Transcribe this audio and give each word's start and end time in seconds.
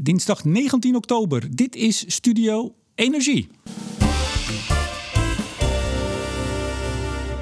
Dinsdag 0.00 0.44
19 0.44 0.96
oktober. 0.96 1.56
Dit 1.56 1.76
is 1.76 2.04
Studio 2.06 2.74
Energie. 2.94 3.48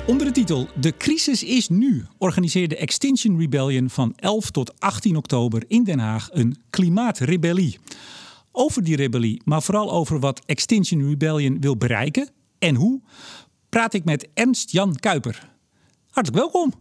Onder 0.06 0.26
de 0.26 0.32
titel 0.32 0.68
De 0.80 0.96
crisis 0.96 1.42
is 1.42 1.68
nu 1.68 2.06
organiseerde 2.18 2.76
Extinction 2.76 3.38
Rebellion 3.38 3.90
van 3.90 4.12
11 4.16 4.50
tot 4.50 4.80
18 4.80 5.16
oktober 5.16 5.64
in 5.68 5.84
Den 5.84 5.98
Haag 5.98 6.28
een 6.32 6.56
klimaatrebellie. 6.70 7.78
Over 8.52 8.84
die 8.84 8.96
rebellie, 8.96 9.42
maar 9.44 9.62
vooral 9.62 9.92
over 9.92 10.20
wat 10.20 10.42
Extinction 10.46 11.08
Rebellion 11.08 11.60
wil 11.60 11.76
bereiken 11.76 12.28
en 12.58 12.74
hoe, 12.74 13.00
praat 13.68 13.94
ik 13.94 14.04
met 14.04 14.28
Ernst 14.34 14.70
Jan 14.70 14.94
Kuiper. 14.94 15.50
Hartelijk 16.10 16.42
welkom. 16.42 16.72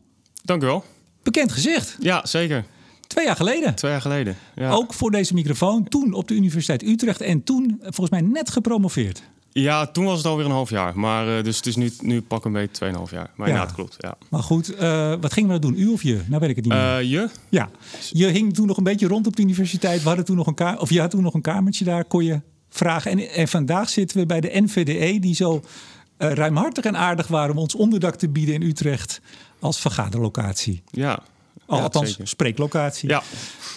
Dank 0.44 0.64
u 0.64 0.66
wel. 0.66 0.84
Bekend 1.24 1.52
gezicht. 1.52 1.98
Ja, 2.00 2.26
zeker. 2.26 2.66
Twee 3.08 3.26
jaar 3.26 3.36
geleden. 3.36 3.76
Twee 3.76 3.92
jaar 3.92 4.02
geleden. 4.02 4.38
Ja. 4.56 4.72
Ook 4.72 4.94
voor 4.94 5.12
deze 5.12 5.34
microfoon. 5.34 5.88
Toen 5.88 6.14
op 6.14 6.28
de 6.28 6.34
Universiteit 6.34 6.84
Utrecht 6.84 7.22
en 7.22 7.44
toen 7.44 7.78
volgens 7.82 8.10
mij 8.10 8.22
net 8.22 8.50
gepromoveerd. 8.50 9.24
Ja, 9.62 9.88
toen 9.88 10.06
was 10.06 10.18
het 10.18 10.26
alweer 10.26 10.46
een 10.46 10.52
half 10.52 10.70
jaar. 10.70 11.00
Maar 11.00 11.38
uh, 11.38 11.44
dus 11.44 11.58
het 11.58 11.66
is 11.66 11.76
nu, 11.76 11.92
nu 12.02 12.22
pak 12.22 12.46
een 12.46 12.52
beetje 12.52 12.94
2,5 12.94 13.12
jaar. 13.12 13.32
Maar 13.36 13.48
ja, 13.48 13.56
ja 13.56 13.62
het 13.62 13.74
klopt. 13.74 13.96
Ja. 13.98 14.18
Maar 14.30 14.44
goed, 14.44 14.72
uh, 14.74 15.14
wat 15.22 15.34
gingen 15.34 15.50
we 15.50 15.60
nou 15.60 15.74
doen? 15.74 15.84
U 15.84 15.88
of 15.88 16.04
je? 16.04 16.22
Nou 16.28 16.40
weet 16.40 16.50
ik 16.50 16.56
het 16.56 16.66
niet 16.66 16.74
meer. 16.74 17.02
Uh, 17.02 17.10
je? 17.12 17.30
Ja. 17.50 17.70
Je 18.10 18.26
hing 18.26 18.54
toen 18.54 18.68
nog 18.68 18.78
een 18.78 18.84
beetje 18.84 19.08
rond 19.08 19.28
op 19.28 19.36
de 19.36 19.42
universiteit. 19.42 20.02
We 20.02 20.08
hadden 20.08 20.26
toen 20.26 20.36
nog 20.36 20.48
een 20.48 20.54
kamer, 20.54 20.80
of 20.80 20.90
je 20.90 21.00
had 21.00 21.12
toen 21.12 21.24
nog 21.24 21.34
een 21.34 21.42
kamertje 21.42 21.86
daar, 21.86 22.06
kon 22.06 22.24
je 22.24 22.42
vragen. 22.70 23.12
En, 23.12 23.30
en 23.30 23.48
vandaag 23.48 23.90
zitten 23.90 24.18
we 24.18 24.26
bij 24.26 24.42
de 24.42 24.62
NVDE, 24.62 25.20
die 25.20 25.36
zo 25.36 25.62
ruimhartig 26.18 26.84
en 26.84 26.98
aardig 26.98 27.28
waren 27.28 27.52
om 27.52 27.58
ons 27.58 27.76
onderdak 27.76 28.16
te 28.16 28.30
bieden 28.30 28.56
in 28.56 28.62
Utrecht 28.62 29.22
als 29.60 29.80
vergaderlocatie. 29.80 30.84
Ja. 30.92 31.20
Althans, 31.66 32.10
zeker. 32.10 32.28
spreeklocatie. 32.28 33.10
Ja. 33.10 33.24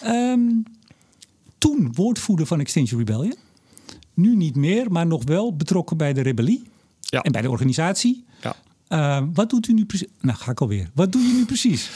Um, 0.05 0.63
toen 1.59 1.91
woordvoerder 1.95 2.47
van 2.47 2.61
Extinction 2.61 2.99
Rebellion. 2.99 3.37
Nu 4.15 4.37
niet 4.37 4.57
meer, 4.57 4.93
maar 4.93 5.07
nog 5.07 5.25
wel 5.25 5.57
betrokken 5.57 5.97
bij 5.97 6.13
de 6.13 6.23
rebellie. 6.23 6.63
Ja. 7.01 7.23
En 7.23 7.33
bij 7.33 7.43
de 7.43 7.51
organisatie. 7.51 8.25
Ja. 8.41 8.57
Uh, 8.89 9.27
wat 9.35 9.51
doet 9.51 9.69
u 9.69 9.73
nu 9.73 9.85
precies? 9.85 10.09
Nou, 10.21 10.39
ga 10.39 10.51
ik 10.51 10.61
alweer. 10.61 10.91
Wat 10.95 11.13
doe 11.13 11.23
je 11.23 11.33
nu 11.33 11.45
precies? 11.45 11.91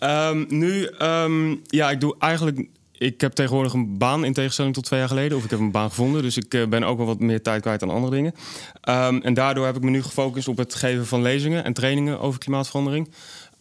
Um, 0.00 0.46
nu, 0.48 0.88
um, 0.98 1.60
ja, 1.66 1.90
ik 1.90 2.00
doe 2.00 2.16
eigenlijk 2.18 2.68
ik 2.98 3.20
heb 3.20 3.32
tegenwoordig 3.32 3.72
een 3.72 3.98
baan 3.98 4.24
in 4.24 4.32
tegenstelling 4.32 4.74
tot 4.74 4.84
twee 4.84 4.98
jaar 4.98 5.08
geleden. 5.08 5.38
Of 5.38 5.44
ik 5.44 5.50
heb 5.50 5.58
een 5.58 5.70
baan 5.70 5.88
gevonden. 5.88 6.22
Dus 6.22 6.36
ik 6.36 6.54
uh, 6.54 6.66
ben 6.66 6.84
ook 6.84 6.96
wel 6.96 7.06
wat 7.06 7.20
meer 7.20 7.42
tijd 7.42 7.62
kwijt 7.62 7.82
aan 7.82 7.90
andere 7.90 8.14
dingen. 8.14 8.34
Um, 8.88 9.22
en 9.22 9.34
daardoor 9.34 9.66
heb 9.66 9.76
ik 9.76 9.82
me 9.82 9.90
nu 9.90 10.02
gefocust 10.02 10.48
op 10.48 10.56
het 10.56 10.74
geven 10.74 11.06
van 11.06 11.22
lezingen 11.22 11.64
en 11.64 11.72
trainingen 11.72 12.20
over 12.20 12.38
klimaatverandering. 12.38 13.08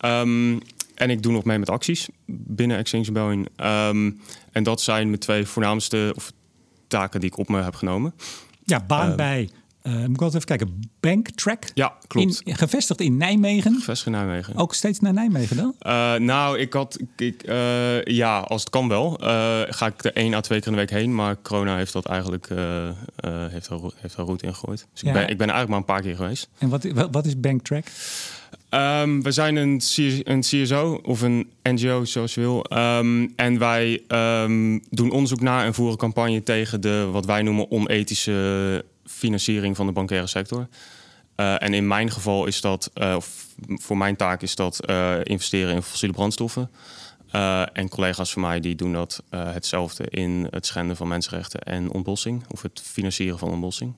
Um, 0.06 0.59
en 0.95 1.09
ik 1.09 1.23
doe 1.23 1.31
nog 1.31 1.44
mee 1.44 1.59
met 1.59 1.69
acties 1.69 2.08
binnen 2.25 2.77
Exchange 2.77 3.03
Rebellion. 3.03 3.47
Um, 3.66 4.22
en 4.52 4.63
dat 4.63 4.81
zijn 4.81 5.08
mijn 5.08 5.19
twee 5.19 5.45
voornaamste 5.45 6.13
of, 6.16 6.31
taken 6.88 7.19
die 7.19 7.30
ik 7.30 7.38
op 7.38 7.50
me 7.50 7.61
heb 7.61 7.75
genomen. 7.75 8.13
Ja, 8.63 8.80
baan 8.88 9.09
uh, 9.09 9.16
bij, 9.16 9.50
uh, 9.83 9.94
moet 9.94 10.16
ik 10.16 10.22
altijd 10.22 10.33
even 10.33 10.58
kijken, 10.58 10.89
Banktrack. 11.00 11.63
Ja, 11.73 11.94
klopt. 12.08 12.41
In, 12.44 12.55
gevestigd 12.55 13.02
in 13.02 13.17
Nijmegen. 13.17 13.73
Gevestigd 13.73 14.05
in 14.05 14.11
Nijmegen. 14.11 14.55
Ook 14.55 14.73
steeds 14.73 15.00
naar 15.00 15.13
Nijmegen 15.13 15.58
dan? 15.58 15.75
Uh, 15.81 16.16
nou, 16.16 16.59
ik 16.59 16.73
had, 16.73 17.00
ik, 17.16 17.44
ja, 18.03 18.39
als 18.39 18.61
het 18.61 18.69
kan 18.69 18.88
wel, 18.88 19.17
ga 19.69 19.85
ik 19.85 20.03
er 20.03 20.13
één 20.13 20.33
à 20.33 20.41
twee 20.41 20.59
keer 20.59 20.67
in 20.67 20.73
de 20.73 20.80
week 20.80 20.89
heen. 20.89 21.16
Maar 21.16 21.41
corona 21.41 21.75
heeft 21.75 21.94
dat 21.94 22.05
eigenlijk, 22.05 22.50
heeft, 23.52 23.67
er, 23.67 23.80
heeft 23.95 24.17
er 24.17 24.23
route 24.23 24.45
ingegooid. 24.45 24.88
Dus 24.91 25.02
ja. 25.02 25.07
ik, 25.07 25.13
ben, 25.13 25.30
ik 25.30 25.38
ben 25.38 25.50
eigenlijk 25.50 25.69
maar 25.69 25.80
een 25.80 25.85
paar 25.85 26.02
keer 26.02 26.16
geweest. 26.16 26.50
En 26.57 26.69
wat, 26.69 26.88
wat 27.11 27.25
is 27.25 27.39
Banktrack? 27.39 27.85
Um, 28.73 29.23
we 29.23 29.31
zijn 29.31 29.55
een, 29.55 29.81
een 30.23 30.39
CSO 30.39 30.99
of 31.03 31.21
een 31.21 31.52
NGO, 31.63 32.05
zoals 32.05 32.33
je 32.33 32.41
wil. 32.41 32.66
Um, 32.77 33.33
en 33.35 33.57
wij 33.59 34.02
um, 34.07 34.81
doen 34.89 35.11
onderzoek 35.11 35.41
naar 35.41 35.66
en 35.66 35.73
voeren 35.73 35.97
campagne 35.97 36.43
tegen 36.43 36.81
de 36.81 37.09
wat 37.11 37.25
wij 37.25 37.41
noemen 37.41 37.71
onethische 37.71 38.85
financiering 39.05 39.75
van 39.75 39.85
de 39.85 39.91
bankaire 39.91 40.27
sector. 40.27 40.67
Uh, 41.35 41.63
en 41.63 41.73
in 41.73 41.88
mijn 41.88 42.11
geval 42.11 42.45
is 42.45 42.61
dat, 42.61 42.91
uh, 42.95 43.13
of 43.16 43.47
voor 43.57 43.97
mijn 43.97 44.16
taak 44.16 44.41
is 44.41 44.56
dat 44.56 44.89
uh, 44.89 45.16
investeren 45.23 45.75
in 45.75 45.81
fossiele 45.81 46.13
brandstoffen. 46.13 46.69
en 47.73 47.89
collega's 47.89 48.33
van 48.33 48.41
mij 48.41 48.59
die 48.59 48.75
doen 48.75 48.94
dat 48.94 49.23
hetzelfde 49.29 50.03
in 50.09 50.47
het 50.50 50.66
schenden 50.66 50.95
van 50.95 51.07
mensenrechten 51.07 51.62
en 51.62 51.91
ontbossing, 51.91 52.44
of 52.50 52.62
het 52.62 52.81
financieren 52.83 53.39
van 53.39 53.50
ontbossing. 53.50 53.95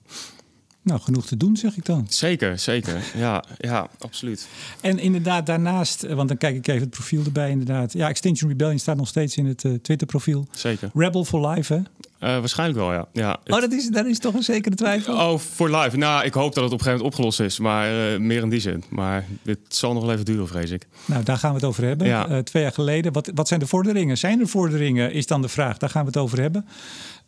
Nou, 0.86 1.02
genoeg 1.02 1.26
te 1.26 1.38
doen, 1.38 1.58
zeg 1.58 1.78
ik 1.78 1.86
dan. 1.86 2.06
Zeker, 2.10 2.60
zeker. 2.60 3.04
Ja, 3.16 3.44
ja, 3.58 3.90
absoluut. 3.98 4.48
En 4.82 5.00
inderdaad, 5.00 5.46
daarnaast, 5.46 6.08
want 6.08 6.28
dan 6.28 6.38
kijk 6.38 6.56
ik 6.56 6.68
even 6.68 6.82
het 6.82 6.90
profiel 6.90 7.24
erbij, 7.24 7.50
inderdaad. 7.50 7.94
Ja, 7.94 8.10
Extinction 8.10 8.50
Rebellion 8.50 8.80
staat 8.80 8.98
nog 8.98 9.08
steeds 9.08 9.38
in 9.38 9.46
het 9.46 9.64
uh, 9.64 9.74
Twitter-profiel. 9.82 10.48
Zeker. 10.52 10.90
Rebel 10.94 11.26
for 11.26 11.48
Life, 11.48 11.74
hè? 11.74 11.82
Uh, 12.26 12.40
waarschijnlijk 12.40 12.80
wel, 12.80 12.94
ja. 12.94 13.08
ja 13.14 13.40
oh, 13.48 13.60
dat 13.60 13.72
is, 13.72 13.88
dat 13.88 14.06
is 14.06 14.20
toch 14.20 14.34
een 14.34 14.44
zekere 14.44 14.76
twijfel? 14.76 15.14
Oh, 15.14 15.40
voor 15.40 15.76
live. 15.76 15.98
Nou, 15.98 16.26
ik 16.26 16.34
hoop 16.34 16.54
dat 16.54 16.64
het 16.64 16.74
op 16.74 16.80
een 16.80 16.86
gegeven 16.86 16.92
moment 16.92 17.14
opgelost 17.14 17.40
is. 17.40 17.60
Maar 17.60 18.14
uh, 18.14 18.20
meer 18.20 18.42
in 18.42 18.50
die 18.50 18.60
zin. 18.60 18.84
Maar 18.90 19.26
dit 19.42 19.60
zal 19.68 19.94
nog 19.94 20.04
wel 20.04 20.12
even 20.12 20.26
duren, 20.26 20.48
vrees 20.48 20.70
ik. 20.70 20.88
Nou, 21.06 21.24
daar 21.24 21.38
gaan 21.38 21.50
we 21.50 21.56
het 21.56 21.66
over 21.66 21.84
hebben. 21.84 22.08
Ja. 22.08 22.30
Uh, 22.30 22.38
twee 22.38 22.64
jaar 22.64 22.72
geleden. 22.72 23.14
Wat, 23.14 23.32
wat 23.34 23.48
zijn 23.48 23.60
de 23.60 23.68
vorderingen? 23.68 24.18
Zijn 24.18 24.40
er 24.40 24.48
vorderingen, 24.48 25.12
is 25.12 25.28
dan 25.28 25.42
de 25.42 25.48
vraag. 25.48 25.78
Daar 25.78 25.90
gaan 25.90 26.02
we 26.02 26.08
het 26.08 26.18
over 26.18 26.42
hebben. 26.42 26.66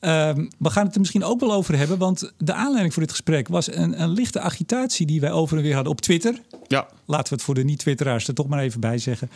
Um, 0.02 0.50
we 0.58 0.70
gaan 0.70 0.86
het 0.86 0.94
er 0.94 1.00
misschien 1.00 1.24
ook 1.24 1.40
wel 1.40 1.54
over 1.54 1.78
hebben. 1.78 1.98
Want 1.98 2.32
de 2.38 2.54
aanleiding 2.54 2.94
voor 2.94 3.04
dit 3.04 3.12
gesprek 3.12 3.48
was 3.48 3.76
een, 3.76 4.02
een 4.02 4.10
lichte 4.10 4.40
agitatie... 4.40 5.06
die 5.06 5.20
wij 5.20 5.32
over 5.32 5.58
en 5.58 5.64
weer 5.64 5.76
hadden 5.76 5.92
op 5.92 6.02
Twitter. 6.02 6.42
Ja. 6.68 6.88
Laten 7.06 7.30
we 7.30 7.36
het 7.36 7.44
voor 7.44 7.56
de 7.56 7.64
niet-twitteraars 7.64 8.28
er 8.28 8.34
toch 8.34 8.48
maar 8.48 8.60
even 8.60 8.80
bij 8.80 8.98
zeggen. 8.98 9.30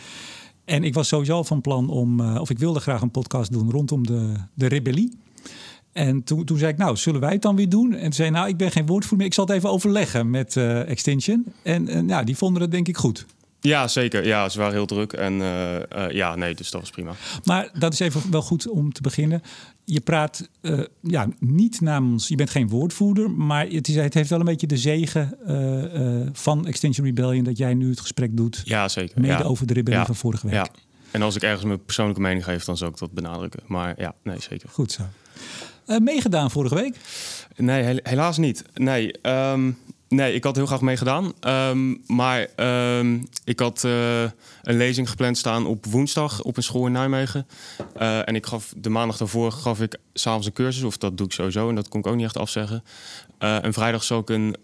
En 0.64 0.84
ik 0.84 0.94
was 0.94 1.08
sowieso 1.08 1.42
van 1.42 1.60
plan 1.60 1.88
om... 1.88 2.36
of 2.38 2.50
ik 2.50 2.58
wilde 2.58 2.80
graag 2.80 3.00
een 3.00 3.10
podcast 3.10 3.52
doen 3.52 3.70
rondom 3.70 4.06
de, 4.06 4.32
de 4.54 4.66
rebellie. 4.66 5.20
En 5.92 6.24
toen, 6.24 6.44
toen 6.44 6.58
zei 6.58 6.72
ik, 6.72 6.78
nou, 6.78 6.96
zullen 6.96 7.20
wij 7.20 7.32
het 7.32 7.42
dan 7.42 7.56
weer 7.56 7.68
doen? 7.68 7.94
En 7.94 8.02
toen 8.02 8.12
zei 8.12 8.30
nou, 8.30 8.48
ik 8.48 8.56
ben 8.56 8.70
geen 8.70 8.86
woordvoerder 8.86 9.18
meer. 9.18 9.26
Ik 9.26 9.34
zal 9.34 9.46
het 9.46 9.54
even 9.54 9.70
overleggen 9.70 10.30
met 10.30 10.56
uh, 10.56 10.88
Extinction. 10.88 11.44
En 11.62 12.06
nou, 12.06 12.24
die 12.24 12.36
vonden 12.36 12.62
het 12.62 12.70
denk 12.70 12.88
ik 12.88 12.96
goed. 12.96 13.26
Ja, 13.60 13.88
zeker. 13.88 14.26
Ja, 14.26 14.48
ze 14.48 14.58
waren 14.58 14.72
heel 14.72 14.86
druk. 14.86 15.12
En 15.12 15.32
uh, 15.32 15.78
ja, 16.10 16.34
nee, 16.34 16.54
dus 16.54 16.70
dat 16.70 16.80
was 16.80 16.90
prima. 16.90 17.12
Maar 17.44 17.70
dat 17.78 17.92
is 17.92 18.00
even 18.00 18.30
wel 18.30 18.42
goed 18.42 18.68
om 18.68 18.92
te 18.92 19.00
beginnen. 19.00 19.42
Je 19.84 20.00
praat 20.00 20.48
ja, 21.00 21.28
niet 21.38 21.80
namens, 21.80 22.28
je 22.28 22.36
bent 22.36 22.50
geen 22.50 22.68
woordvoerder, 22.68 23.30
maar 23.30 23.66
het, 23.66 23.88
is, 23.88 23.94
het 23.94 24.14
heeft 24.14 24.30
wel 24.30 24.38
een 24.38 24.44
beetje 24.44 24.66
de 24.66 24.76
zegen 24.76 25.38
van 26.32 26.66
Extinction 26.66 27.06
Rebellion 27.06 27.44
dat 27.44 27.58
jij 27.58 27.74
nu 27.74 27.90
het 27.90 28.00
gesprek 28.00 28.36
doet. 28.36 28.62
Ja, 28.64 28.88
zeker. 28.88 29.20
Mede 29.20 29.32
ja. 29.32 29.42
over 29.42 29.66
de 29.66 29.72
rebellie 29.72 29.98
ja. 29.98 30.06
van 30.06 30.14
vorige 30.14 30.46
week. 30.46 30.54
Ja. 30.54 30.68
En 31.10 31.22
als 31.22 31.36
ik 31.36 31.42
ergens 31.42 31.64
mijn 31.64 31.84
persoonlijke 31.84 32.20
mening 32.20 32.44
geef, 32.44 32.64
dan 32.64 32.76
zou 32.76 32.90
ik 32.90 32.98
dat 32.98 33.12
benadrukken. 33.12 33.62
Maar 33.66 33.94
ja, 34.00 34.14
nee, 34.22 34.40
zeker. 34.40 34.68
Goed 34.68 34.92
zo. 34.92 35.02
Uh, 35.86 35.98
meegedaan 35.98 36.50
vorige 36.50 36.74
week? 36.74 36.96
Nee, 37.56 37.82
he 37.82 38.00
helaas 38.02 38.38
niet. 38.38 38.64
Nee, 38.74 39.14
um, 39.22 39.78
nee, 40.08 40.34
ik 40.34 40.44
had 40.44 40.56
heel 40.56 40.66
graag 40.66 40.80
meegedaan. 40.80 41.32
Um, 41.40 42.02
maar 42.06 42.46
um, 42.98 43.28
ik 43.44 43.58
had 43.58 43.82
uh, 43.84 44.22
een 44.62 44.76
lezing 44.76 45.10
gepland 45.10 45.38
staan 45.38 45.66
op 45.66 45.86
woensdag 45.86 46.42
op 46.42 46.56
een 46.56 46.62
school 46.62 46.86
in 46.86 46.92
Nijmegen. 46.92 47.46
Uh, 48.00 48.28
en 48.28 48.34
ik 48.34 48.46
gaf 48.46 48.72
de 48.76 48.88
maandag 48.88 49.16
daarvoor 49.16 49.52
gaf 49.52 49.80
ik 49.80 49.96
s'avonds 50.12 50.46
een 50.46 50.52
cursus, 50.52 50.82
of 50.82 50.96
dat 50.96 51.16
doe 51.16 51.26
ik 51.26 51.32
sowieso. 51.32 51.68
En 51.68 51.74
dat 51.74 51.88
kon 51.88 52.00
ik 52.00 52.06
ook 52.06 52.16
niet 52.16 52.24
echt 52.24 52.38
afzeggen. 52.38 52.84
en 53.38 53.72
vrijdag 53.72 54.04
zou 54.04 54.20
ik 54.20 54.28
een 54.28 54.56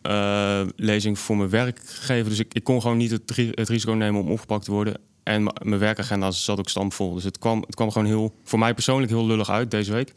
lezing 0.76 1.18
voor 1.18 1.36
mijn 1.36 1.50
werk 1.50 1.80
geven. 1.84 2.28
Dus 2.28 2.38
ik, 2.38 2.54
ik 2.54 2.64
kon 2.64 2.80
gewoon 2.80 2.96
niet 2.96 3.10
het, 3.10 3.36
het 3.54 3.68
risico 3.68 3.92
nemen 3.92 4.20
om 4.20 4.30
opgepakt 4.30 4.64
te 4.64 4.70
worden. 4.70 4.94
En 5.22 5.42
mijn 5.62 5.80
werkagenda 5.80 6.30
zat 6.30 6.58
ook 6.58 6.68
stampvol. 6.68 7.14
Dus 7.14 7.24
het 7.24 7.38
kwam, 7.38 7.60
het 7.66 7.74
kwam 7.74 7.90
gewoon 7.90 8.06
heel, 8.06 8.34
voor 8.44 8.58
mij 8.58 8.74
persoonlijk 8.74 9.10
heel 9.10 9.26
lullig 9.26 9.50
uit 9.50 9.70
deze 9.70 9.92
week. 9.92 10.14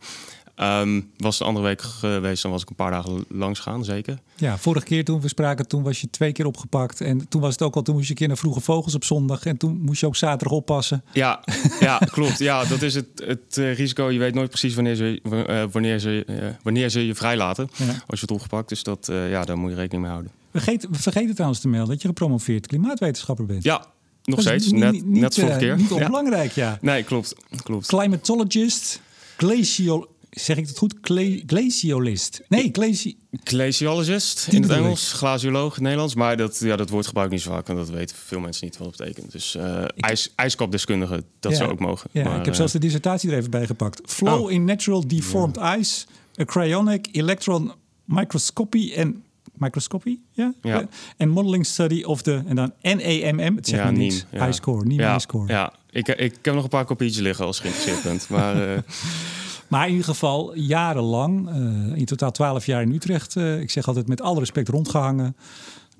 Um, 0.63 1.11
was 1.17 1.37
de 1.37 1.43
andere 1.43 1.65
week 1.65 1.81
geweest, 1.81 2.41
dan 2.41 2.51
was 2.51 2.61
ik 2.61 2.69
een 2.69 2.75
paar 2.75 2.91
dagen 2.91 3.25
langs 3.29 3.59
gaan, 3.59 3.85
zeker. 3.85 4.19
Ja, 4.35 4.57
vorige 4.57 4.85
keer 4.85 5.05
toen 5.05 5.21
we 5.21 5.27
spraken, 5.27 5.67
toen 5.67 5.83
was 5.83 6.01
je 6.01 6.09
twee 6.09 6.31
keer 6.31 6.45
opgepakt. 6.45 7.01
En 7.01 7.27
toen 7.27 7.41
was 7.41 7.51
het 7.51 7.61
ook 7.61 7.75
al, 7.75 7.81
toen 7.81 7.95
moest 7.95 8.05
je 8.05 8.11
een 8.11 8.17
keer 8.17 8.27
naar 8.27 8.37
Vroege 8.37 8.61
Vogels 8.61 8.95
op 8.95 9.03
zondag. 9.03 9.45
En 9.45 9.57
toen 9.57 9.81
moest 9.81 9.99
je 9.99 10.05
ook 10.05 10.15
zaterdag 10.15 10.57
oppassen. 10.57 11.03
Ja, 11.13 11.43
ja 11.79 11.97
klopt. 11.97 12.39
Ja, 12.39 12.65
dat 12.65 12.81
is 12.81 12.95
het, 12.95 13.07
het 13.15 13.57
uh, 13.57 13.75
risico. 13.75 14.11
Je 14.11 14.19
weet 14.19 14.33
nooit 14.33 14.49
precies 14.49 14.75
wanneer 14.75 14.95
ze, 14.95 15.19
uh, 15.23 15.63
wanneer 15.71 15.99
ze, 15.99 16.23
uh, 16.27 16.35
wanneer 16.63 16.89
ze 16.89 17.05
je 17.05 17.15
vrijlaten 17.15 17.69
ja. 17.75 17.85
als 17.85 18.19
je 18.19 18.25
het 18.25 18.31
opgepakt. 18.31 18.69
Dus 18.69 18.83
dat, 18.83 19.09
ja, 19.11 19.45
daar 19.45 19.57
moet 19.57 19.69
je 19.69 19.75
rekening 19.75 20.03
mee 20.03 20.11
houden. 20.11 20.31
Vergeet, 20.51 20.87
we 20.89 20.97
vergeten 20.97 21.33
trouwens 21.33 21.61
te 21.61 21.67
melden 21.67 21.89
dat 21.89 22.01
je 22.01 22.07
gepromoveerd 22.07 22.67
klimaatwetenschapper 22.67 23.45
bent. 23.45 23.63
Ja, 23.63 23.85
nog 24.23 24.41
steeds. 24.41 24.71
Net, 24.71 24.91
niet, 24.91 25.05
net 25.05 25.35
vorige 25.35 25.57
keer. 25.57 25.77
Niet 25.77 25.91
onbelangrijk, 25.91 26.51
ja. 26.51 26.69
ja. 26.69 26.77
Nee, 26.81 27.03
klopt. 27.03 27.35
klopt. 27.63 27.87
Climatologist, 27.87 29.01
glacial 29.37 30.10
zeg 30.31 30.57
ik 30.57 30.67
het 30.67 30.77
goed? 30.77 30.95
Gle 31.01 31.43
glaciolist. 31.45 32.41
Nee, 32.47 32.69
glaci 32.71 33.17
glaciologist 33.43 34.47
in 34.51 34.61
het 34.61 34.71
Engels, 34.71 35.13
glacioloog 35.13 35.67
in 35.67 35.73
het 35.73 35.81
Nederlands. 35.81 36.15
Maar 36.15 36.37
dat, 36.37 36.59
ja, 36.59 36.75
dat 36.75 36.89
woord 36.89 37.07
gebruik 37.07 37.27
ik 37.27 37.33
niet 37.33 37.41
zo 37.41 37.51
vaak 37.51 37.69
en 37.69 37.75
dat 37.75 37.89
weten 37.89 38.15
veel 38.15 38.39
mensen 38.39 38.65
niet 38.65 38.77
wat 38.77 38.87
het 38.87 38.97
betekent. 38.97 39.31
Dus 39.31 39.55
uh, 39.55 39.83
ijs, 39.97 40.33
ijskapdeskundige, 40.35 41.23
dat 41.39 41.51
ja. 41.51 41.57
zou 41.57 41.71
ook 41.71 41.79
mogen. 41.79 42.09
Ja, 42.13 42.23
maar, 42.23 42.39
ik 42.39 42.45
heb 42.45 42.55
zelfs 42.55 42.71
de 42.71 42.79
dissertatie 42.79 43.31
er 43.31 43.37
even 43.37 43.51
bij 43.51 43.65
gepakt. 43.65 44.01
Flow 44.05 44.43
oh. 44.43 44.51
in 44.51 44.65
natural 44.65 45.07
deformed 45.07 45.55
ja. 45.55 45.77
ice, 45.77 46.05
a 46.39 46.45
cryonic 46.45 47.07
electron 47.11 47.71
microscopy 48.05 48.93
en 48.93 49.23
microscopy, 49.53 50.17
ja? 50.31 50.53
ja. 50.61 50.87
En 51.17 51.29
modeling 51.29 51.65
study 51.65 52.03
of 52.03 52.21
de 52.21 52.43
en 52.45 52.55
dan 52.55 52.73
NAMM, 52.81 53.55
het 53.55 53.67
zegt 53.67 53.83
ja, 53.83 53.91
me 53.91 53.97
niets. 53.97 54.25
Ja. 54.31 54.45
High 54.45 54.53
score, 54.53 54.85
niet 54.85 54.99
ja, 54.99 55.09
high 55.09 55.21
score. 55.21 55.47
Ja, 55.47 55.73
ik, 55.89 56.07
ik 56.07 56.37
heb 56.41 56.53
nog 56.53 56.63
een 56.63 56.69
paar 56.69 56.85
kopietjes 56.85 57.21
liggen 57.21 57.45
als 57.45 57.57
je 57.57 57.63
geïnteresseerd 57.63 58.03
bent, 58.03 58.29
maar. 58.29 58.73
Uh... 58.73 58.77
Maar 59.71 59.85
in 59.85 59.91
ieder 59.91 60.07
geval 60.07 60.55
jarenlang, 60.55 61.49
uh, 61.49 61.97
in 61.97 62.05
totaal 62.05 62.31
twaalf 62.31 62.65
jaar 62.65 62.81
in 62.81 62.91
Utrecht. 62.91 63.35
Uh, 63.35 63.59
ik 63.59 63.69
zeg 63.69 63.87
altijd 63.87 64.07
met 64.07 64.21
alle 64.21 64.39
respect 64.39 64.67
rondgehangen. 64.67 65.35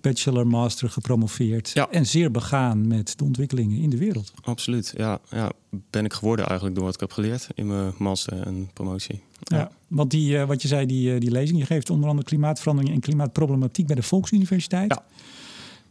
Bachelor, 0.02 0.48
master 0.48 0.90
gepromoveerd. 0.90 1.70
Ja. 1.74 1.90
En 1.90 2.06
zeer 2.06 2.32
begaan 2.32 2.88
met 2.88 3.18
de 3.18 3.24
ontwikkelingen 3.24 3.78
in 3.78 3.90
de 3.90 3.98
wereld. 3.98 4.34
Absoluut, 4.44 4.94
ja, 4.98 5.20
ja. 5.30 5.52
Ben 5.90 6.06
ik 6.06 6.14
geworden 6.14 6.46
eigenlijk 6.46 6.76
door 6.76 6.86
wat 6.86 6.94
ik 6.94 7.00
heb 7.00 7.12
geleerd 7.12 7.48
in 7.56 7.68
mijn 7.68 7.94
master 7.98 8.42
en 8.42 8.70
promotie. 8.74 9.22
Ja, 9.40 9.72
want 9.88 10.12
die, 10.12 10.34
uh, 10.34 10.44
wat 10.44 10.62
je 10.62 10.68
zei, 10.68 10.86
die, 10.86 11.20
die 11.20 11.32
lezing, 11.32 11.60
je 11.60 11.66
geeft 11.66 11.90
onder 11.90 12.10
andere 12.10 12.28
klimaatverandering 12.28 12.94
en 12.96 13.02
klimaatproblematiek 13.02 13.88
bij 13.88 13.96
de 13.96 14.04
Volksuniversiteit. 14.04 14.94
Ja. 14.94 15.06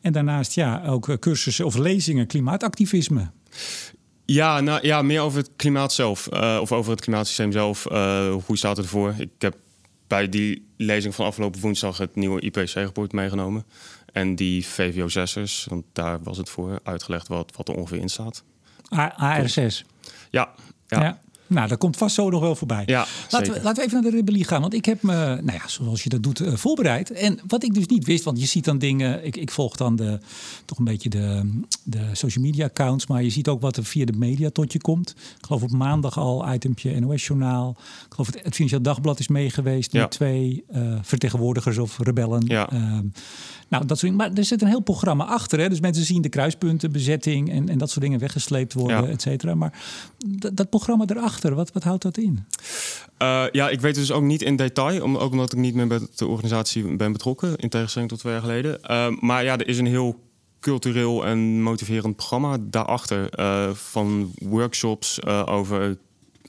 En 0.00 0.12
daarnaast 0.12 0.54
ja, 0.54 0.84
ook 0.86 1.18
cursussen 1.18 1.66
of 1.66 1.76
lezingen 1.76 2.26
klimaatactivisme. 2.26 3.30
Ja, 4.32 4.60
nou, 4.60 4.86
ja, 4.86 5.02
meer 5.02 5.20
over 5.20 5.38
het 5.38 5.50
klimaat 5.56 5.92
zelf. 5.92 6.28
Uh, 6.32 6.58
of 6.60 6.72
over 6.72 6.90
het 6.90 7.00
klimaatsysteem 7.00 7.52
zelf. 7.52 7.86
Uh, 7.90 8.34
hoe 8.46 8.56
staat 8.56 8.76
het 8.76 8.86
ervoor? 8.86 9.14
Ik 9.18 9.30
heb 9.38 9.56
bij 10.06 10.28
die 10.28 10.66
lezing 10.76 11.14
van 11.14 11.26
afgelopen 11.26 11.60
woensdag 11.60 11.98
het 11.98 12.14
nieuwe 12.14 12.40
IPCC-rapport 12.40 13.12
meegenomen. 13.12 13.64
En 14.12 14.34
die 14.36 14.66
VVO6'ers, 14.66 15.64
want 15.68 15.84
daar 15.92 16.22
was 16.22 16.36
het 16.36 16.48
voor, 16.48 16.80
uitgelegd 16.82 17.28
wat, 17.28 17.52
wat 17.56 17.68
er 17.68 17.74
ongeveer 17.74 18.00
in 18.00 18.08
staat. 18.08 18.42
AR6? 18.94 19.86
Ja, 20.30 20.48
ja. 20.86 21.02
ja. 21.02 21.20
Nou, 21.50 21.68
dat 21.68 21.78
komt 21.78 21.96
vast 21.96 22.14
zo 22.14 22.30
nog 22.30 22.40
wel 22.40 22.54
voorbij. 22.54 22.82
Ja, 22.86 23.06
laten, 23.30 23.52
we, 23.52 23.62
laten 23.62 23.76
we 23.76 23.88
even 23.88 24.02
naar 24.02 24.10
de 24.10 24.16
rebellie 24.16 24.44
gaan. 24.44 24.60
Want 24.60 24.74
ik 24.74 24.84
heb 24.84 25.02
me, 25.02 25.14
nou 25.14 25.52
ja, 25.52 25.68
zoals 25.68 26.02
je 26.02 26.08
dat 26.08 26.22
doet, 26.22 26.40
uh, 26.40 26.54
voorbereid. 26.54 27.10
En 27.10 27.38
wat 27.46 27.62
ik 27.62 27.74
dus 27.74 27.86
niet 27.86 28.04
wist, 28.04 28.24
want 28.24 28.40
je 28.40 28.46
ziet 28.46 28.64
dan 28.64 28.78
dingen. 28.78 29.24
Ik, 29.24 29.36
ik 29.36 29.50
volg 29.50 29.76
dan 29.76 29.96
de, 29.96 30.18
toch 30.64 30.78
een 30.78 30.84
beetje 30.84 31.08
de, 31.08 31.58
de 31.82 32.00
social 32.12 32.44
media 32.44 32.64
accounts. 32.64 33.06
Maar 33.06 33.22
je 33.22 33.30
ziet 33.30 33.48
ook 33.48 33.60
wat 33.60 33.76
er 33.76 33.84
via 33.84 34.04
de 34.04 34.12
media 34.12 34.50
tot 34.50 34.72
je 34.72 34.80
komt. 34.80 35.10
Ik 35.10 35.46
geloof 35.46 35.62
op 35.62 35.70
maandag 35.70 36.18
al 36.18 36.52
itempje 36.52 37.00
NOS-journaal. 37.00 37.76
Ik 37.78 38.12
geloof 38.12 38.26
het, 38.26 38.42
het 38.42 38.54
Financieel 38.54 38.82
Dagblad 38.82 39.18
is 39.18 39.28
meegeweest. 39.28 39.92
Met 39.92 40.10
twee 40.10 40.64
uh, 40.74 40.98
vertegenwoordigers 41.02 41.78
of 41.78 41.98
rebellen. 41.98 42.42
Ja. 42.46 42.72
Uh, 42.72 42.98
nou, 43.68 43.86
dat 43.86 43.98
soort 43.98 44.14
Maar 44.14 44.32
er 44.32 44.44
zit 44.44 44.62
een 44.62 44.68
heel 44.68 44.80
programma 44.80 45.24
achter. 45.24 45.58
Hè? 45.60 45.68
Dus 45.68 45.80
mensen 45.80 46.04
zien 46.04 46.22
de 46.22 46.28
kruispunten, 46.28 46.92
bezetting 46.92 47.50
en, 47.50 47.68
en 47.68 47.78
dat 47.78 47.90
soort 47.90 48.04
dingen 48.04 48.18
weggesleept 48.18 48.72
worden, 48.72 49.02
ja. 49.02 49.08
et 49.08 49.22
cetera. 49.22 49.54
Maar 49.54 49.72
dat 50.52 50.70
programma 50.70 51.04
erachter, 51.06 51.39
wat, 51.42 51.72
wat 51.72 51.82
houdt 51.82 52.02
dat 52.02 52.16
in? 52.16 52.46
Uh, 53.22 53.44
ja, 53.52 53.68
ik 53.68 53.80
weet 53.80 53.94
dus 53.94 54.12
ook 54.12 54.22
niet 54.22 54.42
in 54.42 54.56
detail, 54.56 55.02
om, 55.02 55.16
ook 55.16 55.30
omdat 55.30 55.52
ik 55.52 55.58
niet 55.58 55.74
meer 55.74 55.86
bij 55.86 56.00
de 56.16 56.26
organisatie 56.26 56.96
ben 56.96 57.12
betrokken, 57.12 57.56
in 57.56 57.68
tegenstelling 57.68 58.10
tot 58.10 58.18
twee 58.18 58.32
jaar 58.32 58.42
geleden. 58.42 58.78
Uh, 58.90 59.06
maar 59.20 59.44
ja, 59.44 59.58
er 59.58 59.68
is 59.68 59.78
een 59.78 59.86
heel 59.86 60.20
cultureel 60.60 61.26
en 61.26 61.62
motiverend 61.62 62.16
programma 62.16 62.56
daarachter. 62.60 63.38
Uh, 63.38 63.70
van 63.70 64.32
workshops 64.38 65.26
over 65.26 65.98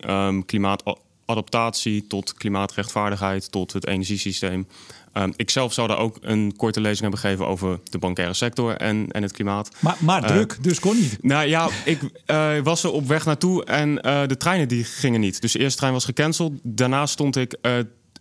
um, 0.07 0.45
klimaatadaptatie 0.45 2.07
tot 2.07 2.33
klimaatrechtvaardigheid, 2.33 3.51
tot 3.51 3.73
het 3.73 3.87
energiesysteem. 3.87 4.67
Um, 5.13 5.33
ik 5.35 5.49
zelf 5.49 5.73
zou 5.73 5.87
daar 5.87 5.97
ook 5.97 6.17
een 6.21 6.53
korte 6.57 6.81
lezing 6.81 7.01
hebben 7.01 7.19
gegeven 7.19 7.47
over 7.47 7.79
de 7.83 7.97
bankaire 7.97 8.33
sector 8.33 8.77
en, 8.77 9.07
en 9.11 9.21
het 9.21 9.31
klimaat. 9.31 9.69
Maar, 9.79 9.97
maar 9.99 10.27
druk, 10.27 10.51
uh, 10.51 10.57
dus 10.61 10.79
kon 10.79 10.95
niet. 10.95 11.23
Nou 11.23 11.47
ja, 11.47 11.69
ik 11.85 12.01
uh, 12.27 12.59
was 12.63 12.83
er 12.83 12.91
op 12.91 13.07
weg 13.07 13.25
naartoe 13.25 13.65
en 13.65 13.89
uh, 13.89 14.27
de 14.27 14.37
treinen 14.37 14.67
die 14.67 14.83
gingen 14.83 15.19
niet. 15.19 15.41
Dus 15.41 15.51
de 15.51 15.59
eerste 15.59 15.77
trein 15.77 15.93
was 15.93 16.05
gecanceld. 16.05 16.53
Daarna 16.63 17.05
stond 17.05 17.35
ik 17.35 17.57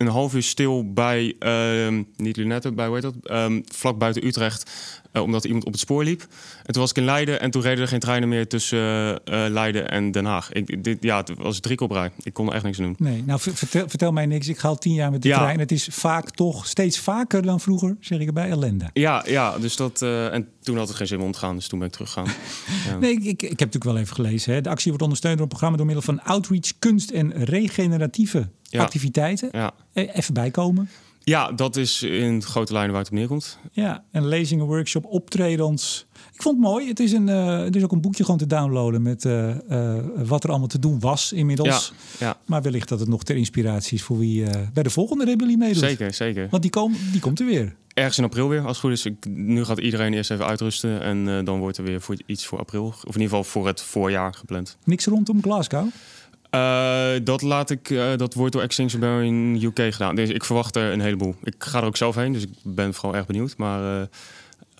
een 0.01 0.07
half 0.07 0.33
uur 0.33 0.43
stil 0.43 0.93
bij, 0.93 1.35
ehm, 1.39 2.03
niet 2.15 2.37
Lunette, 2.37 2.71
bij 2.71 2.85
hoe 2.85 2.95
heet 2.95 3.03
dat? 3.03 3.31
Um, 3.31 3.63
vlak 3.67 3.97
buiten 3.97 4.25
Utrecht. 4.25 4.71
Uh, 5.13 5.21
omdat 5.21 5.45
iemand 5.45 5.65
op 5.65 5.71
het 5.71 5.81
spoor 5.81 6.03
liep. 6.03 6.21
En 6.65 6.73
toen 6.73 6.81
was 6.81 6.89
ik 6.89 6.97
in 6.97 7.03
Leiden 7.03 7.39
en 7.39 7.51
toen 7.51 7.61
reden 7.61 7.81
er 7.81 7.87
geen 7.87 7.99
treinen 7.99 8.29
meer 8.29 8.47
tussen 8.47 8.79
uh, 8.79 9.45
Leiden 9.49 9.89
en 9.91 10.11
Den 10.11 10.25
Haag. 10.25 10.51
Ik, 10.51 10.83
dit, 10.83 10.97
ja, 11.03 11.17
het 11.17 11.31
was 11.37 11.59
drie 11.59 11.79
op 11.79 11.91
rij. 11.91 12.11
Ik 12.23 12.33
kon 12.33 12.47
er 12.47 12.53
echt 12.53 12.63
niks 12.63 12.77
doen. 12.77 12.95
Nee, 12.97 13.23
nou 13.25 13.39
vertel, 13.39 13.89
vertel 13.89 14.11
mij 14.11 14.25
niks. 14.25 14.47
Ik 14.47 14.57
ga 14.57 14.67
al 14.67 14.77
tien 14.77 14.93
jaar 14.93 15.11
met 15.11 15.21
de 15.21 15.27
ja. 15.27 15.37
trein. 15.37 15.59
Het 15.59 15.71
is 15.71 15.87
vaak 15.91 16.29
toch 16.29 16.67
steeds 16.67 16.99
vaker 16.99 17.41
dan 17.41 17.59
vroeger, 17.59 17.97
zeg 17.99 18.19
ik 18.19 18.27
erbij, 18.27 18.49
ellende. 18.49 18.89
Ja, 18.93 19.23
ja 19.27 19.57
dus 19.57 19.75
dat, 19.75 20.01
uh, 20.01 20.33
en 20.33 20.47
toen 20.61 20.77
had 20.77 20.87
het 20.87 20.97
geen 20.97 21.07
zin 21.07 21.19
om 21.19 21.31
te 21.31 21.39
gaan, 21.39 21.55
dus 21.55 21.67
toen 21.67 21.79
ben 21.79 21.87
ik 21.87 21.93
teruggegaan. 21.93 22.27
ja. 22.87 22.97
Nee, 22.97 23.11
ik, 23.11 23.23
ik, 23.23 23.41
ik, 23.41 23.41
heb 23.41 23.59
natuurlijk 23.59 23.83
wel 23.83 23.97
even 23.97 24.15
gelezen. 24.15 24.53
Hè. 24.53 24.61
De 24.61 24.69
actie 24.69 24.87
wordt 24.87 25.03
ondersteund 25.03 25.33
door 25.33 25.43
een 25.43 25.49
programma 25.49 25.77
door 25.77 25.85
middel 25.85 26.03
van 26.03 26.23
outreach, 26.23 26.71
kunst 26.79 27.09
en 27.09 27.43
regeneratieve 27.43 28.49
ja. 28.61 28.81
activiteiten. 28.81 29.49
Ja. 29.51 29.73
Even 29.93 30.33
bijkomen. 30.33 30.89
Ja, 31.23 31.51
dat 31.51 31.75
is 31.75 32.03
in 32.03 32.43
grote 32.43 32.73
lijnen 32.73 32.91
waar 32.91 33.01
het 33.01 33.11
op 33.11 33.17
neerkomt. 33.17 33.57
Ja, 33.71 34.03
en 34.11 34.27
lezingen, 34.27 34.65
workshop, 34.65 35.05
optredens. 35.05 36.05
Ik 36.33 36.41
vond 36.41 36.57
het 36.57 36.65
mooi. 36.65 36.87
Het 36.87 36.99
is, 36.99 37.11
een, 37.11 37.27
uh, 37.27 37.59
het 37.59 37.75
is 37.75 37.83
ook 37.83 37.91
een 37.91 38.01
boekje 38.01 38.23
gewoon 38.23 38.39
te 38.39 38.47
downloaden 38.47 39.01
met 39.01 39.23
uh, 39.23 39.55
uh, 39.69 39.97
wat 40.15 40.43
er 40.43 40.49
allemaal 40.49 40.67
te 40.67 40.79
doen 40.79 40.99
was 40.99 41.33
inmiddels. 41.33 41.93
Ja, 42.19 42.27
ja. 42.27 42.37
Maar 42.45 42.61
wellicht 42.61 42.89
dat 42.89 42.99
het 42.99 43.09
nog 43.09 43.23
ter 43.23 43.35
inspiratie 43.35 43.97
is 43.97 44.03
voor 44.03 44.17
wie 44.17 44.43
bij 44.73 44.83
de 44.83 44.89
volgende 44.89 45.25
rebellie 45.25 45.57
meedoet. 45.57 45.83
Zeker, 45.83 46.13
zeker. 46.13 46.47
Want 46.49 46.61
die, 46.61 46.71
kom, 46.71 46.95
die 47.11 47.21
komt 47.21 47.39
er 47.39 47.45
weer. 47.45 47.75
Ergens 47.93 48.17
in 48.17 48.23
april 48.23 48.49
weer, 48.49 48.59
als 48.59 48.67
het 48.67 48.77
goed 48.77 48.91
is. 48.91 49.05
Ik, 49.05 49.25
nu 49.29 49.63
gaat 49.63 49.77
iedereen 49.77 50.13
eerst 50.13 50.31
even 50.31 50.45
uitrusten 50.45 51.01
en 51.01 51.45
dan 51.45 51.59
wordt 51.59 51.77
er 51.77 51.83
weer 51.83 52.01
voor 52.01 52.17
iets 52.25 52.45
voor 52.45 52.59
april. 52.59 52.85
Of 52.85 53.15
in 53.15 53.21
ieder 53.21 53.21
geval 53.21 53.43
voor 53.43 53.67
het 53.67 53.81
voorjaar 53.81 54.33
gepland. 54.33 54.77
Niks 54.83 55.05
rondom 55.05 55.41
Glasgow? 55.41 55.87
Uh, 56.55 57.11
dat, 57.23 57.41
laat 57.41 57.69
ik, 57.69 57.89
uh, 57.89 58.15
dat 58.15 58.33
wordt 58.33 58.53
door 58.53 58.61
Extinction 58.61 59.01
Rebellion 59.01 59.63
UK 59.63 59.93
gedaan. 59.93 60.15
Dus 60.15 60.29
ik 60.29 60.43
verwacht 60.43 60.75
er 60.75 60.91
een 60.91 61.01
heleboel. 61.01 61.35
Ik 61.43 61.55
ga 61.57 61.79
er 61.79 61.85
ook 61.85 61.97
zelf 61.97 62.15
heen, 62.15 62.33
dus 62.33 62.43
ik 62.43 62.49
ben 62.63 62.93
vooral 62.93 63.15
erg 63.15 63.25
benieuwd. 63.25 63.57
Maar 63.57 64.09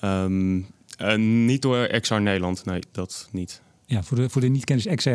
uh, 0.03 0.23
um, 0.23 1.45
niet 1.45 1.61
door 1.61 1.87
XR 1.99 2.13
Nederland, 2.13 2.65
nee, 2.65 2.81
dat 2.91 3.27
niet. 3.31 3.61
Ja, 3.85 4.03
voor 4.03 4.17
de, 4.17 4.29
voor 4.29 4.41
de 4.41 4.47
niet-kenners 4.47 4.95
XR, 4.95 5.09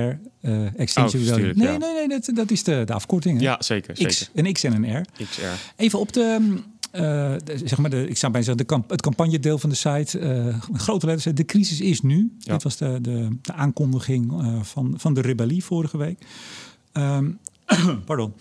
Extinction 0.76 1.22
oh, 1.22 1.28
Rebellion. 1.28 1.58
Nee, 1.58 1.66
ja. 1.66 1.76
nee, 1.76 1.92
nee, 1.92 2.08
dat, 2.08 2.30
dat 2.34 2.50
is 2.50 2.62
de, 2.62 2.82
de 2.84 2.92
afkorting. 2.92 3.38
Hè? 3.38 3.44
Ja, 3.44 3.56
zeker, 3.58 3.94
X, 3.94 4.00
zeker. 4.00 4.28
Een 4.34 4.52
X 4.52 4.64
en 4.64 4.84
een 4.84 5.00
R. 5.00 5.04
XR. 5.24 5.42
Even 5.76 5.98
op 5.98 6.12
de... 6.12 6.58
Uh, 7.00 7.34
zeg 7.64 7.78
maar 7.78 7.90
de, 7.90 8.08
ik 8.08 8.16
zou 8.16 8.32
bijna 8.32 8.46
zeggen, 8.46 8.56
de 8.56 8.64
kamp, 8.64 8.90
het 8.90 9.02
campagnedeel 9.02 9.58
van 9.58 9.70
de 9.70 9.76
site. 9.76 10.19
Uh, 10.19 10.60
grote 10.72 11.06
letters, 11.06 11.34
de 11.37 11.44
crisis 11.44 11.81
is 11.81 12.00
nu. 12.00 12.32
Ja. 12.38 12.52
Dit 12.52 12.62
was 12.62 12.76
de, 12.76 12.98
de, 13.00 13.28
de 13.43 13.52
aankondiging 13.52 14.32
uh, 14.43 14.62
van, 14.62 14.94
van 14.96 15.14
de 15.14 15.20
rebellie 15.20 15.64
vorige 15.64 15.96
week. 15.96 16.19
Um, 16.93 17.38
pardon. 18.06 18.32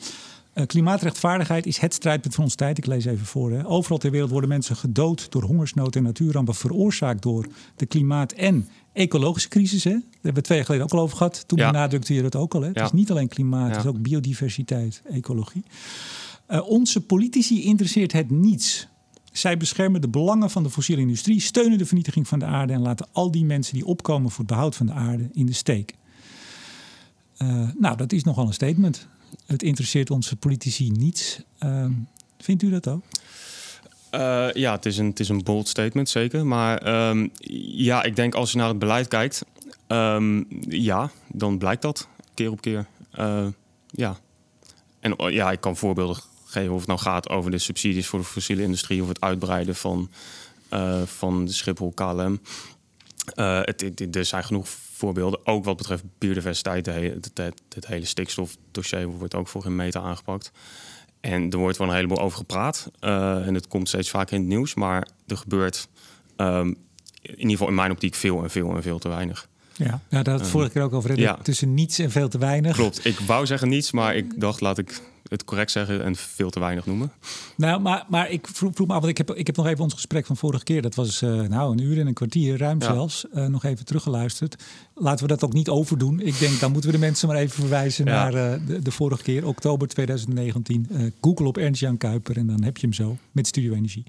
Uh, 0.56 0.66
klimaatrechtvaardigheid 0.66 1.66
is 1.66 1.78
het 1.78 1.94
strijdpunt 1.94 2.36
van 2.36 2.44
onze 2.44 2.56
tijd. 2.56 2.78
Ik 2.78 2.86
lees 2.86 3.06
even 3.06 3.26
voor. 3.26 3.52
Hè. 3.52 3.68
Overal 3.68 3.98
ter 3.98 4.12
wereld 4.12 4.30
worden 4.30 4.50
mensen 4.50 4.76
gedood 4.76 5.32
door 5.32 5.44
hongersnood 5.44 5.96
en 5.96 6.04
natuurrampen 6.04 6.56
veroorzaakt 6.56 7.22
door 7.22 7.48
de 7.76 7.86
klimaat- 7.86 8.32
en 8.32 8.68
ecologische 8.94 9.50
crisis. 9.50 9.84
Hè. 9.84 9.90
Daar 9.92 10.02
hebben 10.12 10.34
we 10.34 10.42
twee 10.42 10.58
jaar 10.58 10.66
geleden 10.66 10.86
ook 10.88 10.94
al 10.94 11.00
over 11.00 11.18
gehad. 11.18 11.44
Toen 11.48 11.58
ja. 11.58 11.72
benadrukte 11.72 12.14
je 12.14 12.22
dat 12.22 12.36
ook 12.36 12.56
al. 12.56 12.62
Hè. 12.62 12.68
Het 12.68 12.78
Ja. 12.78 12.84
is 12.86 12.92
niet 12.92 13.12
alleen 13.12 13.28
klimaat, 13.28 13.70
Ja. 13.70 13.76
het 13.76 13.86
is 13.86 13.92
ook 13.92 14.02
biodiversiteit, 14.02 15.02
ecologie. 15.12 15.64
Uh, 16.50 16.70
onze 16.70 17.02
politici 17.02 17.64
interesseert 17.64 18.12
het 18.12 18.32
niets. 18.32 18.88
Zij 19.32 19.58
beschermen 19.58 20.02
de 20.02 20.08
belangen 20.08 20.50
van 20.50 20.64
de 20.64 20.70
fossiele 20.70 21.02
industrie, 21.02 21.40
steunen 21.40 21.78
de 21.78 21.86
vernietiging 21.86 22.28
van 22.28 22.40
de 22.40 22.46
aarde 22.46 22.74
en 22.74 22.82
laten 22.82 23.08
al 23.12 23.32
die 23.32 23.46
mensen 23.46 23.74
die 23.74 23.86
opkomen 23.86 24.32
voor 24.32 24.40
het 24.46 24.54
behoud 24.54 24.76
van 24.76 24.86
de 24.86 24.92
aarde 24.92 25.30
in 25.34 25.46
de 25.46 25.54
steek. 25.54 25.96
Uh, 27.38 27.70
nou, 27.78 27.98
dat 27.98 28.12
is 28.12 28.24
nogal 28.24 28.48
een 28.48 28.54
statement. 28.54 29.08
Het 29.46 29.64
interesseert 29.64 30.10
onze 30.10 30.36
politici 30.36 30.90
niets. 30.90 31.42
Uh, 31.64 31.86
vindt 32.38 32.64
u 32.64 32.70
dat 32.70 32.88
ook? 32.88 33.04
Uh, 34.12 34.54
ja, 34.54 34.72
het 34.72 34.86
is, 34.86 34.98
een, 34.98 35.06
het 35.06 35.20
is 35.20 35.30
een 35.30 35.44
bold 35.44 35.68
statement, 35.68 36.10
zeker. 36.10 36.46
Maar 36.46 37.10
um, 37.10 37.32
ja, 37.70 38.04
ik 38.04 38.16
denk 38.16 38.36
als 38.36 38.52
je 38.52 38.58
naar 38.58 38.68
het 38.68 38.80
beleid 38.80 39.08
kijkt, 39.08 39.46
um, 39.88 40.48
ja, 40.68 41.12
dan 41.32 41.58
blijkt 41.58 41.82
dat 41.82 42.08
keer 42.34 42.52
op 42.52 42.62
keer. 42.62 42.88
Ja. 43.90 44.18
En 45.00 45.14
uh, 45.18 45.34
ja, 45.34 45.52
ik 45.52 45.62
kan 45.62 45.78
voorbeelden 45.78 46.18
of 46.56 46.78
het 46.78 46.88
nou 46.88 47.00
gaat 47.00 47.30
over 47.30 47.52
de 47.52 47.58
subsidies 47.58 48.08
voor 48.08 48.20
de 48.20 48.26
fossiele 48.26 48.62
industrie 48.62 49.02
of 49.02 49.08
het 49.08 49.22
uitbreiden 49.22 49.76
van, 49.76 50.10
uh, 50.74 51.02
van 51.02 51.46
de 51.46 51.52
Schiphol 51.52 51.92
KLM. 51.92 52.40
Uh, 53.36 53.60
het, 53.62 53.82
het, 53.82 54.16
er 54.16 54.26
zijn 54.26 54.44
genoeg 54.44 54.68
voorbeelden, 54.94 55.48
ook 55.48 55.66
wat 55.66 55.78
betreft 55.78 56.04
biodiversiteit. 56.18 56.86
Het, 56.86 57.32
het, 57.34 57.62
het 57.76 57.88
hele 57.88 58.06
stikstofdossier 58.06 59.08
wordt 59.08 59.36
ook 59.36 59.48
voor 59.48 59.62
geen 59.62 59.76
meter 59.76 60.02
aangepakt. 60.02 60.52
En 61.20 61.50
er 61.50 61.58
wordt 61.58 61.78
wel 61.78 61.88
een 61.88 61.96
heleboel 61.96 62.20
over 62.20 62.38
gepraat. 62.38 62.92
Uh, 63.02 63.48
en 63.48 63.54
het 63.54 63.68
komt 63.68 63.88
steeds 63.88 64.10
vaker 64.10 64.34
in 64.34 64.40
het 64.40 64.50
nieuws. 64.50 64.74
Maar 64.74 65.08
er 65.28 65.38
gebeurt 65.38 65.88
um, 66.38 66.78
in 67.22 67.38
ieder 67.38 67.52
geval 67.52 67.68
in 67.68 67.76
mijn 67.76 67.92
optiek 67.92 68.16
veel 68.16 68.44
en 68.44 68.50
veel 68.50 68.76
en 68.76 68.82
veel 68.82 69.00
te 69.00 69.08
weinig. 69.08 69.48
Ja, 69.74 70.02
ja 70.10 70.24
daar 70.24 70.34
had 70.34 70.40
het 70.40 70.50
vorige 70.50 70.72
keer 70.72 70.82
ook 70.82 70.94
over. 70.94 71.20
Ja. 71.20 71.38
Tussen 71.42 71.74
niets 71.74 72.00
en 72.00 72.12
veel 72.12 72.28
te 72.28 72.38
weinig. 72.38 72.76
Klopt. 72.76 73.06
Ik 73.06 73.20
wou 73.20 73.46
zeggen 73.46 73.70
niets, 73.70 73.92
maar 73.92 74.16
ik 74.16 74.40
dacht, 74.40 74.62
laat 74.62 74.78
ik 74.78 75.02
het 75.30 75.44
correct 75.44 75.72
zeggen 75.72 76.04
en 76.04 76.16
veel 76.16 76.50
te 76.50 76.60
weinig 76.60 76.86
noemen. 76.86 77.12
Nou, 77.56 77.82
maar, 77.82 78.06
maar 78.10 78.30
ik 78.30 78.48
vroeg, 78.48 78.72
vroeg 78.74 78.88
me 78.88 78.94
af, 78.94 79.00
want 79.00 79.12
ik 79.12 79.18
heb, 79.18 79.38
ik 79.38 79.48
heb 79.48 79.56
nog 79.56 79.68
even 79.68 79.84
ons 79.84 79.94
gesprek 79.94 80.26
van 80.26 80.38
vorige 80.38 80.64
keer. 80.64 80.82
Dat 80.82 80.96
was 80.96 81.22
uh, 81.22 81.42
nou 81.42 81.72
een 81.72 81.82
uur 81.82 82.00
en 82.00 82.08
een 82.08 82.14
kwartier, 82.14 82.58
ruim 82.58 82.82
ja. 82.82 82.86
zelfs. 82.86 83.26
Uh, 83.36 83.46
nog 83.46 83.64
even 83.64 83.86
teruggeluisterd. 83.86 84.64
Laten 84.94 85.28
we 85.28 85.32
dat 85.32 85.44
ook 85.44 85.54
niet 85.54 85.70
overdoen. 85.70 86.20
Ik 86.20 86.40
denk, 86.40 86.60
dan 86.60 86.72
moeten 86.72 86.90
we 86.90 86.96
de 86.96 87.04
mensen 87.06 87.28
maar 87.28 87.38
even 87.38 87.56
verwijzen 87.56 88.06
ja. 88.06 88.12
naar 88.12 88.34
uh, 88.34 88.68
de, 88.68 88.82
de, 88.82 88.92
vorige 88.92 89.24
keer, 89.24 89.48
oktober 89.48 89.88
2019. 89.88 91.14
Google 91.22 91.48
op 91.48 91.58
Ernst-Jan 91.58 91.98
Kuiper 91.98 92.38
en 92.38 92.48
dan 92.48 92.64
heb 92.64 92.78
je 92.78 92.86
hem 92.86 92.96
zo 92.96 93.18
met 93.32 93.48
Studio 93.48 93.74
Energie. 93.74 94.04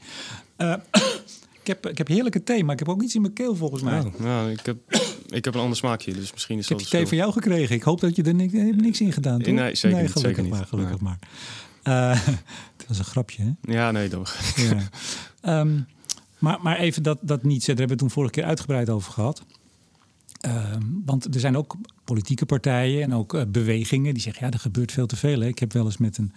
Ik, 1.68 1.72
heb, 1.72 1.86
ik 1.86 1.98
heb 1.98 2.08
heerlijke 2.08 2.42
thee, 2.42 2.64
maar 2.64 2.72
ik 2.72 2.78
heb 2.78 2.88
ook 2.88 3.02
iets 3.02 3.14
in 3.14 3.20
mijn 3.20 3.32
keel 3.32 3.56
volgens 3.56 3.82
mij. 3.82 3.94
Ja, 3.94 4.10
nou, 4.18 4.50
ik 4.50 4.66
heb 4.66 4.76
ik 5.28 5.44
heb 5.44 5.54
een 5.54 5.60
ander 5.60 5.76
smaakje, 5.76 6.12
dus 6.12 6.32
misschien 6.32 6.58
is 6.58 6.62
Ik 6.62 6.68
heb 6.68 6.78
dat 6.78 6.88
die 6.88 6.98
thee 6.98 7.08
van 7.08 7.16
jou 7.16 7.32
gekregen. 7.32 7.74
Ik 7.74 7.82
hoop 7.82 8.00
dat 8.00 8.16
je 8.16 8.22
er 8.22 8.34
niks, 8.34 8.52
hebt 8.52 8.80
niks 8.80 9.00
in 9.00 9.12
gedaan, 9.12 9.42
toch? 9.42 9.54
Nee, 9.54 9.74
zeker 9.74 10.02
niet, 10.02 10.10
gelukkig 10.10 10.20
zeker 10.20 10.42
niet. 10.42 10.52
maar, 10.52 10.66
gelukkig 10.66 11.00
Nee. 11.00 11.10
maar. 11.10 11.18
Eh, 12.12 12.26
het 12.76 12.86
was 12.88 12.98
een 12.98 13.04
grapje, 13.04 13.42
hè? 13.42 13.72
Ja, 13.72 13.90
nee, 13.90 14.08
toch. 14.08 14.36
Ja. 14.56 14.88
Ehm, 15.40 15.80
maar, 16.38 16.58
maar 16.62 16.76
even 16.78 17.02
dat, 17.02 17.18
dat 17.20 17.42
niet, 17.42 17.66
daar 17.66 17.76
hebben 17.76 17.96
we 17.96 18.02
toen 18.02 18.10
vorige 18.10 18.32
keer 18.32 18.44
uitgebreid 18.44 18.90
over 18.90 19.12
gehad. 19.12 19.42
Ehm, 20.40 20.82
want 21.04 21.34
er 21.34 21.40
zijn 21.40 21.56
ook 21.56 21.76
politieke 22.04 22.46
partijen 22.46 23.02
en 23.02 23.14
ook 23.14 23.34
eh, 23.34 23.42
bewegingen 23.48 24.14
die 24.14 24.22
zeggen: 24.22 24.46
ja, 24.46 24.52
er 24.52 24.58
gebeurt 24.58 24.92
veel 24.92 25.06
te 25.06 25.16
veel. 25.16 25.40
Hè. 25.40 25.46
Ik 25.46 25.58
heb 25.58 25.72
wel 25.72 25.84
eens 25.84 25.98
met 25.98 26.18
een, 26.18 26.32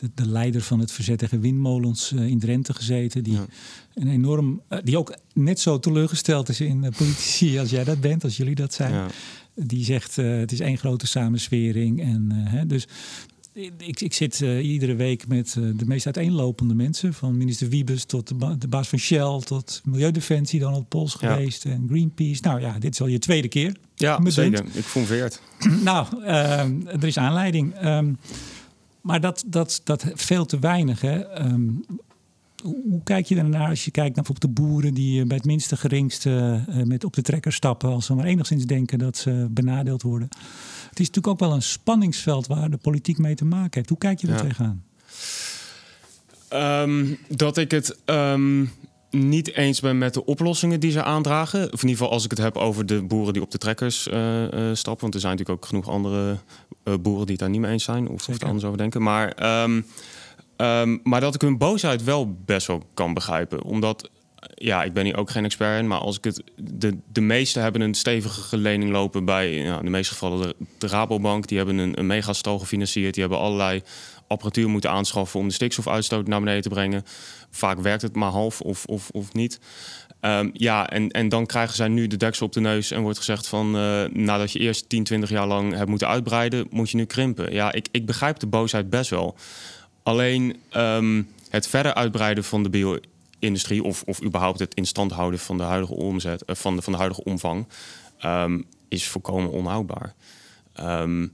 de, 0.00 0.10
de 0.14 0.28
leider 0.28 0.60
van 0.60 0.78
het 0.80 0.92
verzet 0.92 1.18
tegen 1.18 1.40
windmolens 1.40 2.12
eh, 2.12 2.26
in 2.26 2.38
Drenthe 2.38 2.74
gezeten, 2.74 3.22
die 3.24 3.32
Ja. 3.32 3.46
een 3.94 4.08
enorm, 4.08 4.60
eh, 4.68 4.78
die 4.84 4.98
ook 4.98 5.16
net 5.34 5.60
zo 5.60 5.78
teleurgesteld 5.78 6.48
is 6.48 6.60
in 6.60 6.84
eh, 6.84 6.90
politici 6.96 7.58
als 7.60 7.70
jij 7.70 7.84
dat 7.84 8.00
bent, 8.00 8.24
als 8.24 8.36
jullie 8.36 8.54
dat 8.54 8.74
zijn. 8.74 8.92
Ja. 8.92 9.06
Die 9.54 9.84
zegt: 9.84 10.16
het 10.16 10.52
is 10.52 10.60
één 10.60 10.78
grote 10.78 11.06
samenswering. 11.06 12.00
En, 12.02 12.30
hè, 12.32 12.66
dus 12.66 12.86
ik, 13.78 14.00
ik 14.00 14.12
zit 14.12 14.40
iedere 14.62 14.94
week 14.94 15.28
met 15.28 15.52
de 15.76 15.84
meest 15.86 16.04
uiteenlopende 16.06 16.74
mensen. 16.74 17.14
Van 17.14 17.36
minister 17.36 17.68
Wiebes 17.68 18.04
tot 18.04 18.28
de, 18.28 18.34
ba- 18.34 18.56
de 18.58 18.68
baas 18.68 18.88
van 18.88 18.98
Shell 18.98 19.40
tot 19.44 19.80
Milieudefensie, 19.84 20.60
Donald 20.60 20.88
Pols 20.88 21.16
Ja. 21.20 21.32
geweest 21.34 21.64
en 21.64 21.86
Greenpeace. 21.90 22.40
Nou 22.42 22.60
ja, 22.60 22.78
dit 22.78 22.92
is 22.92 23.00
al 23.00 23.06
je 23.06 23.18
tweede 23.18 23.48
keer. 23.48 23.76
Ja, 23.94 24.20
zeker. 24.30 24.64
Ik 24.72 24.84
vereerd. 24.84 25.40
nou, 25.84 26.24
ehm, 26.24 26.86
er 26.86 27.04
is 27.04 27.18
aanleiding. 27.18 27.74
Ehm, 27.74 28.12
maar 29.00 29.20
dat, 29.20 29.44
dat, 29.46 29.80
dat 29.84 30.04
veel 30.14 30.46
te 30.46 30.58
weinig. 30.58 31.00
Hè? 31.00 31.18
Ehm, 31.20 31.68
hoe, 32.62 33.00
kijk 33.04 33.26
je 33.26 33.34
daarnaar 33.34 33.68
als 33.68 33.84
je 33.84 33.90
kijkt 33.90 34.16
naar 34.16 34.24
bijvoorbeeld 34.24 34.56
de 34.56 34.62
boeren 34.62 34.94
die 34.94 35.20
eh, 35.20 35.26
bij 35.26 35.36
het 35.36 35.46
minste 35.46 35.76
geringste 35.76 36.64
eh, 36.68 36.82
met 36.82 37.04
op 37.04 37.14
de 37.14 37.22
trekker 37.22 37.52
stappen 37.52 37.90
als 37.90 38.06
ze 38.06 38.14
maar 38.14 38.24
enigszins 38.24 38.64
denken 38.64 38.98
dat 38.98 39.16
ze 39.16 39.46
benadeeld 39.50 40.02
worden? 40.02 40.28
Het 40.88 41.00
is 41.00 41.06
natuurlijk 41.06 41.26
ook 41.26 41.38
wel 41.38 41.52
een 41.52 41.62
spanningsveld 41.62 42.46
waar 42.46 42.70
de 42.70 42.76
politiek 42.76 43.18
mee 43.18 43.34
te 43.34 43.44
maken 43.44 43.70
heeft. 43.72 43.88
Hoe 43.88 43.98
kijk 43.98 44.20
je 44.20 44.26
er 44.26 44.34
Ja. 44.34 44.40
tegenaan? 44.40 44.82
Ehm, 46.48 47.14
dat 47.28 47.56
ik 47.56 47.70
het 47.70 47.96
ehm, 48.04 48.64
niet 49.10 49.54
eens 49.54 49.80
ben 49.80 49.98
met 49.98 50.14
de 50.14 50.24
oplossingen 50.24 50.80
die 50.80 50.90
ze 50.90 51.02
aandragen. 51.02 51.72
Of 51.72 51.82
in 51.82 51.88
ieder 51.88 51.96
geval 51.96 52.10
als 52.10 52.24
ik 52.24 52.30
het 52.30 52.38
heb 52.38 52.56
over 52.56 52.86
de 52.86 53.02
boeren 53.02 53.32
die 53.32 53.42
op 53.42 53.50
de 53.50 53.58
trekkers 53.58 54.08
eh, 54.08 54.44
eh, 54.44 54.74
stappen. 54.74 55.02
Want 55.02 55.14
er 55.14 55.20
zijn 55.20 55.32
natuurlijk 55.32 55.62
ook 55.62 55.68
genoeg 55.68 55.88
andere 55.88 56.36
eh, 56.84 56.94
boeren 57.00 57.26
die 57.26 57.30
het 57.30 57.38
daar 57.38 57.50
niet 57.50 57.60
mee 57.60 57.72
eens 57.72 57.84
zijn. 57.84 58.08
Of, 58.08 58.28
of 58.28 58.40
er 58.40 58.46
anders 58.46 58.64
over 58.64 58.78
denken. 58.78 59.02
Maar, 59.02 59.32
ehm, 59.32 59.80
ehm, 60.56 60.98
maar 61.02 61.20
dat 61.20 61.34
ik 61.34 61.40
hun 61.40 61.58
boosheid 61.58 62.04
wel 62.04 62.36
best 62.44 62.66
wel 62.66 62.82
kan 62.94 63.14
begrijpen. 63.14 63.62
Omdat, 63.62 64.10
ja, 64.54 64.82
ik 64.82 64.92
ben 64.92 65.04
hier 65.04 65.16
ook 65.16 65.30
geen 65.30 65.44
expert 65.44 65.78
in. 65.78 65.86
Maar 65.86 65.98
als 65.98 66.16
ik 66.16 66.24
het, 66.24 66.42
de, 66.56 66.98
de 67.12 67.20
meesten 67.20 67.62
hebben 67.62 67.80
een 67.80 67.94
stevige 67.94 68.56
lening 68.56 68.90
lopen 68.90 69.24
bij, 69.24 69.54
ja, 69.54 69.78
in 69.78 69.84
de 69.84 69.90
meeste 69.90 70.12
gevallen 70.12 70.46
de, 70.46 70.66
de 70.78 70.86
Rabobank. 70.86 71.46
Die 71.46 71.56
hebben 71.56 71.78
een, 71.78 71.98
een 71.98 72.06
megastal 72.06 72.58
gefinancierd. 72.58 73.14
Die 73.14 73.22
hebben 73.22 73.40
allerlei 73.40 73.82
apparatuur 74.28 74.68
moeten 74.68 74.90
aanschaffen 74.90 75.40
om 75.40 75.48
de 75.48 75.54
stikstofuitstoot 75.54 76.26
naar 76.26 76.40
beneden 76.40 76.62
te 76.62 76.68
brengen. 76.68 77.04
Vaak 77.50 77.80
werkt 77.80 78.02
het 78.02 78.14
maar 78.14 78.30
half 78.30 78.60
of, 78.60 78.84
of, 78.84 79.08
of 79.12 79.32
niet. 79.32 79.60
Ehm, 80.20 80.50
ja, 80.52 80.88
en, 80.88 81.10
en 81.10 81.28
dan 81.28 81.46
krijgen 81.46 81.76
zij 81.76 81.88
nu 81.88 82.06
de 82.06 82.16
deksel 82.16 82.46
op 82.46 82.52
de 82.52 82.60
neus 82.60 82.90
en 82.90 83.02
wordt 83.02 83.18
gezegd 83.18 83.46
van 83.46 83.76
eh, 83.76 84.04
nadat 84.04 84.52
je 84.52 84.58
eerst 84.58 84.88
10, 84.88 85.04
20 85.04 85.30
jaar 85.30 85.46
lang 85.46 85.74
hebt 85.74 85.88
moeten 85.88 86.08
uitbreiden, 86.08 86.66
moet 86.70 86.90
je 86.90 86.96
nu 86.96 87.04
krimpen. 87.04 87.52
Ja, 87.52 87.72
ik, 87.72 87.88
ik 87.90 88.06
begrijp 88.06 88.38
de 88.38 88.46
boosheid 88.46 88.90
best 88.90 89.10
wel. 89.10 89.36
Alleen 90.02 90.56
ehm, 90.70 91.22
het 91.50 91.68
verder 91.68 91.94
uitbreiden 91.94 92.44
van 92.44 92.62
de 92.62 92.70
bio-industrie, 92.70 93.82
of, 93.82 94.02
of 94.06 94.22
überhaupt 94.22 94.58
het 94.58 94.74
in 94.74 94.86
stand 94.86 95.12
houden 95.12 95.40
van 95.40 95.56
de 95.56 95.62
huidige 95.62 95.94
omzet, 95.94 96.44
eh, 96.44 96.56
van, 96.56 96.76
de, 96.76 96.82
van 96.82 96.92
de 96.92 96.98
huidige 96.98 97.24
omvang, 97.24 97.66
ehm, 98.18 98.60
is 98.88 99.08
volkomen 99.08 99.50
onhoudbaar. 99.50 100.14
Ehm, 100.72 101.26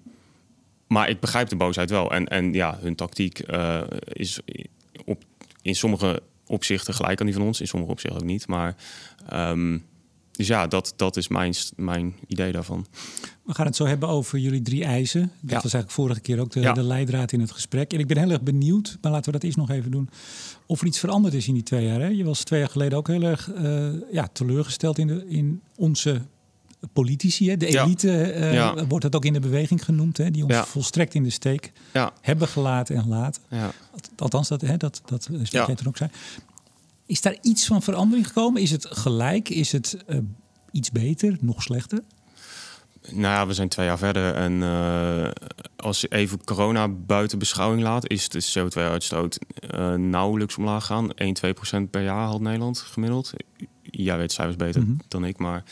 maar 0.95 1.09
ik 1.09 1.21
begrijp 1.21 1.49
de 1.49 1.57
boosheid 1.57 1.91
wel. 1.91 2.11
En, 2.13 2.29
en 2.29 2.53
ja, 2.53 2.79
hun 2.81 2.95
tactiek 2.95 3.39
eh, 3.39 3.81
is 4.05 4.41
op, 5.05 5.23
in 5.63 5.75
sommige 5.75 6.23
opzichten 6.47 6.95
gelijk 6.95 7.21
aan 7.21 7.27
die 7.27 7.35
van 7.35 7.45
ons, 7.45 7.61
in 7.61 7.67
sommige 7.67 7.93
opzichten 7.93 8.21
ook 8.21 8.27
niet. 8.27 8.47
Maar 8.47 8.77
ehm, 9.29 9.79
dus 10.33 10.47
ja, 10.47 10.67
dat, 10.67 10.93
dat 10.97 11.17
is 11.17 11.29
mijn, 11.29 11.55
mijn 11.77 12.15
idee 12.27 12.53
daarvan. 12.53 12.87
We 13.45 13.55
gaan 13.55 13.67
het 13.67 13.77
zo 13.77 13.87
hebben 13.87 14.09
over 14.09 14.39
jullie 14.39 14.63
drie 14.63 14.85
eisen. 14.85 15.21
Dat 15.21 15.51
Ja. 15.51 15.55
was 15.55 15.73
eigenlijk 15.73 15.91
vorige 15.91 16.21
keer 16.21 16.41
ook 16.41 16.53
de, 16.53 16.61
Ja. 16.61 16.73
de 16.73 16.83
leidraad 16.83 17.33
in 17.33 17.41
het 17.41 17.51
gesprek. 17.51 17.93
En 17.93 17.99
ik 17.99 18.07
ben 18.07 18.19
heel 18.19 18.31
erg 18.31 18.43
benieuwd, 18.43 18.99
maar 19.01 19.11
laten 19.13 19.27
we 19.27 19.33
dat 19.33 19.43
eerst 19.43 19.57
nog 19.57 19.71
even 19.71 19.91
doen. 19.91 20.09
Of 20.67 20.81
er 20.81 20.87
iets 20.87 20.99
veranderd 20.99 21.35
is 21.35 21.49
in 21.49 21.55
die 21.55 21.63
twee 21.63 21.87
jaar. 21.87 22.01
Hè? 22.01 22.07
Je 22.07 22.25
was 22.25 22.43
twee 22.45 22.61
jaar 22.61 22.69
geleden 22.69 22.99
ook 22.99 23.09
heel 23.09 23.23
erg 23.23 23.53
eh, 23.53 23.89
ja, 24.13 24.29
teleurgesteld 24.33 24.99
in, 24.99 25.07
de, 25.07 25.25
in 25.29 25.61
onze 25.77 26.21
politici. 26.93 27.51
Hè? 27.51 27.57
De 27.57 27.67
elite 27.67 28.23
eh, 28.23 28.53
Ja. 28.53 28.87
wordt 28.87 29.05
dat 29.05 29.15
ook 29.17 29.25
in 29.25 29.33
de 29.33 29.41
beweging 29.41 29.85
genoemd. 29.85 30.17
Hè? 30.17 30.31
Die 30.31 30.43
ons 30.45 30.53
Ja. 30.53 30.65
volstrekt 30.65 31.15
in 31.15 31.23
de 31.23 31.31
steek 31.31 31.73
Ja, 31.93 32.13
hebben 32.21 32.49
gelaten 32.49 32.97
en 32.97 33.09
laten. 33.09 33.43
ja. 33.51 33.71
Althans, 34.17 34.49
dat, 34.49 34.61
hè, 34.61 34.77
dat, 34.77 35.03
dat 35.05 35.29
jij 35.51 35.75
toen 35.75 35.87
ook 35.87 35.97
zei. 35.97 36.11
Is 37.07 37.21
daar 37.21 37.37
iets 37.43 37.67
van 37.67 37.83
verandering 37.83 38.27
gekomen? 38.27 38.63
Is 38.63 38.71
het 38.71 38.87
gelijk? 38.91 39.49
Is 39.49 39.73
het 39.73 39.97
eh, 40.07 40.19
iets 40.73 40.91
beter? 40.91 41.37
Nog 41.41 41.63
slechter? 41.63 42.01
Nou 43.11 43.21
ja, 43.23 43.47
we 43.47 43.55
zijn 43.55 43.69
twee 43.69 43.87
jaar 43.87 43.99
verder. 43.99 44.35
En 44.35 44.63
eh, 44.63 45.31
als 45.77 46.01
je 46.01 46.09
even 46.09 46.45
corona 46.45 46.89
buiten 46.89 47.39
beschouwing 47.39 47.83
laat, 47.83 48.09
is 48.09 48.29
de 48.29 48.43
CO2-uitstoot 48.59 49.39
eh, 49.71 49.95
nauwelijks 49.95 50.57
omlaag 50.57 50.87
gaan. 50.87 51.13
1, 51.15 51.35
2 51.35 51.53
procent 51.53 51.91
per 51.91 52.03
jaar 52.03 52.27
had 52.27 52.41
Nederland 52.41 52.79
gemiddeld. 52.79 53.33
Jij 53.83 54.17
weet 54.17 54.33
cijfers 54.33 54.57
beter 54.57 54.81
Mhm. 54.83 54.93
dan 55.09 55.25
ik, 55.25 55.39
maar 55.39 55.63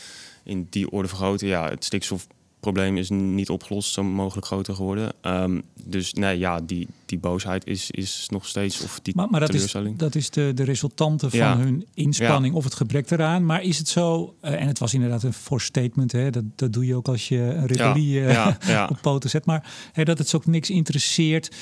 in 0.43 0.67
die 0.69 0.91
orde 0.91 1.07
van 1.07 1.17
grootte, 1.17 1.47
ja, 1.47 1.69
het 1.69 1.83
stikstofprobleem 1.85 2.97
is 2.97 3.09
niet 3.09 3.49
opgelost, 3.49 3.93
zo 3.93 4.03
mogelijk 4.03 4.45
groter 4.45 4.75
geworden. 4.75 5.13
Ehm, 5.21 5.61
dus 5.83 6.13
nee, 6.13 6.37
ja, 6.37 6.61
die, 6.61 6.87
die 7.05 7.19
boosheid 7.19 7.65
is, 7.67 7.91
is 7.91 8.27
nog 8.31 8.47
steeds, 8.47 8.81
of 8.81 8.99
die 9.01 9.15
Maar, 9.15 9.29
maar 9.29 9.39
dat 9.39 9.53
is, 9.53 9.75
dat 9.97 10.15
is 10.15 10.29
de, 10.29 10.51
de 10.55 10.63
resultante 10.63 11.29
van 11.29 11.39
Ja. 11.39 11.57
hun 11.57 11.85
inspanning 11.93 12.55
of 12.55 12.63
het 12.63 12.73
gebrek 12.73 13.11
eraan. 13.11 13.45
Maar 13.45 13.63
is 13.63 13.77
het 13.77 13.87
zo, 13.87 14.35
eh, 14.41 14.61
en 14.61 14.67
het 14.67 14.79
was 14.79 14.93
inderdaad 14.93 15.23
een 15.23 15.33
forced 15.33 15.67
statement, 15.67 16.11
hè, 16.11 16.29
dat, 16.29 16.43
dat 16.55 16.73
doe 16.73 16.85
je 16.85 16.95
ook 16.95 17.07
als 17.07 17.27
je 17.27 17.37
een 17.39 17.65
rebellie 17.65 18.25
eh, 18.25 18.31
ja, 18.31 18.57
ja. 18.65 18.87
op 18.91 18.97
poten 19.01 19.29
zet. 19.29 19.45
Maar 19.45 19.71
hè, 19.91 20.03
dat 20.03 20.17
het 20.17 20.27
ze 20.29 20.35
ook 20.35 20.45
niks 20.45 20.69
interesseert. 20.69 21.55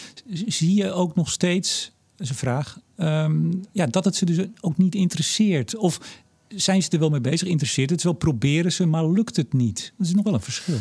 Zie 0.45 0.75
je 0.75 0.91
ook 0.91 1.15
nog 1.15 1.29
steeds, 1.31 1.91
dat 2.15 2.19
is 2.25 2.29
een 2.29 2.35
vraag, 2.35 2.79
ehm, 2.97 3.51
ja, 3.71 3.85
dat 3.85 4.05
het 4.05 4.15
ze 4.15 4.25
dus 4.25 4.37
ook 4.61 4.77
niet 4.77 4.95
interesseert? 4.95 5.75
Of 5.77 5.99
zijn 6.55 6.83
ze 6.83 6.89
er 6.89 6.99
wel 6.99 7.09
mee 7.09 7.21
bezig, 7.21 7.47
interesseert 7.47 7.89
het 7.89 8.03
wel, 8.03 8.13
proberen 8.13 8.71
ze, 8.71 8.85
maar 8.85 9.09
lukt 9.09 9.35
het 9.35 9.53
niet? 9.53 9.93
Dat 9.97 10.07
is 10.07 10.13
nog 10.13 10.23
wel 10.23 10.33
een 10.33 10.41
verschil. 10.41 10.77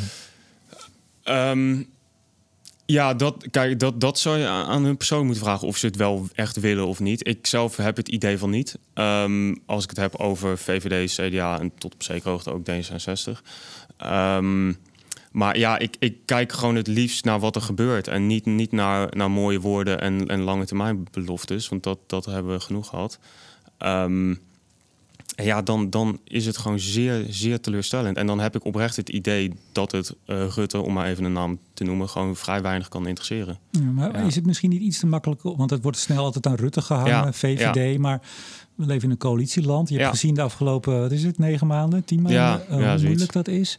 Ehm, 1.22 1.82
ja, 2.86 3.14
dat, 3.14 3.46
kijk, 3.50 3.78
dat, 3.78 4.00
dat 4.00 4.18
zou 4.18 4.38
je 4.38 4.46
aan 4.46 4.84
hun 4.84 4.96
persoon 4.96 5.24
moeten 5.24 5.44
vragen 5.44 5.68
of 5.68 5.76
ze 5.76 5.86
het 5.86 5.96
wel 5.96 6.28
echt 6.34 6.60
willen 6.60 6.86
of 6.86 7.00
niet. 7.00 7.28
Ik 7.28 7.46
zelf 7.46 7.76
heb 7.76 7.96
het 7.96 8.08
idee 8.08 8.38
van 8.38 8.50
niet. 8.50 8.78
Ehm, 8.94 9.54
als 9.66 9.84
ik 9.84 9.90
het 9.90 9.98
heb 9.98 10.16
over 10.16 10.58
VVD, 10.58 11.14
CDA 11.14 11.60
en 11.60 11.72
tot 11.78 11.94
op 11.94 12.02
zekere 12.02 12.30
hoogte 12.30 12.52
ook 12.52 12.66
D66. 12.70 13.42
Ehm, 13.96 14.72
maar 15.32 15.58
ja, 15.58 15.78
ik, 15.78 15.96
ik 15.98 16.16
kijk 16.24 16.52
gewoon 16.52 16.74
het 16.74 16.86
liefst 16.86 17.24
naar 17.24 17.40
wat 17.40 17.56
er 17.56 17.62
gebeurt. 17.62 18.08
En 18.08 18.26
niet, 18.26 18.46
niet 18.46 18.72
naar, 18.72 19.16
naar 19.16 19.30
mooie 19.30 19.60
woorden 19.60 20.00
en, 20.00 20.26
en 20.26 20.40
lange 20.40 20.64
termijn 20.64 21.06
beloftes. 21.10 21.68
Want 21.68 21.82
dat, 21.82 21.98
dat 22.06 22.24
hebben 22.24 22.52
we 22.52 22.60
genoeg 22.60 22.88
gehad. 22.88 23.18
En 25.40 25.46
ja, 25.46 25.62
dan, 25.62 25.90
dan 25.90 26.18
is 26.24 26.46
het 26.46 26.56
gewoon 26.58 26.78
zeer, 26.78 27.24
zeer 27.28 27.60
teleurstellend. 27.60 28.16
En 28.16 28.26
dan 28.26 28.40
heb 28.40 28.54
ik 28.56 28.64
oprecht 28.64 28.96
het 28.96 29.08
idee 29.08 29.52
dat 29.72 29.92
het 29.92 30.14
eh, 30.26 30.46
Rutte, 30.54 30.80
om 30.80 30.92
maar 30.92 31.06
even 31.06 31.24
een 31.24 31.32
naam 31.32 31.58
te 31.74 31.84
noemen, 31.84 32.08
gewoon 32.08 32.36
vrij 32.36 32.62
weinig 32.62 32.88
kan 32.88 33.06
interesseren. 33.06 33.58
Ja, 33.70 33.80
maar 33.80 34.12
Ja. 34.18 34.24
is 34.26 34.34
het 34.34 34.46
misschien 34.46 34.70
niet 34.70 34.80
iets 34.82 34.98
te 34.98 35.06
makkelijk? 35.06 35.42
Want 35.42 35.70
het 35.70 35.82
wordt 35.82 35.98
snel 35.98 36.24
altijd 36.24 36.46
aan 36.46 36.54
Rutte 36.54 36.82
gehangen, 36.82 37.08
Ja, 37.10 37.32
VVD. 37.32 37.98
Maar 37.98 38.20
we 38.74 38.86
leven 38.86 39.04
in 39.04 39.10
een 39.10 39.16
coalitieland. 39.16 39.88
Je 39.88 39.94
hebt 39.94 40.06
Ja. 40.06 40.12
gezien 40.12 40.34
de 40.34 40.42
afgelopen, 40.42 41.00
wat 41.00 41.12
is 41.12 41.22
het, 41.22 41.38
negen 41.38 41.66
maanden, 41.66 42.04
tien 42.04 42.22
maanden, 42.22 42.40
Ja, 42.40 42.60
eh, 42.68 42.92
hoe 42.94 43.02
moeilijk 43.06 43.32
dat 43.32 43.48
is. 43.48 43.78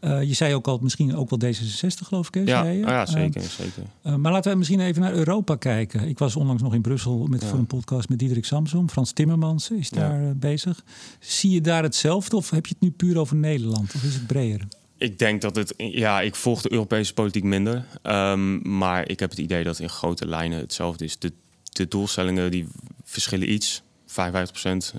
Eh, 0.00 0.22
je 0.22 0.34
zei 0.34 0.54
ook 0.54 0.66
al, 0.68 0.78
misschien 0.82 1.16
ook 1.16 1.30
wel 1.30 1.38
D66 1.52 2.06
geloof 2.06 2.26
ik. 2.28 2.34
Hè, 2.34 2.40
Ja, 2.40 2.62
zei 2.62 2.76
je? 2.78 2.82
oh 2.84 2.88
ja 2.90 3.00
Eh, 3.06 3.12
zeker, 3.12 3.42
zeker. 3.42 3.82
eh, 4.02 4.14
maar 4.14 4.32
laten 4.32 4.50
we 4.52 4.58
misschien 4.58 4.80
even 4.80 5.02
naar 5.02 5.12
Europa 5.14 5.56
kijken. 5.56 6.08
Ik 6.08 6.18
was 6.18 6.36
onlangs 6.36 6.62
nog 6.62 6.74
in 6.74 6.80
Brussel 6.82 7.26
met, 7.26 7.42
Ja. 7.42 7.48
voor 7.48 7.58
een 7.58 7.66
podcast 7.66 8.08
met 8.08 8.18
Diederik 8.18 8.44
Samsom. 8.44 8.88
Frans 8.90 9.12
Timmermans 9.12 9.70
is 9.70 9.90
daar 9.90 10.36
bezig. 10.36 10.84
Zie 11.20 11.50
je 11.50 11.60
daar 11.60 11.82
hetzelfde 11.82 12.36
of 12.36 12.50
heb 12.50 12.66
je 12.66 12.72
het 12.78 12.82
nu 12.82 12.90
puur 12.90 13.18
over 13.18 13.36
Nederland? 13.36 13.94
Of 13.94 14.02
is 14.04 14.14
het 14.14 14.26
breder? 14.26 14.60
Ik 14.98 15.18
denk 15.18 15.40
dat 15.42 15.56
het, 15.56 15.74
ja, 15.76 16.20
ik 16.20 16.34
volg 16.34 16.62
de 16.62 16.72
Europese 16.72 17.14
politiek 17.14 17.44
minder. 17.44 17.84
Ehm, 18.02 18.78
maar 18.78 19.08
ik 19.08 19.20
heb 19.20 19.30
het 19.30 19.38
idee 19.38 19.64
dat 19.64 19.78
in 19.78 19.88
grote 19.88 20.26
lijnen 20.28 20.58
hetzelfde 20.58 21.04
is. 21.04 21.18
De, 21.18 21.32
de 21.62 21.88
doelstellingen 21.88 22.50
die 22.50 22.66
verschillen 23.04 23.52
iets. 23.52 23.82
55% 24.06 24.12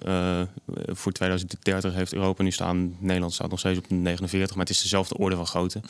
eh 0.02 0.42
voor 0.86 1.12
2030 1.12 1.94
heeft 1.94 2.14
Europa 2.14 2.44
nu 2.44 2.52
staan. 2.52 2.96
Nederland 3.00 3.34
staat 3.34 3.50
nog 3.50 3.60
steeds 3.60 3.80
op 3.80 3.90
49, 3.90 4.56
maar 4.56 4.66
het 4.66 4.76
is 4.76 4.82
dezelfde 4.82 5.18
orde 5.18 5.36
van 5.36 5.48
grootte. 5.48 5.82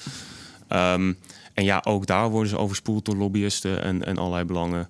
Ehm, 0.68 1.14
en 1.54 1.64
ja, 1.64 1.82
ook 1.86 2.06
daar 2.06 2.30
worden 2.30 2.50
ze 2.50 2.58
overspoeld 2.58 3.06
door 3.06 3.16
lobbyisten 3.16 3.82
en, 3.82 4.06
en 4.06 4.18
allerlei 4.18 4.44
belangen. 4.44 4.90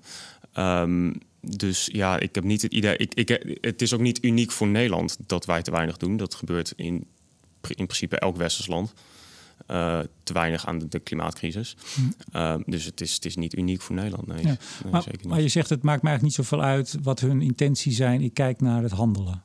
Ehm, 0.54 1.14
dus 1.42 1.90
ja, 1.92 2.20
ik 2.20 2.36
heb 2.36 2.44
niet 2.44 2.62
het 2.62 2.74
idee. 2.74 2.98
Ik, 2.98 3.14
ik, 3.14 3.58
het 3.62 3.82
is 3.82 3.94
ook 3.94 4.00
niet 4.00 4.24
uniek 4.24 4.52
voor 4.52 4.68
Nederland 4.68 5.18
dat 5.28 5.46
wij 5.46 5.62
te 5.62 5.72
weinig 5.72 5.98
doen. 5.98 6.18
Dat 6.18 6.36
gebeurt 6.36 6.74
in 6.76 7.08
in 7.76 7.86
principe 7.86 8.20
elk 8.20 8.38
westers 8.38 8.68
land. 8.68 8.94
Uh, 9.72 10.00
te 10.24 10.34
weinig 10.34 10.66
aan 10.66 10.80
de, 10.80 10.88
de 10.88 11.00
klimaatcrisis. 11.00 11.76
Uh, 12.34 12.56
dus 12.66 12.86
het 12.86 13.02
is, 13.02 13.14
het 13.14 13.26
is 13.26 13.36
niet 13.36 13.58
uniek 13.58 13.82
voor 13.82 13.96
Nederland. 13.96 14.28
Nee, 14.28 14.38
ja. 14.38 14.44
nee 14.44 14.92
maar, 14.92 15.02
zeker 15.02 15.20
niet. 15.20 15.28
maar 15.28 15.42
je 15.42 15.48
zegt 15.48 15.70
het 15.70 15.84
maakt 15.84 16.02
mij 16.02 16.12
eigenlijk 16.12 16.38
niet 16.38 16.48
zoveel 16.48 16.66
uit 16.66 16.98
wat 17.02 17.20
hun 17.20 17.42
intenties 17.42 17.96
zijn. 17.96 18.22
Ik 18.22 18.34
kijk 18.34 18.62
naar 18.62 18.82
het 18.84 18.92
handelen. 18.92 19.42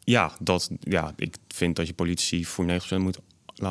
Ja, 0.00 0.32
dat, 0.40 0.70
ja 0.80 1.12
ik 1.16 1.36
vind 1.48 1.76
dat 1.76 1.86
je 1.86 1.94
politici 1.94 2.44
voor 2.44 2.66
9% 2.66 2.96
moet, 2.96 3.18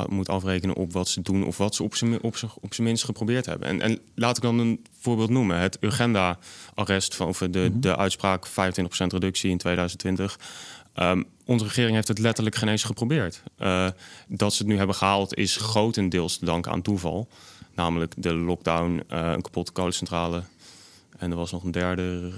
moet 0.08 0.28
afrekenen 0.28 0.76
op 0.76 0.92
wat 0.92 1.08
ze 1.08 1.22
doen 1.22 1.44
of 1.44 1.56
wat 1.56 1.74
ze 1.74 1.82
op 1.82 1.94
zijn 1.94 2.22
op 2.22 2.36
zijn- 2.36 2.50
op 2.60 2.78
minst 2.78 3.04
geprobeerd 3.04 3.46
hebben. 3.46 3.68
En, 3.68 3.80
en 3.80 3.98
laat 4.14 4.36
ik 4.36 4.42
dan 4.42 4.58
een 4.58 4.84
voorbeeld 5.00 5.30
noemen: 5.30 5.58
het 5.58 5.78
Urgenda-arrest 5.80 7.14
van 7.14 7.28
of 7.28 7.38
de, 7.38 7.70
de 7.74 7.96
uitspraak 7.96 8.48
25% 8.48 8.52
reductie 9.06 9.50
in 9.50 9.58
2020. 9.58 10.38
Ehm, 10.92 11.22
onze 11.46 11.64
regering 11.64 11.94
heeft 11.94 12.08
het 12.08 12.18
letterlijk 12.18 12.56
geen 12.56 12.68
eens 12.68 12.82
geprobeerd. 12.84 13.42
Eh, 13.56 13.88
dat 14.28 14.52
ze 14.52 14.58
het 14.62 14.72
nu 14.72 14.76
hebben 14.78 14.96
gehaald 14.96 15.34
is 15.34 15.56
grotendeels 15.56 16.36
te 16.38 16.44
danken 16.44 16.72
aan 16.72 16.82
toeval. 16.82 17.28
Namelijk 17.74 18.14
de 18.16 18.34
lockdown, 18.34 19.02
eh, 19.08 19.30
een 19.34 19.42
kapotte 19.42 19.72
kolencentrale. 19.72 20.42
En 21.18 21.30
er 21.30 21.36
was 21.36 21.52
nog 21.52 21.64
een 21.64 21.70
derde 21.70 22.30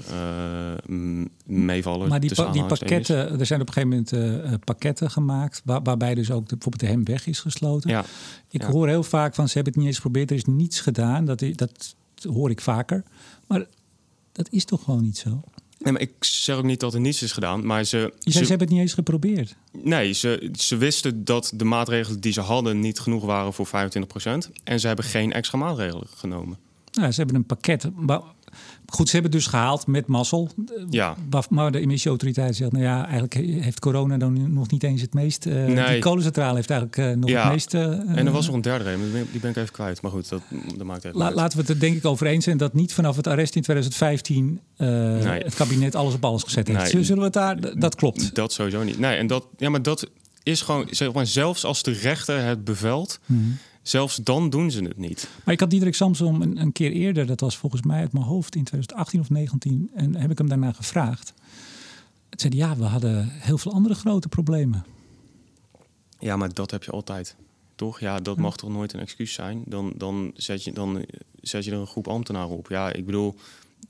m- 0.86 1.24
meevaller. 1.46 2.08
Maar 2.08 2.20
die, 2.20 2.34
pa- 2.34 2.50
die 2.50 2.64
pakketten, 2.64 3.38
er 3.40 3.46
zijn 3.46 3.60
op 3.60 3.66
een 3.68 3.72
gegeven 3.72 4.06
moment 4.30 4.64
pakketten 4.64 5.10
gemaakt. 5.10 5.62
Waar, 5.64 5.82
waarbij 5.82 6.14
dus 6.14 6.30
ook 6.30 6.48
de, 6.48 6.54
bijvoorbeeld 6.54 6.80
de 6.82 6.86
hemweg 6.96 7.26
is 7.26 7.40
gesloten. 7.40 7.90
Ja, 7.90 8.04
Ik 8.50 8.62
ja. 8.62 8.70
hoor 8.70 8.88
heel 8.88 9.02
vaak 9.02 9.34
van 9.34 9.48
ze 9.48 9.54
hebben 9.54 9.72
het 9.72 9.80
niet 9.82 9.90
eens 9.90 9.96
geprobeerd. 10.02 10.30
Er 10.30 10.36
is 10.36 10.44
niets 10.44 10.80
gedaan. 10.80 11.24
Dat, 11.24 11.44
dat 11.54 11.96
hoor 12.32 12.50
ik 12.50 12.60
vaker. 12.60 13.02
Maar 13.46 13.66
dat 14.32 14.48
is 14.50 14.64
toch 14.64 14.84
gewoon 14.84 15.02
niet 15.02 15.18
zo? 15.18 15.40
Nee, 15.78 15.92
maar 15.92 16.02
ik 16.02 16.12
zeg 16.20 16.56
ook 16.56 16.64
niet 16.64 16.80
dat 16.80 16.94
er 16.94 17.00
niets 17.00 17.22
is 17.22 17.32
gedaan. 17.32 17.66
Maar 17.66 17.84
ze, 17.84 17.96
Je 17.96 18.02
zei, 18.02 18.14
ze- 18.22 18.30
ze 18.30 18.38
hebben 18.48 18.60
het 18.66 18.70
niet 18.70 18.80
eens 18.80 18.92
geprobeerd. 18.94 19.56
nee, 19.72 20.12
ze, 20.12 20.50
ze 20.58 20.76
wisten 20.76 21.24
dat 21.24 21.52
de 21.54 21.64
maatregelen 21.64 22.20
die 22.20 22.32
ze 22.32 22.40
hadden 22.40 22.80
niet 22.80 22.98
genoeg 23.00 23.24
waren 23.24 23.52
voor 23.52 23.66
25%. 23.66 23.70
En 24.64 24.80
ze 24.80 24.86
hebben 24.86 25.04
geen 25.04 25.32
extra 25.32 25.58
maatregelen 25.58 26.06
genomen. 26.16 26.58
Nou, 26.92 27.10
ze 27.12 27.18
hebben 27.18 27.36
een 27.36 27.46
pakket. 27.46 27.88
Goed, 28.92 29.08
ze 29.08 29.12
hebben 29.12 29.32
het 29.32 29.40
dus 29.40 29.50
gehaald 29.50 29.86
met 29.86 30.06
mazzel. 30.06 30.50
Ja, 30.90 31.16
Waar- 31.30 31.46
Maar 31.50 31.72
de 31.72 31.80
emissieautoriteit 31.80 32.56
zegt, 32.56 32.72
nou 32.72 32.84
ja, 32.84 33.02
eigenlijk 33.02 33.34
heeft 33.34 33.80
corona 33.80 34.16
dan 34.16 34.52
nog 34.52 34.70
niet 34.70 34.82
eens 34.82 35.00
het 35.00 35.14
meest... 35.14 35.46
eh 35.46 35.54
Nee. 35.54 35.90
Die 35.92 35.98
kolencentrale 35.98 36.54
heeft 36.54 36.70
eigenlijk 36.70 36.98
eh, 37.00 37.16
nog 37.20 37.30
Ja. 37.30 37.42
het 37.42 37.52
meest... 37.52 37.74
eh, 37.74 37.82
en 37.82 38.26
er 38.26 38.30
was 38.32 38.46
nog 38.46 38.54
een 38.54 38.60
derde 38.60 38.84
reden, 38.84 39.28
die 39.30 39.40
ben, 39.40 39.50
ik 39.50 39.56
even 39.56 39.72
kwijt. 39.72 40.02
Maar 40.02 40.10
goed, 40.10 40.28
dat, 40.28 40.42
dat 40.76 40.86
maakt 40.86 41.04
even 41.04 41.18
La- 41.18 41.26
uit. 41.26 41.34
laten 41.34 41.56
we 41.56 41.62
het 41.62 41.70
er 41.72 41.80
denk 41.80 41.96
ik 41.96 42.04
over 42.04 42.26
eens 42.26 42.44
zijn 42.44 42.56
dat 42.56 42.74
niet 42.74 42.92
vanaf 42.92 43.16
het 43.16 43.26
arrest 43.26 43.56
in 43.56 43.62
2015 43.62 44.60
eh, 44.76 44.88
Nee. 44.88 45.42
het 45.42 45.54
kabinet 45.54 45.94
alles 45.94 46.14
op 46.14 46.24
alles 46.24 46.42
gezet 46.42 46.68
heeft. 46.68 46.92
Nee. 46.92 47.04
Zullen 47.04 47.18
we 47.18 47.24
het 47.24 47.32
daar? 47.32 47.78
Dat 47.78 47.94
klopt. 47.94 48.34
Dat 48.34 48.52
sowieso 48.52 48.82
niet. 48.82 48.98
Nee, 48.98 49.16
en 49.16 49.26
dat, 49.26 49.46
ja, 49.56 49.68
maar 49.70 49.82
dat 49.82 50.06
is 50.42 50.60
gewoon, 50.62 50.86
zeg 50.90 51.12
maar, 51.12 51.26
zelfs 51.26 51.64
als 51.64 51.82
de 51.82 51.92
rechter 51.92 52.44
het 52.44 52.64
bevelt, 52.64 53.18
Mhm. 53.26 53.40
Zelfs 53.88 54.16
dan 54.16 54.50
doen 54.50 54.70
ze 54.70 54.82
het 54.82 54.96
niet. 54.96 55.28
Maar 55.44 55.54
ik 55.54 55.60
had 55.60 55.70
Diederik 55.70 55.94
Samsom 55.94 56.42
een, 56.42 56.60
een 56.60 56.72
keer 56.72 56.92
eerder, 56.92 57.26
dat 57.26 57.40
was 57.40 57.56
volgens 57.56 57.82
mij 57.82 58.00
uit 58.00 58.12
mijn 58.12 58.24
hoofd 58.24 58.54
in 58.54 58.64
2018 58.64 59.20
of 59.20 59.30
19, 59.30 59.90
en 59.94 60.16
heb 60.16 60.30
ik 60.30 60.38
hem 60.38 60.48
daarna 60.48 60.72
gevraagd. 60.72 61.34
Het 62.30 62.40
zei 62.40 62.56
ja, 62.56 62.76
we 62.76 62.84
hadden 62.84 63.28
heel 63.28 63.58
veel 63.58 63.72
andere 63.72 63.94
grote 63.94 64.28
problemen. 64.28 64.84
Ja, 66.18 66.36
maar 66.36 66.54
dat 66.54 66.70
heb 66.70 66.84
je 66.84 66.90
altijd. 66.90 67.36
Toch? 67.74 68.00
Ja, 68.00 68.20
dat 68.20 68.36
mag 68.36 68.56
toch 68.56 68.70
nooit 68.70 68.92
een 68.92 69.00
excuus 69.00 69.32
zijn? 69.32 69.62
Dan, 69.66 69.92
dan, 69.96 70.30
zet 70.34 70.64
je, 70.64 70.72
dan 70.72 71.04
zet 71.40 71.64
je 71.64 71.70
er 71.70 71.78
een 71.78 71.86
groep 71.86 72.08
ambtenaren 72.08 72.56
op. 72.56 72.68
Ja, 72.68 72.92
ik 72.92 73.06
bedoel, 73.06 73.34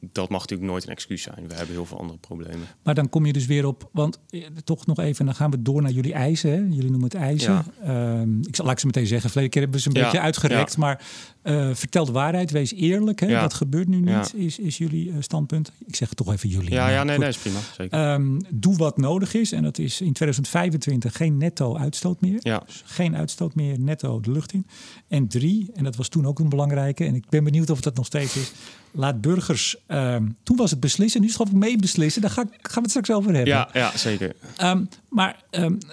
dat 0.00 0.28
mag 0.28 0.40
natuurlijk 0.40 0.71
nooit 0.71 0.85
een 0.85 0.90
excuus 0.90 1.23
zijn. 1.23 1.49
We 1.49 1.54
hebben 1.54 1.75
heel 1.75 1.87
veel 1.87 1.99
andere 1.99 2.18
problemen. 2.18 2.66
Maar 2.83 2.95
dan 2.95 3.09
kom 3.09 3.26
je 3.26 3.33
dus 3.33 3.47
weer 3.47 3.66
op, 3.66 3.88
want 3.92 4.18
eh, 4.30 4.47
toch 4.64 4.87
nog 4.87 4.99
even, 4.99 5.25
dan 5.25 5.35
gaan 5.35 5.50
we 5.50 5.62
door 5.62 5.83
naar 5.83 5.90
jullie 5.90 6.12
eisen. 6.12 6.50
Hè? 6.50 6.57
Jullie 6.57 6.90
noemen 6.90 7.02
het 7.02 7.14
eisen. 7.14 7.52
Ja. 7.52 7.64
Ehm, 7.83 8.38
ik 8.38 8.57
zal 8.57 8.64
laat 8.64 8.75
ik 8.75 8.80
ze 8.80 8.87
meteen 8.87 9.07
zeggen, 9.07 9.30
verleden 9.30 9.52
keer 9.52 9.62
hebben 9.62 9.80
we 9.80 9.85
ze 9.90 9.97
een 9.97 10.00
Ja, 10.00 10.11
beetje 10.11 10.21
uitgerekt. 10.21 10.76
Maar 10.76 11.04
eh, 11.49 11.75
vertel 11.75 12.05
de 12.05 12.12
waarheid, 12.12 12.50
wees 12.50 12.73
eerlijk. 12.75 13.21
Hè? 13.21 13.26
Ja. 13.26 13.40
Dat 13.40 13.55
gebeurt 13.55 13.88
nu 13.88 13.97
niet, 13.97 14.09
Ja. 14.09 14.26
is, 14.35 14.59
is 14.59 14.78
jullie 14.78 15.11
eh, 15.11 15.17
standpunt. 15.21 15.73
Ik 15.87 15.97
zeg 15.97 16.14
toch 16.14 16.33
even 16.33 16.49
jullie. 16.49 16.71
Ja, 16.71 16.88
ja 16.88 17.02
nee, 17.02 17.11
goed. 17.14 17.21
nee, 17.21 17.28
is 17.28 17.37
prima. 17.38 17.59
Zeker. 17.76 17.99
Ehm, 17.99 18.38
doe 18.55 18.77
wat 18.77 18.96
nodig 18.96 19.35
is. 19.35 19.53
En 19.53 19.62
dat 19.62 19.79
is 19.79 20.01
in 20.01 20.12
2025 20.12 21.16
geen 21.16 21.37
netto 21.37 21.77
uitstoot 21.77 22.20
meer. 22.20 22.38
ja, 22.42 22.62
Dus 22.66 22.83
geen 22.85 23.16
uitstoot 23.16 23.55
meer 23.55 23.81
netto 23.81 24.20
de 24.20 24.31
lucht 24.31 24.53
in. 24.53 24.66
En 25.09 25.29
drie, 25.29 25.70
en 25.75 25.85
dat 25.85 25.96
was 25.96 26.09
toen 26.09 26.27
ook 26.27 26.38
een 26.38 26.49
belangrijke, 26.49 27.05
en 27.05 27.14
ik 27.14 27.29
ben 27.29 27.44
benieuwd 27.44 27.70
of 27.70 27.81
dat 27.81 27.96
nog 27.96 28.07
steeds 28.07 28.37
is. 28.37 28.53
Laat 28.92 29.20
burgers, 29.20 29.77
ehm, 29.87 30.27
toen 30.42 30.57
was 30.57 30.70
het 30.70 30.81
beslissen, 30.81 31.20
nu 31.20 31.27
is 31.27 31.33
het 31.33 31.42
gewoon 31.42 31.59
mee 31.61 31.79
beslissen. 31.79 32.23
Daar 32.23 32.31
ga 32.31 32.42
ik, 32.42 32.49
gaan 32.51 32.75
we 32.75 32.81
het 32.81 32.90
straks 32.90 33.11
over 33.11 33.35
hebben. 33.35 33.53
ja, 33.55 33.68
ja, 33.73 33.96
zeker. 33.96 34.35
Ehm, 34.57 34.85
maar 35.09 35.42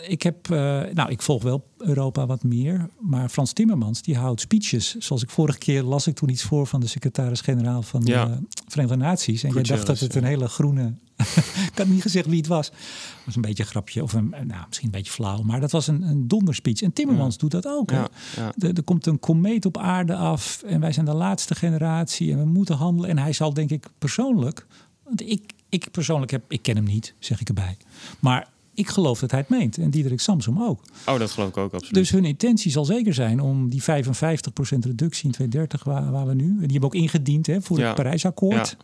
ik 0.07 0.23
heb, 0.23 0.49
eh, 0.51 0.81
nou, 0.93 1.09
ik 1.09 1.21
volg 1.21 1.43
wel 1.43 1.65
Europa 1.77 2.25
wat 2.25 2.43
meer. 2.43 2.89
Maar 2.99 3.29
Frans 3.29 3.53
Timmermans, 3.53 4.01
die 4.01 4.17
houdt 4.17 4.41
speeches. 4.41 4.95
Zoals 4.95 5.23
ik 5.23 5.29
vorige 5.29 5.57
keer 5.57 5.83
las 5.83 6.07
ik 6.07 6.15
toen 6.15 6.29
iets 6.29 6.43
voor 6.43 6.67
van 6.67 6.79
de 6.79 6.87
secretaris-generaal 6.87 7.81
van 7.81 8.01
de 8.03 8.11
Ja. 8.11 8.39
Verenigde 8.67 8.97
Naties. 8.97 9.43
En 9.43 9.53
jij 9.53 9.63
dacht 9.63 9.85
dat 9.85 9.99
het 9.99 10.15
een 10.15 10.23
hele 10.23 10.47
groene. 10.47 10.93
ik 11.71 11.71
had 11.75 11.87
niet 11.87 12.01
gezegd 12.01 12.25
wie 12.27 12.37
het 12.37 12.47
was. 12.47 12.65
Het 12.67 12.75
was 13.25 13.35
een 13.35 13.41
beetje 13.41 13.63
een 13.63 13.69
grapje, 13.69 14.03
of 14.03 14.13
een, 14.13 14.29
nou, 14.29 14.63
misschien 14.67 14.85
een 14.85 14.91
beetje 14.91 15.11
flauw. 15.11 15.41
Maar 15.41 15.59
dat 15.59 15.71
was 15.71 15.87
een, 15.87 16.01
een 16.01 16.27
donderspeech. 16.27 16.81
En 16.81 16.93
Timmermans 16.93 17.33
Ja. 17.33 17.39
doet 17.39 17.51
dat 17.51 17.67
ook. 17.67 17.89
hè? 17.91 17.97
Ja, 17.97 18.09
ja. 18.35 18.53
Er, 18.59 18.73
er 18.77 18.83
komt 18.83 19.05
een 19.05 19.19
komeet 19.19 19.65
op 19.65 19.77
aarde 19.77 20.15
af 20.15 20.61
en 20.65 20.79
wij 20.79 20.91
zijn 20.91 21.05
de 21.05 21.13
laatste 21.13 21.55
generatie 21.55 22.31
en 22.31 22.37
we 22.37 22.45
moeten 22.45 22.75
handelen. 22.75 23.09
En 23.09 23.17
hij 23.17 23.33
zal 23.33 23.53
denk 23.53 23.69
ik 23.69 23.87
persoonlijk, 23.97 24.65
want 25.03 25.21
ik, 25.21 25.51
ik 25.69 25.91
persoonlijk 25.91 26.31
heb, 26.31 26.43
ik 26.47 26.61
ken 26.61 26.75
hem 26.75 26.85
niet, 26.85 27.13
zeg 27.19 27.41
ik 27.41 27.47
erbij. 27.47 27.77
Maar 28.19 28.47
ik 28.75 28.87
geloof 28.87 29.19
dat 29.19 29.31
hij 29.31 29.39
het 29.39 29.49
meent 29.49 29.77
en 29.77 29.89
Diederik 29.89 30.19
Samsom 30.19 30.63
ook. 30.63 30.81
Oh, 31.05 31.19
dat 31.19 31.31
geloof 31.31 31.49
ik 31.49 31.57
ook 31.57 31.73
absoluut. 31.73 31.93
Dus 31.93 32.09
hun 32.09 32.25
intentie 32.25 32.71
zal 32.71 32.85
zeker 32.85 33.13
zijn 33.13 33.39
om 33.39 33.69
die 33.69 33.81
55% 33.81 33.85
reductie 34.79 35.25
in 35.25 35.31
2030 35.31 35.83
waar, 35.83 36.11
waar 36.11 36.27
we 36.27 36.33
nu, 36.33 36.49
en 36.49 36.57
die 36.57 36.71
hebben 36.71 36.83
ook 36.83 36.95
ingediend 36.95 37.47
hè, 37.47 37.61
voor 37.61 37.79
Ja. 37.79 37.85
het 37.85 37.95
Parijsakkoord. 37.95 38.77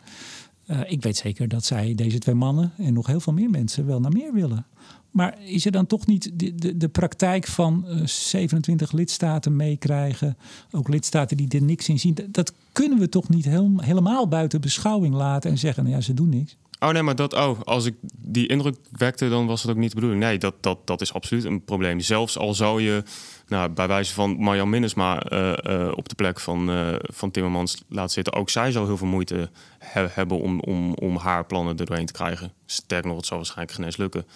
Eh, 0.66 0.80
ik 0.86 1.02
weet 1.02 1.16
zeker 1.16 1.48
dat 1.48 1.64
zij, 1.64 1.94
deze 1.94 2.18
twee 2.18 2.34
mannen 2.34 2.72
en 2.76 2.92
nog 2.92 3.06
heel 3.06 3.20
veel 3.20 3.32
meer 3.32 3.50
mensen, 3.50 3.86
wel 3.86 4.00
naar 4.00 4.12
meer 4.12 4.32
willen. 4.32 4.66
Maar 5.10 5.38
is 5.44 5.64
er 5.66 5.72
dan 5.72 5.86
toch 5.86 6.06
niet 6.06 6.30
de, 6.34 6.54
de, 6.54 6.76
de 6.76 6.88
praktijk 6.88 7.46
van 7.46 7.84
eh, 7.88 8.06
27 8.06 8.92
lidstaten 8.92 9.56
meekrijgen? 9.56 10.36
Ook 10.70 10.88
lidstaten 10.88 11.36
die 11.36 11.48
er 11.48 11.62
niks 11.62 11.88
in 11.88 11.98
zien. 11.98 12.14
Dat, 12.14 12.26
dat 12.30 12.52
kunnen 12.72 12.98
we 12.98 13.08
toch 13.08 13.28
niet 13.28 13.44
heel, 13.44 13.72
helemaal 13.76 14.28
buiten 14.28 14.60
beschouwing 14.60 15.14
laten 15.14 15.50
en 15.50 15.58
zeggen: 15.58 15.82
nou 15.84 15.96
ja, 15.96 16.00
ze 16.02 16.14
doen 16.14 16.28
niks. 16.28 16.56
Oh 16.82 16.90
nee, 16.90 17.02
maar 17.02 17.16
dat, 17.16 17.32
oh, 17.34 17.60
als 17.60 17.84
ik 17.84 17.94
die 18.16 18.46
indruk 18.48 18.76
wekte, 18.90 19.28
dan 19.28 19.46
was 19.46 19.62
het 19.62 19.70
ook 19.70 19.76
niet 19.76 19.88
de 19.88 19.94
bedoeling. 19.94 20.22
Nee, 20.22 20.38
dat, 20.38 20.54
dat, 20.60 20.78
dat 20.86 21.00
is 21.00 21.12
absoluut 21.12 21.44
een 21.44 21.64
probleem. 21.64 22.00
Zelfs 22.00 22.38
al 22.38 22.54
zou 22.54 22.82
je, 22.82 23.02
nou, 23.48 23.70
bij 23.70 23.86
wijze 23.88 24.14
van 24.14 24.36
Marjan 24.38 24.70
Minnesma 24.70 25.22
eh, 25.22 25.64
eh, 25.86 25.92
op 25.96 26.08
de 26.08 26.14
plek 26.14 26.40
van, 26.40 26.70
eh, 26.70 26.94
van 27.00 27.30
Timmermans 27.30 27.82
laten 27.88 28.12
zitten, 28.12 28.32
ook 28.32 28.50
zij 28.50 28.70
zou 28.72 28.86
heel 28.86 28.96
veel 28.96 29.06
moeite 29.06 29.50
he- 29.78 30.06
hebben 30.10 30.40
om, 30.40 30.60
om, 30.60 30.94
om 30.94 31.16
haar 31.16 31.44
plannen 31.46 31.78
er 31.78 31.86
doorheen 31.86 32.06
te 32.06 32.12
krijgen. 32.12 32.52
Sterker 32.66 33.08
nog, 33.08 33.16
het 33.16 33.26
zal 33.26 33.36
waarschijnlijk 33.36 33.76
geen 33.76 33.84
eens 33.86 33.96
lukken. 33.96 34.26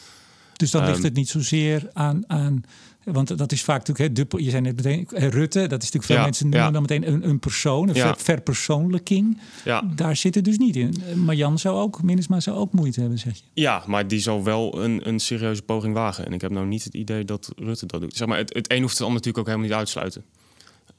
Dus 0.52 0.70
dan 0.70 0.82
ligt 0.84 0.96
Ehm. 0.96 1.04
het 1.04 1.14
niet 1.14 1.28
zozeer 1.28 1.88
aan. 1.92 2.24
aan 2.26 2.64
want 3.12 3.38
dat 3.38 3.52
is 3.52 3.62
vaak 3.62 3.86
natuurlijk, 3.86 4.32
hè, 4.32 4.38
je 4.38 4.50
zei 4.50 4.62
net 4.62 4.76
meteen, 4.76 5.06
eh, 5.08 5.28
Rutte, 5.28 5.58
dat 5.66 5.82
is 5.82 5.92
natuurlijk 5.92 6.04
veel 6.04 6.16
Ja, 6.16 6.22
mensen 6.22 6.44
noemen 6.48 6.66
ja. 6.66 6.72
dan 6.72 6.82
meteen 6.82 7.08
een, 7.12 7.28
een 7.28 7.38
persoon, 7.38 7.88
een 7.88 7.94
Ja. 7.94 8.06
ver- 8.06 8.24
verpersoonlijking. 8.24 9.38
Ja, 9.64 9.82
Daar 9.94 10.16
zit 10.16 10.34
het 10.34 10.44
dus 10.44 10.58
niet 10.58 10.76
in. 10.76 10.94
Eh, 11.08 11.14
Marjan 11.14 11.58
zou 11.58 11.76
ook, 11.78 12.02
Minnesma 12.02 12.40
zou 12.40 12.56
ook 12.56 12.72
moeite 12.72 13.00
hebben, 13.00 13.18
zeg 13.18 13.36
je. 13.36 13.42
ja 13.54 13.82
maar 13.86 14.08
die 14.08 14.18
zal 14.20 14.44
wel 14.44 14.82
een, 14.84 15.08
een 15.08 15.18
serieuze 15.20 15.62
poging 15.62 15.94
wagen. 15.94 16.26
En 16.26 16.32
ik 16.32 16.40
heb 16.40 16.50
nou 16.50 16.66
niet 16.66 16.84
het 16.84 16.94
idee 16.94 17.24
dat 17.24 17.52
Rutte 17.56 17.86
dat 17.86 18.00
doet. 18.00 18.16
Zeg 18.16 18.28
maar, 18.28 18.38
het, 18.38 18.54
het 18.54 18.70
een 18.72 18.80
hoeft 18.80 18.92
het 18.98 19.02
ander 19.06 19.14
natuurlijk 19.16 19.38
ook 19.38 19.46
helemaal 19.46 19.68
niet 19.68 19.78
uitsluiten. 19.78 20.24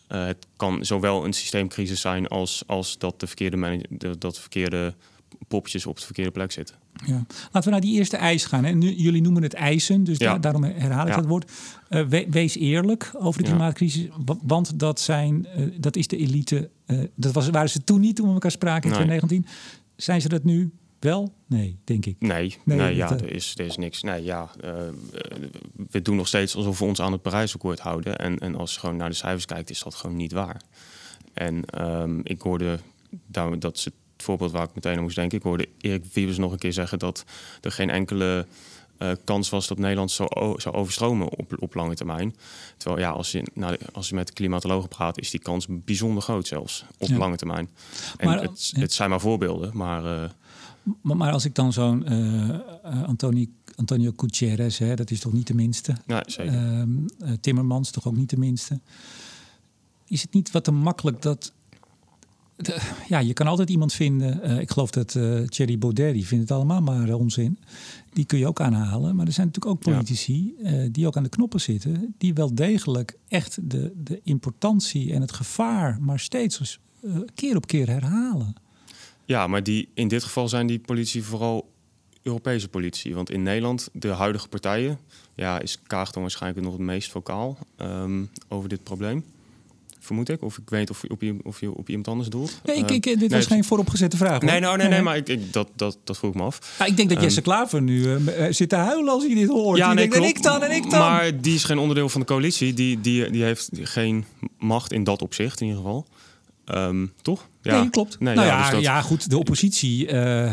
Eh, 0.08 0.26
het 0.26 0.48
kan 0.56 0.86
zowel 0.86 1.26
een 1.26 1.34
systeemcrisis 1.34 2.02
zijn 2.02 2.28
als, 2.28 2.64
als 2.68 2.98
dat, 2.98 3.20
de 3.20 3.28
verkeerde 3.28 3.82
dat 4.18 4.36
de 4.36 4.42
verkeerde 4.42 4.94
poppetjes 5.48 5.86
op 5.86 5.98
de 6.00 6.06
verkeerde 6.06 6.32
plek 6.32 6.52
zitten. 6.52 6.76
Ja. 7.06 7.26
Laten 7.52 7.64
we 7.64 7.70
naar 7.70 7.82
die 7.82 7.98
eerste 7.98 8.18
eis 8.18 8.46
gaan. 8.46 8.64
Hè. 8.66 8.72
Nu, 8.72 8.92
jullie 8.94 9.22
noemen 9.22 9.44
het 9.44 9.54
eisen, 9.54 10.04
dus 10.04 10.18
Ja. 10.18 10.32
da- 10.32 10.40
daarom 10.40 10.64
herhaal 10.64 11.04
ik 11.08 11.10
Ja. 11.10 11.16
dat 11.16 11.26
woord. 11.26 11.52
Eh, 11.90 12.06
we- 12.08 12.28
wees 12.30 12.56
eerlijk 12.56 13.12
over 13.18 13.42
de 13.44 13.48
klimaatcrisis, 13.50 14.08
wa- 14.26 14.38
want 14.44 14.80
dat, 14.80 15.00
zijn, 15.00 15.46
eh, 15.46 15.66
dat 15.80 15.96
is 15.96 16.08
de 16.08 16.18
elite. 16.18 16.70
eh, 16.86 17.00
dat 17.16 17.32
was, 17.34 17.50
waren 17.50 17.70
ze 17.70 17.84
toen 17.84 18.00
niet 18.00 18.16
toen 18.16 18.28
we 18.28 18.34
elkaar 18.34 18.52
spraken 18.52 18.90
in 18.92 18.96
Nee. 18.98 19.06
2019. 19.06 19.46
Zijn 19.96 20.22
ze 20.22 20.30
dat 20.30 20.44
nu 20.44 20.72
wel? 21.00 21.34
Nee, 21.48 21.78
denk 21.84 22.06
ik. 22.06 22.16
Nee, 22.20 22.56
Nee, 22.66 22.78
nee, 22.78 22.96
ja, 22.96 23.12
er 23.12 23.32
is, 23.34 23.54
er 23.58 23.66
is 23.66 23.78
niks. 23.78 24.02
Nee, 24.04 24.24
ja, 24.24 24.50
we 25.92 26.02
doen 26.02 26.16
nog 26.16 26.28
steeds 26.28 26.56
alsof 26.56 26.80
we 26.80 26.86
ons 26.86 27.02
aan 27.02 27.12
het 27.12 27.22
Parijsakkoord 27.22 27.80
houden. 27.80 28.18
En, 28.18 28.40
en 28.40 28.56
als 28.56 28.74
je 28.74 28.80
gewoon 28.80 28.96
naar 28.98 29.10
de 29.10 29.16
cijfers 29.16 29.46
kijkt, 29.46 29.70
is 29.70 29.80
dat 29.84 29.96
gewoon 29.96 30.16
niet 30.16 30.32
waar. 30.32 30.62
En 31.34 31.66
ehm, 31.66 32.20
ik 32.24 32.42
hoorde, 32.42 32.80
dat 33.60 33.76
is 33.76 33.88
het 34.18 34.26
voorbeeld 34.26 34.52
waar 34.52 34.64
ik 34.64 34.76
meteen 34.76 34.96
aan 34.98 35.04
moest 35.04 35.16
denken. 35.16 35.38
Ik 35.38 35.44
hoorde 35.44 35.68
Erik 35.78 36.06
Wiebes 36.14 36.38
nog 36.38 36.52
een 36.52 36.58
keer 36.58 36.74
zeggen 36.74 37.00
dat 37.00 37.24
er 37.62 37.72
geen 37.72 37.90
enkele 37.90 38.46
eh, 38.98 39.12
kans 39.24 39.50
was 39.50 39.68
dat 39.68 39.78
Nederland 39.78 40.12
zou, 40.12 40.60
zou 40.62 40.76
overstromen 40.76 41.30
op, 41.38 41.56
op 41.60 41.74
lange 41.74 41.96
termijn. 41.96 42.36
Terwijl 42.78 43.02
ja, 43.02 43.10
als 43.10 43.32
je, 43.32 43.44
nou, 43.54 43.78
als 43.94 44.10
je 44.10 44.16
met 44.16 44.28
de 44.28 44.34
klimatologen 44.34 44.90
praat, 44.90 45.20
is 45.20 45.30
die 45.32 45.40
kans 45.40 45.66
bijzonder 45.70 46.24
groot 46.24 46.48
zelfs 46.48 46.86
op 46.98 47.08
Ja. 47.08 47.18
lange 47.18 47.36
termijn. 47.38 47.70
En 48.18 48.28
Maar, 48.28 48.42
het, 48.42 48.70
ja. 48.70 48.80
het 48.80 48.94
zijn 48.94 49.10
maar 49.10 49.20
voorbeelden, 49.20 49.78
maar... 49.78 50.06
eh, 50.24 50.30
Maar, 51.02 51.18
maar 51.18 51.32
als 51.32 51.46
ik 51.46 51.56
dan 51.56 51.74
zo'n 51.74 52.06
eh, 52.06 52.60
Antoni- 53.08 53.54
Antonio 53.76 54.12
Gutierrez, 54.16 54.78
hè, 54.78 54.96
dat 54.96 55.12
is 55.12 55.20
toch 55.20 55.34
niet 55.34 55.48
de 55.48 55.54
minste. 55.56 55.96
Ja, 56.08 56.24
zeker. 56.26 56.54
Ehm, 56.54 56.90
eh, 57.20 57.32
Timmermans, 57.42 57.92
toch 57.92 58.08
ook 58.08 58.16
niet 58.16 58.30
de 58.30 58.38
minste. 58.38 58.80
Is 60.08 60.22
het 60.22 60.34
niet 60.34 60.52
wat 60.52 60.64
te 60.64 60.72
makkelijk 60.72 61.22
dat... 61.22 61.52
de- 62.58 62.92
ja, 63.08 63.20
je 63.20 63.34
kan 63.34 63.48
altijd 63.48 63.70
iemand 63.70 63.94
vinden. 63.94 64.42
eh, 64.42 64.60
ik 64.60 64.72
geloof 64.72 64.92
dat 64.92 65.16
eh 65.16 65.42
Thierry 65.42 65.78
Baudet, 65.78 66.14
die 66.14 66.26
vindt 66.28 66.50
het 66.50 66.58
allemaal 66.58 66.82
maar 66.82 67.10
eh, 67.10 67.20
onzin. 67.20 67.60
Die 68.14 68.26
kun 68.26 68.40
je 68.40 68.48
ook 68.48 68.62
aanhalen. 68.62 69.16
Maar 69.16 69.26
er 69.26 69.32
zijn 69.34 69.48
natuurlijk 69.48 69.76
ook 69.76 69.84
Ja. 69.86 69.92
politici 69.92 70.56
die 70.92 71.08
ook 71.08 71.18
aan 71.18 71.24
de 71.24 71.30
knoppen 71.30 71.62
zitten. 71.62 72.16
Die 72.18 72.34
wel 72.34 72.56
degelijk 72.56 73.18
echt 73.28 73.70
de, 73.70 73.92
de 74.04 74.20
importantie 74.24 75.14
en 75.14 75.22
het 75.22 75.32
gevaar 75.32 75.98
maar 76.02 76.20
steeds 76.20 76.80
keer 77.36 77.56
op 77.56 77.68
keer 77.68 77.88
herhalen. 77.90 78.56
Ja, 79.26 79.48
maar 79.48 79.64
die, 79.64 79.90
in 79.94 80.08
dit 80.08 80.24
geval 80.24 80.50
zijn 80.50 80.68
die 80.68 80.80
politie 80.80 81.24
vooral 81.24 81.70
Europese 82.22 82.68
politie. 82.68 83.16
Want 83.16 83.30
in 83.30 83.44
Nederland, 83.44 83.90
de 83.94 84.08
huidige 84.08 84.48
partijen, 84.48 84.98
ja, 85.36 85.60
is 85.60 85.82
Kaag 85.88 86.12
dan 86.12 86.22
waarschijnlijk 86.22 86.64
nog 86.66 86.74
het 86.74 86.82
meest 86.82 87.12
vocaal 87.12 87.58
ehm, 87.76 88.24
over 88.48 88.70
dit 88.70 88.84
probleem. 88.84 89.24
Vermoed 90.08 90.30
ik. 90.30 90.42
Of 90.44 90.58
ik 90.58 90.70
weet 90.70 90.90
of 90.90 91.02
je 91.02 91.10
op, 91.10 91.22
je- 91.22 91.38
of 91.44 91.60
je 91.60 91.76
op 91.76 91.90
iemand 91.90 92.08
anders 92.08 92.30
doelt. 92.30 92.60
Nee, 92.66 92.76
ik, 92.76 92.84
Ehm, 92.84 92.94
ik, 92.94 93.04
dit 93.04 93.20
nee, 93.20 93.30
was 93.30 93.46
geen 93.46 93.64
vooropgezette 93.64 94.18
vraag. 94.18 94.42
hoor. 94.42 94.50
Nee, 94.52 94.60
nou, 94.60 94.78
nee, 94.78 94.88
nee, 94.88 95.02
maar 95.02 95.18
ik, 95.18 95.28
ik, 95.30 95.54
dat, 95.54 95.70
dat, 95.76 95.98
dat 96.04 96.18
vroeg 96.18 96.32
ik 96.32 96.38
me 96.38 96.44
af. 96.44 96.76
Ja, 96.80 96.86
ik 96.86 96.98
denk 96.98 97.10
dat 97.10 97.18
Ehm, 97.18 97.26
Jesse 97.28 97.42
Klaver 97.42 97.82
nu 97.82 98.06
eh, 98.06 98.46
eh, 98.48 98.54
zit 98.54 98.70
te 98.70 98.76
huilen 98.76 99.14
als 99.14 99.24
hij 99.26 99.36
dit 99.36 99.50
hoort. 99.50 99.78
Ja, 99.78 99.86
Die 99.86 99.96
nee, 99.96 100.10
denkt, 100.10 100.26
en 100.26 100.30
ik 100.30 100.44
dan, 100.44 100.64
en 100.64 100.72
ik 100.72 100.90
dan. 100.90 101.00
Maar 101.00 101.42
die 101.42 101.56
is 101.56 101.64
geen 101.64 101.78
onderdeel 101.78 102.10
van 102.10 102.22
de 102.22 102.28
coalitie. 102.28 102.74
Die, 102.74 103.02
die, 103.02 103.32
die 103.32 103.44
heeft 103.44 103.70
geen 103.74 104.26
macht 104.60 104.92
in 104.94 105.04
dat 105.04 105.22
opzicht, 105.22 105.62
in 105.62 105.68
ieder 105.68 105.82
geval. 105.82 106.06
Ehm, 106.66 107.06
toch? 107.22 107.48
Ja. 107.62 107.80
Nee, 107.80 107.90
klopt. 107.90 108.20
Nee, 108.20 108.36
nou 108.36 108.48
ja, 108.48 108.54
ja, 108.58 108.62
dus 108.64 108.72
dat- 108.72 108.82
ja, 108.82 109.02
goed, 109.02 109.30
de 109.30 109.38
oppositie. 109.38 110.08
eh, 110.08 110.52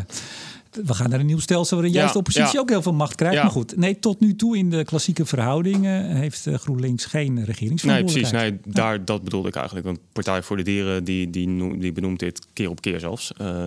we 0.84 0.94
gaan 0.94 1.10
naar 1.10 1.20
een 1.20 1.26
nieuw 1.26 1.38
stelsel 1.38 1.76
waarin 1.76 1.94
juist 1.94 2.12
de 2.12 2.18
oppositie 2.18 2.58
ook 2.58 2.68
heel 2.68 2.82
veel 2.82 2.92
macht 2.92 3.14
krijgt. 3.14 3.42
Maar 3.42 3.50
goed, 3.50 3.76
nee, 3.76 3.98
tot 3.98 4.20
nu 4.20 4.36
toe 4.36 4.56
in 4.56 4.70
de 4.70 4.84
klassieke 4.84 5.24
verhoudingen 5.26 6.16
heeft 6.16 6.46
eh, 6.46 6.54
GroenLinks 6.54 7.04
geen 7.04 7.34
Nee, 7.34 7.44
regeringsverantwoordelijkheid. 7.44 8.60
precies. 8.60 8.64
Nee, 8.64 8.74
daar, 8.74 9.04
dat 9.04 9.24
bedoelde 9.24 9.48
ik 9.48 9.54
eigenlijk. 9.56 9.86
Want 9.86 9.98
Partij 10.12 10.42
voor 10.42 10.56
de 10.56 10.62
Dieren 10.62 11.04
die, 11.04 11.30
die, 11.30 11.78
die 11.78 11.92
benoemt 11.92 12.18
dit 12.18 12.46
keer 12.52 12.70
op 12.70 12.80
keer 12.80 13.00
zelfs. 13.00 13.32
Eh, 13.32 13.64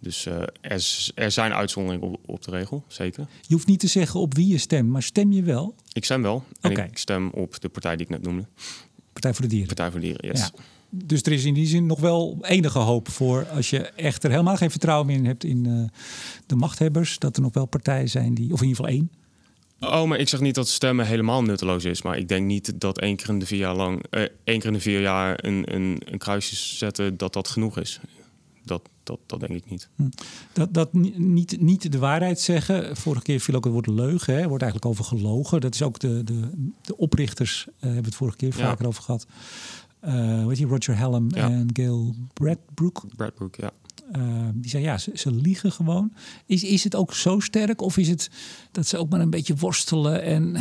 dus 0.00 0.26
eh, 0.26 0.40
er, 0.60 1.08
er 1.14 1.30
zijn 1.30 1.52
uitzonderingen 1.52 2.08
op, 2.08 2.18
op 2.26 2.42
de 2.44 2.50
regel, 2.50 2.84
zeker. 2.86 3.26
Je 3.40 3.54
hoeft 3.54 3.66
niet 3.66 3.80
te 3.80 3.86
zeggen 3.86 4.20
op 4.20 4.34
wie 4.34 4.46
je 4.46 4.58
stemt, 4.58 4.88
maar 4.88 5.02
stem 5.02 5.32
je 5.32 5.42
wel? 5.42 5.74
Ik 5.92 6.04
stem 6.04 6.22
wel. 6.22 6.44
En 6.60 6.70
Oké. 6.70 6.82
ik 6.82 6.98
stem 6.98 7.28
op 7.28 7.60
de 7.60 7.68
partij 7.68 7.96
die 7.96 8.04
ik 8.04 8.10
net 8.10 8.22
noemde. 8.22 8.46
Partij 9.12 9.32
voor 9.32 9.42
de 9.42 9.48
Dieren. 9.48 9.66
Partij 9.66 9.90
voor 9.90 10.00
de 10.00 10.06
Dieren, 10.06 10.28
yes. 10.28 10.40
Ja. 10.40 10.50
Dus 11.04 11.22
er 11.22 11.32
is 11.32 11.44
in 11.44 11.54
die 11.54 11.66
zin 11.66 11.86
nog 11.86 12.00
wel 12.00 12.38
enige 12.42 12.78
hoop 12.78 13.08
voor 13.08 13.46
als 13.46 13.70
je 13.70 13.78
echt 13.78 14.24
er 14.24 14.30
helemaal 14.30 14.56
geen 14.56 14.70
vertrouwen 14.70 15.06
meer 15.06 15.16
in 15.16 15.26
hebt 15.26 15.44
in 15.44 15.66
eh, 15.66 15.98
de 16.46 16.56
machthebbers, 16.56 17.18
dat 17.18 17.36
er 17.36 17.42
nog 17.42 17.52
wel 17.54 17.66
partijen 17.66 18.08
zijn 18.08 18.34
die, 18.34 18.52
of 18.52 18.60
in 18.62 18.68
ieder 18.68 18.84
geval 18.84 18.98
één. 18.98 19.10
Oh, 19.80 20.04
maar 20.08 20.18
ik 20.18 20.28
zeg 20.28 20.40
niet 20.40 20.54
dat 20.54 20.68
stemmen 20.68 21.06
helemaal 21.06 21.42
nutteloos 21.42 21.84
is. 21.84 22.02
Maar 22.02 22.18
ik 22.18 22.28
denk 22.28 22.46
niet 22.46 22.80
dat 22.80 22.98
één 23.00 23.16
keer 23.16 23.28
in 23.28 23.38
de 23.38 23.46
vier 23.46 23.58
jaar 23.58 23.74
lang, 23.76 24.04
eh, 24.10 24.22
één 24.44 24.58
keer 24.58 24.66
in 24.66 24.72
de 24.72 24.80
vier 24.80 25.00
jaar 25.00 25.44
een, 25.44 25.74
een, 25.74 26.02
een 26.04 26.18
kruisje 26.18 26.56
zetten, 26.56 27.16
dat 27.16 27.32
dat 27.32 27.48
genoeg 27.48 27.78
is. 27.78 28.00
Dat, 28.64 28.82
dat, 29.02 29.18
dat 29.26 29.40
denk 29.40 29.52
ik 29.52 29.70
niet. 29.70 29.88
Dat, 30.52 30.74
dat 30.74 30.92
ni- 30.92 31.14
niet, 31.16 31.60
niet 31.60 31.92
de 31.92 31.98
waarheid 31.98 32.40
zeggen. 32.40 32.96
Vorige 32.96 33.22
keer 33.22 33.40
viel 33.40 33.54
ook 33.54 33.64
het 33.64 33.72
woord 33.72 33.86
leugen. 33.86 34.34
Hè. 34.34 34.40
Er 34.40 34.48
wordt 34.48 34.62
eigenlijk 34.62 34.92
over 34.92 35.04
gelogen. 35.04 35.60
Dat 35.60 35.74
is 35.74 35.82
ook 35.82 35.98
de, 35.98 36.24
de, 36.24 36.40
de 36.82 36.96
oprichters, 36.96 37.66
eh, 37.66 37.82
hebben 37.82 38.04
het 38.04 38.14
vorige 38.14 38.36
keer 38.36 38.48
Ja. 38.48 38.54
vaker 38.54 38.86
over 38.86 39.02
gehad. 39.02 39.26
Eh 40.04 40.12
hoe 40.14 40.48
heet 40.48 40.56
die? 40.56 40.66
Roger 40.66 40.96
Hallam 40.96 41.26
Ja. 41.34 41.48
en 41.50 41.68
Gail 41.72 42.14
Bradbrook. 42.32 43.02
Bradbrook, 43.16 43.56
ja. 43.56 43.70
Eh, 44.12 44.22
die 44.54 44.70
zei 44.70 44.82
ja, 44.82 44.98
ze, 44.98 45.10
ze 45.14 45.30
liegen 45.30 45.72
gewoon. 45.72 46.12
Is, 46.46 46.62
is 46.64 46.84
het 46.84 46.94
ook 46.94 47.14
zo 47.14 47.40
sterk? 47.40 47.80
Of 47.80 47.96
is 47.96 48.08
het 48.08 48.30
dat 48.72 48.86
ze 48.86 48.98
ook 48.98 49.08
maar 49.10 49.20
een 49.20 49.30
beetje 49.30 49.54
worstelen? 49.54 50.22
En, 50.22 50.56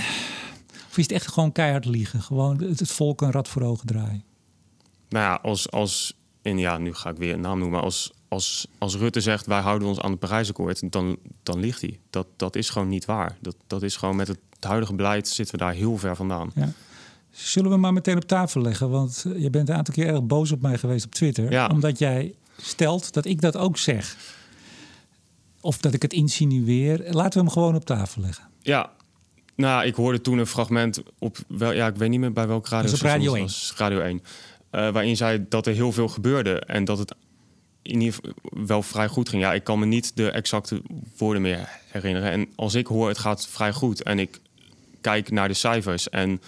of 0.89 0.97
is 0.97 1.03
het 1.03 1.11
echt 1.11 1.27
gewoon 1.31 1.51
keihard 1.51 1.85
liegen? 1.85 2.21
Gewoon 2.21 2.63
het, 2.63 2.79
het 2.79 2.91
volk 2.91 3.21
een 3.21 3.31
rad 3.31 3.47
voor 3.47 3.61
ogen 3.61 3.87
draaien. 3.87 4.23
Nou 5.09 5.25
ja, 5.25 5.39
als, 5.41 5.71
als 5.71 6.17
en 6.41 6.57
ja, 6.57 6.77
nu 6.77 6.93
ga 6.93 7.09
ik 7.09 7.17
weer 7.17 7.33
een 7.33 7.39
naam 7.41 7.57
noemen. 7.59 7.75
Maar 7.75 7.85
als, 7.85 8.11
als, 8.27 8.67
als 8.77 8.95
Rutte 8.95 9.21
zegt 9.21 9.45
wij 9.45 9.59
houden 9.61 9.87
ons 9.87 9.99
aan 9.99 10.11
het 10.11 10.19
Parijsakkoord, 10.19 10.91
dan, 10.91 11.17
dan 11.43 11.59
ligt 11.59 11.81
hij. 11.81 11.99
Dat, 12.09 12.27
dat 12.35 12.55
is 12.55 12.69
gewoon 12.69 12.89
niet 12.89 13.05
waar. 13.05 13.37
Dat, 13.41 13.55
dat 13.67 13.81
is 13.83 13.95
gewoon 13.95 14.15
met 14.15 14.27
het 14.27 14.39
huidige 14.59 14.93
beleid 14.95 15.27
zitten 15.27 15.55
we 15.55 15.61
daar 15.63 15.73
heel 15.73 15.97
ver 15.97 16.15
vandaan. 16.15 16.51
Ja. 16.55 16.71
Zullen 17.33 17.71
we 17.71 17.77
maar 17.77 17.93
meteen 17.93 18.15
op 18.15 18.23
tafel 18.23 18.61
leggen? 18.61 18.89
Want 18.89 19.23
eh, 19.27 19.41
je 19.41 19.49
bent 19.49 19.69
een 19.69 19.75
aantal 19.75 19.93
keer 19.93 20.07
erg 20.07 20.23
boos 20.23 20.51
op 20.51 20.61
mij 20.61 20.77
geweest 20.77 21.05
op 21.05 21.11
Twitter. 21.11 21.51
Ja. 21.51 21.67
Omdat 21.67 21.99
jij 21.99 22.35
stelt 22.61 23.13
dat 23.13 23.25
ik 23.25 23.41
dat 23.41 23.57
ook 23.57 23.77
zeg. 23.77 24.15
Of 25.61 25.77
dat 25.77 25.93
ik 25.93 26.01
het 26.01 26.13
insinueer. 26.13 26.97
Laten 27.09 27.33
we 27.33 27.45
hem 27.45 27.49
gewoon 27.49 27.75
op 27.75 27.85
tafel 27.85 28.21
leggen. 28.21 28.43
Ja, 28.61 28.91
nou, 29.55 29.85
ik 29.85 29.95
hoorde 29.95 30.21
toen 30.21 30.37
een 30.37 30.47
fragment 30.47 31.01
op, 31.19 31.37
wel, 31.47 31.71
ja, 31.71 31.87
ik 31.87 31.95
weet 31.95 32.09
niet 32.09 32.19
meer 32.19 32.33
bij 32.33 32.47
welk 32.47 32.67
radio. 32.67 32.93
Op 32.93 32.99
Radio 32.99 33.33
1. 33.33 33.43
was, 33.43 33.73
Radio 33.77 33.99
1. 33.99 34.21
eh, 34.69 34.89
waarin 34.89 35.17
zei 35.17 35.45
dat 35.49 35.67
er 35.67 35.73
heel 35.73 35.91
veel 35.91 36.07
gebeurde 36.07 36.59
en 36.59 36.85
dat 36.85 36.97
het 36.97 37.15
in 37.81 38.01
ieder 38.01 38.13
geval 38.13 38.65
wel 38.65 38.81
vrij 38.81 39.07
goed 39.07 39.29
ging. 39.29 39.41
Ja, 39.41 39.53
ik 39.53 39.63
kan 39.63 39.79
me 39.79 39.85
niet 39.85 40.15
de 40.15 40.31
exacte 40.31 40.81
woorden 41.17 41.41
meer 41.41 41.69
herinneren. 41.87 42.31
En 42.31 42.49
als 42.55 42.73
ik 42.73 42.87
hoor 42.87 43.07
het 43.07 43.17
gaat 43.17 43.47
vrij 43.47 43.73
goed 43.73 44.03
en 44.03 44.19
ik 44.19 44.39
kijk 45.01 45.31
naar 45.31 45.47
de 45.47 45.53
cijfers 45.53 46.09
en 46.09 46.41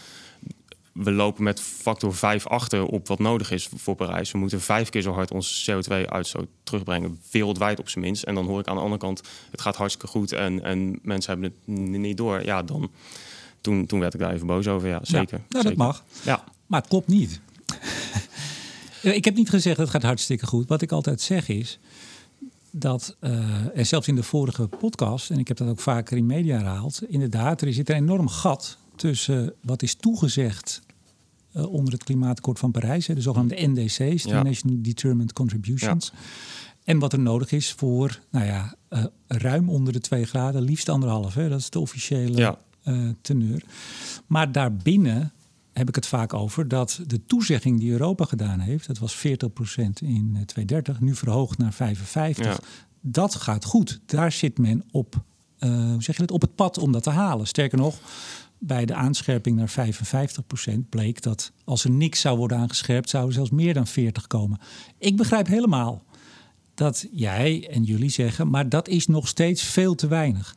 we 0.96 1.12
lopen 1.12 1.44
met 1.44 1.60
factor 1.62 2.16
5 2.16 2.48
achter 2.48 2.86
op 2.86 3.08
wat 3.08 3.20
nodig 3.20 3.52
is 3.52 3.70
voor 3.76 3.96
Parijs. 3.96 4.32
We 4.32 4.38
moeten 4.38 4.62
vijf 4.62 4.90
keer 4.90 5.02
zo 5.02 5.14
hard 5.14 5.32
onze 5.32 5.72
CO2-uitstoot 5.72 6.48
terugbrengen, 6.64 7.20
wereldwijd 7.32 7.80
op 7.80 7.90
zijn 7.90 8.04
minst. 8.04 8.24
En 8.24 8.36
dan 8.36 8.46
hoor 8.46 8.60
ik 8.60 8.68
aan 8.68 8.76
de 8.76 8.82
andere 8.82 9.02
kant, 9.02 9.22
het 9.52 9.62
gaat 9.62 9.76
hartstikke 9.76 10.08
goed 10.08 10.32
en, 10.32 10.64
en 10.64 11.00
mensen 11.02 11.32
hebben 11.32 11.54
het 11.66 11.78
niet 12.00 12.18
door. 12.18 12.46
Ja, 12.46 12.64
dan, 12.64 12.92
toen, 13.62 13.86
toen 13.86 14.00
werd 14.00 14.14
ik 14.14 14.20
daar 14.20 14.34
even 14.34 14.48
boos 14.48 14.68
over, 14.68 14.88
ja, 14.88 15.00
zeker. 15.02 15.38
Ja, 15.38 15.46
nou, 15.50 15.64
dat 15.64 15.76
mag. 15.76 16.04
Ja, 16.24 16.44
Maar 16.66 16.80
het 16.80 16.90
klopt 16.90 17.08
niet. 17.08 17.40
ik 19.02 19.26
heb 19.26 19.36
niet 19.36 19.50
gezegd 19.50 19.78
dat 19.78 19.86
het 19.86 19.96
gaat 19.96 20.04
hartstikke 20.04 20.46
goed. 20.46 20.68
Wat 20.68 20.82
ik 20.82 20.92
altijd 20.92 21.22
zeg 21.22 21.48
is 21.48 21.80
dat, 22.72 23.16
eh, 23.20 23.78
en 23.78 23.86
zelfs 23.86 24.08
in 24.08 24.16
de 24.16 24.24
vorige 24.24 24.68
podcast, 24.68 25.30
en 25.30 25.40
ik 25.40 25.48
heb 25.48 25.58
dat 25.58 25.68
ook 25.68 25.80
vaker 25.80 26.18
in 26.18 26.26
media 26.26 26.58
herhaald, 26.58 27.02
inderdaad, 27.08 27.62
er 27.62 27.74
zit 27.74 27.90
een 27.90 27.96
enorm 27.96 28.28
gat 28.28 28.78
tussen 28.96 29.54
wat 29.62 29.82
is 29.82 29.96
toegezegd 29.96 30.84
eh, 31.56 31.72
onder 31.74 31.94
het 31.94 32.04
klimaatakkoord 32.04 32.60
van 32.60 32.72
Parijs, 32.72 33.08
hè, 33.08 33.13
de 33.15 33.22
zogenaamde 33.22 33.56
NDC's, 33.68 34.24
de 34.24 34.30
Ja. 34.30 34.44
National 34.44 34.78
Determined 34.82 35.34
Contributions. 35.34 36.12
En 36.84 37.00
wat 37.00 37.13
er 37.13 37.20
nodig 37.20 37.52
is 37.52 37.72
voor, 37.72 38.20
nou 38.32 38.46
ja, 38.46 38.76
eh, 38.89 39.04
ruim 39.28 39.70
onder 39.70 39.94
de 39.94 40.00
2 40.00 40.26
graden, 40.26 40.62
liefst 40.62 40.89
anderhalf. 40.89 41.34
Hè, 41.34 41.50
dat 41.50 41.60
is 41.60 41.70
de 41.70 41.80
officiële 41.80 42.38
Ja. 42.38 42.58
eh, 42.84 43.00
teneur. 43.22 43.63
Maar 44.28 44.52
daarbinnen 44.52 45.32
heb 45.74 45.88
ik 45.89 45.96
het 45.96 46.08
vaak 46.08 46.34
over 46.34 46.68
dat 46.68 47.00
de 47.08 47.26
toezegging 47.26 47.80
die 47.80 47.91
Europa 47.91 48.26
gedaan 48.26 48.60
heeft, 48.60 48.88
dat 48.88 48.98
was 48.98 49.15
40% 49.15 50.02
in 50.02 50.32
eh, 50.36 50.41
2030, 50.41 51.00
nu 51.00 51.15
verhoogd 51.15 51.58
naar 51.58 51.74
55. 51.74 52.46
Ja. 52.46 52.58
Dat 53.02 53.36
gaat 53.36 53.65
goed. 53.65 54.00
Daar 54.06 54.32
zit 54.32 54.58
men 54.58 54.84
op, 54.91 55.24
hoe 55.60 55.96
zeg 56.04 56.15
je 56.15 56.22
dat, 56.22 56.32
op 56.32 56.41
het 56.41 56.56
pad 56.56 56.78
om 56.78 56.91
dat 56.91 57.04
te 57.04 57.10
halen. 57.10 57.48
Sterker 57.48 57.78
nog, 57.78 57.96
bij 58.65 58.86
de 58.86 58.93
aanscherping 58.93 59.58
naar 59.58 59.69
55% 59.69 60.89
bleek 60.89 61.21
dat 61.21 61.51
als 61.63 61.84
er 61.84 61.91
niks 61.91 62.19
zou 62.21 62.38
worden 62.38 62.58
aangescherpt, 62.58 63.10
zou 63.10 63.28
er 63.28 63.34
zelfs 63.34 63.49
meer 63.49 63.73
dan 63.73 63.88
40 63.88 64.28
komen. 64.28 64.60
Ik 64.97 65.17
begrijp 65.17 65.47
helemaal 65.47 66.04
dat 66.73 67.08
jij 67.12 67.67
en 67.71 67.84
jullie 67.84 68.10
zeggen, 68.10 68.49
maar 68.49 68.69
dat 68.69 68.88
is 68.88 69.08
nog 69.08 69.28
steeds 69.28 69.63
veel 69.63 69.95
te 69.95 70.08
weinig. 70.08 70.56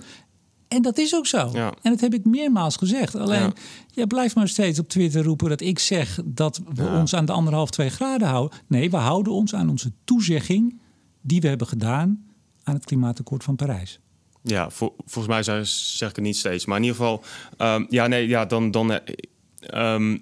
En 0.69 0.83
dat 0.83 0.99
is 0.99 1.15
ook 1.15 1.27
zo. 1.27 1.51
Ja. 1.53 1.75
En 1.83 1.91
dat 1.91 2.01
heb 2.01 2.15
ik 2.15 2.25
meermaals 2.25 2.77
gezegd. 2.77 3.15
Alleen, 3.17 3.41
Ja. 3.41 3.53
jij 3.95 4.07
blijft 4.07 4.35
maar 4.35 4.49
steeds 4.49 4.79
op 4.79 4.89
Twitter 4.89 5.23
roepen 5.25 5.49
dat 5.49 5.61
ik 5.61 5.79
zeg 5.79 6.21
dat 6.25 6.61
we 6.75 6.83
Ja. 6.83 7.01
ons 7.01 7.15
aan 7.15 7.25
de 7.25 7.33
anderhalf, 7.33 7.71
twee 7.71 7.89
graden 7.91 8.29
houden. 8.29 8.59
Nee, 8.67 8.91
we 8.91 8.97
houden 8.97 9.33
ons 9.33 9.55
aan 9.55 9.69
onze 9.69 9.93
toezegging 10.05 10.81
die 11.21 11.41
we 11.41 11.49
hebben 11.49 11.67
gedaan 11.67 12.25
aan 12.63 12.75
het 12.75 12.85
klimaatakkoord 12.85 13.45
van 13.45 13.57
Parijs. 13.57 14.01
Ja, 14.49 14.71
vol- 14.71 14.97
volgens 15.07 15.35
mij 15.35 15.43
zei- 15.43 15.65
zeg 15.65 16.09
ik 16.09 16.17
het 16.17 16.25
niet 16.25 16.37
steeds. 16.37 16.67
Maar 16.67 16.77
in 16.77 16.83
ieder 16.83 16.99
geval, 16.99 17.23
ehm, 17.57 17.85
ja, 17.89 18.07
nee, 18.07 18.29
ja, 18.29 18.47
dan, 18.47 18.71
dan, 18.71 18.99
ehm, 19.61 20.19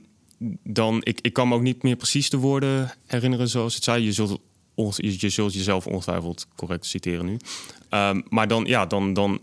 dan 0.62 1.00
ik, 1.02 1.20
ik 1.20 1.32
kan 1.32 1.48
me 1.48 1.54
ook 1.54 1.62
niet 1.62 1.82
meer 1.82 1.96
precies 1.96 2.30
de 2.30 2.36
woorden 2.36 2.92
herinneren 3.06 3.48
zoals 3.48 3.74
het 3.74 3.84
zei. 3.84 4.04
Je 4.04 4.12
zult, 4.12 4.40
je 4.96 5.28
zult 5.28 5.54
jezelf 5.54 5.86
ongetwijfeld 5.86 6.46
correct 6.56 6.86
citeren 6.86 7.26
nu. 7.26 7.36
Ehm, 7.88 8.20
maar 8.28 8.48
dan, 8.48 8.64
ja, 8.64 8.86
dan, 8.86 9.12
dan 9.12 9.40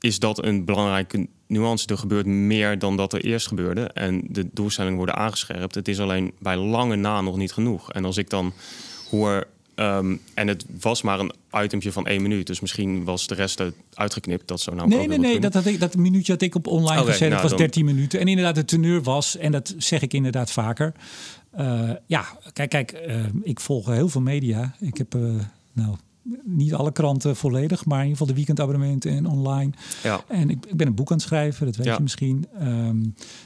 is 0.00 0.18
dat 0.18 0.44
een 0.44 0.64
belangrijke 0.64 1.26
nuance. 1.46 1.86
Er 1.86 1.98
gebeurt 1.98 2.26
meer 2.26 2.78
dan 2.78 2.96
dat 2.96 3.12
er 3.12 3.24
eerst 3.24 3.46
gebeurde. 3.46 3.82
En 3.82 4.22
de 4.28 4.48
doelstellingen 4.52 4.96
worden 4.96 5.16
aangescherpt. 5.16 5.74
Het 5.74 5.88
is 5.88 6.00
alleen 6.00 6.32
bij 6.38 6.56
lange 6.56 6.96
na 6.96 7.20
nog 7.20 7.36
niet 7.36 7.52
genoeg. 7.52 7.92
En 7.92 8.04
als 8.04 8.16
ik 8.16 8.30
dan 8.30 8.52
hoor... 9.10 9.46
ehm, 9.74 10.16
en 10.34 10.48
het 10.48 10.64
was 10.80 11.02
maar 11.02 11.20
een 11.20 11.32
itempje 11.64 11.92
van 11.92 12.06
één 12.06 12.22
minuut. 12.22 12.46
Dus 12.46 12.60
misschien 12.60 13.04
was 13.04 13.26
de 13.26 13.34
rest 13.34 13.62
uitgeknipt. 13.94 14.48
Dat 14.48 14.60
zou 14.60 14.76
nou 14.76 14.88
Nee, 14.88 15.06
nee, 15.08 15.18
nee. 15.18 15.40
Dat, 15.40 15.54
had 15.54 15.66
ik, 15.66 15.80
dat 15.80 15.96
minuutje 15.96 16.32
had 16.32 16.42
ik 16.42 16.54
op 16.54 16.66
online 16.66 17.00
Oké, 17.00 17.10
gezet. 17.10 17.20
nou, 17.20 17.32
dat 17.32 17.40
was 17.42 17.50
dan- 17.50 17.58
13 17.60 17.84
minuten. 17.84 18.20
En 18.20 18.26
inderdaad, 18.28 18.54
de 18.54 18.64
teneur 18.64 19.02
was, 19.02 19.36
en 19.36 19.52
dat 19.52 19.74
zeg 19.78 20.00
ik 20.02 20.12
inderdaad 20.12 20.50
vaker. 20.50 20.92
eh, 21.50 21.90
ja, 22.06 22.24
kijk, 22.52 22.70
kijk 22.70 22.92
eh, 22.92 23.24
ik 23.42 23.60
volg 23.60 23.86
heel 23.86 24.08
veel 24.08 24.20
media. 24.20 24.74
Ik 24.80 24.96
heb, 24.96 25.14
eh, 25.14 25.20
nou, 25.72 25.96
niet 26.44 26.74
alle 26.74 26.92
kranten 26.92 27.36
volledig, 27.36 27.84
maar 27.84 27.98
in 27.98 28.02
ieder 28.04 28.18
geval 28.18 28.26
de 28.26 28.34
weekendabonnementen 28.34 29.10
en 29.12 29.26
online. 29.26 29.70
Ja. 30.02 30.24
En 30.28 30.50
ik, 30.50 30.66
ik 30.66 30.76
ben 30.76 30.86
een 30.86 30.94
boek 30.94 31.10
aan 31.10 31.16
het 31.16 31.26
schrijven, 31.26 31.66
dat 31.66 31.76
weet 31.76 31.86
Ja. 31.86 31.94
je 31.94 32.02
misschien. 32.02 32.46
Ehm, 32.58 32.96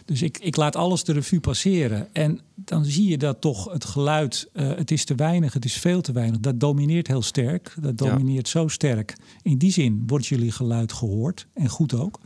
dus 0.05 0.23
ik, 0.23 0.39
ik 0.39 0.57
laat 0.57 0.77
alles 0.77 1.05
de 1.05 1.13
revue 1.13 1.41
passeren. 1.41 2.09
En 2.13 2.41
dan 2.67 2.85
zie 2.85 3.09
je 3.09 3.19
dat 3.19 3.41
toch 3.41 3.73
het 3.73 3.85
geluid, 3.85 4.49
eh, 4.53 4.69
het 4.69 4.91
is 4.91 5.05
te 5.05 5.15
weinig, 5.15 5.53
het 5.53 5.65
is 5.65 5.75
veel 5.75 6.01
te 6.01 6.13
weinig. 6.13 6.41
Dat 6.41 6.61
domineert 6.61 7.07
heel 7.07 7.23
sterk. 7.23 7.75
Dat 7.81 8.01
Ja. 8.01 8.07
domineert 8.07 8.49
zo 8.49 8.69
sterk. 8.69 9.17
In 9.43 9.59
die 9.59 9.73
zin 9.73 10.03
wordt 10.07 10.27
jullie 10.27 10.53
geluid 10.53 10.93
gehoord. 10.93 11.47
En 11.55 11.69
goed 11.69 11.95
ook. 11.95 12.21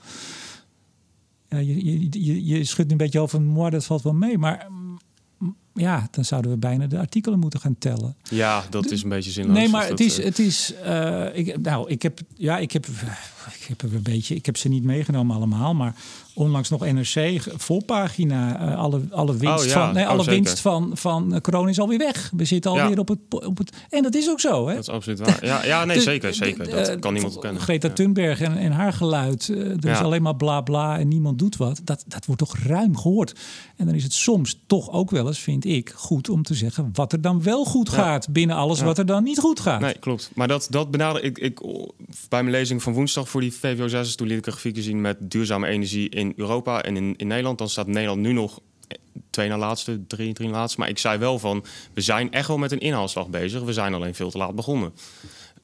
Ja, 1.48 1.58
je, 1.58 1.84
je, 1.84 2.24
je, 2.24 2.44
je 2.46 2.64
schudt 2.64 2.90
een 2.90 2.96
beetje 2.96 3.20
over, 3.20 3.40
moi, 3.42 3.70
dat 3.70 3.84
valt 3.84 4.02
wel 4.02 4.14
mee. 4.14 4.38
Maar 4.38 4.66
mm, 4.70 4.98
ja, 5.74 6.08
dan 6.10 6.24
zouden 6.24 6.50
we 6.50 6.56
bijna 6.56 6.86
de 6.86 6.98
artikelen 6.98 7.38
moeten 7.38 7.60
gaan 7.60 7.78
tellen. 7.78 8.16
Ja, 8.30 8.64
dat 8.70 8.90
is 8.90 9.02
een 9.02 9.08
beetje 9.08 9.30
zinloos. 9.30 9.56
Nee, 9.56 9.68
maar 9.68 9.80
Dus 9.80 9.88
het 9.88 9.98
dat, 9.98 10.06
is, 10.06 10.18
eh, 10.18 10.24
het 10.24 10.38
is 10.38 10.74
eh, 10.74 11.26
ik, 11.46 11.60
nou, 11.62 11.90
ik 11.90 12.02
heb, 12.02 12.20
ja, 12.36 12.58
ik 12.58 12.72
heb, 12.72 12.86
ik 13.60 13.64
heb 13.68 13.82
er 13.82 13.94
een 13.94 14.02
beetje, 14.02 14.34
ik 14.34 14.46
heb 14.46 14.56
ze 14.56 14.68
niet 14.68 14.82
meegenomen 14.82 15.36
allemaal, 15.36 15.74
maar 15.74 15.94
onlangs 16.40 16.68
nog 16.68 16.80
NRC 16.92 17.42
voorpagina, 17.56 18.60
eh, 18.70 18.78
alle, 18.78 19.00
alle 19.10 19.36
winst 19.36 19.64
Oh, 19.64 19.70
ja. 19.70 19.84
van, 19.84 19.94
nee, 19.94 20.04
Oh, 20.04 20.10
alle 20.10 20.24
winst 20.24 20.60
van, 20.60 20.90
van 20.94 21.34
eh, 21.34 21.40
corona 21.40 21.68
is 21.70 21.80
alweer 21.80 21.98
weg. 21.98 22.30
We 22.36 22.44
zitten 22.44 22.72
Ja. 22.72 22.82
alweer 22.82 22.98
op 22.98 23.08
het, 23.08 23.18
op 23.46 23.58
het, 23.58 23.72
en 23.90 24.02
dat 24.02 24.14
is 24.14 24.28
ook 24.30 24.40
zo, 24.40 24.66
hè? 24.68 24.74
Dat 24.74 24.82
is 24.82 24.88
absoluut 24.88 25.18
waar. 25.18 25.44
Ja, 25.44 25.64
ja 25.64 25.84
nee, 25.84 25.96
Dus, 25.96 26.04
zeker, 26.04 26.34
zeker. 26.34 26.70
Dat 26.70 26.98
kan 26.98 27.12
niemand 27.12 27.34
ontkennen. 27.34 27.62
Greta 27.62 27.88
Ja. 27.88 27.94
Thunberg 27.94 28.40
en, 28.40 28.56
en 28.56 28.72
haar 28.72 28.92
geluid, 28.92 29.48
eh, 29.48 29.56
er 29.58 29.76
is 29.76 29.98
Ja. 29.98 30.00
alleen 30.00 30.22
maar 30.22 30.36
bla 30.36 30.60
bla 30.60 30.98
en 30.98 31.08
niemand 31.08 31.38
doet 31.38 31.56
wat. 31.56 31.80
Dat, 31.84 32.04
dat 32.06 32.26
wordt 32.26 32.40
toch 32.40 32.56
ruim 32.66 32.96
gehoord. 32.96 33.34
En 33.76 33.86
dan 33.86 33.94
is 33.94 34.02
het 34.02 34.12
soms 34.12 34.60
toch 34.66 34.90
ook 34.92 35.10
wel 35.10 35.26
eens, 35.26 35.38
vind 35.38 35.64
ik, 35.64 35.92
goed 35.96 36.28
om 36.28 36.42
te 36.42 36.54
zeggen 36.54 36.90
wat 36.92 37.12
er 37.12 37.20
dan 37.20 37.42
wel 37.42 37.64
goed 37.64 37.88
Ja. 37.90 37.94
gaat 37.96 38.28
binnen 38.32 38.56
alles 38.56 38.78
Ja. 38.78 38.84
wat 38.84 38.98
er 38.98 39.06
dan 39.06 39.22
niet 39.22 39.38
goed 39.38 39.60
gaat. 39.60 39.80
Nee, 39.80 39.94
klopt. 39.98 40.30
Maar 40.34 40.48
dat, 40.48 40.66
dat 40.70 40.90
benader 40.90 41.24
ik, 41.24 41.38
ik 41.38 41.60
bij 42.28 42.42
mijn 42.42 42.50
lezing 42.50 42.82
van 42.82 42.92
woensdag 42.92 43.28
voor 43.28 43.40
die 43.40 43.52
VWO 43.52 43.88
6. 43.88 44.14
Toen 44.14 44.26
liet 44.26 44.38
ik 44.38 44.46
een 44.46 44.52
grafiekje 44.52 44.82
zien 44.82 45.00
met 45.00 45.16
duurzame 45.20 45.66
energie 45.66 46.08
in 46.08 46.29
Europa 46.36 46.82
en 46.82 46.96
in, 46.96 47.14
in 47.16 47.26
Nederland. 47.26 47.58
Dan 47.58 47.68
staat 47.68 47.86
Nederland 47.86 48.20
nu 48.20 48.32
nog 48.32 48.60
twee 49.30 49.48
na 49.48 49.58
laatste, 49.58 50.06
drie, 50.06 50.32
drie 50.32 50.48
laatste. 50.48 50.80
Maar 50.80 50.88
ik 50.88 50.98
zei 50.98 51.18
wel 51.18 51.38
van, 51.38 51.64
we 51.94 52.00
zijn 52.00 52.32
echt 52.32 52.48
wel 52.48 52.58
met 52.58 52.72
een 52.72 52.80
inhaalslag 52.80 53.28
bezig. 53.28 53.62
We 53.62 53.72
zijn 53.72 53.94
alleen 53.94 54.14
veel 54.14 54.30
te 54.30 54.38
laat 54.38 54.54
begonnen. 54.54 54.92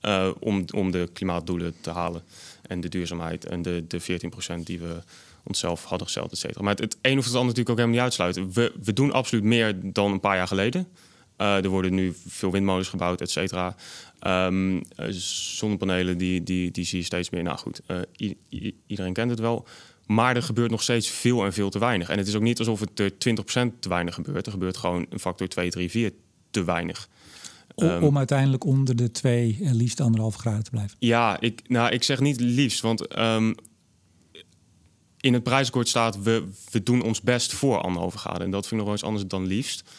eh, 0.01 0.29
om, 0.41 0.65
om 0.75 0.91
de 0.91 1.09
klimaatdoelen 1.13 1.75
te 1.81 1.91
halen. 1.91 2.23
En 2.63 2.81
de 2.81 2.89
duurzaamheid 2.89 3.45
en 3.45 3.63
de, 3.63 3.85
de 3.89 4.01
14% 4.01 4.63
die 4.63 4.79
we 4.79 5.03
onszelf 5.45 5.85
hadden 5.85 6.07
gesteld, 6.07 6.33
et 6.33 6.39
cetera. 6.39 6.63
Maar 6.65 6.75
het, 6.75 6.97
een 7.03 7.19
of 7.19 7.25
het 7.25 7.35
ander 7.35 7.55
natuurlijk 7.55 7.69
ook 7.71 7.77
helemaal 7.77 7.95
niet 7.95 8.05
uitsluiten. 8.05 8.53
We, 8.53 8.73
we 8.83 8.93
doen 8.93 9.13
absoluut 9.13 9.45
meer 9.45 9.77
dan 9.83 10.13
een 10.13 10.21
paar 10.21 10.37
jaar 10.37 10.47
geleden. 10.47 10.89
Eh, 11.37 11.65
er 11.65 11.69
worden 11.69 11.95
nu 11.95 12.15
veel 12.27 12.51
windmolens 12.53 12.89
gebouwd, 12.89 13.21
et 13.21 13.31
cetera. 13.31 13.75
Ehm, 14.19 14.81
eh, 14.97 15.07
zonnepanelen, 15.11 16.19
die, 16.19 16.43
die, 16.43 16.71
die 16.71 16.85
zie 16.85 16.99
je 16.99 17.05
steeds 17.05 17.31
meer. 17.31 17.43
Nou 17.43 17.59
goed, 17.59 17.81
iedereen 18.87 19.13
kent 19.13 19.31
het 19.31 19.41
wel. 19.41 19.67
Maar 20.07 20.37
er 20.37 20.43
gebeurt 20.43 20.71
nog 20.71 20.83
steeds 20.83 21.09
veel 21.09 21.45
en 21.45 21.53
veel 21.53 21.71
te 21.71 21.79
weinig. 21.79 22.09
En 22.09 22.19
het 22.19 22.27
is 22.27 22.35
ook 22.35 22.43
niet 22.43 22.59
alsof 22.59 22.81
het 22.81 23.01
er 23.01 23.11
20% 23.11 23.15
te 23.81 23.89
weinig 23.89 24.15
gebeurt. 24.15 24.47
Er 24.47 24.53
gebeurt 24.53 24.77
gewoon 24.77 25.07
een 25.11 25.21
factor 25.21 25.49
2, 25.49 25.71
3, 25.71 25.91
4 25.91 26.13
te 26.51 26.65
weinig. 26.65 27.09
Ehm, 27.75 28.03
om 28.03 28.17
uiteindelijk 28.19 28.65
onder 28.65 28.97
de 28.97 29.11
twee, 29.11 29.59
en 29.63 29.75
liefst 29.75 30.01
anderhalf 30.01 30.35
graden 30.35 30.65
te 30.65 30.71
blijven. 30.71 30.97
Ja, 30.99 31.41
ik, 31.41 31.69
nou, 31.69 31.91
ik 31.91 32.03
zeg 32.03 32.21
niet 32.21 32.41
liefst, 32.41 32.81
want 32.81 33.07
ehm, 33.07 33.53
in 35.21 35.33
het 35.33 35.43
prijsakkoord 35.43 35.89
staat... 35.89 36.23
We, 36.23 36.49
we 36.71 36.83
doen 36.83 37.03
ons 37.03 37.21
best 37.21 37.53
voor 37.53 37.81
anderhalve 37.81 38.19
graden. 38.19 38.43
En 38.43 38.51
dat 38.51 38.67
vind 38.67 38.73
ik 38.73 38.77
nog 38.77 38.87
wel 38.87 38.95
eens 38.95 39.05
anders 39.05 39.27
dan 39.27 39.47
liefst. 39.47 39.91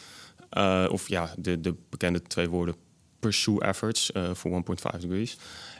Eh, 0.50 0.86
of 0.90 1.08
ja, 1.08 1.34
de, 1.38 1.60
de 1.60 1.74
bekende 1.88 2.22
twee 2.22 2.48
woorden 2.48 2.74
pursue 3.20 3.60
efforts 3.60 4.12
eh, 4.12 4.30
voor 4.34 4.64
1.5 4.94 5.00
degrees. 5.00 5.38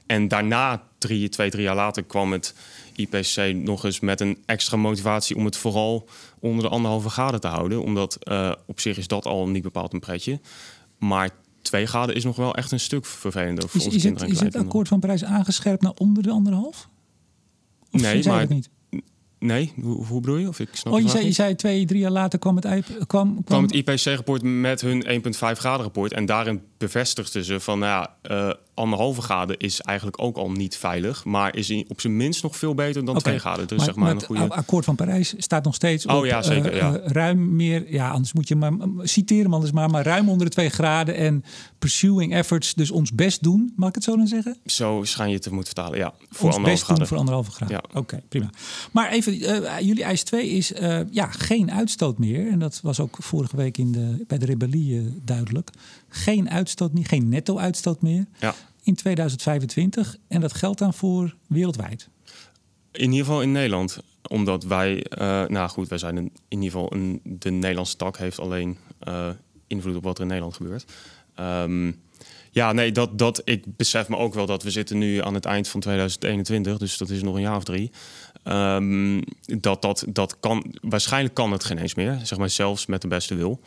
En 0.09 0.29
daarna, 0.29 0.83
drie, 0.99 1.29
twee, 1.29 1.51
drie 1.51 1.63
jaar 1.63 1.75
later, 1.75 2.03
kwam 2.03 2.33
het 2.33 2.55
IPCC 2.95 3.55
nog 3.55 3.85
eens 3.85 4.01
met 4.01 4.21
een 4.21 4.39
extra 4.47 4.77
motivatie 4.77 5.37
om 5.37 5.45
het 5.45 5.57
vooral 5.57 6.09
onder 6.39 6.65
de 6.65 6.71
anderhalve 6.71 7.09
graden 7.09 7.41
te 7.41 7.47
houden. 7.47 7.83
Omdat 7.83 8.17
eh, 8.17 8.53
op 8.67 8.81
zich 8.81 8.99
is 8.99 9.07
dat 9.07 9.27
al 9.27 9.49
niet 9.49 9.63
bepaald 9.63 9.93
een 9.93 10.01
pretje. 10.01 10.41
Maar 10.99 11.31
twee 11.63 11.87
graden 11.87 12.15
is 12.15 12.25
nog 12.25 12.37
wel 12.37 12.55
echt 12.55 12.73
een 12.73 12.81
stuk 12.81 13.07
vervelender 13.07 13.69
voor 13.69 13.81
Is, 13.81 13.87
onze 13.87 13.97
is, 13.97 14.05
het, 14.05 14.13
kinderen 14.13 14.41
en 14.41 14.47
is 14.47 14.55
het 14.55 14.65
akkoord 14.65 14.89
van 14.89 15.01
Parijs 15.01 15.25
aangescherpt 15.25 15.83
naar 15.83 15.93
onder 15.95 16.23
de 16.23 16.31
anderhalf? 16.31 16.89
Of 17.91 18.01
Nee, 18.01 18.25
maar- 18.25 18.49
niet? 18.49 18.69
Nee, 19.39 19.73
hoe, 19.81 20.05
hoe 20.05 20.21
bedoel 20.21 20.37
je? 20.37 20.49
Of 20.49 20.61
ik 20.61 20.69
snap 20.73 20.93
Oh, 20.93 21.01
je 21.01 21.09
zei, 21.09 21.25
je 21.25 21.33
zei 21.33 21.55
twee, 21.55 21.87
drie 21.87 22.01
jaar 22.01 22.11
later 22.11 22.39
kwam 22.39 22.57
het, 22.57 22.65
kwam, 22.67 23.07
kwam, 23.07 23.45
kwam 23.45 23.63
het 23.63 23.73
IPCC-rapport 23.73 24.43
met 24.43 24.81
hun 24.81 25.23
1,5 25.25 25.59
graden 25.59 25.83
rapport. 25.83 26.13
En 26.13 26.27
daarin 26.27 26.63
bevestigden 26.79 27.45
ze 27.45 27.61
van, 27.61 27.79
nou 27.79 27.91
ja, 27.91 28.17
eh, 28.23 28.55
anderhalve 28.79 29.23
graden 29.23 29.59
is 29.59 29.81
eigenlijk 29.81 30.23
ook 30.23 30.37
al 30.37 30.51
niet 30.51 30.77
veilig. 30.77 31.25
Maar 31.25 31.57
is 31.57 31.71
in- 31.71 31.85
op 31.89 32.01
zijn 32.01 32.17
minst 32.17 32.43
nog 32.43 32.57
veel 32.57 32.75
beter 32.75 33.05
dan 33.05 33.15
Oké, 33.15 33.25
2 33.25 33.39
graden. 33.39 33.67
Dus 33.69 33.77
maar, 33.77 33.87
zeg 33.87 33.95
maar 33.95 34.05
maar 34.05 34.13
een 34.13 34.17
het 34.17 34.27
goede... 34.27 34.49
akkoord 34.49 34.85
van 34.85 34.95
Parijs 34.95 35.35
staat 35.39 35.65
nog 35.65 35.75
steeds 35.75 36.07
Oh 36.07 36.17
op 36.17 36.25
ja, 36.25 36.43
zeker, 36.43 36.73
eh, 36.73 36.79
ja. 36.79 36.95
eh, 36.97 37.11
ruim 37.11 37.57
meer, 37.57 37.93
ja, 37.93 38.11
anders 38.11 38.33
moet 38.33 38.49
je 38.49 38.57
maar 38.57 38.73
citeren 39.03 39.43
hem 39.43 39.55
anders 39.55 39.73
maar, 39.73 39.91
maar 39.91 40.05
ruim 40.05 40.29
onder 40.29 40.47
de 40.47 40.53
twee 40.53 40.69
graden 40.69 41.15
en 41.17 41.45
pursuing 41.79 42.33
efforts, 42.35 42.75
dus 42.75 42.91
ons 42.91 43.13
best 43.13 43.43
doen, 43.43 43.73
mag 43.77 43.89
ik 43.89 43.95
het 43.95 44.05
zo 44.05 44.17
dan 44.17 44.27
zeggen? 44.27 44.57
Zo 44.65 45.01
schijn 45.05 45.29
je 45.29 45.35
het 45.35 45.43
te 45.43 45.53
moeten 45.55 45.73
vertalen, 45.75 45.99
ja. 45.99 46.15
Voor 46.31 46.47
ons 46.53 46.57
best 46.57 46.67
doen 46.77 46.77
graden. 46.85 47.07
voor 47.07 47.17
anderhalve 47.17 47.51
graad. 47.51 47.69
Ja. 47.69 47.83
Oké, 47.93 48.23
prima. 48.29 48.51
Maar 48.93 49.11
even, 49.11 49.41
eh, 49.41 49.81
jullie 49.81 50.05
eis 50.05 50.23
2 50.23 50.49
is 50.49 50.73
ja, 51.11 51.27
geen 51.31 51.73
uitstoot 51.73 52.19
meer. 52.19 52.49
En 52.51 52.59
dat 52.59 52.81
was 52.83 53.01
ook 53.01 53.17
vorige 53.21 53.57
week 53.57 53.79
in 53.79 53.93
de, 53.93 54.25
bij 54.27 54.39
de 54.39 54.47
rebellie 54.47 55.21
duidelijk. 55.25 55.71
Geen 56.09 56.51
uitstoot 56.51 56.93
meer, 56.93 57.07
geen 57.07 57.29
netto-uitstoot 57.29 58.03
meer 58.03 58.27
Ja. 58.41 58.55
in 58.83 58.95
2025. 58.95 60.17
En 60.29 60.41
dat 60.41 60.53
geldt 60.53 60.79
dan 60.79 60.95
voor 60.95 61.35
wereldwijd. 61.47 62.09
In 62.93 63.11
ieder 63.11 63.27
geval 63.27 63.43
in 63.43 63.53
Nederland. 63.53 63.99
Omdat 64.29 64.65
wij, 64.65 65.03
eh, 65.03 65.45
nou 65.47 65.69
goed, 65.69 65.89
wij 65.89 65.99
zijn 65.99 66.17
een, 66.17 66.33
in 66.49 66.63
ieder 66.63 66.71
geval 66.71 66.93
een, 66.95 67.21
de 67.25 67.51
Nederlandse 67.51 67.97
tak 67.97 68.17
heeft 68.17 68.39
alleen 68.41 68.77
eh, 68.99 69.29
invloed 69.67 69.97
op 69.97 70.03
wat 70.03 70.17
er 70.17 70.23
in 70.23 70.27
Nederland 70.29 70.57
gebeurt. 70.57 70.85
Ehm, 71.35 71.93
ja, 72.51 72.73
nee, 72.73 72.93
dat, 72.93 73.19
dat, 73.19 73.41
ik 73.45 73.77
besef 73.77 74.09
me 74.09 74.17
ook 74.17 74.35
wel 74.35 74.47
dat 74.47 74.63
we 74.63 74.71
zitten 74.71 74.99
nu 74.99 75.23
aan 75.23 75.35
het 75.35 75.45
eind 75.45 75.69
van 75.69 75.81
2021, 75.81 76.79
dus 76.79 76.99
dat 76.99 77.11
is 77.11 77.23
nog 77.23 77.35
een 77.35 77.41
jaar 77.41 77.57
of 77.57 77.65
drie. 77.65 77.91
Ehm, 78.43 79.21
dat, 79.41 79.83
dat, 79.83 80.05
dat 80.09 80.41
kan, 80.41 80.75
waarschijnlijk 80.81 81.35
kan 81.35 81.53
het 81.53 81.65
geen 81.65 81.79
eens 81.79 81.95
meer, 81.95 82.19
zeg 82.23 82.39
maar 82.39 82.51
zelfs 82.51 82.87
met 82.87 83.03
de 83.03 83.09
beste 83.09 83.35
wil. 83.35 83.61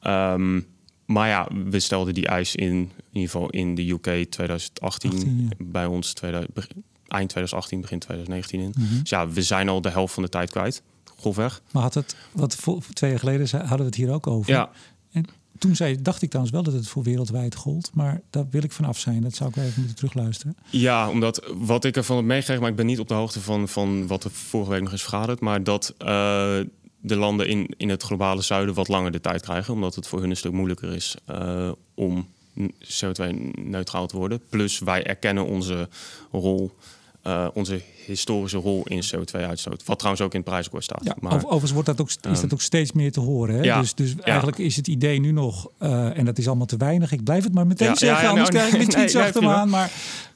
Ehm, 0.00 0.60
maar 1.08 1.28
ja, 1.28 1.48
we 1.70 1.80
stelden 1.80 2.14
die 2.14 2.26
eis 2.26 2.54
in, 2.56 2.66
in 2.72 2.90
ieder 3.12 3.30
geval 3.30 3.50
in 3.50 3.74
de 3.74 3.90
UK 3.90 4.30
2018, 4.30 5.10
18, 5.10 5.50
bij 5.58 5.86
ons 5.86 6.12
2000, 6.12 6.54
beg- 6.54 6.68
eind 7.08 7.28
2018, 7.28 7.80
begin 7.80 7.98
2019 7.98 8.60
in. 8.60 8.72
Mhm. 8.78 9.00
Dus 9.00 9.10
ja, 9.10 9.28
we 9.28 9.42
zijn 9.42 9.68
al 9.68 9.80
de 9.80 9.90
helft 9.90 10.14
van 10.14 10.22
de 10.22 10.28
tijd 10.28 10.50
kwijt, 10.50 10.82
grofweg. 11.20 11.62
Maar 11.70 11.82
had 11.82 11.94
het, 11.94 12.16
wat 12.32 12.54
voor, 12.54 12.82
twee 12.92 13.10
jaar 13.10 13.18
geleden 13.18 13.48
hadden 13.58 13.78
we 13.78 13.84
het 13.84 13.94
hier 13.94 14.10
ook 14.12 14.26
over. 14.26 14.52
Ja, 14.52 14.70
En 15.12 15.24
toen 15.58 15.76
zei, 15.76 16.02
dacht 16.02 16.22
ik 16.22 16.28
trouwens 16.28 16.54
wel 16.56 16.64
dat 16.64 16.74
het 16.74 16.88
voor 16.88 17.02
wereldwijd 17.02 17.54
gold. 17.54 17.90
Maar 17.94 18.20
daar 18.30 18.46
wil 18.50 18.62
ik 18.62 18.72
vanaf 18.72 18.98
zijn. 18.98 19.22
Dat 19.22 19.34
zou 19.34 19.48
ik 19.50 19.54
wel 19.54 19.64
even 19.64 19.78
moeten 19.78 19.96
terugluisteren. 19.96 20.56
Ja, 20.70 21.10
omdat 21.10 21.52
wat 21.56 21.84
ik 21.84 21.96
ervan 21.96 22.16
heb 22.16 22.24
meegekregen, 22.24 22.62
maar 22.62 22.70
ik 22.70 22.76
ben 22.76 22.86
niet 22.86 22.98
op 23.00 23.08
de 23.08 23.14
hoogte 23.14 23.40
van, 23.40 23.68
van 23.68 24.06
wat 24.06 24.24
er 24.24 24.30
vorige 24.30 24.70
week 24.70 24.82
nog 24.82 24.92
is 24.92 25.00
vergaderd, 25.02 25.40
maar 25.40 25.62
dat 25.64 25.94
eh, 25.98 26.58
de 27.00 27.16
landen 27.16 27.48
in, 27.48 27.68
in 27.76 27.88
het 27.88 28.02
globale 28.02 28.42
zuiden 28.42 28.74
wat 28.74 28.88
langer 28.88 29.10
de 29.10 29.20
tijd 29.20 29.42
krijgen, 29.42 29.74
omdat 29.74 29.94
het 29.94 30.06
voor 30.06 30.20
hun 30.20 30.30
een 30.30 30.36
stuk 30.36 30.52
moeilijker 30.52 30.94
is 30.94 31.16
eh, 31.24 31.70
om 31.94 32.28
CO2-neutraal 32.82 34.06
te 34.06 34.16
worden. 34.16 34.40
Plus 34.48 34.78
wij 34.78 35.04
erkennen 35.04 35.46
onze 35.46 35.88
rol, 36.32 36.76
eh, 37.22 37.48
onze 37.54 37.80
historische 38.06 38.58
rol 38.58 38.82
in 38.86 39.02
CO2-uitstoot, 39.02 39.84
wat 39.84 39.98
trouwens 39.98 40.24
ook 40.24 40.32
in 40.32 40.40
het 40.40 40.48
prijsakkoord 40.48 40.84
staat. 40.84 41.04
Ja, 41.04 41.14
maar, 41.20 41.34
overigens 41.34 41.72
wordt 41.72 41.86
dat 41.86 42.00
ook, 42.00 42.08
is 42.08 42.18
dat 42.20 42.42
ehm, 42.42 42.52
ook 42.52 42.60
steeds 42.60 42.92
meer 42.92 43.12
te 43.12 43.20
horen. 43.20 43.54
Hè? 43.54 43.62
ja, 43.62 43.80
dus 43.80 43.94
dus 43.94 44.14
eigenlijk 44.16 44.58
is 44.58 44.76
het 44.76 44.88
idee 44.88 45.20
nu 45.20 45.30
nog, 45.30 45.68
eh, 45.78 46.18
en 46.18 46.24
dat 46.24 46.38
is 46.38 46.46
allemaal 46.46 46.66
te 46.66 46.76
weinig. 46.76 47.12
Ik 47.12 47.24
blijf 47.24 47.44
het 47.44 47.54
maar 47.54 47.66
meteen 47.66 47.96
zeggen, 47.96 48.22
ja, 48.22 48.28
anders 48.28 48.50
nou, 48.50 48.68
krijg 48.68 48.82
ik 48.86 48.96
nee, 48.96 49.18
achter 49.18 49.42
me 49.42 49.48
aan. 49.48 49.68
Maar 49.68 49.90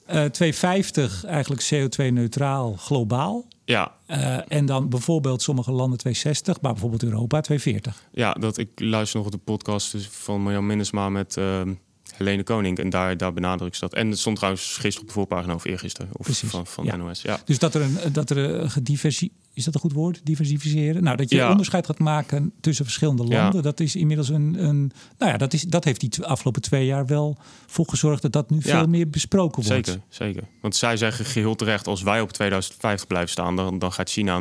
eh 0.07 0.25
250 0.25 1.25
eigenlijk 1.25 1.63
CO2-neutraal 1.75 2.73
globaal. 2.73 3.47
Ja, 3.73 3.93
Eh, 4.07 4.39
en 4.49 4.67
dan 4.67 4.89
bijvoorbeeld 4.89 5.43
sommige 5.43 5.73
landen 5.73 5.99
260, 5.99 6.61
maar 6.61 6.73
bijvoorbeeld 6.73 7.03
Europa 7.03 7.41
240. 7.41 8.03
Ja, 8.13 8.33
dat 8.33 8.59
ik 8.59 8.69
luister 8.75 9.17
nog 9.17 9.27
op 9.27 9.33
de 9.33 9.39
podcast 9.39 9.93
dus 9.93 10.09
van 10.09 10.43
Marjan 10.43 10.67
Minnesma 10.67 11.09
met 11.09 11.37
ehm 11.37 11.75
Helene 12.17 12.43
Koning. 12.43 12.79
En 12.79 12.91
daar, 12.91 13.17
daar 13.17 13.33
benadrukt 13.33 13.75
ze 13.75 13.81
dat. 13.81 13.95
En 13.95 14.11
het 14.11 14.19
stond 14.19 14.37
trouwens 14.37 14.77
gisteren 14.77 15.01
op 15.01 15.07
de 15.07 15.13
voorpagina 15.13 15.55
of 15.55 15.65
eergisteren. 15.65 16.11
Of 16.13 16.25
Precies, 16.25 16.51
van, 16.51 16.67
van 16.67 16.85
ja. 16.85 16.97
NOS. 16.97 17.23
Ja. 17.23 17.41
Dus 17.45 17.59
dat 17.59 17.75
er 17.75 17.83
een, 17.83 18.13
dat 18.13 18.31
er 18.31 18.37
een 18.39 18.71
gediversi 18.71 19.33
is 19.55 19.65
dat 19.65 19.75
een 19.75 19.81
goed 19.81 19.93
woord? 19.93 20.21
Diversificeren? 20.25 21.03
Nou, 21.03 21.17
dat 21.17 21.31
je 21.31 21.37
Ja. 21.37 21.51
onderscheid 21.51 21.87
gaat 21.87 21.99
maken 21.99 22.53
tussen 22.61 22.85
verschillende 22.85 23.25
Ja. 23.27 23.43
landen. 23.43 23.63
Dat 23.63 23.81
is 23.81 23.97
inmiddels 23.97 24.29
een, 24.29 24.65
een 24.65 24.93
nou 25.19 25.31
ja, 25.33 25.37
dat, 25.37 25.53
is, 25.53 25.63
dat 25.63 25.85
heeft 25.85 26.01
die 26.01 26.25
afgelopen 26.27 26.63
twee 26.63 26.87
jaar 26.87 27.07
wel 27.07 27.37
voor 27.67 27.87
gezorgd 27.89 28.23
dat 28.23 28.33
dat 28.33 28.51
nu 28.51 28.57
Ja. 28.57 28.63
veel 28.79 28.87
meer 28.87 29.11
besproken 29.11 29.63
wordt. 29.67 29.87
Zeker, 29.87 30.03
zeker. 30.09 30.43
Want 30.61 30.77
zij 30.77 30.97
zeggen 30.97 31.25
geheel 31.25 31.55
terecht, 31.55 31.87
als 31.87 32.03
wij 32.03 32.21
op 32.21 32.33
2050 32.33 33.07
blijven 33.07 33.31
staan, 33.31 33.57
dan, 33.57 33.79
dan 33.79 33.93
gaat 33.93 34.11
China 34.11 34.41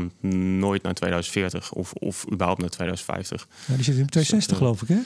nooit 0.59 0.83
naar 0.83 0.93
2040 0.93 1.71
of, 1.73 1.93
of 1.93 2.25
überhaupt 2.31 2.59
naar 2.61 2.69
2050. 2.69 3.47
Ja, 3.67 3.75
die 3.75 3.83
zit 3.83 3.97
in 3.97 4.05
260 4.07 4.39
Dus, 4.39 4.47
eh, 4.51 4.57
geloof 4.57 4.81
ik, 4.81 4.87
hè? 4.87 4.99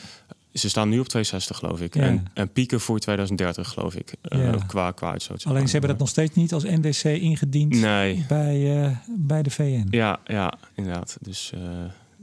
Ze 0.59 0.69
staan 0.69 0.89
nu 0.89 0.99
op 0.99 1.07
260, 1.07 1.57
geloof 1.57 1.81
ik. 1.81 1.95
Ja. 1.95 2.01
En, 2.01 2.25
en 2.33 2.51
pieken 2.51 2.79
voor 2.79 2.99
2030, 2.99 3.69
geloof 3.69 3.95
ik. 3.95 4.13
eh, 4.21 4.43
Ja. 4.43 4.57
qua, 4.67 4.91
qua 4.91 5.11
uitstoot. 5.11 5.45
Alleen 5.45 5.65
ze 5.65 5.71
hebben 5.71 5.89
dat 5.89 5.99
nog 5.99 6.09
steeds 6.09 6.35
niet 6.35 6.53
als 6.53 6.63
NDC 6.63 7.03
ingediend 7.03 7.73
Nee. 7.79 8.25
bij, 8.27 8.83
eh, 8.83 8.97
bij 9.07 9.43
de 9.43 9.49
VN. 9.49 9.87
Ja, 9.89 10.19
ja, 10.25 10.53
inderdaad. 10.75 11.17
Dus, 11.21 11.51
eh 11.53 11.61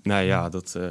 nee, 0.03 0.27
ja, 0.27 0.49
dat... 0.49 0.75
eh, 0.75 0.87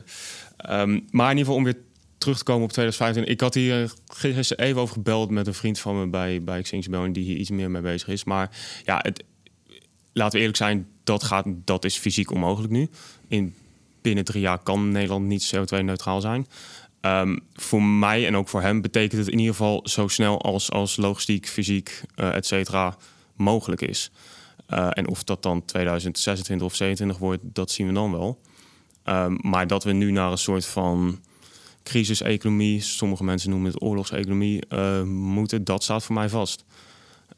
ehm, 0.57 0.99
maar 1.09 1.31
in 1.31 1.37
ieder 1.37 1.45
geval 1.45 1.55
om 1.55 1.63
weer 1.63 1.77
terug 2.17 2.37
te 2.37 2.43
komen 2.43 2.63
op 2.63 2.71
2025. 2.71 3.33
Ik 3.33 3.41
had 3.41 3.53
hier 3.53 3.93
gisteren 4.07 4.65
even 4.65 4.81
over 4.81 4.93
gebeld 4.95 5.29
met 5.29 5.47
een 5.47 5.53
vriend 5.53 5.79
van 5.79 5.99
me 5.99 6.07
bij, 6.07 6.43
bij 6.43 6.61
Rebellion... 6.69 7.13
die 7.13 7.23
hier 7.23 7.37
iets 7.37 7.49
meer 7.49 7.71
mee 7.71 7.81
bezig 7.81 8.07
is. 8.07 8.23
Maar 8.23 8.49
ja, 8.85 8.99
het, 9.01 9.23
laten 10.13 10.31
we 10.33 10.39
eerlijk 10.39 10.57
zijn, 10.57 10.87
dat, 11.03 11.23
gaat, 11.23 11.45
dat 11.65 11.85
is 11.85 11.97
fysiek 11.97 12.31
onmogelijk 12.31 12.73
nu. 12.73 12.89
In, 13.27 13.53
binnen 14.01 14.23
drie 14.25 14.41
jaar 14.41 14.59
kan 14.59 14.91
Nederland 14.91 15.25
niet 15.25 15.53
CO2-neutraal 15.55 16.21
zijn. 16.21 16.47
Ehm, 17.01 17.37
voor 17.53 17.83
mij 17.83 18.27
en 18.27 18.35
ook 18.35 18.49
voor 18.49 18.61
hem 18.61 18.81
betekent 18.81 19.19
het 19.19 19.31
in 19.31 19.39
ieder 19.39 19.55
geval 19.55 19.81
zo 19.83 20.07
snel 20.07 20.41
als, 20.41 20.71
als 20.71 20.97
logistiek, 20.97 21.47
fysiek, 21.47 22.01
eh 22.15 22.35
et 22.35 22.45
cetera, 22.45 22.95
mogelijk 23.35 23.81
is. 23.81 24.11
Eh, 24.65 24.87
en 24.89 25.07
of 25.07 25.23
dat 25.23 25.43
dan 25.43 25.65
2026 25.65 26.67
of 26.67 26.75
27 26.75 27.17
wordt, 27.17 27.41
dat 27.43 27.71
zien 27.71 27.87
we 27.87 27.93
dan 27.93 28.11
wel. 28.11 28.41
Ehm, 29.03 29.37
maar 29.41 29.67
dat 29.67 29.83
we 29.83 29.91
nu 29.91 30.11
naar 30.11 30.31
een 30.31 30.37
soort 30.37 30.65
van 30.65 31.19
crisiseconomie, 31.83 32.81
sommige 32.81 33.23
mensen 33.23 33.49
noemen 33.49 33.71
het 33.71 33.81
oorlogseconomie, 33.81 34.65
eh, 34.67 35.03
moeten, 35.03 35.63
dat 35.63 35.83
staat 35.83 36.03
voor 36.03 36.15
mij 36.15 36.29
vast. 36.29 36.65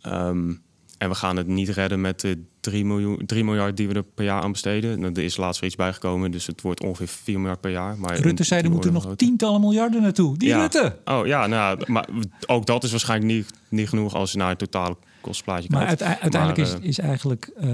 Ehm, 0.01 0.53
en 0.97 1.09
we 1.09 1.15
gaan 1.15 1.37
het 1.37 1.47
niet 1.47 1.69
redden 1.69 2.01
met 2.01 2.19
de 2.19 2.43
3, 2.63 2.85
miljoen, 2.85 3.21
3 3.25 3.43
miljard 3.43 3.77
die 3.77 3.87
we 3.87 3.93
er 3.93 4.03
per 4.03 4.25
jaar 4.25 4.41
aan 4.41 4.51
besteden. 4.51 4.99
Nou, 4.99 5.13
Er 5.13 5.23
is 5.23 5.37
laatst 5.37 5.59
weer 5.59 5.69
iets 5.69 5.77
bijgekomen, 5.79 6.31
dus 6.31 6.45
het 6.47 6.61
wordt 6.61 6.83
ongeveer 6.83 7.07
4 7.07 7.39
miljard 7.39 7.61
per 7.61 7.71
jaar. 7.71 7.97
Maar 7.97 8.19
Rutte 8.19 8.43
zei 8.43 8.61
er 8.61 8.69
moeten 8.71 8.93
nog 8.93 9.01
groter. 9.01 9.25
tientallen 9.25 9.61
miljarden 9.61 10.01
naartoe. 10.01 10.37
Die 10.37 10.47
Ja. 10.49 10.59
Rutte! 10.61 10.97
Oh 11.05 11.25
ja, 11.25 11.47
nou, 11.47 11.79
maar 11.87 12.07
ook 12.45 12.65
dat 12.65 12.83
is 12.83 12.91
waarschijnlijk 12.91 13.31
niet, 13.33 13.49
niet 13.69 13.89
genoeg 13.89 14.13
als 14.13 14.31
je 14.31 14.37
naar 14.37 14.49
het 14.49 14.59
totale 14.59 14.97
kostplaatje 15.21 15.67
Maar 15.71 15.85
kijkt. 15.85 16.01
uite- 16.01 16.21
uiteindelijk 16.21 16.69
Maar, 16.71 16.81
is, 16.81 16.87
is 16.89 16.99
eigenlijk, 16.99 17.51
eh, 17.55 17.67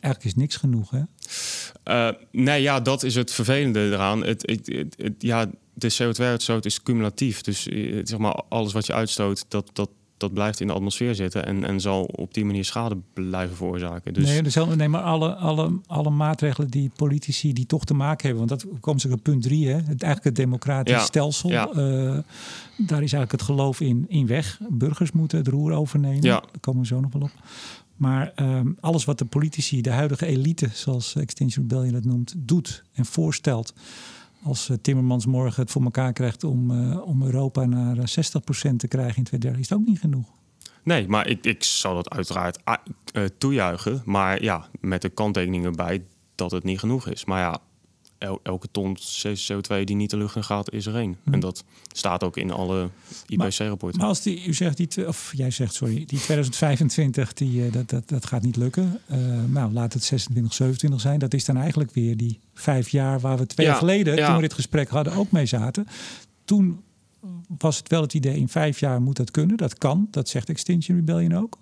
eigenlijk 0.00 0.24
is 0.24 0.34
niks 0.34 0.56
genoeg. 0.56 0.90
Hè? 0.90 1.00
Eh, 1.82 2.08
nee, 2.32 2.62
ja, 2.62 2.80
dat 2.80 3.02
is 3.02 3.14
het 3.14 3.32
vervelende 3.32 3.80
eraan. 3.90 4.24
Het, 4.24 4.42
het, 4.46 4.66
het, 4.66 4.94
het- 4.98 5.14
ja, 5.22 5.46
de 5.74 5.92
CO2-uitstoot 6.02 6.64
is 6.64 6.82
cumulatief. 6.82 7.40
Dus 7.40 7.68
eh, 7.68 8.00
zeg 8.04 8.18
maar, 8.18 8.42
alles 8.48 8.72
wat 8.72 8.86
je 8.86 8.92
uitstoot, 8.94 9.44
dat, 9.48 9.70
dat, 9.72 9.90
dat 10.16 10.32
blijft 10.32 10.60
in 10.60 10.66
de 10.66 10.72
atmosfeer 10.72 11.14
zitten... 11.14 11.46
en, 11.46 11.64
en 11.64 11.80
zal 11.80 12.02
op 12.04 12.34
die 12.34 12.44
manier 12.44 12.64
schade 12.64 12.96
blijven 13.12 13.56
veroorzaken. 13.56 14.14
Dus 14.14 14.24
Nee, 14.24 14.42
dus, 14.42 14.54
nee, 14.54 14.88
maar 14.88 15.02
alle, 15.02 15.34
alle, 15.34 15.80
alle 15.86 16.10
maatregelen 16.10 16.68
die 16.70 16.90
politici 16.96 17.52
die 17.52 17.66
toch 17.66 17.84
te 17.84 17.94
maken 17.94 18.28
hebben, 18.28 18.46
want 18.48 18.60
dat 18.60 18.80
komt 18.80 19.00
ze 19.00 19.12
op 19.12 19.22
punt 19.22 19.42
drie, 19.42 19.66
hè? 19.68 19.74
Het, 19.74 19.86
eigenlijk 20.02 20.24
het 20.24 20.36
democratisch 20.36 20.94
Ja, 20.94 21.00
stelsel. 21.00 21.50
ja. 21.50 21.68
eh, 21.68 22.18
daar 22.76 23.02
is 23.02 23.12
eigenlijk 23.12 23.32
het 23.32 23.42
geloof 23.42 23.80
in, 23.80 24.04
in 24.08 24.26
weg. 24.26 24.60
Burgers 24.68 25.12
moeten 25.12 25.38
het 25.38 25.48
roer 25.48 25.72
overnemen. 25.72 26.22
Ja. 26.22 26.40
Daar 26.40 26.60
komen 26.60 26.80
we 26.80 26.86
zo 26.86 27.00
nog 27.00 27.12
wel 27.12 27.22
op. 27.22 27.30
Maar 27.96 28.32
ehm, 28.34 28.66
alles 28.80 29.04
wat 29.04 29.18
de 29.18 29.24
politici, 29.24 29.80
de 29.80 29.90
huidige 29.90 30.26
elite, 30.26 30.68
zoals 30.72 31.14
Extinction 31.14 31.66
Rebellion 31.68 31.94
het 31.94 32.04
noemt, 32.04 32.34
doet 32.36 32.84
en 32.92 33.04
voorstelt. 33.04 33.74
Als 34.46 34.68
eh, 34.68 34.76
Timmermans 34.82 35.26
morgen 35.26 35.62
het 35.62 35.70
voor 35.70 35.82
elkaar 35.82 36.12
krijgt 36.12 36.44
om, 36.44 36.70
eh, 36.70 37.06
om 37.06 37.22
Europa 37.22 37.64
naar 37.64 37.98
eh, 37.98 38.06
60% 38.06 38.76
te 38.76 38.88
krijgen 38.88 39.16
in 39.16 39.24
2030, 39.24 39.60
is 39.60 39.68
het 39.68 39.78
ook 39.78 39.86
niet 39.86 39.98
genoeg. 39.98 40.26
nee, 40.82 41.08
maar 41.08 41.28
ik, 41.28 41.44
ik 41.44 41.64
zal 41.64 41.94
dat 41.94 42.10
uiteraard 42.10 42.58
eh, 42.64 43.24
toejuichen. 43.38 44.02
Maar 44.04 44.42
ja, 44.42 44.68
met 44.80 45.02
de 45.02 45.08
kanttekening 45.08 45.64
erbij 45.64 46.04
dat 46.34 46.50
het 46.50 46.64
niet 46.64 46.78
genoeg 46.78 47.08
is. 47.08 47.24
Maar 47.24 47.40
ja, 47.40 47.58
el- 48.18 48.40
elke 48.42 48.68
ton 48.70 48.96
CO2 48.98 49.84
die 49.84 49.96
niet 49.96 50.10
de 50.10 50.16
lucht 50.16 50.36
in 50.36 50.44
gaat, 50.44 50.72
is 50.72 50.86
er 50.86 50.94
één. 50.96 51.16
Hm. 51.24 51.32
En 51.32 51.40
dat 51.40 51.64
staat 51.92 52.22
ook 52.24 52.36
in 52.36 52.50
alle 52.50 52.88
IPC-rapporten. 53.26 54.00
Maar 54.00 54.08
als 54.08 54.22
die, 54.22 54.44
u 54.46 54.54
zegt 54.54 54.76
die, 54.76 55.08
of 55.08 55.32
jij 55.36 55.50
zegt 55.50 55.74
sorry, 55.74 55.94
die 55.94 56.18
2025, 56.18 57.32
die, 57.32 57.64
eh, 57.66 57.72
dat, 57.72 57.88
dat, 57.90 58.08
dat 58.08 58.26
gaat 58.26 58.42
niet 58.42 58.56
lukken. 58.56 59.00
Eh, 59.06 59.18
nou, 59.46 59.72
laat 59.72 59.92
het 59.92 60.04
26, 60.04 60.54
27 60.54 61.00
zijn. 61.00 61.18
Dat 61.18 61.34
is 61.34 61.44
dan 61.44 61.56
eigenlijk 61.56 61.92
weer 61.92 62.16
die 62.16 62.40
vijf 62.54 62.88
jaar 62.88 63.20
waar 63.20 63.38
we 63.38 63.46
twee 63.46 63.66
Ja, 63.66 63.72
jaar 63.72 63.80
geleden, 63.80 64.16
ja. 64.16 64.26
toen 64.26 64.34
we 64.36 64.40
dit 64.42 64.54
gesprek 64.54 64.88
hadden, 64.88 65.12
ook 65.12 65.30
mee 65.30 65.46
zaten. 65.46 65.86
Toen 66.44 66.80
was 67.58 67.76
het 67.76 67.88
wel 67.88 68.00
het 68.00 68.14
idee, 68.14 68.36
in 68.36 68.48
vijf 68.48 68.80
jaar 68.80 69.02
moet 69.02 69.16
dat 69.16 69.30
kunnen. 69.30 69.56
Dat 69.56 69.78
kan, 69.78 70.08
dat 70.10 70.28
zegt 70.28 70.48
Extinction 70.48 70.96
Rebellion 70.96 71.34
ook. 71.36 71.58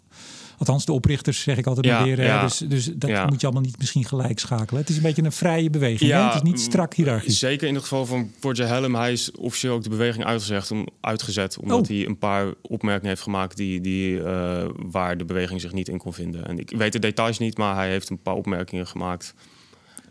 Althans, 0.59 0.85
de 0.85 0.93
oprichters 0.93 1.41
zeg 1.43 1.57
ik 1.57 1.67
altijd 1.67 1.87
Ja, 1.87 2.03
weer. 2.05 2.23
ja. 2.25 2.43
Dus, 2.43 2.59
dus 2.59 2.85
dat 2.95 3.11
Ja. 3.11 3.27
moet 3.27 3.41
je 3.41 3.47
allemaal 3.47 3.65
niet 3.65 3.79
misschien 3.79 4.05
gelijk 4.05 4.39
schakelen. 4.39 4.81
Het 4.81 4.91
is 4.91 4.97
een 4.97 5.03
beetje 5.03 5.23
een 5.23 5.33
vrije 5.33 5.71
beweging. 5.71 6.11
hè? 6.11 6.19
Het 6.25 6.35
is 6.35 6.43
niet 6.43 6.61
strak 6.61 6.95
hiërarchisch. 6.95 7.39
Zeker 7.39 7.69
in 7.69 7.75
het 7.75 7.83
geval 7.83 8.07
van 8.07 8.31
Roger 8.41 8.67
Helm. 8.67 8.95
Hij 8.95 9.13
is 9.13 9.31
officieel 9.33 9.75
ook 9.75 9.83
de 9.83 9.89
beweging 9.89 10.25
uitgezet, 10.25 10.71
om, 10.71 10.87
uitgezet 11.01 11.59
omdat 11.59 11.81
Oh. 11.81 11.87
hij 11.89 12.07
een 12.07 12.19
paar 12.19 12.47
opmerkingen 12.63 13.09
heeft 13.09 13.23
gemaakt 13.23 13.57
die, 13.57 13.81
die, 13.81 14.23
eh, 14.23 14.65
waar 14.77 15.17
de 15.19 15.25
beweging 15.25 15.61
zich 15.61 15.73
niet 15.73 15.89
in 15.89 15.99
kon 15.99 16.13
vinden. 16.13 16.47
En 16.47 16.59
ik 16.59 16.73
weet 16.77 16.93
de 16.93 16.99
details 16.99 17.39
niet, 17.39 17.57
maar 17.59 17.75
hij 17.75 17.89
heeft 17.91 18.11
een 18.11 18.23
paar 18.23 18.35
opmerkingen 18.35 18.87
gemaakt. 18.87 19.35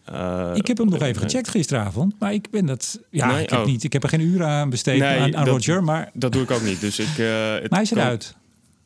Eh, 0.05 0.51
Ik 0.53 0.67
heb 0.67 0.77
hem 0.77 0.89
nog 0.89 1.01
even 1.01 1.21
gecheckt 1.21 1.49
gisteravond, 1.49 2.13
maar 2.19 2.33
ik 2.33 2.49
ben 2.51 2.65
dat. 2.65 2.99
Ja, 3.09 3.27
Nee? 3.31 3.43
ik 3.43 3.49
heb 3.49 3.59
Oh. 3.59 3.65
niet. 3.65 3.83
Ik 3.83 3.93
heb 3.93 4.03
er 4.03 4.09
geen 4.09 4.21
uren 4.21 4.47
aan 4.47 4.69
besteed 4.69 4.99
Nee, 4.99 5.19
aan, 5.19 5.23
aan 5.35 5.45
dat- 5.45 5.47
Roger, 5.53 5.83
maar, 5.83 6.09
Dat 6.13 6.31
doe 6.31 6.41
ik 6.43 6.51
ook 6.51 6.61
niet. 6.63 6.81
Dus 6.81 6.99
ik, 6.99 7.07
het 7.07 7.17
maar 7.61 7.67
hij 7.69 7.81
is 7.81 7.91
eruit. 7.91 8.35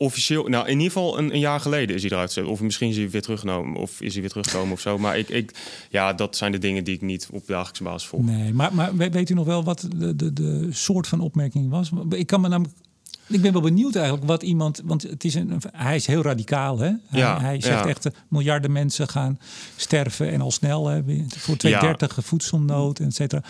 Officieel, 0.00 0.44
nou 0.48 0.64
in 0.66 0.72
ieder 0.78 0.86
geval 0.92 1.18
een, 1.18 1.32
een 1.32 1.38
jaar 1.38 1.60
geleden 1.60 1.94
is 1.96 2.02
hij 2.02 2.10
eruit 2.10 2.32
gezet. 2.32 2.50
Of 2.50 2.60
misschien 2.60 2.88
is 2.88 2.96
hij 2.96 3.10
weer 3.10 3.22
teruggenomen, 3.22 3.80
of 3.80 4.00
is 4.00 4.12
hij 4.12 4.20
weer 4.20 4.30
teruggekomen 4.30 4.72
of 4.72 4.80
zo. 4.80 4.98
Maar 4.98 5.18
ik, 5.18 5.28
ik, 5.28 5.54
ja, 5.90 6.12
dat 6.12 6.36
zijn 6.36 6.52
de 6.52 6.58
dingen 6.58 6.84
die 6.84 6.94
ik 6.94 7.00
niet 7.02 7.28
op 7.32 7.46
dagelijkse 7.46 7.82
basis 7.82 8.08
volg. 8.08 8.22
Nee, 8.22 8.52
maar, 8.54 8.74
maar 8.74 8.96
we- 8.96 9.10
weet 9.10 9.30
u 9.30 9.34
nog 9.34 9.46
wel 9.46 9.64
wat 9.64 9.86
de, 9.96 10.16
de, 10.16 10.32
de 10.32 10.68
soort 10.70 11.06
van 11.08 11.20
opmerking 11.20 11.70
was? 11.70 11.90
Ik 12.10 12.26
kan 12.26 12.40
me 12.40 12.48
namelijk. 12.48 12.76
Ik 13.28 13.42
ben 13.42 13.52
wel 13.52 13.60
benieuwd 13.62 13.94
eigenlijk 13.96 14.26
wat 14.26 14.42
iemand. 14.42 14.80
Want 14.84 15.02
het 15.02 15.24
is 15.24 15.34
een, 15.34 15.60
hij 15.72 15.96
is 15.96 16.06
heel 16.06 16.22
radicaal. 16.22 16.78
Hè? 16.78 16.86
Hij, 17.06 17.20
Ja, 17.20 17.40
hij 17.40 17.60
zegt 17.60 17.82
ja. 17.84 17.88
echt: 17.88 18.06
eh, 18.06 18.12
miljarden 18.28 18.72
mensen 18.72 19.08
gaan 19.08 19.38
sterven 19.76 20.30
en 20.32 20.40
al 20.40 20.50
snel. 20.50 20.86
Hè, 20.86 21.02
voor 21.28 21.56
2030 21.56 22.18
voedselnood, 22.24 22.98
et 22.98 23.14
cetera. 23.14 23.42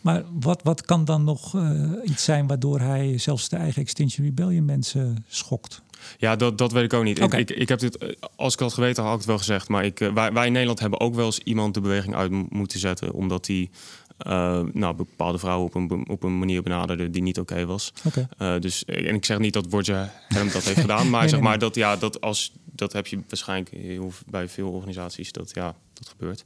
Maar 0.00 0.22
wat, 0.40 0.60
wat 0.62 0.82
kan 0.82 1.04
dan 1.04 1.24
nog 1.24 1.54
eh, 1.54 1.80
iets 2.04 2.24
zijn 2.24 2.46
waardoor 2.46 2.80
hij 2.80 3.18
zelfs 3.18 3.48
de 3.48 3.56
eigen 3.56 3.82
Extinction 3.82 4.26
Rebellion 4.26 4.64
mensen 4.64 5.24
schokt? 5.28 5.82
Ja, 6.18 6.36
dat, 6.36 6.58
dat 6.58 6.72
weet 6.72 6.84
ik 6.84 6.92
ook 6.92 7.04
niet. 7.04 7.20
Ik, 7.20 7.32
ik, 7.32 7.50
ik 7.50 7.68
heb 7.68 7.78
dit, 7.78 7.96
eh, 7.96 8.08
als 8.36 8.54
ik 8.54 8.60
had 8.60 8.72
geweten, 8.72 9.02
had 9.02 9.12
ik 9.12 9.18
het 9.18 9.28
wel 9.28 9.38
gezegd. 9.38 9.68
Maar 9.68 9.84
ik, 9.84 10.00
eh, 10.00 10.12
wij, 10.12 10.32
wij 10.32 10.46
in 10.46 10.52
Nederland 10.52 10.80
hebben 10.80 11.00
ook 11.00 11.14
wel 11.14 11.26
eens 11.26 11.38
iemand 11.38 11.74
de 11.74 11.80
beweging 11.80 12.14
uit 12.14 12.50
moeten 12.50 12.78
zetten. 12.78 13.12
Omdat 13.12 13.44
die 13.44 13.70
eh, 14.18 14.60
nou, 14.72 14.94
bepaalde 14.94 15.38
vrouwen 15.38 15.66
op 15.66 15.74
een, 15.74 16.08
op 16.08 16.22
een 16.22 16.38
manier 16.38 16.62
benaderde 16.62 17.10
die 17.10 17.22
niet 17.22 17.38
oké 17.38 17.66
was. 17.66 17.92
Dus, 18.60 18.84
en 18.84 19.14
ik 19.14 19.24
zeg 19.24 19.38
niet 19.38 19.52
dat 19.52 19.66
Roger 19.70 20.10
Helm 20.28 20.50
dat 20.50 20.64
heeft 20.64 20.80
gedaan. 20.86 21.10
Maar 21.10 21.20
Nee, 21.20 21.28
zeg 21.28 21.38
nee, 21.38 21.48
maar 21.48 21.58
dat, 21.58 21.74
ja, 21.74 21.96
dat, 21.96 22.20
als, 22.20 22.52
dat 22.64 22.92
heb 22.92 23.06
je 23.06 23.20
waarschijnlijk 23.28 23.70
heel, 23.70 24.12
bij 24.26 24.48
veel 24.48 24.70
organisaties. 24.70 25.32
Dat, 25.32 25.50
ja, 25.54 25.74
dat 25.92 26.08
gebeurt. 26.08 26.44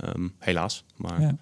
Ehm, 0.00 0.28
helaas. 0.38 0.84
Maar 0.96 1.20
Ja. 1.20 1.36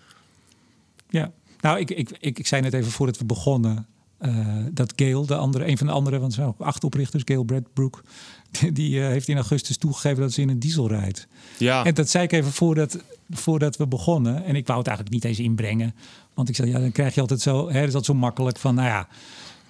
ja. 1.08 1.32
Nou, 1.60 1.78
ik, 1.78 1.90
ik, 1.90 2.10
ik, 2.20 2.38
ik 2.38 2.46
zei 2.46 2.62
net 2.62 2.74
even 2.74 2.90
voordat 2.90 3.18
we 3.18 3.24
begonnen. 3.24 3.86
Eh, 4.22 4.46
dat 4.70 4.92
Gail, 4.96 5.26
de 5.26 5.36
andere, 5.36 5.68
een 5.68 5.78
van 5.78 5.86
de 5.86 5.92
andere, 5.92 6.18
want 6.18 6.30
er 6.32 6.36
zijn 6.36 6.48
ook 6.48 6.60
acht 6.60 6.84
oprichters, 6.84 7.22
Gail 7.26 7.42
Bradbrook, 7.42 8.02
die, 8.60 8.72
die 8.72 9.00
eh, 9.00 9.06
heeft 9.06 9.28
in 9.28 9.36
augustus 9.36 9.76
toegegeven 9.76 10.20
dat 10.22 10.32
ze 10.32 10.40
in 10.40 10.48
een 10.48 10.58
diesel 10.58 10.88
rijdt. 10.88 11.26
ja, 11.58 11.84
En 11.84 11.94
dat 11.94 12.08
zei 12.08 12.24
ik 12.24 12.32
even 12.32 12.52
voordat, 12.52 12.98
voordat 13.30 13.76
we 13.76 13.86
begonnen. 13.86 14.44
En 14.44 14.56
ik 14.56 14.66
wou 14.66 14.78
het 14.78 14.88
eigenlijk 14.88 15.16
niet 15.16 15.24
eens 15.24 15.38
inbrengen. 15.38 15.94
Want 16.34 16.48
ik 16.48 16.56
zei, 16.56 16.70
ja, 16.70 16.78
dan 16.78 16.92
krijg 16.92 17.14
je 17.14 17.20
altijd 17.20 17.40
zo, 17.40 17.70
hè, 17.70 17.86
is 17.86 17.92
dat 17.92 18.04
zo 18.04 18.14
makkelijk 18.14 18.58
van, 18.58 18.74
nou 18.74 18.88
ja, 18.88 19.08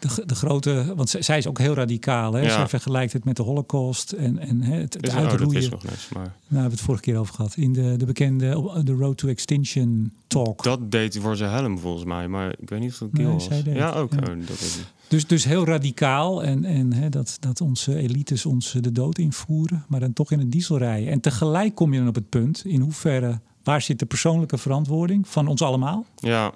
de, 0.02 0.22
de 0.26 0.34
grote, 0.34 0.92
want 0.96 1.10
zij 1.10 1.22
zij 1.22 1.38
is 1.38 1.46
ook 1.46 1.58
heel 1.58 1.74
radicaal. 1.74 2.32
Hè? 2.32 2.40
Ja. 2.40 2.48
Zij 2.48 2.68
vergelijkt 2.68 3.12
het 3.12 3.24
met 3.24 3.36
de 3.36 3.42
Holocaust 3.42 4.12
en, 4.12 4.38
en 4.38 4.60
hè, 4.62 4.74
het, 4.80 5.02
is, 5.02 5.10
uitroeien. 5.14 5.62
ik 5.62 5.70
nog 5.70 5.82
niet. 5.82 6.08
Maar 6.12 6.22
Nou, 6.22 6.32
we 6.48 6.54
hebben 6.54 6.70
het 6.72 6.80
vorige 6.80 7.02
keer 7.02 7.16
over 7.18 7.34
gehad. 7.34 7.56
In 7.56 7.72
de, 7.72 7.94
de 7.96 8.04
bekende 8.04 8.58
op- 8.58 8.86
de 8.86 8.92
Road 8.92 9.16
to 9.18 9.28
Extinction 9.28 10.12
talk. 10.26 10.62
dat 10.62 10.90
deed 10.90 11.16
Roger 11.16 11.50
Helm 11.50 11.78
volgens 11.78 12.04
mij. 12.04 12.28
Maar 12.28 12.54
ik 12.58 12.68
weet 12.70 12.80
niet 12.80 12.92
of 12.92 12.98
dat 12.98 13.12
Nee, 13.12 13.24
Gil 13.24 13.34
was. 13.34 13.44
zij 13.44 13.62
deed 13.62 13.74
Ja, 13.74 13.86
het, 13.86 13.96
ook. 13.96 14.12
ja. 14.12 14.18
Oh, 14.18 14.26
dat 14.26 14.60
ik. 14.60 14.84
Dus, 15.08 15.26
dus 15.26 15.44
heel 15.44 15.64
radicaal. 15.66 16.42
En, 16.42 16.64
en 16.64 16.92
hè, 16.92 17.08
dat, 17.08 17.36
dat 17.40 17.60
onze 17.60 17.96
elites 17.96 18.46
ons 18.46 18.72
de 18.80 18.92
dood 18.92 19.18
invoeren. 19.18 19.84
Maar 19.88 20.00
dan 20.00 20.12
toch 20.12 20.30
in 20.30 20.40
een 20.40 20.50
diesel 20.50 20.78
rijden. 20.78 21.10
En 21.12 21.20
tegelijk 21.20 21.74
kom 21.74 21.92
je 21.92 21.98
dan 21.98 22.08
op 22.08 22.14
het 22.14 22.28
punt. 22.28 22.62
In 22.64 22.80
hoeverre, 22.80 23.40
waar 23.62 23.82
zit 23.82 23.98
de 23.98 24.06
persoonlijke 24.06 24.58
verantwoording 24.58 25.28
van 25.28 25.46
ons 25.46 25.62
allemaal? 25.62 26.04
Ja, 26.16 26.52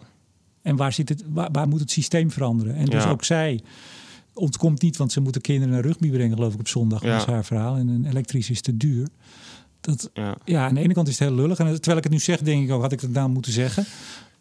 En 0.66 0.76
waar, 0.76 0.92
zit 0.92 1.08
het, 1.08 1.24
waar, 1.32 1.48
waar 1.52 1.68
moet 1.68 1.80
het 1.80 1.90
systeem 1.90 2.30
veranderen? 2.30 2.74
En 2.74 2.84
dus 2.84 3.02
Ja. 3.04 3.10
ook 3.10 3.24
zij 3.24 3.60
ontkomt 4.32 4.82
niet, 4.82 4.96
want 4.96 5.12
ze 5.12 5.20
moeten 5.20 5.40
kinderen 5.40 5.74
naar 5.74 5.82
rugby 5.82 6.10
brengen, 6.10 6.36
geloof 6.36 6.52
ik, 6.52 6.58
op 6.60 6.68
zondag. 6.68 7.02
Ja. 7.02 7.10
Dat 7.12 7.20
is 7.20 7.26
haar 7.32 7.44
verhaal. 7.44 7.76
En 7.76 7.88
een 7.88 8.06
elektrisch 8.06 8.50
is 8.50 8.60
te 8.60 8.76
duur. 8.76 9.06
Dat, 9.80 10.10
ja. 10.14 10.36
ja, 10.44 10.66
aan 10.66 10.74
de 10.74 10.80
ene 10.80 10.92
kant 10.94 11.08
is 11.08 11.18
het 11.18 11.28
heel 11.28 11.36
lullig. 11.36 11.58
En 11.58 11.66
terwijl 11.74 11.96
ik 11.96 12.02
het 12.02 12.12
nu 12.12 12.18
zeg, 12.18 12.40
denk 12.40 12.64
ik 12.64 12.70
ook, 12.72 12.82
had 12.82 12.92
ik 12.92 13.00
het 13.00 13.12
nou 13.12 13.28
moeten 13.28 13.52
zeggen. 13.52 13.84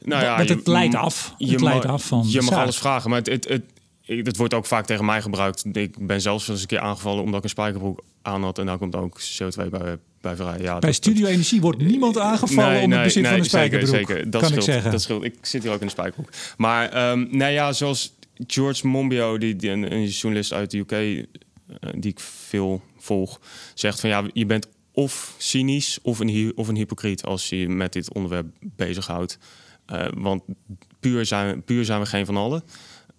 Nou 0.03 0.23
ja, 0.23 0.35
Want 0.37 0.49
je- 0.49 0.55
het 0.55 0.67
leidt 0.67 0.95
af. 0.95 1.33
Je 1.37 1.51
het 1.51 1.61
leidt 1.61 1.83
mag- 1.83 1.93
af 1.93 2.05
van 2.05 2.25
Je 2.29 2.41
mag 2.41 2.49
zaak. 2.53 2.63
alles 2.63 2.77
vragen, 2.77 3.09
maar 3.09 3.19
het, 3.19 3.27
het, 3.29 3.47
het, 3.47 3.63
ik, 4.05 4.25
dat 4.25 4.35
wordt 4.35 4.53
ook 4.53 4.65
vaak 4.65 4.85
tegen 4.85 5.05
mij 5.05 5.21
gebruikt. 5.21 5.65
Ik 5.71 6.07
ben 6.07 6.21
zelfs 6.21 6.47
eens 6.47 6.61
een 6.61 6.67
keer 6.67 6.79
aangevallen 6.79 7.23
omdat 7.23 7.37
ik 7.37 7.43
een 7.43 7.49
spijkerbroek 7.49 8.03
aan 8.21 8.43
had. 8.43 8.59
En 8.59 8.65
daar 8.65 8.77
komt 8.77 8.95
ook 8.95 9.21
CO2 9.21 9.69
bij, 9.69 9.97
bij 10.21 10.35
vrij. 10.35 10.59
Ja, 10.59 10.79
bij 10.79 10.91
Studio 10.91 11.27
Energie 11.27 11.61
wordt 11.61 11.81
niemand 11.81 12.17
aangevallen 12.17 12.71
nee, 12.73 12.83
om 12.83 12.91
het 12.91 13.03
bezit 13.03 13.27
van 13.27 13.37
een 13.37 13.45
spijkerbroek. 13.45 13.95
Zeker, 13.95 14.15
zeker. 14.15 14.29
Dat 14.31 14.41
kan 14.41 14.49
scheelt, 14.49 14.67
ik 14.67 14.73
zeggen. 14.73 14.91
Dat 14.91 15.01
scheelt. 15.01 15.23
Ik 15.23 15.35
zit 15.41 15.63
hier 15.63 15.71
ook 15.71 15.79
in 15.79 15.85
een 15.85 15.89
spijkerbroek. 15.89 16.29
Maar 16.57 17.11
um, 17.11 17.27
nou 17.31 17.51
ja, 17.51 17.73
zoals 17.73 18.13
George 18.47 18.87
Monbiot, 18.87 19.39
die, 19.39 19.55
die 19.55 19.69
een, 19.69 19.91
een, 19.91 20.05
journalist 20.07 20.53
uit 20.53 20.71
de 20.71 20.77
UK, 20.77 20.91
uh, 20.91 21.25
die 21.97 22.11
ik 22.11 22.19
veel 22.19 22.81
volg, 22.97 23.39
zegt 23.73 23.99
van 23.99 24.09
ja, 24.09 24.23
je 24.33 24.45
bent 24.45 24.67
of 24.91 25.35
cynisch 25.37 25.99
of 26.01 26.19
een, 26.19 26.51
of 26.55 26.67
een 26.67 26.75
hypocriet 26.75 27.23
als 27.23 27.49
je 27.49 27.69
met 27.69 27.93
dit 27.93 28.13
onderwerp 28.13 28.47
bezighoudt. 28.59 29.37
Uh, 29.91 30.07
want 30.13 30.43
puur 30.99 31.25
zijn, 31.25 31.63
puur 31.63 31.85
zijn 31.85 31.99
we 31.99 32.05
geen 32.05 32.25
van 32.25 32.37
allen. 32.37 32.63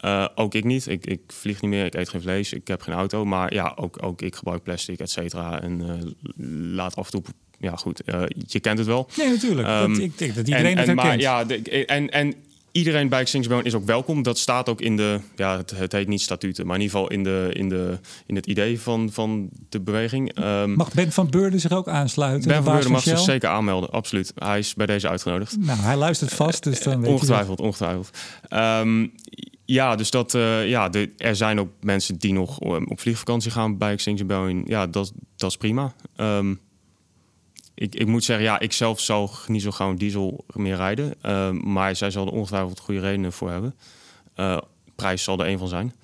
Uh, 0.05 0.27
ook 0.35 0.55
ik 0.55 0.65
niet. 0.65 0.87
Ik, 0.87 1.07
ik, 1.07 1.21
vlieg 1.27 1.61
niet 1.61 1.71
meer, 1.71 1.85
ik 1.85 1.95
eet 1.95 2.09
geen 2.09 2.23
vlees, 2.23 2.53
ik 2.53 2.69
heb 2.69 2.83
geen 2.83 2.95
auto. 2.95 3.25
Maar 3.25 3.55
ja, 3.55 3.73
ook, 3.77 4.03
ook 4.03 4.23
ik 4.23 4.35
gebruik 4.35 4.63
plastic, 4.63 5.01
et 5.01 5.11
cetera. 5.11 5.63
En 5.63 5.81
uh, 5.81 6.75
laat 6.75 6.97
af 6.97 7.05
en 7.05 7.11
toe... 7.11 7.23
Ja, 7.59 7.77
goed, 7.77 8.03
uh, 8.07 8.23
je 8.47 8.61
kent 8.61 8.79
het 8.79 8.87
wel. 8.87 9.09
Nee, 9.17 9.29
natuurlijk. 9.29 9.69
Um, 9.69 9.93
dat, 9.93 10.03
ik 10.03 10.19
denk 10.19 10.35
dat 10.35 10.49
iedereen 10.49 10.77
en, 10.77 10.79
het 10.79 10.87
herkent. 10.87 11.07
Maar, 11.07 11.19
ja, 11.19 11.45
de, 11.45 11.85
en, 11.87 12.11
en 12.11 12.35
iedereen 12.73 13.09
bij 13.09 13.21
Extinction 13.21 13.65
is 13.65 13.75
ook 13.75 13.85
welkom. 13.87 14.23
Dat 14.23 14.39
staat 14.39 14.69
ook 14.69 14.81
in 14.81 14.97
de, 14.97 15.21
ja, 15.37 15.57
het, 15.57 15.71
het, 15.71 15.93
heet 15.93 16.09
niet 16.09 16.21
statuten, 16.21 16.67
maar 16.67 16.77
in 16.77 16.83
ieder 16.83 16.97
geval 16.97 17.13
in, 17.13 17.23
de, 17.23 17.51
in, 17.53 17.69
de, 17.69 17.99
in 18.27 18.37
het 18.37 18.47
idee 18.47 18.81
van, 18.81 19.13
van 19.13 19.49
de 19.69 19.81
beweging. 19.81 20.39
Um, 20.39 20.75
mag 20.75 20.93
Ben 20.93 21.13
van 21.13 21.31
Beurden 21.31 21.61
zich 21.61 21.73
ook 21.73 21.89
aansluiten? 21.89 22.49
Ben 22.49 22.63
van 22.63 22.73
Beurden 22.73 22.93
mag 22.93 23.03
zich 23.03 23.19
zeker 23.19 23.49
aanmelden, 23.49 23.91
absoluut. 23.91 24.33
Hij 24.35 24.59
is 24.59 24.75
bij 24.75 24.87
deze 24.87 25.09
uitgenodigd. 25.09 25.57
Nou, 25.59 25.79
hij 25.79 25.97
luistert 25.97 26.33
vast, 26.33 26.63
dus 26.63 26.83
dan 26.83 27.01
weet 27.01 27.11
Ongetwijfeld, 27.11 27.61
ongetwijfeld. 27.61 28.11
Um, 28.51 29.13
ja, 29.67 29.97
dus 29.97 30.11
dat, 30.11 30.35
uh, 30.35 30.69
ja, 30.69 30.89
de, 30.89 31.12
er 31.17 31.37
zijn 31.37 31.61
ook 31.61 31.71
mensen 31.81 32.17
die 32.17 32.33
nog 32.33 32.59
op 32.59 33.01
vliegvakantie 33.01 33.51
gaan 33.51 33.79
bij 33.79 33.93
Extinction 33.93 34.29
Rebellion. 34.29 34.62
Ja, 34.67 34.87
dat, 34.87 35.12
dat 35.37 35.51
is 35.51 35.57
prima. 35.57 35.95
Um, 36.17 36.61
ik, 37.75 37.95
ik 37.95 38.07
moet 38.07 38.25
zeggen, 38.25 38.45
ja, 38.45 38.59
ik 38.59 38.73
zelf 38.73 39.01
zal 39.01 39.31
niet 39.47 39.62
zo 39.62 39.71
gauw 39.71 39.95
diesel 39.95 40.45
meer 40.55 40.77
rijden. 40.77 41.14
Uh, 41.23 41.51
maar 41.51 41.97
zij 41.97 42.11
zal 42.11 42.27
er 42.27 42.33
ongetwijfeld 42.33 42.81
goede 42.81 43.01
redenen 43.01 43.33
voor 43.33 43.51
hebben. 43.51 43.75
Uh, 44.37 44.59
prijs 44.95 45.23
zal 45.23 45.39
er 45.39 45.49
een 45.49 45.59
van 45.59 45.69
zijn. 45.69 45.95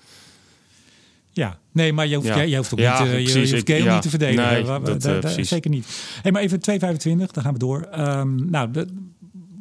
Ja, 1.32 1.58
nee, 1.70 1.92
maar 1.92 2.06
je 2.06 2.14
hoeft, 2.16 2.26
ja. 2.26 2.40
je, 2.40 2.48
je 2.48 2.56
hoeft 2.56 2.72
ook 2.72 2.78
ja, 2.78 2.98
niet, 2.98 3.08
uh, 3.08 3.14
precies, 3.14 3.32
je, 3.32 3.54
hoeft 3.54 3.68
ik, 3.68 3.82
ja, 3.82 3.92
niet 3.92 4.02
te 4.02 4.08
verdedigen. 4.08 4.52
Nee, 4.52 4.82
dat, 4.82 5.02
da, 5.02 5.20
da, 5.20 5.44
zeker 5.44 5.70
niet. 5.70 5.86
Hey, 6.22 6.32
maar 6.32 6.42
even 6.42 6.58
2,25, 6.58 7.30
dan 7.30 7.42
gaan 7.42 7.52
we 7.52 7.58
door. 7.58 7.88
Um, 7.98 8.50
nou, 8.50 8.70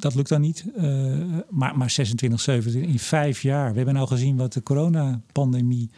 dat 0.01 0.15
lukt 0.15 0.29
dan 0.29 0.41
niet. 0.41 0.65
Uh, 0.77 0.83
maar, 1.49 1.77
maar 1.77 1.89
26, 1.89 2.41
27 2.41 2.91
in 2.91 2.99
vijf 2.99 3.41
jaar. 3.41 3.69
We 3.69 3.75
hebben 3.75 3.93
nou 3.93 4.07
gezien 4.07 4.37
wat 4.37 4.53
de 4.53 4.63
coronapandemie, 4.63 5.89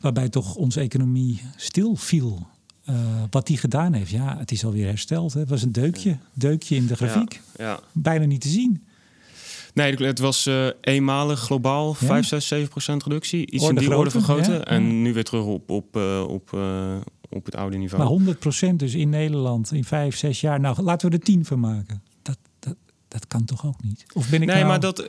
waarbij 0.00 0.28
toch 0.28 0.54
onze 0.54 0.80
economie 0.80 1.42
stil 1.56 1.96
viel. 1.96 2.46
Uh, 2.90 2.96
wat 3.30 3.46
die 3.46 3.56
gedaan 3.56 3.92
heeft, 3.92 4.10
ja, 4.10 4.38
het 4.38 4.50
is 4.50 4.64
alweer 4.64 4.86
hersteld. 4.86 5.32
Hè. 5.32 5.40
Het 5.40 5.48
was 5.48 5.62
een 5.62 5.72
deukje, 5.72 6.18
deukje 6.34 6.76
in 6.76 6.86
de 6.86 6.96
grafiek. 6.96 7.40
Ja, 7.56 7.64
ja. 7.64 7.80
Bijna 7.92 8.24
niet 8.24 8.40
te 8.40 8.48
zien. 8.48 8.84
Nee, 9.74 9.94
het 9.94 10.18
was 10.18 10.46
uh, 10.46 10.66
eenmalig 10.80 11.40
globaal 11.40 11.94
5, 11.94 12.26
6, 12.26 12.46
7 12.46 12.68
procent 12.68 13.02
reductie. 13.02 13.50
Iets 13.50 13.64
orde 13.64 13.80
in 13.80 13.88
die 13.88 13.96
orde 13.96 14.10
vergroten. 14.10 14.64
En 14.64 15.02
nu 15.02 15.12
weer 15.12 15.24
terug 15.24 15.44
op, 15.44 15.70
op, 15.70 15.96
op, 16.28 16.58
op 17.30 17.44
het 17.44 17.56
oude 17.56 17.76
niveau. 17.76 18.02
Maar 18.02 18.12
100 18.12 18.38
procent 18.38 18.78
dus 18.78 18.94
in 18.94 19.08
Nederland 19.08 19.72
in 19.72 19.84
5, 19.84 20.16
6 20.16 20.40
jaar. 20.40 20.60
Nou, 20.60 20.82
laten 20.82 21.10
we 21.10 21.16
er 21.16 21.22
10 21.22 21.44
van 21.44 21.60
maken. 21.60 22.02
Dat, 23.14 23.26
kan 23.26 23.44
toch 23.44 23.66
ook 23.66 23.82
niet? 23.82 24.06
Of 24.12 24.28
ben 24.28 24.42
ik 24.42 24.48
nee, 24.48 24.56
nou... 24.56 24.68
maar 24.68 24.80
dat, 24.80 25.04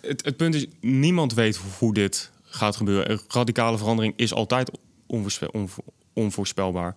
het, 0.00 0.24
het 0.24 0.36
punt 0.36 0.54
is, 0.54 0.66
niemand 0.80 1.34
weet 1.34 1.60
hoe 1.78 1.94
dit 1.94 2.30
gaat 2.42 2.76
gebeuren. 2.76 3.10
Een 3.10 3.20
radicale 3.28 3.78
verandering 3.78 4.14
is 4.16 4.34
altijd 4.34 4.70
onvoorspel, 5.06 5.68
onvoorspelbaar. 6.12 6.96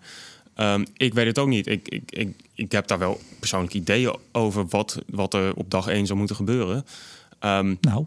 Um, 0.55 0.85
ik 0.93 1.13
weet 1.13 1.25
het 1.25 1.39
ook 1.39 1.47
niet. 1.47 1.67
Ik, 1.67 1.87
ik, 1.87 2.11
ik, 2.11 2.35
ik 2.53 2.71
heb 2.71 2.87
daar 2.87 2.99
wel 2.99 3.19
persoonlijke 3.39 3.77
ideeën 3.77 4.15
over 4.31 4.67
wat, 4.67 5.01
wat 5.07 5.33
er 5.33 5.53
op 5.55 5.71
dag 5.71 5.87
1 5.87 6.05
zou 6.05 6.17
moeten 6.17 6.35
gebeuren. 6.35 6.85
Um, 7.39 7.77
nou, 7.81 8.05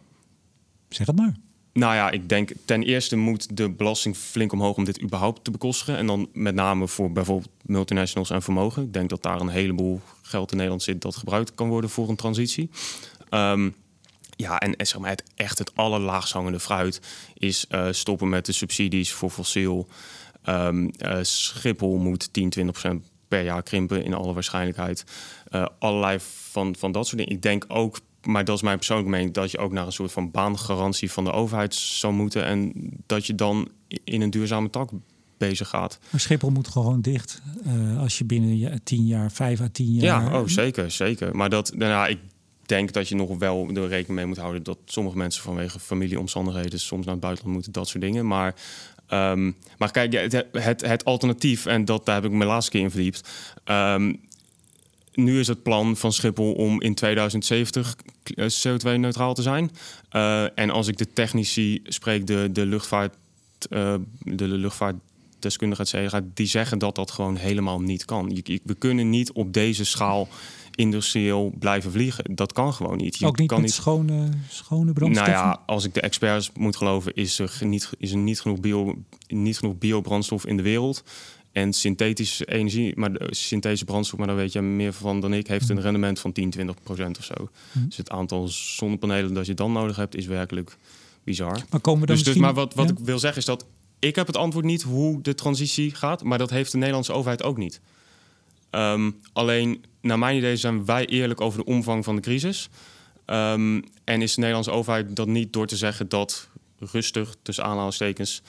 zeg 0.89 1.07
het 1.07 1.17
maar. 1.17 1.35
Nou 1.73 1.95
ja, 1.95 2.11
ik 2.11 2.29
denk 2.29 2.51
ten 2.65 2.83
eerste 2.83 3.17
moet 3.17 3.57
de 3.57 3.71
belasting 3.71 4.17
flink 4.17 4.53
omhoog 4.53 4.77
om 4.77 4.85
dit 4.85 5.03
überhaupt 5.03 5.45
te 5.45 5.51
bekostigen. 5.51 5.97
En 5.97 6.07
dan 6.07 6.29
met 6.33 6.55
name 6.55 6.89
voor 6.89 7.13
bijvoorbeeld 7.13 7.51
multinationals 7.63 8.31
en 8.31 8.43
vermogen. 8.43 8.83
Ik 8.83 8.93
denk 8.93 9.09
dat 9.09 9.23
daar 9.23 9.41
een 9.41 9.49
heleboel 9.49 10.01
geld 10.23 10.51
in 10.51 10.57
Nederland 10.57 10.83
zit 10.83 11.01
dat 11.01 11.17
gebruikt 11.17 11.55
kan 11.55 11.69
worden 11.69 11.91
voor 11.91 12.09
een 12.09 12.17
transitie. 12.17 12.71
Um, 13.31 13.75
ja, 14.37 14.61
en, 14.61 14.87
zeg 14.87 14.99
maar 14.99 15.11
het 15.11 15.25
echt 15.35 15.59
het 15.59 15.77
allerlaagst 15.77 16.33
hangende 16.33 16.61
fruit 16.61 17.01
is 17.35 17.67
uh, 17.71 17.87
stoppen 17.91 18.29
met 18.29 18.47
de 18.47 18.53
subsidies 18.53 19.13
voor 19.13 19.31
fossiel. 19.31 19.89
Um, 20.49 20.91
uh, 20.99 21.19
Schiphol 21.23 21.97
moet 21.97 22.33
10, 22.33 22.51
20 22.51 22.81
procent 22.81 23.11
per 23.29 23.43
jaar 23.43 23.63
krimpen 23.63 24.05
in 24.05 24.15
alle 24.15 24.33
waarschijnlijkheid. 24.33 25.05
Uh, 25.51 25.67
allerlei 25.79 26.19
van, 26.51 26.77
van 26.79 26.93
dat 26.93 27.07
soort 27.07 27.19
dingen. 27.19 27.33
Ik 27.33 27.43
denk 27.43 27.65
ook, 27.69 27.99
maar 28.27 28.45
dat 28.45 28.57
is 28.57 28.63
mijn 28.63 28.77
persoonlijke 28.77 29.11
mening, 29.11 29.35
dat 29.35 29.51
je 29.51 29.59
ook 29.59 29.73
naar 29.73 29.87
een 29.87 29.93
soort 29.93 30.13
van 30.13 30.31
baangarantie 30.31 31.11
van 31.11 31.25
de 31.25 31.33
overheid 31.33 31.75
zou 31.75 32.13
moeten. 32.13 32.45
En 32.45 32.73
dat 33.07 33.27
je 33.27 33.35
dan 33.35 33.69
in 34.05 34.21
een 34.21 34.31
duurzame 34.31 34.71
tak 34.71 34.91
bezig 35.37 35.69
gaat. 35.69 35.99
Maar 36.11 36.21
Schiphol 36.21 36.51
moet 36.51 36.69
gewoon 36.69 37.01
dicht 37.01 37.43
uh, 37.67 38.01
als 38.01 38.19
je 38.19 38.25
binnen 38.25 38.81
10 38.85 39.07
jaar, 39.07 39.33
5 39.33 39.61
à 39.61 39.69
10 39.73 39.93
jaar. 39.93 40.05
Ja, 40.05 40.41
oh, 40.41 40.49
zeker, 40.49 40.91
zeker. 40.91 41.37
Maar 41.37 41.51
dat, 41.51 41.73
nou, 41.77 41.91
ja, 41.91 42.07
ik 42.07 42.19
denk 42.67 42.93
dat 42.93 43.09
je 43.09 43.15
nog 43.15 43.39
wel 43.39 43.69
er 43.69 43.89
rekening 43.89 44.19
mee 44.19 44.27
moet 44.27 44.37
houden 44.37 44.63
dat 44.63 44.79
sommige 44.85 45.17
mensen 45.17 45.43
vanwege 45.43 45.81
familieomstandigheden 45.81 46.81
soms 46.81 47.05
naar 47.05 47.15
het 47.15 47.23
buitenland 47.23 47.55
moeten, 47.55 47.73
dat 47.73 47.89
soort 47.89 48.03
dingen. 48.03 48.27
Maar 48.27 48.55
Um, 49.13 49.57
maar 49.79 49.91
kijk, 49.91 50.13
het, 50.13 50.45
het, 50.53 50.87
het, 50.87 51.05
alternatief, 51.05 51.67
en 51.67 51.85
dat, 51.85 52.07
daar 52.07 52.15
heb 52.15 52.25
ik 52.25 52.31
me 52.31 52.45
laatste 52.45 52.71
keer 52.71 52.81
in 52.81 52.91
verdiept. 52.91 53.29
Um, 53.65 54.21
nu 55.13 55.41
is 55.41 55.47
het 55.47 55.63
plan 55.63 55.97
van 55.97 56.13
Schiphol 56.13 56.53
om 56.53 56.81
in 56.81 56.95
2070 56.95 57.97
eh, 58.23 58.47
CO2-neutraal 58.47 59.35
te 59.35 59.43
zijn. 59.43 59.71
Uh, 60.13 60.59
en 60.59 60.71
als 60.71 60.89
ik 60.89 60.97
de 60.97 61.13
technici 61.13 61.81
spreek, 61.85 62.27
de, 62.27 62.49
de 62.53 62.67
luchtvaart, 62.67 63.17
uh, 63.71 63.95
de 64.19 64.49
luchtvaartdeskundigen, 64.49 66.31
die 66.35 66.47
zeggen 66.47 66.79
dat 66.79 66.95
dat 66.95 67.11
gewoon 67.11 67.37
helemaal 67.37 67.81
niet 67.81 68.05
kan. 68.05 68.31
Je, 68.43 68.61
we 68.65 68.75
kunnen 68.75 69.11
niet 69.11 69.33
op 69.33 69.53
deze 69.53 69.85
schaal 69.85 70.29
industrieel 70.75 71.53
blijven 71.59 71.93
vliegen. 71.93 72.25
Dat 72.35 72.53
kan 72.53 72.73
gewoon 72.73 72.97
niet. 72.97 73.19
Je 73.19 73.27
Ook 73.27 73.39
niet 73.39 73.49
kan 73.49 73.61
met 73.61 73.67
niet... 73.67 73.77
schone, 73.77 74.29
schone 74.49 74.93
brandstof. 74.93 75.27
Nou 75.27 75.39
ja, 75.39 75.63
als 75.67 75.85
ik 75.85 75.95
de 75.95 76.01
experts 76.01 76.51
moet 76.55 76.77
geloven, 76.77 77.15
is 77.15 77.39
er 77.39 77.59
niet, 77.61 77.91
is 77.99 78.11
er 78.11 78.19
niet, 78.19 78.41
genoeg, 78.41 78.61
bio, 78.61 78.95
niet 79.27 79.59
genoeg 79.59 79.79
biobrandstof 79.79 80.47
in 80.47 80.57
de 80.57 80.63
wereld. 80.63 81.05
En 81.53 81.73
synthetische 81.73 82.45
energie, 82.45 82.93
maar 82.97 83.11
synthetische 83.31 83.85
brandstof, 83.85 84.19
maar 84.19 84.29
daar 84.29 84.37
weet 84.37 84.53
je 84.53 84.61
meer 84.61 84.93
van 84.93 85.21
dan 85.21 85.33
ik, 85.33 85.47
heeft 85.47 85.69
een 85.69 85.77
hm. 85.77 85.83
rendement 85.83 86.21
van 86.21 86.33
10, 86.33 86.51
20 86.51 86.83
procent 86.83 87.19
of 87.19 87.25
zo. 87.25 87.35
Hm. 87.73 87.87
Dus 87.87 87.97
het 87.97 88.11
aantal 88.11 88.49
zonnepanelen 88.49 89.35
dat 89.35 89.47
je 89.47 89.55
dan 89.55 89.73
nodig 89.73 89.97
hebt, 89.97 90.17
is 90.17 90.27
werkelijk 90.27 90.77
bizar. 91.25 91.63
Maar 91.71 91.81
komen 91.81 92.01
we 92.01 92.07
dan 92.07 92.17
dus, 92.17 92.25
dus 92.25 92.37
maar 92.37 92.55
wat, 92.55 92.75
wat 92.75 92.91
ik 92.91 92.99
wil 92.99 93.19
zeggen 93.19 93.41
is 93.41 93.47
dat 93.47 93.67
ik 93.99 94.17
heb 94.17 94.27
het 94.27 94.37
antwoord 94.37 94.65
niet 94.65 94.83
hoe 94.83 95.21
de 95.21 95.35
transitie 95.35 95.95
gaat, 95.95 96.23
maar 96.23 96.39
dat 96.39 96.51
heeft 96.51 96.73
de 96.73 96.79
Nederlandse 96.79 97.13
overheid 97.13 97.43
ook 97.43 97.57
niet. 97.57 97.81
Um, 98.71 99.21
alleen, 99.33 99.85
naar 100.01 100.19
mijn 100.19 100.37
idee, 100.37 100.57
zijn 100.57 100.85
wij 100.85 101.07
eerlijk 101.07 101.41
over 101.41 101.59
de 101.59 101.65
omvang 101.65 102.05
van 102.05 102.15
de 102.17 102.23
crisis. 102.23 102.69
Um, 103.27 103.85
en 104.05 104.23
is 104.23 104.35
de 104.35 104.41
Nederlandse 104.41 104.71
overheid 104.71 105.17
dat 105.17 105.27
niet 105.27 105.53
door 105.53 105.67
te 105.67 105.77
zeggen 105.77 106.09
dat 106.09 106.49
rustig, 106.79 107.35
tussen 107.43 107.65
aanhalingstekens, 107.65 108.43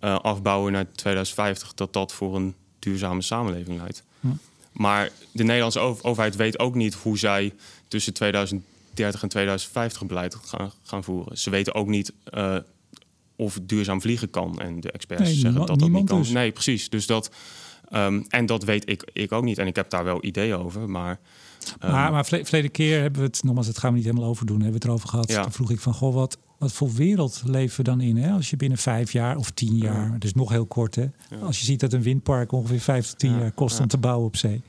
uh, 0.00 0.18
afbouwen 0.18 0.72
naar 0.72 0.92
2050, 0.92 1.74
dat 1.74 1.92
dat 1.92 2.12
voor 2.12 2.36
een 2.36 2.54
duurzame 2.78 3.22
samenleving 3.22 3.78
leidt. 3.78 4.02
Hm. 4.20 4.28
Maar 4.72 5.10
de 5.32 5.44
Nederlandse 5.44 5.80
overheid 5.80 6.36
weet 6.36 6.58
ook 6.58 6.74
niet 6.74 6.94
hoe 6.94 7.18
zij 7.18 7.54
tussen 7.88 8.12
2030 8.12 9.22
en 9.22 9.28
2050 9.28 10.06
beleid 10.06 10.34
gaan, 10.34 10.72
gaan 10.82 11.04
voeren. 11.04 11.38
Ze 11.38 11.50
weten 11.50 11.74
ook 11.74 11.86
niet 11.86 12.12
uh, 12.34 12.56
of 13.36 13.58
duurzaam 13.62 14.00
vliegen 14.00 14.30
kan. 14.30 14.60
En 14.60 14.80
de 14.80 14.90
experts 14.90 15.22
nee, 15.22 15.34
zeggen 15.34 15.66
dat 15.66 15.78
dat 15.78 15.88
niet 15.88 16.08
kan. 16.08 16.18
Dus. 16.18 16.30
Nee, 16.30 16.52
precies. 16.52 16.88
Dus 16.88 17.06
dat. 17.06 17.30
Um, 17.92 18.24
en 18.28 18.46
dat 18.46 18.64
weet 18.64 18.90
ik, 18.90 19.10
ik 19.12 19.32
ook 19.32 19.44
niet. 19.44 19.58
En 19.58 19.66
ik 19.66 19.76
heb 19.76 19.90
daar 19.90 20.04
wel 20.04 20.24
ideeën 20.24 20.56
over. 20.56 20.90
Maar, 20.90 21.20
um, 21.84 21.90
maar, 21.90 22.12
maar 22.12 22.24
verleden 22.24 22.70
keer 22.70 23.00
hebben 23.00 23.20
we 23.20 23.26
het, 23.26 23.42
nogmaals, 23.42 23.66
het 23.66 23.78
gaan 23.78 23.90
we 23.90 23.96
niet 23.96 24.06
helemaal 24.06 24.28
over 24.28 24.46
doen. 24.46 24.60
Hebben 24.60 24.72
we 24.72 24.78
het 24.78 24.88
erover 24.88 25.08
gehad. 25.08 25.30
Ja. 25.30 25.42
Toen 25.42 25.52
vroeg 25.52 25.70
ik 25.70 25.80
van, 25.80 25.94
goh, 25.94 26.14
wat, 26.14 26.38
wat 26.58 26.72
voor 26.72 26.92
wereld 26.92 27.42
leven 27.44 27.76
we 27.76 27.82
dan 27.82 28.00
in? 28.00 28.16
Hè? 28.16 28.32
Als 28.32 28.50
je 28.50 28.56
binnen 28.56 28.78
vijf 28.78 29.12
jaar 29.12 29.36
of 29.36 29.50
tien 29.50 29.76
jaar, 29.76 30.10
ja. 30.12 30.18
dus 30.18 30.34
nog 30.34 30.50
heel 30.50 30.66
kort, 30.66 30.94
hè? 30.94 31.06
Ja. 31.30 31.36
Als 31.36 31.58
je 31.58 31.64
ziet 31.64 31.80
dat 31.80 31.92
een 31.92 32.02
windpark 32.02 32.52
ongeveer 32.52 32.80
vijf 32.80 33.06
tot 33.06 33.18
tien 33.18 33.38
jaar 33.38 33.52
kost 33.52 33.80
om 33.80 33.86
te 33.86 33.98
bouwen 33.98 34.26
op 34.26 34.36
zee. 34.36 34.62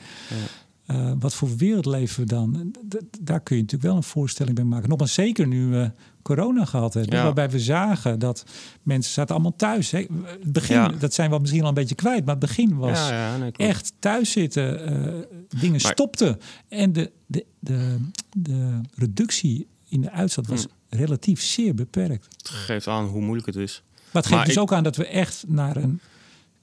Uh, 0.92 1.12
wat 1.20 1.36
voor 1.36 1.56
wereld 1.56 1.86
leven 1.86 2.20
we 2.20 2.26
dan? 2.26 2.72
D 2.88 2.98
daar 3.22 3.42
kun 3.42 3.56
je 3.56 3.62
natuurlijk 3.62 3.90
wel 3.90 4.00
een 4.00 4.08
voorstelling 4.08 4.56
bij 4.56 4.64
maken. 4.64 4.90
Nogmaals, 4.90 5.14
zeker 5.14 5.48
nu 5.48 5.68
we 5.68 5.92
corona 6.22 6.66
gehad 6.66 6.94
hebben. 6.94 7.18
Ja. 7.18 7.24
Waarbij 7.24 7.50
we 7.50 7.60
zagen 7.60 8.20
dat 8.20 8.46
mensen 8.84 9.14
zaten 9.14 9.34
allemaal 9.34 9.56
thuis. 9.56 9.92
Hè. 9.92 10.00
Het 10.24 10.52
begin, 10.52 10.76
ja. 10.76 10.88
dat 10.88 11.14
zijn 11.14 11.32
we 11.32 11.40
misschien 11.40 11.62
al 11.62 11.68
een 11.68 11.74
beetje 11.74 11.96
kwijt. 11.96 12.26
Maar 12.26 12.36
het 12.36 12.46
begin 12.46 12.78
was 12.78 13.10
ja, 13.10 13.38
nee, 13.38 13.52
echt 13.52 13.94
thuis 14.00 14.32
zitten. 14.32 14.92
Uh, 14.92 15.14
dingen 15.60 15.82
maar... 15.82 15.92
stopten. 15.92 16.38
En 16.68 16.94
de, 16.94 17.12
de, 17.26 17.46
de, 17.60 17.98
de 18.38 18.82
reductie 18.96 19.68
in 19.88 20.02
de 20.02 20.12
uitstoot 20.12 20.48
was 20.48 20.64
hm. 20.64 20.70
Relatief 20.90 21.42
zeer 21.42 21.76
beperkt. 21.76 22.28
Het 22.38 22.50
geeft 22.50 22.88
aan 22.88 23.06
hoe 23.06 23.22
moeilijk 23.22 23.48
het 23.48 23.56
is. 23.56 23.82
Maar 24.12 24.24
het 24.24 24.32
geeft 24.32 24.46
dus 24.46 24.58
ook 24.58 24.74
aan 24.74 24.84
dat 24.84 24.96
we 24.96 25.06
echt 25.06 25.44
naar 25.48 25.78
een 25.78 26.00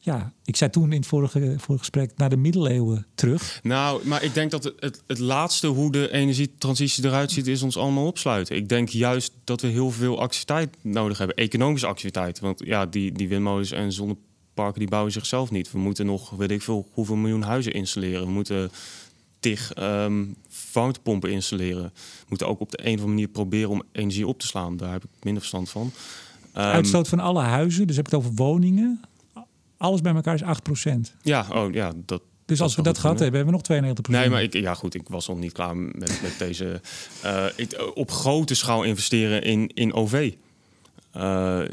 ja, 0.07 0.33
ik 0.45 0.57
zei 0.57 0.71
toen 0.71 0.93
in 0.93 0.99
het 0.99 1.07
vorige, 1.07 1.55
vorige 1.57 1.79
gesprek 1.79 2.13
naar 2.17 2.31
de 2.31 2.37
middeleeuwen 2.37 3.07
terug. 3.15 3.61
Nou, 3.63 4.07
maar 4.07 4.23
ik 4.23 4.35
denk 4.35 4.51
dat 4.51 4.65
het, 4.65 4.75
het, 4.79 5.03
het, 5.07 5.19
laatste 5.19 5.67
hoe 5.67 5.93
de 5.93 6.13
energietransitie 6.13 7.05
eruit 7.05 7.31
ziet, 7.31 7.47
is 7.47 7.63
ons 7.63 7.77
allemaal 7.77 8.07
opsluiten. 8.07 8.57
Ik 8.57 8.69
denk 8.69 8.89
juist 8.89 9.33
dat 9.45 9.61
we 9.61 9.67
heel 9.67 9.91
veel 9.91 10.21
activiteit 10.21 10.77
nodig 10.81 11.19
hebben, 11.19 11.37
economische 11.37 11.87
activiteit. 11.87 12.41
Want 12.41 12.63
ja, 12.65 12.87
die, 12.87 13.13
die 13.13 13.29
windmolens 13.29 13.71
en 13.71 13.93
zonneparken 13.93 14.79
die 14.79 14.89
bouwen 14.89 15.13
zichzelf 15.13 15.51
niet. 15.51 15.73
We 15.73 15.79
moeten 15.79 16.07
nog, 16.07 16.31
weet 16.31 16.51
ik 16.51 16.63
veel, 16.63 16.89
hoeveel 16.93 17.17
miljoen 17.17 17.43
huizen 17.43 17.73
installeren. 17.73 18.27
We 18.27 18.33
moeten 18.33 18.71
tig 19.41 19.73
um, 19.79 20.37
warmtepompen 20.73 21.31
installeren. 21.31 21.93
We 21.95 22.27
moeten 22.29 22.49
ook 22.49 22.61
op 22.61 22.71
de 22.71 22.79
een 22.79 22.85
of 22.85 22.91
andere 22.91 23.09
manier 23.09 23.29
proberen 23.29 23.71
om 23.71 23.83
energie 23.93 24.27
op 24.27 24.41
te 24.41 24.47
slaan. 24.47 24.77
Daar 24.77 24.93
heb 24.93 25.05
ik 25.05 25.11
minder 25.23 25.43
verstand 25.43 25.71
van. 25.71 25.93
Um, 26.57 26.63
Uitstoot 26.63 27.09
van 27.09 27.21
alle 27.21 27.43
huizen, 27.43 27.87
dus 27.87 27.97
heb 27.97 28.07
ik 28.07 28.13
het 28.13 28.21
over 28.21 28.35
woningen 28.35 29.01
alles 29.77 30.01
bij 30.01 30.15
elkaar 30.15 30.35
is 30.35 30.43
8%. 30.87 31.17
Ja, 31.23 31.47
oh 31.53 31.73
ja, 31.73 31.93
dat. 31.97 32.23
Dus 32.45 32.61
als 32.61 32.77
we 32.77 32.83
dat 32.83 32.99
gehad 32.99 33.19
hebben, 33.19 33.37
hebben 33.39 33.61
we 33.67 33.75
nog 33.81 33.95
92%. 33.95 34.11
Nee, 34.11 34.31
maar 34.31 34.43
ik, 34.43 34.53
ja 34.53 34.75
goed, 34.75 34.95
ik 34.95 35.09
was 35.09 35.29
nog 35.29 35.39
niet 35.39 35.53
klaar 35.53 35.77
met, 35.77 36.21
met 36.23 36.35
deze. 36.39 36.81
Uh, 37.25 37.45
ik, 37.57 37.91
op 37.95 38.11
grote 38.11 38.55
schaal 38.55 38.83
investeren 38.83 39.43
in, 39.43 39.71
in 39.75 39.93
OV. 39.93 40.33
Uh, 41.17 41.63
eh, 41.63 41.71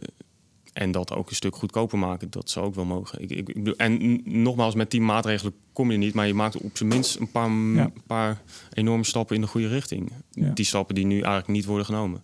en 0.73 0.91
dat 0.91 1.13
ook 1.13 1.29
een 1.29 1.35
stuk 1.35 1.55
goedkoper 1.55 1.97
maken, 1.97 2.29
dat 2.29 2.49
zou 2.49 2.65
ook 2.65 2.75
wel 2.75 2.85
mogen. 2.85 3.21
Ik, 3.21 3.31
ik, 3.31 3.49
ik, 3.49 3.67
en 3.67 4.21
nogmaals, 4.23 4.75
met 4.75 4.91
die 4.91 5.01
maatregelen 5.01 5.53
kom 5.73 5.91
je 5.91 5.97
niet, 5.97 6.13
maar 6.13 6.27
je 6.27 6.33
maakt 6.33 6.57
op 6.57 6.77
zijn 6.77 6.89
minst 6.89 7.19
een 7.19 7.31
paar, 7.31 7.51
ja. 7.51 7.91
paar 8.07 8.41
enorme 8.73 9.03
stappen 9.03 9.35
in 9.35 9.41
de 9.41 9.47
goede 9.47 9.67
richting. 9.67 10.11
Ja. 10.31 10.49
Die 10.49 10.65
stappen 10.65 10.95
die 10.95 11.05
nu 11.05 11.15
eigenlijk 11.15 11.47
niet 11.47 11.65
worden 11.65 11.85
genomen. 11.85 12.21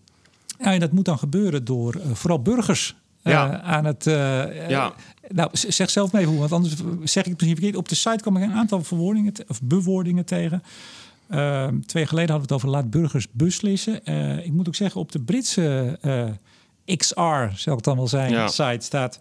Ja, 0.60 0.74
en 0.74 0.80
dat 0.80 0.92
moet 0.92 1.06
dan 1.06 1.20
gebeuren 1.20 1.66
door 1.66 1.96
uh, 1.96 2.02
vooral 2.14 2.42
burgers 2.42 2.96
ja. 3.24 3.62
aan 3.62 3.86
het. 3.86 4.06
Uh, 4.08 4.70
ja. 4.70 4.94
Nou, 5.28 5.50
zeg 5.52 5.90
zelf 5.90 6.12
mee 6.12 6.26
hoe, 6.26 6.40
want 6.40 6.52
anders 6.52 6.76
zeg 7.04 7.24
ik 7.24 7.30
het 7.30 7.40
misschien 7.40 7.56
verkeerd. 7.56 7.76
Op 7.76 7.90
de 7.90 7.96
site 7.96 8.22
kwam 8.22 8.38
ik 8.38 8.44
een 8.44 8.54
aantal 8.54 8.84
verwoordingen 8.84 9.34
of 9.48 9.62
bewoordingen 9.62 10.26
tegen. 10.26 10.64
Uh, 11.32 11.68
twee 11.68 12.04
jaar 12.04 12.08
geleden 12.08 12.32
hadden 12.32 12.36
we 12.36 12.42
het 12.42 12.52
over 12.52 12.70
laat 12.70 12.90
burgers 12.90 13.28
beslissen. 13.32 14.06
Ik 14.46 14.52
moet 14.52 14.68
ook 14.68 14.76
zeggen, 14.76 15.02
op 15.02 15.12
de 15.12 15.20
Britse 15.20 16.00
XR, 16.98 17.56
zal 17.56 17.76
het 17.76 17.84
dan 17.84 17.98
wel 17.98 18.08
zijn, 18.08 18.32
ja. 18.32 18.48
site 18.48 18.86
staat... 18.86 19.20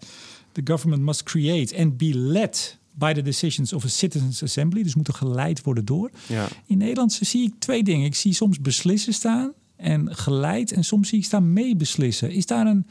The 0.51 0.61
government 0.63 1.01
must 1.01 1.23
create 1.23 1.77
and 1.77 1.97
be 1.97 2.13
led 2.13 2.77
by 2.93 3.13
the 3.13 3.21
decisions 3.21 3.73
of 3.73 3.85
a 3.85 3.87
citizens 3.87 4.43
assembly. 4.43 4.83
Dus 4.83 4.95
moeten 4.95 5.13
geleid 5.13 5.63
worden 5.63 5.85
door. 5.85 6.11
Ja. 6.27 6.47
In 6.65 6.77
Nederland 6.77 7.19
zie 7.21 7.43
ik 7.43 7.53
twee 7.59 7.83
dingen. 7.83 8.05
Ik 8.05 8.15
zie 8.15 8.33
soms 8.33 8.61
beslissen 8.61 9.13
staan 9.13 9.53
en 9.75 10.15
geleid. 10.15 10.71
En 10.71 10.83
soms 10.83 11.09
zie 11.09 11.17
ik 11.19 11.25
staan 11.25 11.53
meebeslissen. 11.53 12.31
Is 12.31 12.45
daar 12.45 12.67
een 12.67 12.87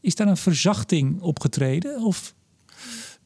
is 0.00 0.14
daar 0.14 0.28
een 0.28 0.36
verzachting 0.36 1.20
opgetreden? 1.20 2.02
Of 2.02 2.34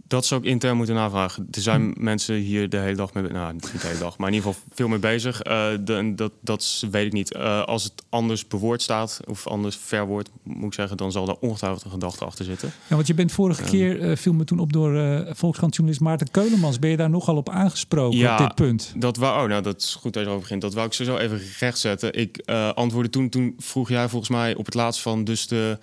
dat 0.07 0.27
zou 0.27 0.41
ik 0.41 0.47
intern 0.47 0.77
moeten 0.77 0.95
navragen. 0.95 1.49
Er 1.51 1.61
zijn 1.61 1.83
hm. 1.83 2.05
mensen 2.05 2.35
hier 2.35 2.69
de 2.69 2.77
hele 2.77 2.97
dag 2.97 3.13
mee, 3.13 3.23
nou 3.23 3.53
niet 3.53 3.73
de 3.81 3.87
hele 3.87 3.99
dag, 3.99 4.19
maar 4.19 4.29
in 4.29 4.35
ieder 4.35 4.49
geval 4.53 4.65
veel 4.75 4.89
mee 4.89 4.99
bezig. 4.99 5.47
Uh, 5.47 5.67
de, 5.81 6.13
dat, 6.17 6.33
dat 6.41 6.85
weet 6.91 7.07
ik 7.07 7.13
niet. 7.13 7.35
Uh, 7.35 7.65
als 7.65 7.85
het 7.85 7.93
anders 8.09 8.47
bewoord 8.47 8.83
staat 8.83 9.21
of 9.27 9.47
anders 9.47 9.77
verwoord, 9.77 10.31
moet 10.43 10.67
ik 10.67 10.75
zeggen, 10.75 10.97
dan 10.97 11.13
zal 11.13 11.27
daar 11.27 11.37
ongetwijfeld 11.41 11.85
een 11.85 11.91
gedachte 11.91 12.25
achter 12.25 12.45
zitten. 12.45 12.73
Ja, 12.89 12.95
want 12.95 13.07
je 13.07 13.15
bent 13.15 13.33
vorige 13.33 13.63
uh, 13.63 13.69
keer 13.69 14.01
uh, 14.01 14.17
viel 14.17 14.33
me 14.33 14.45
toen 14.45 14.59
op 14.59 14.73
door 14.73 15.25
Volkskrant-journalist 15.33 16.05
Maarten 16.05 16.31
Keulemans. 16.31 16.79
Ben 16.79 16.91
je 16.91 16.97
daar 16.97 17.11
nogal 17.11 17.37
op 17.37 17.49
aangesproken 17.49 18.19
ja, 18.19 18.33
op 18.33 18.39
dit 18.39 18.55
punt? 18.55 18.93
Dat 18.97 19.17
wou, 19.17 19.43
oh, 19.43 19.49
nou, 19.49 19.63
dat 19.63 19.81
is 19.81 19.95
goed 19.95 20.13
dat 20.13 20.23
je 20.23 20.29
erover 20.29 20.41
begint. 20.41 20.61
Dat 20.61 20.75
wou 20.75 20.87
ik 20.87 20.93
zo 20.93 21.17
even 21.17 21.41
rechtzetten. 21.59 22.13
Ik 22.13 22.43
antwoordde 22.75 23.11
toen, 23.11 23.29
toen 23.29 23.55
vroeg 23.59 23.89
jij 23.89 24.09
volgens 24.09 24.31
mij 24.31 24.55
op 24.55 24.65
het 24.65 24.75
laatst 24.75 25.01
van, 25.01 25.25
dus 25.25 25.47
de 25.47 25.79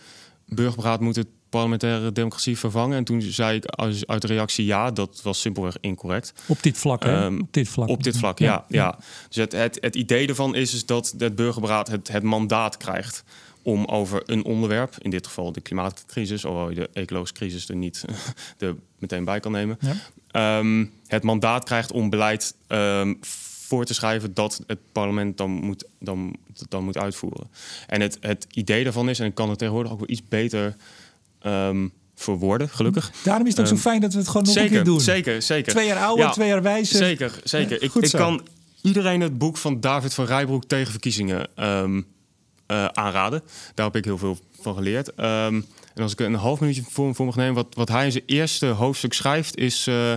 burgerberaad 0.46 1.00
moet 1.00 1.16
het 1.16 1.28
parlementaire 1.52 2.12
democratie 2.12 2.58
vervangen. 2.58 2.98
En 2.98 3.04
toen 3.04 3.22
zei 3.22 3.56
ik 3.56 3.66
uit 4.06 4.22
de 4.22 4.28
reactie 4.28 4.66
ja, 4.66 4.92
dat 4.92 5.22
was 5.24 5.42
simpelweg 5.42 5.78
incorrect. 5.80 6.34
Op 6.48 6.64
dit 6.64 6.78
vlak, 6.78 7.04
hè? 7.04 7.26
Um, 7.26 7.42
op 7.42 7.54
dit 7.54 7.70
vlak. 7.70 7.88
Op 7.88 8.04
dit 8.04 8.18
vlak, 8.18 8.40
ja. 8.40 8.66
ja, 8.68 9.00
Dus 9.28 9.36
het, 9.36 9.52
het, 9.52 9.78
het 9.82 9.96
idee 9.96 10.28
ervan 10.28 10.56
is, 10.56 10.74
is 10.74 10.86
dat 10.86 11.14
het 11.18 11.36
burgerberaad 11.36 11.88
het, 11.88 12.08
het 12.08 12.24
mandaat 12.24 12.78
krijgt 12.78 13.24
om 13.62 13.86
over 13.86 14.24
een 14.26 14.46
onderwerp, 14.46 14.96
in 15.00 15.10
dit 15.10 15.28
geval 15.28 15.52
de 15.52 15.62
klimaatcrisis, 15.62 16.44
hoewel 16.44 16.70
je 16.70 16.76
de 16.76 16.90
ecologische 16.94 17.36
crisis 17.36 17.70
er 17.70 17.76
niet 17.76 18.06
er 18.58 18.76
meteen 19.00 19.26
bij 19.26 19.40
kan 19.40 19.52
nemen, 19.52 19.78
ja. 19.80 20.58
um, 20.58 20.92
het 21.08 21.24
mandaat 21.24 21.64
krijgt 21.64 21.92
om 21.92 22.10
beleid 22.10 22.56
um, 22.68 23.20
voor 23.68 23.86
te 23.86 23.94
schrijven 23.94 24.34
dat 24.34 24.64
het 24.68 24.80
parlement 24.92 25.38
dan 25.38 25.52
moet, 25.52 25.86
dan, 26.00 26.36
dan 26.70 26.84
moet 26.84 26.98
uitvoeren. 26.98 27.50
En 27.88 28.02
het, 28.02 28.18
het 28.20 28.48
idee 28.52 28.84
daarvan 28.84 29.10
is, 29.10 29.20
en 29.20 29.26
ik 29.26 29.36
kan 29.36 29.50
het 29.50 29.58
tegenwoordig 29.58 29.92
ook 29.92 30.00
wel 30.00 30.10
iets 30.10 30.28
beter 30.28 30.76
um, 31.46 31.92
verwoorden, 32.16 32.70
gelukkig. 32.70 33.12
Daarom 33.24 33.46
is 33.46 33.52
het 33.52 33.62
ook 33.62 33.68
zo 33.68 33.74
ehm, 33.74 33.82
fijn 33.82 34.02
dat 34.02 34.14
we 34.14 34.20
het 34.20 34.28
gewoon 34.28 34.44
nog 34.44 34.56
een 34.56 34.70
keer 34.70 34.84
doen. 34.84 35.02
Zeker, 35.02 35.42
zeker. 35.42 35.72
Twee 35.72 35.88
jaar 35.88 36.04
ouder, 36.04 36.32
twee 36.32 36.48
jaar 36.48 36.62
wijzer. 36.62 36.98
Zeker, 36.98 37.40
zeker. 37.44 37.84
ik, 37.84 37.94
ik 37.94 38.12
kan 38.12 38.42
iedereen 38.82 39.22
het 39.22 39.38
boek 39.38 39.58
van 39.58 39.80
David 39.80 40.14
van 40.14 40.26
Rijbroek 40.26 40.66
tegen 40.66 40.92
verkiezingen 40.92 41.48
um, 41.56 41.98
uh, 42.68 42.86
aanraden. 42.86 43.44
Daar 43.74 43.86
heb 43.86 43.96
ik 43.96 44.06
heel 44.06 44.18
veel 44.18 44.40
van 44.62 44.76
geleerd. 44.76 45.08
Um, 45.08 45.66
en 45.94 46.04
als 46.04 46.12
ik 46.12 46.20
een 46.20 46.34
half 46.34 46.60
minuutje 46.60 46.84
voor, 46.90 47.16
voor 47.16 47.26
mag 47.26 47.36
nemen, 47.36 47.54
wat, 47.54 47.68
wat 47.70 47.90
hij 47.90 48.06
in 48.06 48.12
zijn 48.12 48.24
eerste 48.26 48.66
hoofdstuk 48.66 49.14
schrijft, 49.14 49.58
is 49.58 49.88
uh, 49.88 50.14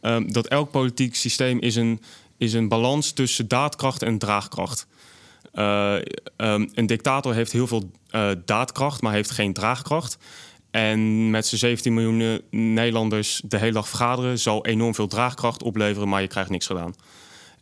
um, 0.00 0.32
dat 0.32 0.46
elk 0.46 0.70
politiek 0.70 1.14
systeem 1.14 1.58
is 1.58 1.76
een, 1.76 2.02
is 2.38 2.52
een 2.52 2.68
balans 2.68 3.12
tussen 3.12 3.48
daadkracht 3.48 4.02
en 4.02 4.18
draagkracht. 4.18 4.86
Uh, 5.54 5.94
um, 6.36 6.70
een 6.74 6.86
dictator 6.86 7.34
heeft 7.34 7.52
heel 7.52 7.66
veel 7.66 7.90
daadkracht, 8.44 9.02
maar 9.02 9.12
heeft 9.12 9.30
geen 9.30 9.52
draagkracht. 9.52 10.18
En 10.74 11.30
met 11.30 11.46
z'n 11.46 11.56
17 11.56 11.94
miljoen 11.94 12.40
Nederlanders 12.50 13.42
de 13.44 13.58
hele 13.58 13.72
dag 13.72 13.88
vergaderen 13.88 14.38
zal 14.38 14.66
enorm 14.66 14.94
veel 14.94 15.06
draagkracht 15.06 15.62
opleveren, 15.62 16.08
maar 16.08 16.20
je 16.20 16.26
krijgt 16.26 16.50
niks 16.50 16.66
gedaan. 16.66 16.94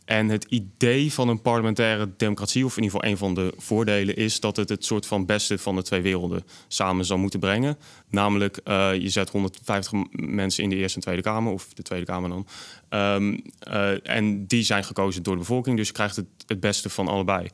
En 0.05 0.29
het 0.29 0.45
idee 0.49 1.13
van 1.13 1.27
een 1.27 1.41
parlementaire 1.41 2.09
democratie, 2.17 2.65
of 2.65 2.77
in 2.77 2.83
ieder 2.83 2.99
geval 2.99 3.11
een 3.11 3.17
van 3.17 3.33
de 3.33 3.53
voordelen, 3.57 4.15
is 4.15 4.39
dat 4.39 4.55
het 4.55 4.69
het 4.69 4.85
soort 4.85 5.05
van 5.05 5.25
beste 5.25 5.57
van 5.57 5.75
de 5.75 5.81
twee 5.81 6.01
werelden 6.01 6.43
samen 6.67 7.05
zal 7.05 7.17
moeten 7.17 7.39
brengen. 7.39 7.77
Namelijk, 8.09 8.59
uh, 8.65 8.93
je 8.93 9.09
zet 9.09 9.29
150 9.29 9.93
mensen 10.11 10.63
in 10.63 10.69
de 10.69 10.75
Eerste 10.75 10.95
en 10.95 11.03
Tweede 11.03 11.21
Kamer, 11.21 11.53
of 11.53 11.73
de 11.73 11.81
Tweede 11.81 12.05
Kamer 12.05 12.29
dan. 12.29 12.47
Um, 12.89 13.41
uh, 13.67 14.09
en 14.09 14.45
die 14.47 14.63
zijn 14.63 14.83
gekozen 14.83 15.23
door 15.23 15.33
de 15.33 15.39
bevolking, 15.39 15.77
dus 15.77 15.87
je 15.87 15.93
krijgt 15.93 16.15
het, 16.15 16.27
het 16.47 16.59
beste 16.59 16.89
van 16.89 17.07
allebei. 17.07 17.47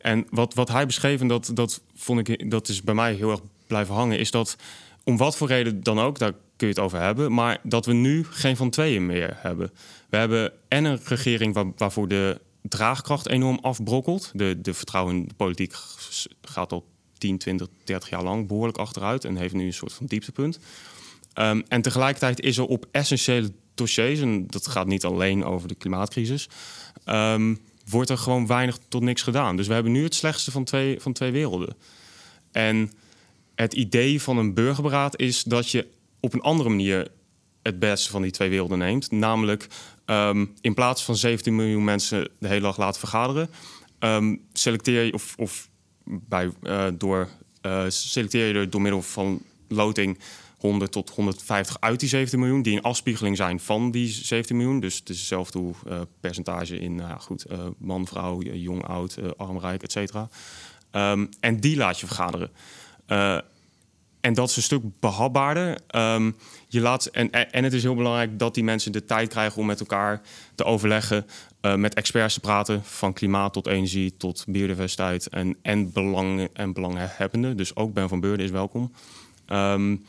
En 0.00 0.26
wat, 0.30 0.54
wat 0.54 0.68
hij 0.68 0.86
beschreef, 0.86 1.20
en 1.20 1.28
dat, 1.28 1.50
dat 1.54 1.82
vond 1.94 2.28
ik, 2.28 2.50
dat 2.50 2.68
is 2.68 2.82
bij 2.82 2.94
mij 2.94 3.14
heel 3.14 3.30
erg 3.30 3.40
blijven 3.66 3.94
hangen, 3.94 4.18
is 4.18 4.30
dat 4.30 4.56
om 5.04 5.16
wat 5.16 5.36
voor 5.36 5.48
reden 5.48 5.82
dan 5.82 6.00
ook, 6.00 6.18
daar 6.18 6.32
kun 6.32 6.68
je 6.68 6.74
het 6.74 6.78
over 6.78 7.00
hebben, 7.00 7.32
maar 7.32 7.58
dat 7.62 7.86
we 7.86 7.92
nu 7.92 8.24
geen 8.30 8.56
van 8.56 8.70
tweeën 8.70 9.06
meer 9.06 9.36
hebben. 9.36 9.70
We 10.08 10.16
hebben 10.16 10.52
en 10.68 10.84
een 10.84 11.00
regering 11.04 11.54
waar, 11.54 11.72
waarvoor 11.76 12.08
de 12.08 12.40
draagkracht 12.62 13.28
enorm 13.28 13.58
afbrokkelt. 13.62 14.30
De, 14.34 14.60
de 14.60 14.74
vertrouwen 14.74 15.14
in 15.14 15.28
de 15.28 15.34
politiek 15.34 15.74
gaat 16.42 16.72
al 16.72 16.84
10, 17.18 17.38
20, 17.38 17.68
30 17.84 18.10
jaar 18.10 18.22
lang 18.22 18.46
behoorlijk 18.46 18.78
achteruit 18.78 19.24
en 19.24 19.36
heeft 19.36 19.54
nu 19.54 19.66
een 19.66 19.72
soort 19.72 19.92
van 19.92 20.06
dieptepunt. 20.06 20.58
Um, 21.38 21.64
en 21.68 21.82
tegelijkertijd 21.82 22.40
is 22.40 22.56
er 22.56 22.66
op 22.66 22.86
essentiële 22.90 23.52
dossiers, 23.74 24.20
en 24.20 24.46
dat 24.46 24.66
gaat 24.66 24.86
niet 24.86 25.04
alleen 25.04 25.44
over 25.44 25.68
de 25.68 25.74
klimaatcrisis, 25.74 26.48
um, 27.06 27.58
wordt 27.88 28.10
er 28.10 28.18
gewoon 28.18 28.46
weinig 28.46 28.78
tot 28.88 29.02
niks 29.02 29.22
gedaan. 29.22 29.56
Dus 29.56 29.66
we 29.66 29.74
hebben 29.74 29.92
nu 29.92 30.02
het 30.02 30.14
slechtste 30.14 30.50
van 30.50 30.64
twee, 30.64 31.00
van 31.00 31.12
twee 31.12 31.30
werelden. 31.30 31.76
En 32.52 32.92
het 33.54 33.74
idee 33.74 34.22
van 34.22 34.38
een 34.38 34.54
burgerberaad 34.54 35.20
is 35.20 35.42
dat 35.42 35.70
je 35.70 35.86
op 36.20 36.32
een 36.32 36.40
andere 36.40 36.68
manier 36.68 37.08
het 37.62 37.78
beste 37.78 38.10
van 38.10 38.22
die 38.22 38.30
twee 38.30 38.48
werelden 38.48 38.78
neemt. 38.78 39.10
Namelijk 39.10 39.66
um, 40.06 40.54
in 40.60 40.74
plaats 40.74 41.04
van 41.04 41.16
17 41.16 41.56
miljoen 41.56 41.84
mensen 41.84 42.28
de 42.38 42.48
hele 42.48 42.60
dag 42.60 42.76
laten 42.76 43.00
vergaderen, 43.00 43.50
um, 43.98 44.40
selecteer 44.52 45.02
je 45.02 45.12
of, 45.12 45.34
of 45.36 45.68
bij, 46.04 46.50
uh, 46.62 46.86
door, 46.94 47.28
uh, 47.62 47.84
selecteer 47.88 48.46
je 48.46 48.54
er 48.54 48.70
door 48.70 48.80
middel 48.80 49.02
van 49.02 49.42
loting 49.68 50.18
100 50.58 50.92
tot 50.92 51.10
150 51.10 51.80
uit 51.80 52.00
die 52.00 52.08
17 52.08 52.38
miljoen, 52.38 52.62
die 52.62 52.76
een 52.76 52.82
afspiegeling 52.82 53.36
zijn 53.36 53.60
van 53.60 53.90
die 53.90 54.08
17 54.08 54.56
miljoen. 54.56 54.80
Dus 54.80 54.98
het 54.98 55.08
is 55.08 55.18
hetzelfde 55.18 55.58
uh, 55.58 56.00
percentage 56.20 56.78
in 56.78 56.98
uh, 56.98 57.18
goed, 57.18 57.46
man, 57.78 58.06
vrouw, 58.06 58.42
jong, 58.42 58.86
oud, 58.86 59.18
arm, 59.36 59.58
rijk, 59.58 59.82
et 59.82 59.92
cetera. 59.92 60.28
Um, 60.92 61.28
en 61.40 61.60
die 61.60 61.76
laat 61.76 62.00
je 62.00 62.06
vergaderen. 62.06 62.50
En 63.06 64.34
dat 64.34 64.48
is 64.48 64.56
een 64.56 64.62
stuk 64.62 64.82
behapbaarder. 65.00 65.78
Um, 65.96 66.36
je 66.68 66.80
laat, 66.80 67.06
en, 67.06 67.30
en 67.30 67.64
het 67.64 67.72
is 67.72 67.82
heel 67.82 67.94
belangrijk 67.94 68.38
dat 68.38 68.54
die 68.54 68.64
mensen 68.64 68.92
de 68.92 69.04
tijd 69.04 69.28
krijgen 69.28 69.60
om 69.60 69.66
met 69.66 69.80
elkaar 69.80 70.20
te 70.54 70.64
overleggen, 70.64 71.26
uh, 71.62 71.74
met 71.74 71.94
experts 71.94 72.34
te 72.34 72.40
praten, 72.40 72.84
van 72.84 73.12
klimaat 73.12 73.52
tot 73.52 73.66
energie 73.66 74.16
tot 74.16 74.44
biodiversiteit 74.48 75.28
en, 75.28 75.56
en, 75.62 75.92
belang, 75.92 76.48
en 76.52 76.72
belanghebbenden. 76.72 77.56
Dus 77.56 77.76
ook 77.76 77.92
Ben 77.92 78.08
van 78.08 78.20
Beurden 78.20 78.44
is 78.44 78.50
welkom. 78.52 78.92
Um, 79.48 80.04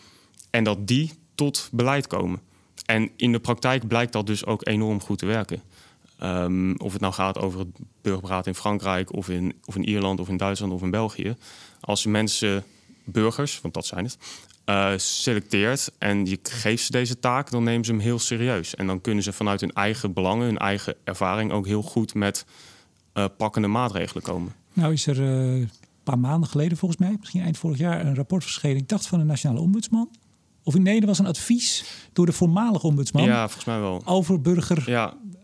en 0.50 0.64
dat 0.64 0.88
die 0.88 1.12
tot 1.36 1.70
beleid 1.72 2.08
komen. 2.08 2.40
En 2.86 3.10
in 3.16 3.32
de 3.32 3.40
praktijk 3.40 3.88
blijkt 3.88 4.14
dat 4.14 4.28
dus 4.28 4.46
ook 4.46 4.68
enorm 4.68 5.02
goed 5.02 5.18
te 5.18 5.26
werken. 5.26 5.62
Um, 6.24 6.80
of 6.80 6.92
het 6.92 7.02
nou 7.02 7.14
gaat 7.14 7.38
over 7.38 7.60
het 7.60 7.70
burgerberaad 8.02 8.48
in 8.48 8.56
Frankrijk, 8.56 9.14
of 9.14 9.30
in, 9.30 9.54
of 9.66 9.76
in 9.76 9.84
Ierland, 9.84 10.20
of 10.20 10.30
in 10.30 10.38
Duitsland, 10.38 10.74
of 10.74 10.82
in 10.82 10.92
België. 10.92 11.36
Als 11.80 12.06
mensen 12.06 12.64
burgers, 13.06 13.62
want 13.62 13.74
dat 13.74 13.86
zijn 13.86 14.06
het, 14.06 14.18
eh, 14.66 14.92
selecteert 14.98 15.92
en 15.98 16.26
je 16.26 16.40
geeft 16.44 16.86
ze 16.86 16.92
deze 16.92 17.20
taak, 17.20 17.52
dan 17.52 17.64
nemen 17.64 17.86
ze 17.86 17.92
hem 17.92 18.00
heel 18.00 18.20
serieus. 18.20 18.76
En 18.76 18.88
dan 18.88 19.02
kunnen 19.02 19.24
ze 19.24 19.34
vanuit 19.34 19.62
hun 19.62 19.74
eigen 19.74 20.14
belangen, 20.14 20.46
hun 20.46 20.58
eigen 20.58 20.96
ervaring 21.04 21.52
ook 21.52 21.66
heel 21.68 21.82
goed 21.82 22.14
met 22.14 22.46
uh, 23.14 23.26
pakkende 23.38 23.68
maatregelen 23.68 24.24
komen. 24.24 24.54
Nou 24.74 24.94
is 24.94 25.08
er 25.08 25.20
uh, 25.20 25.60
een 25.60 25.70
paar 26.04 26.20
maanden 26.20 26.50
geleden 26.50 26.78
volgens 26.78 27.00
mij, 27.00 27.16
misschien 27.20 27.42
eind 27.42 27.58
vorig 27.58 27.78
jaar, 27.78 28.06
een 28.06 28.16
rapport 28.16 28.44
verschenen. 28.44 28.78
Ik 28.78 28.90
dacht 28.90 29.08
van 29.08 29.20
de 29.20 29.26
Nationale 29.26 29.62
Ombudsman. 29.62 30.10
Of 30.64 30.78
nee, 30.78 31.00
er 31.02 31.08
was 31.08 31.20
een 31.20 31.26
advies 31.26 31.86
door 32.14 32.26
de 32.26 32.32
voormalige 32.32 32.88
ombudsman. 32.88 33.24
Ja, 33.24 33.42
volgens 33.42 33.66
mij 33.66 33.80
wel. 33.80 34.02
Over 34.06 34.42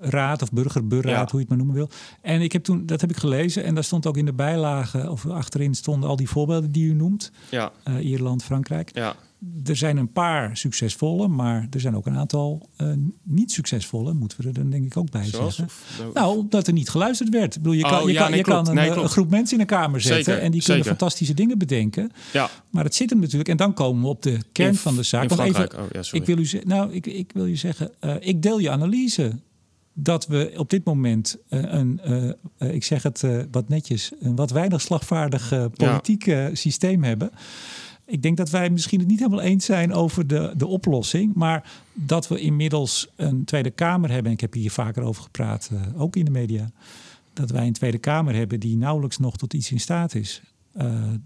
burgerraad 0.01 0.41
of 0.41 0.51
burgerburraad, 0.51 1.31
hoe 1.31 1.39
je 1.39 1.45
het 1.45 1.49
maar 1.49 1.57
noemen 1.57 1.75
wil. 1.75 1.89
En 2.21 2.41
ik 2.41 2.51
heb 2.51 2.63
toen, 2.63 2.85
dat 2.85 3.01
heb 3.01 3.09
ik 3.09 3.17
gelezen. 3.17 3.63
En 3.63 3.73
daar 3.73 3.83
stond 3.83 4.05
ook 4.05 4.17
in 4.17 4.25
de 4.25 4.33
bijlage, 4.33 5.09
of 5.09 5.25
achterin 5.25 5.75
stonden 5.75 6.09
al 6.09 6.15
die 6.15 6.29
voorbeelden 6.29 6.71
die 6.71 6.85
u 6.85 6.93
noemt. 6.93 7.31
Ja. 7.49 7.71
Uh, 7.87 8.05
Ierland, 8.05 8.43
Frankrijk. 8.43 8.89
Ja 8.93 9.15
er 9.63 9.75
zijn 9.75 9.97
een 9.97 10.11
paar 10.11 10.57
succesvolle, 10.57 11.27
maar 11.27 11.67
er 11.69 11.79
zijn 11.79 11.95
ook 11.95 12.05
een 12.05 12.17
aantal 12.17 12.69
uh, 12.77 12.93
niet 13.23 13.51
succesvolle, 13.51 14.13
moeten 14.13 14.41
we 14.41 14.47
er 14.47 14.53
dan 14.53 14.69
denk 14.69 14.85
ik 14.85 14.97
ook 14.97 15.11
bij 15.11 15.25
Zoals, 15.25 15.55
zeggen. 15.55 15.75
Of, 16.07 16.13
nou, 16.13 16.37
omdat 16.37 16.67
er 16.67 16.73
niet 16.73 16.89
geluisterd 16.89 17.29
werd. 17.29 17.55
Ik 17.55 17.61
bedoel, 17.61 17.77
je 17.77 17.83
kan, 17.83 18.01
oh, 18.01 18.07
je 18.07 18.13
ja, 18.13 18.21
kan, 18.21 18.29
nee, 18.29 18.37
je 18.37 18.45
kan 18.45 18.67
een, 18.67 18.75
nee, 18.75 18.89
een, 18.89 19.09
groep 19.09 19.29
mensen 19.29 19.55
in 19.55 19.61
een 19.61 19.67
kamer 19.67 20.01
zetten 20.01 20.23
Zeker, 20.23 20.41
en 20.41 20.51
die 20.51 20.63
kunnen 20.63 20.85
fantastische 20.85 21.33
dingen 21.33 21.57
bedenken. 21.57 22.11
Ja. 22.33 22.49
Maar 22.69 22.83
het 22.83 22.95
zit 22.95 23.09
hem 23.09 23.19
natuurlijk, 23.19 23.49
en 23.49 23.57
dan 23.57 23.73
komen 23.73 24.01
we 24.01 24.07
op 24.07 24.21
de 24.21 24.37
kern 24.51 24.69
In- 24.69 24.75
van 24.75 24.95
de 24.95 25.03
zaak. 25.03 25.31
even. 25.31 25.79
Oh, 25.79 25.85
ja, 25.91 26.03
sorry. 26.03 26.19
ik 26.19 26.25
wil 26.25 26.37
u, 26.37 26.63
nou, 26.65 26.93
ik, 26.93 27.07
ik 27.07 27.31
wil 27.33 27.45
je 27.45 27.55
zeggen, 27.55 27.91
eh, 27.99 28.15
ik 28.19 28.41
deel 28.41 28.59
je 28.59 28.69
analyse 28.69 29.39
dat 29.93 30.27
we 30.27 30.53
op 30.55 30.69
dit 30.69 30.85
moment 30.85 31.37
eh, 31.49 31.59
een, 31.63 31.99
eh, 31.99 32.29
eh, 32.29 32.73
ik 32.73 32.83
zeg 32.83 33.03
het 33.03 33.25
wat 33.51 33.69
netjes, 33.69 34.11
een 34.19 34.35
wat 34.35 34.51
weinig 34.51 34.81
slagvaardig 34.81 35.69
politiek 35.75 36.35
systeem 36.53 37.03
hebben. 37.03 37.31
Ik 38.05 38.21
denk 38.21 38.37
dat 38.37 38.49
wij 38.49 38.69
misschien 38.69 38.99
het 38.99 39.07
niet 39.07 39.19
helemaal 39.19 39.41
eens 39.41 39.65
zijn 39.65 39.93
over 39.93 40.27
de, 40.27 40.53
de 40.57 40.67
oplossing. 40.67 41.33
Maar 41.33 41.71
dat 41.93 42.27
we 42.27 42.39
inmiddels 42.39 43.07
een 43.15 43.45
Tweede 43.45 43.71
Kamer 43.71 44.09
hebben. 44.09 44.25
En 44.25 44.31
ik 44.31 44.41
heb 44.41 44.53
hier 44.53 44.71
vaker 44.71 45.03
over 45.03 45.23
gepraat, 45.23 45.71
ook 45.97 46.15
in 46.15 46.25
de 46.25 46.31
media. 46.31 46.71
Dat 47.33 47.49
wij 47.49 47.67
een 47.67 47.73
Tweede 47.73 47.97
Kamer 47.97 48.35
hebben 48.35 48.59
die 48.59 48.77
nauwelijks 48.77 49.17
nog 49.17 49.37
tot 49.37 49.53
iets 49.53 49.71
in 49.71 49.79
staat 49.79 50.15
is. 50.15 50.41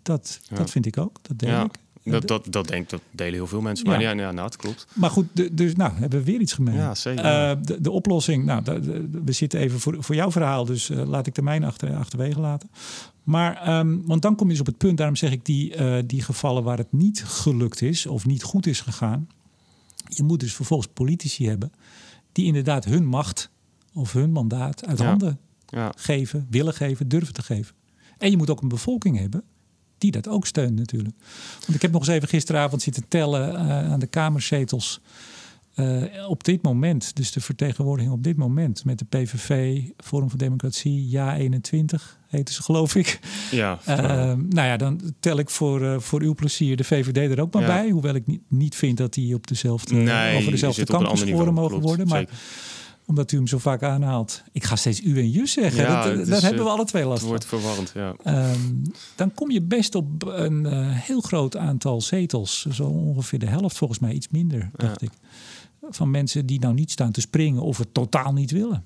Dat, 0.01 0.39
Ja. 0.49 0.55
dat 0.55 0.71
vind 0.71 0.85
ik 0.85 0.97
ook. 0.97 1.19
Dat 1.21 1.49
Ja, 1.49 1.63
ik. 1.63 1.75
Dat, 2.11 2.27
dat, 2.27 2.45
dat 2.49 2.67
denk 2.67 2.89
dat 2.89 3.01
delen 3.11 3.33
heel 3.33 3.47
veel 3.47 3.61
mensen. 3.61 3.87
Maar 3.87 4.01
Ja. 4.01 4.09
ja, 4.11 4.17
ja, 4.21 4.31
nou, 4.31 4.45
het 4.45 4.55
klopt. 4.55 4.87
Maar 4.93 5.09
goed, 5.09 5.57
dus 5.57 5.75
nou 5.75 5.93
hebben 5.93 6.19
we 6.19 6.25
weer 6.25 6.39
iets 6.39 6.53
gemeen. 6.53 6.75
Ja, 6.75 6.95
zeker. 6.95 7.23
Eh, 7.25 7.55
de, 7.61 7.81
de 7.81 7.91
oplossing, 7.91 8.45
nou, 8.45 8.63
de- 8.63 8.79
de- 8.79 9.21
we 9.25 9.31
zitten 9.31 9.59
even 9.59 9.79
voor, 9.79 9.95
voor 10.03 10.15
jouw 10.15 10.31
verhaal, 10.31 10.65
dus 10.65 10.89
eh, 10.89 11.05
laat 11.07 11.27
ik 11.27 11.35
de 11.35 11.41
mijne 11.41 11.65
achter, 11.65 11.95
achterwege 11.95 12.39
laten. 12.39 12.69
Maar, 13.23 13.55
ehm, 13.61 13.97
want 14.05 14.21
dan 14.21 14.35
kom 14.35 14.45
je 14.45 14.51
dus 14.51 14.59
op 14.61 14.65
het 14.65 14.77
punt, 14.77 14.97
daarom 14.97 15.15
zeg 15.15 15.31
ik 15.31 15.45
die, 15.45 15.75
eh, 15.75 16.03
die 16.05 16.21
gevallen 16.21 16.63
waar 16.63 16.77
het 16.77 16.91
niet 16.91 17.23
gelukt 17.23 17.81
is 17.81 18.05
of 18.05 18.25
niet 18.25 18.43
goed 18.43 18.65
is 18.67 18.81
gegaan. 18.81 19.27
Je 20.07 20.23
moet 20.23 20.39
dus 20.39 20.53
vervolgens 20.53 20.89
politici 20.93 21.47
hebben 21.47 21.71
die 22.31 22.45
inderdaad 22.45 22.85
hun 22.85 23.05
macht 23.05 23.49
of 23.93 24.13
hun 24.13 24.31
mandaat 24.31 24.85
uit 24.87 24.99
Ja. 24.99 25.05
handen 25.05 25.39
Ja, 25.67 25.91
geven, 25.97 26.47
willen 26.49 26.73
geven, 26.73 27.07
durven 27.07 27.33
te 27.33 27.41
geven. 27.43 27.75
En 28.17 28.29
je 28.31 28.37
moet 28.37 28.49
ook 28.49 28.61
een 28.61 28.67
bevolking 28.67 29.17
hebben 29.19 29.43
die 30.11 30.21
dat 30.21 30.33
ook 30.33 30.45
steunt 30.45 30.75
natuurlijk. 30.75 31.15
Want 31.59 31.75
ik 31.75 31.81
heb 31.81 31.91
nog 31.91 32.01
eens 32.01 32.15
even 32.15 32.27
gisteravond 32.27 32.81
zitten 32.81 33.07
tellen 33.07 33.55
eh, 33.55 33.91
aan 33.91 33.99
de 33.99 34.07
kamerzetels. 34.07 35.01
Eh, 35.73 36.03
op 36.27 36.43
dit 36.43 36.61
moment, 36.61 37.15
dus 37.15 37.31
de 37.31 37.41
vertegenwoordiging 37.41 38.13
op 38.13 38.23
dit 38.23 38.37
moment 38.37 38.85
met 38.85 38.99
de 38.99 39.05
PVV, 39.05 39.81
Forum 39.97 40.29
voor 40.29 40.39
Democratie, 40.39 41.09
Ja 41.09 41.35
21 41.35 42.19
heten 42.27 42.53
ze 42.53 42.63
geloof 42.63 42.95
ik. 42.95 43.19
ja. 43.51 43.79
Eh, 43.85 43.97
nou 44.33 44.67
ja, 44.67 44.77
dan 44.77 45.01
tel 45.19 45.39
ik 45.39 45.49
voor, 45.49 46.01
voor 46.01 46.21
uw 46.21 46.33
plezier 46.33 46.77
de 46.77 46.83
VVD 46.83 47.31
er 47.31 47.41
ook 47.41 47.53
maar 47.53 47.61
Ja. 47.61 47.67
bij. 47.67 47.89
Hoewel 47.89 48.15
ik 48.15 48.27
niet, 48.27 48.41
niet 48.47 48.75
vind 48.75 48.97
dat 48.97 49.13
die 49.13 49.35
op 49.35 49.47
dezelfde, 49.47 49.95
nee, 49.95 50.37
over 50.37 50.51
dezelfde 50.51 50.85
kant 50.85 51.25
mogen 51.53 51.79
worden. 51.81 52.07
Maar. 52.07 52.25
Omdat 53.05 53.31
u 53.31 53.37
hem 53.37 53.47
zo 53.47 53.57
vaak 53.57 53.83
aanhaalt. 53.83 54.43
Ik 54.51 54.63
ga 54.63 54.75
steeds 54.75 55.01
u 55.01 55.19
en 55.19 55.31
je 55.31 55.45
zeggen. 55.45 55.81
Ja, 55.83 56.03
dat, 56.03 56.17
het 56.17 56.27
is, 56.27 56.41
hebben 56.41 56.63
we 56.63 56.69
eh, 56.69 56.75
alle 56.75 56.85
twee 56.85 57.03
last 57.03 57.13
Het 57.13 57.19
van. 57.21 57.29
wordt 57.29 57.45
verwarrend, 57.45 57.91
ja. 57.93 58.15
Ehm, 58.23 58.73
dan 59.15 59.33
kom 59.33 59.51
je 59.51 59.61
best 59.61 59.95
op 59.95 60.23
een 60.25 60.65
eh, 60.65 60.87
heel 60.89 61.21
groot 61.21 61.57
aantal 61.57 62.01
zetels. 62.01 62.65
Zo 62.65 62.83
ongeveer 62.83 63.39
de 63.39 63.45
helft, 63.45 63.77
volgens 63.77 63.99
mij 63.99 64.13
iets 64.13 64.29
minder, 64.29 64.69
dacht 64.75 65.01
ik. 65.01 65.11
Van 65.89 66.11
mensen 66.11 66.45
die 66.45 66.59
nou 66.59 66.73
niet 66.73 66.91
staan 66.91 67.11
te 67.11 67.21
springen 67.21 67.61
of 67.61 67.77
het 67.77 67.93
totaal 67.93 68.33
niet 68.33 68.51
willen. 68.51 68.83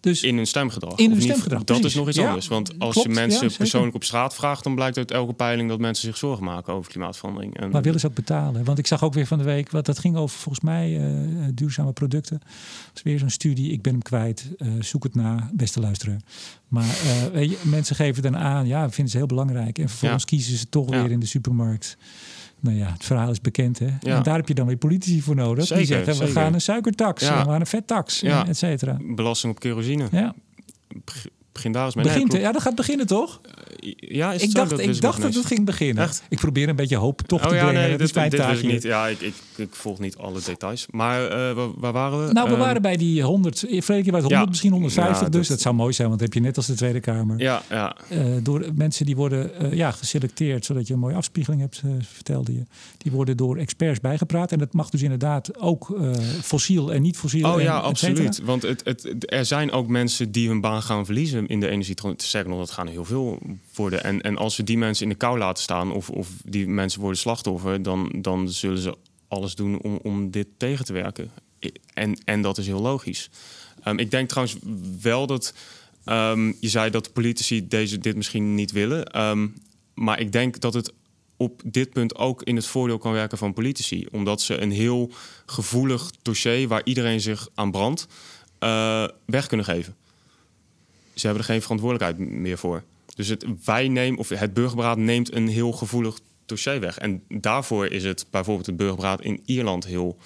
Dus 0.00 0.22
In 0.22 0.36
hun 0.36 0.46
stemgedrag. 0.46 0.98
In 0.98 1.10
hun 1.10 1.22
stemgedrag, 1.22 1.58
Dat 1.58 1.66
precies. 1.66 1.84
is 1.86 1.94
nog 1.94 2.08
iets 2.08 2.16
Ja, 2.16 2.26
anders. 2.26 2.48
Want 2.48 2.78
als 2.78 2.92
klopt, 2.92 3.08
je 3.08 3.14
mensen 3.14 3.52
persoonlijk 3.56 3.94
op 3.94 4.04
straat 4.04 4.34
vraagt... 4.34 4.64
dan 4.64 4.74
blijkt 4.74 4.96
uit 4.98 5.10
elke 5.10 5.32
peiling 5.32 5.68
dat 5.68 5.78
mensen 5.78 6.08
zich 6.08 6.16
zorgen 6.16 6.44
maken 6.44 6.72
over 6.72 6.90
klimaatverandering. 6.90 7.56
En, 7.56 7.70
Maar 7.70 7.82
willen 7.82 8.00
ze 8.00 8.06
ook 8.06 8.14
betalen? 8.14 8.64
Want 8.64 8.78
ik 8.78 8.86
zag 8.86 9.02
ook 9.04 9.14
weer 9.14 9.26
van 9.26 9.38
de 9.38 9.44
week, 9.44 9.70
wat 9.70 9.86
dat 9.86 9.98
ging 9.98 10.16
over 10.16 10.38
volgens 10.38 10.64
mij 10.64 10.96
eh, 10.96 11.48
duurzame 11.54 11.92
producten. 11.92 12.38
Dat 12.38 12.96
is 12.96 13.02
weer 13.02 13.18
zo'n 13.18 13.30
studie, 13.30 13.72
ik 13.72 13.82
ben 13.82 13.92
hem 13.92 14.02
kwijt. 14.02 14.48
eh, 14.58 14.68
zoek 14.80 15.02
het 15.02 15.14
na, 15.14 15.50
beste 15.52 15.80
luisteraar. 15.80 16.20
Maar 16.68 16.88
eh, 17.32 17.50
mensen 17.62 17.96
geven 17.96 18.22
dan 18.22 18.36
aan, 18.36 18.66
ja, 18.66 18.90
vinden 18.90 19.12
ze 19.12 19.18
heel 19.18 19.26
belangrijk. 19.26 19.78
En 19.78 19.88
vervolgens 19.88 20.24
kiezen 20.24 20.56
ze 20.58 20.68
toch 20.68 20.90
weer 20.90 21.10
in 21.10 21.20
de 21.20 21.26
supermarkt. 21.26 21.96
Nou 22.60 22.76
ja, 22.76 22.92
het 22.92 23.04
verhaal 23.04 23.30
is 23.30 23.40
bekend, 23.40 23.78
hè? 23.78 23.86
Ja. 24.00 24.16
En 24.16 24.22
daar 24.22 24.36
heb 24.36 24.48
je 24.48 24.54
dan 24.54 24.66
weer 24.66 24.76
politici 24.76 25.22
voor 25.22 25.34
nodig. 25.34 25.56
die 25.56 25.76
Zeker, 25.76 25.86
zeggen, 25.86 26.06
we 26.06 26.26
zeker. 26.26 26.42
gaan 26.42 26.54
een 26.54 26.60
suikertax, 26.60 27.22
Ja. 27.22 27.42
we 27.44 27.50
gaan 27.50 27.60
een 27.60 27.66
vettax, 27.66 28.20
Ja. 28.20 28.46
et 28.46 28.56
cetera. 28.56 28.96
Belasting 29.14 29.52
op 29.52 29.60
kerosine. 29.60 30.08
Ja, 30.12 30.34
Begin 31.52 31.72
daar 31.72 31.84
eens 31.84 31.94
mee. 31.94 32.04
begint, 32.04 32.32
Nee, 32.32 32.40
ja, 32.40 32.52
dat 32.52 32.62
gaat 32.62 32.74
beginnen, 32.74 33.06
toch? 33.06 33.40
klopt. 33.40 33.58
ja, 33.96 34.32
is 34.32 34.42
Ik 34.42 34.54
dacht, 34.54 34.70
Dat 34.70 34.78
ik 34.78 35.00
dacht 35.00 35.22
dat 35.22 35.34
het 35.34 35.46
ging 35.46 35.64
beginnen. 35.66 36.04
Echt? 36.04 36.22
Ik 36.28 36.38
probeer 36.38 36.68
een 36.68 36.76
beetje 36.76 36.96
hoop 36.96 37.20
toch 37.26 37.40
te 37.40 37.48
Oh 37.48 37.54
ja, 37.54 37.62
brengen. 37.64 37.80
nee, 37.88 37.96
dit, 37.98 38.14
dit 38.14 38.40
ik 38.62 38.62
niet. 38.62 38.82
Ja, 38.82 39.06
ik, 39.06 39.20
ik, 39.20 39.34
ik 39.56 39.74
volg 39.74 39.98
niet 39.98 40.16
alle 40.16 40.40
details. 40.44 40.86
Maar 40.90 41.24
eh, 41.28 41.54
waar, 41.54 41.68
waar 41.76 41.92
waren 41.92 42.26
we? 42.26 42.32
Nou, 42.32 42.46
we 42.48 42.54
Ehm, 42.54 42.62
waren 42.62 42.82
bij 42.82 42.96
die 42.96 43.22
100, 43.22 43.58
vorige 43.58 43.82
keer 43.82 43.92
was 43.94 44.04
het 44.04 44.12
100, 44.12 44.30
ja. 44.30 44.44
misschien 44.46 44.70
150 44.72 45.20
Ja, 45.20 45.28
dus. 45.28 45.40
dat- 45.40 45.48
Dat 45.48 45.60
zou 45.60 45.74
mooi 45.74 45.92
zijn, 45.92 46.08
want 46.08 46.20
dat 46.20 46.28
heb 46.32 46.42
je 46.42 46.46
net 46.48 46.56
als 46.56 46.66
de 46.66 46.74
Tweede 46.74 47.00
Kamer. 47.00 47.38
Ja, 47.38 47.62
ja. 47.70 47.96
Eh, 48.08 48.24
door 48.42 48.64
mensen 48.74 49.06
die 49.06 49.16
worden 49.16 49.54
eh, 49.54 49.72
ja, 49.72 49.90
geselecteerd, 49.90 50.64
zodat 50.64 50.86
je 50.86 50.92
een 50.92 50.98
mooie 50.98 51.14
afspiegeling 51.14 51.60
hebt, 51.62 51.82
eh, 51.84 51.90
vertelde 52.12 52.52
je. 52.54 52.62
Die 52.98 53.12
worden 53.12 53.36
door 53.36 53.56
experts 53.56 54.00
bijgepraat. 54.00 54.52
En 54.52 54.58
dat 54.58 54.72
mag 54.72 54.90
dus 54.90 55.02
inderdaad 55.02 55.58
ook 55.58 55.90
eh, 56.00 56.10
fossiel 56.42 56.92
en 56.92 57.02
niet 57.02 57.16
fossiel. 57.16 57.48
Oh 57.48 57.54
en 57.56 57.62
ja, 57.62 57.76
absoluut. 57.78 58.40
Want 58.44 58.62
het, 58.62 58.80
het- 58.84 59.32
er 59.32 59.44
zijn 59.46 59.72
ook 59.72 59.88
mensen 59.88 60.32
die 60.32 60.48
hun 60.48 60.60
baan 60.60 60.82
gaan 60.82 61.04
verliezen 61.04 61.39
in 61.46 61.60
de 61.60 61.68
energietransitie. 61.68 62.44
Dat 62.44 62.70
gaan 62.70 62.86
er 62.86 62.92
heel 62.92 63.04
veel 63.04 63.38
worden. 63.74 64.04
En, 64.04 64.20
en 64.20 64.36
als 64.36 64.56
we 64.56 64.62
die 64.62 64.78
mensen 64.78 65.04
in 65.04 65.10
de 65.10 65.18
kou 65.18 65.38
laten 65.38 65.62
staan... 65.62 65.92
of, 65.92 66.10
of 66.10 66.28
die 66.44 66.68
mensen 66.68 67.00
worden 67.00 67.18
slachtoffer... 67.18 67.82
dan, 67.82 68.12
dan 68.16 68.48
zullen 68.48 68.78
ze 68.78 68.96
alles 69.28 69.54
doen 69.54 69.80
om, 69.80 69.98
om 70.02 70.30
dit 70.30 70.46
tegen 70.56 70.84
te 70.84 70.92
werken. 70.92 71.30
En, 71.94 72.18
en 72.24 72.42
dat 72.42 72.58
is 72.58 72.66
heel 72.66 72.80
logisch. 72.80 73.30
Ehm, 73.82 73.98
ik 73.98 74.10
denk 74.10 74.28
trouwens 74.28 74.56
wel 75.00 75.26
dat... 75.26 75.54
ehm, 76.04 76.52
je 76.60 76.68
zei 76.68 76.90
dat 76.90 77.12
politici 77.12 77.68
deze, 77.68 77.98
dit 77.98 78.16
misschien 78.16 78.54
niet 78.54 78.72
willen. 78.72 79.04
Ehm, 79.04 79.48
maar 79.94 80.20
ik 80.20 80.32
denk 80.32 80.60
dat 80.60 80.74
het 80.74 80.92
op 81.40 81.62
dit 81.64 81.90
punt 81.90 82.16
ook 82.16 82.42
in 82.42 82.56
het 82.56 82.66
voordeel 82.66 82.98
kan 82.98 83.12
werken 83.12 83.38
van 83.38 83.52
politici. 83.52 84.06
Omdat 84.10 84.40
ze 84.40 84.60
een 84.60 84.70
heel 84.70 85.10
gevoelig 85.46 86.10
dossier 86.22 86.68
waar 86.68 86.84
iedereen 86.84 87.20
zich 87.20 87.48
aan 87.54 87.70
brandt, 87.70 88.06
eh, 88.58 89.04
weg 89.24 89.46
kunnen 89.46 89.66
geven. 89.66 89.96
Ze 91.20 91.26
hebben 91.26 91.44
er 91.44 91.50
geen 91.52 91.62
verantwoordelijkheid 91.62 92.30
meer 92.30 92.58
voor. 92.58 92.82
Dus 93.14 93.28
het, 93.28 93.44
wij 93.64 93.88
nemen, 93.88 94.18
of 94.18 94.28
het 94.28 94.54
burgerberaad 94.54 94.96
neemt 94.98 95.34
een 95.34 95.48
heel 95.48 95.72
gevoelig 95.72 96.18
dossier 96.46 96.80
weg. 96.80 96.98
En 96.98 97.22
daarvoor 97.28 97.86
is 97.86 98.04
het 98.04 98.26
bijvoorbeeld 98.30 98.66
het 98.66 98.76
burgerberaad 98.76 99.20
in 99.20 99.40
Ierland 99.44 99.86
heel 99.86 100.16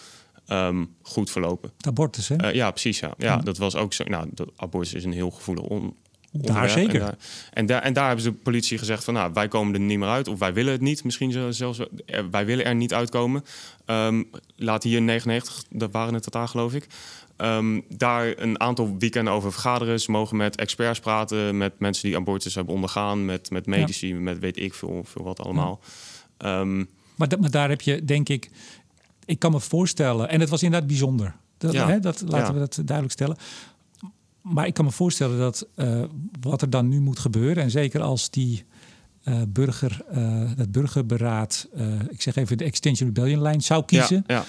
ehm, 0.47 0.84
goed 1.03 1.30
verlopen. 1.30 1.70
Het 1.76 1.86
abortus, 1.86 2.28
hè? 2.28 2.36
Eh, 2.36 2.55
ja, 2.55 2.70
precies. 2.70 2.99
Ja. 2.99 3.14
ja, 3.18 3.36
dat 3.36 3.57
was 3.59 3.76
ook 3.76 3.92
zo. 3.92 4.05
Nou, 4.05 4.28
dat 4.32 4.51
abortus 4.57 4.95
is 4.95 5.05
een 5.05 5.12
heel 5.12 5.30
gevoelig 5.30 5.64
on, 5.64 5.97
onderwerp. 6.32 6.68
zeker. 6.70 6.95
En 6.95 7.07
daar, 7.07 7.16
en, 7.53 7.66
daar, 7.66 7.82
en 7.82 7.92
daar 7.92 8.07
hebben 8.07 8.24
ze 8.24 8.30
de 8.30 8.36
politie 8.36 8.78
gezegd 8.78 9.05
van, 9.05 9.14
nou, 9.14 9.30
wij 9.32 9.49
komen 9.49 9.74
er 9.74 9.80
niet 9.80 9.99
meer 9.99 10.09
uit, 10.09 10.28
of 10.28 10.38
wij 10.38 10.53
willen 10.53 10.72
het 10.72 10.80
niet. 10.80 11.05
Misschien 11.05 11.53
zelfs, 11.55 11.78
er- 12.07 12.30
wij 12.30 12.47
willen 12.47 12.64
er 12.64 12.74
niet 12.74 12.95
uitkomen. 12.95 13.45
Ehm, 13.84 14.22
laat 14.57 14.82
hier 14.82 15.03
99, 15.03 15.64
dat 15.70 15.92
waren 15.92 16.14
het 16.14 16.22
totaal, 16.22 16.47
geloof 16.47 16.74
ik. 16.74 16.86
Ehm, 17.37 17.80
daar 17.89 18.39
een 18.39 18.61
aantal 18.61 18.97
weekenden 18.99 19.32
over 19.32 19.53
vergaderen. 19.53 20.01
Ze 20.01 20.11
mogen 20.11 20.37
met 20.37 20.57
experts 20.57 21.01
praten, 21.01 21.57
met 21.57 21.78
mensen 21.78 22.09
die 22.09 22.16
abortus 22.16 22.55
hebben 22.55 22.74
ondergaan, 22.74 23.24
met, 23.24 23.51
met 23.51 23.66
medici, 23.66 24.14
met 24.14 24.39
weet 24.39 24.57
ik 24.59 24.74
veel, 24.74 25.03
veel 25.05 25.24
wat 25.24 25.41
allemaal. 25.41 25.80
Ehm, 26.37 26.76
Maar, 27.14 27.28
maar 27.41 27.51
daar 27.51 27.68
heb 27.68 27.80
je, 27.80 28.05
denk 28.05 28.28
ik, 28.28 28.51
ik 29.24 29.39
kan 29.39 29.53
me 29.53 29.61
voorstellen, 29.61 30.28
en 30.28 30.41
het 30.41 30.49
was 30.49 30.62
inderdaad 30.62 30.89
bijzonder. 30.89 31.35
Dat, 31.59 31.72
Ja. 31.72 31.89
hè, 31.89 32.01
dat, 32.01 32.22
laten 32.26 32.53
we 32.55 32.59
dat 32.61 32.74
duidelijk 32.74 33.12
stellen. 33.12 33.37
Maar 34.41 34.66
ik 34.66 34.74
kan 34.74 34.85
me 34.85 34.91
voorstellen 34.91 35.39
dat 35.39 35.66
eh, 35.74 36.03
wat 36.41 36.62
er 36.62 36.70
dan 36.70 36.89
nu 36.89 37.01
moet 37.01 37.18
gebeuren, 37.18 37.62
en 37.62 37.70
zeker 37.70 38.03
als 38.03 38.30
die 38.30 38.64
eh, 39.22 39.43
burger, 39.49 40.05
eh, 40.09 40.51
het 40.57 40.72
burgerberaad, 40.72 41.68
ik 42.09 42.22
zeg 42.22 42.37
even 42.37 42.59
de 42.59 42.64
Extension 42.64 43.09
Rebellion 43.09 43.43
lijn 43.43 43.62
zou 43.62 43.85
kiezen, 43.85 44.24
ja, 44.26 44.35
ja, 44.35 44.45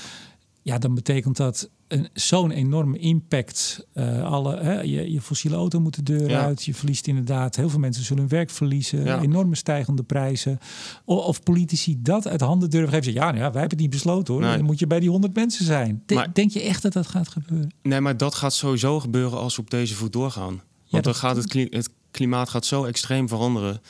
ja, 0.61 0.77
dan 0.77 0.95
betekent 0.95 1.37
dat 1.37 1.69
zo'n 2.13 2.51
enorme 2.51 2.97
impact. 2.97 3.87
Eh, 3.93 4.23
alle, 4.23 4.57
hè, 4.57 4.81
je, 4.81 5.11
je 5.11 5.21
fossiele 5.21 5.55
auto 5.55 5.79
moet 5.79 5.95
de 5.95 6.03
deur 6.03 6.29
Ja. 6.29 6.41
uit. 6.41 6.63
Je 6.63 6.73
verliest 6.73 7.07
inderdaad, 7.07 7.55
heel 7.55 7.69
veel 7.69 7.79
mensen 7.79 8.03
zullen 8.03 8.21
hun 8.21 8.31
werk 8.31 8.49
verliezen. 8.49 9.03
Ja. 9.03 9.21
Enorme 9.21 9.55
stijgende 9.55 10.03
prijzen. 10.03 10.59
O- 11.05 11.15
of 11.15 11.43
politici 11.43 12.01
dat 12.01 12.27
uit 12.27 12.41
handen 12.41 12.69
durven 12.69 12.89
geven. 12.89 13.03
Zeggen, 13.03 13.21
ja, 13.23 13.27
nou 13.31 13.43
ja, 13.43 13.51
wij 13.51 13.59
hebben 13.59 13.77
het 13.77 13.87
niet 13.87 13.89
besloten 13.95 14.33
hoor. 14.33 14.43
Nee. 14.43 14.55
Dan 14.57 14.65
moet 14.65 14.79
je 14.79 14.87
bij 14.87 14.99
die 14.99 15.09
100 15.09 15.33
mensen 15.35 15.65
zijn. 15.65 16.03
De- 16.05 16.13
Maar- 16.15 16.33
denk 16.33 16.51
je 16.51 16.61
echt 16.61 16.81
dat 16.81 16.93
dat 16.93 17.07
gaat 17.07 17.27
gebeuren? 17.27 17.73
Nee, 17.81 18.01
maar 18.01 18.17
dat 18.17 18.35
gaat 18.35 18.53
sowieso 18.53 18.99
gebeuren 18.99 19.39
als 19.39 19.55
we 19.55 19.61
op 19.61 19.69
deze 19.69 19.95
voet 19.95 20.13
doorgaan. 20.13 20.45
Want 20.53 20.61
dat- 20.89 21.03
dan 21.03 21.15
gaat 21.15 21.35
het, 21.35 21.47
kli- 21.47 21.67
het 21.69 21.89
klimaat 22.11 22.49
gaat 22.49 22.65
zo 22.65 22.83
extreem 22.83 23.27
veranderen 23.27 23.81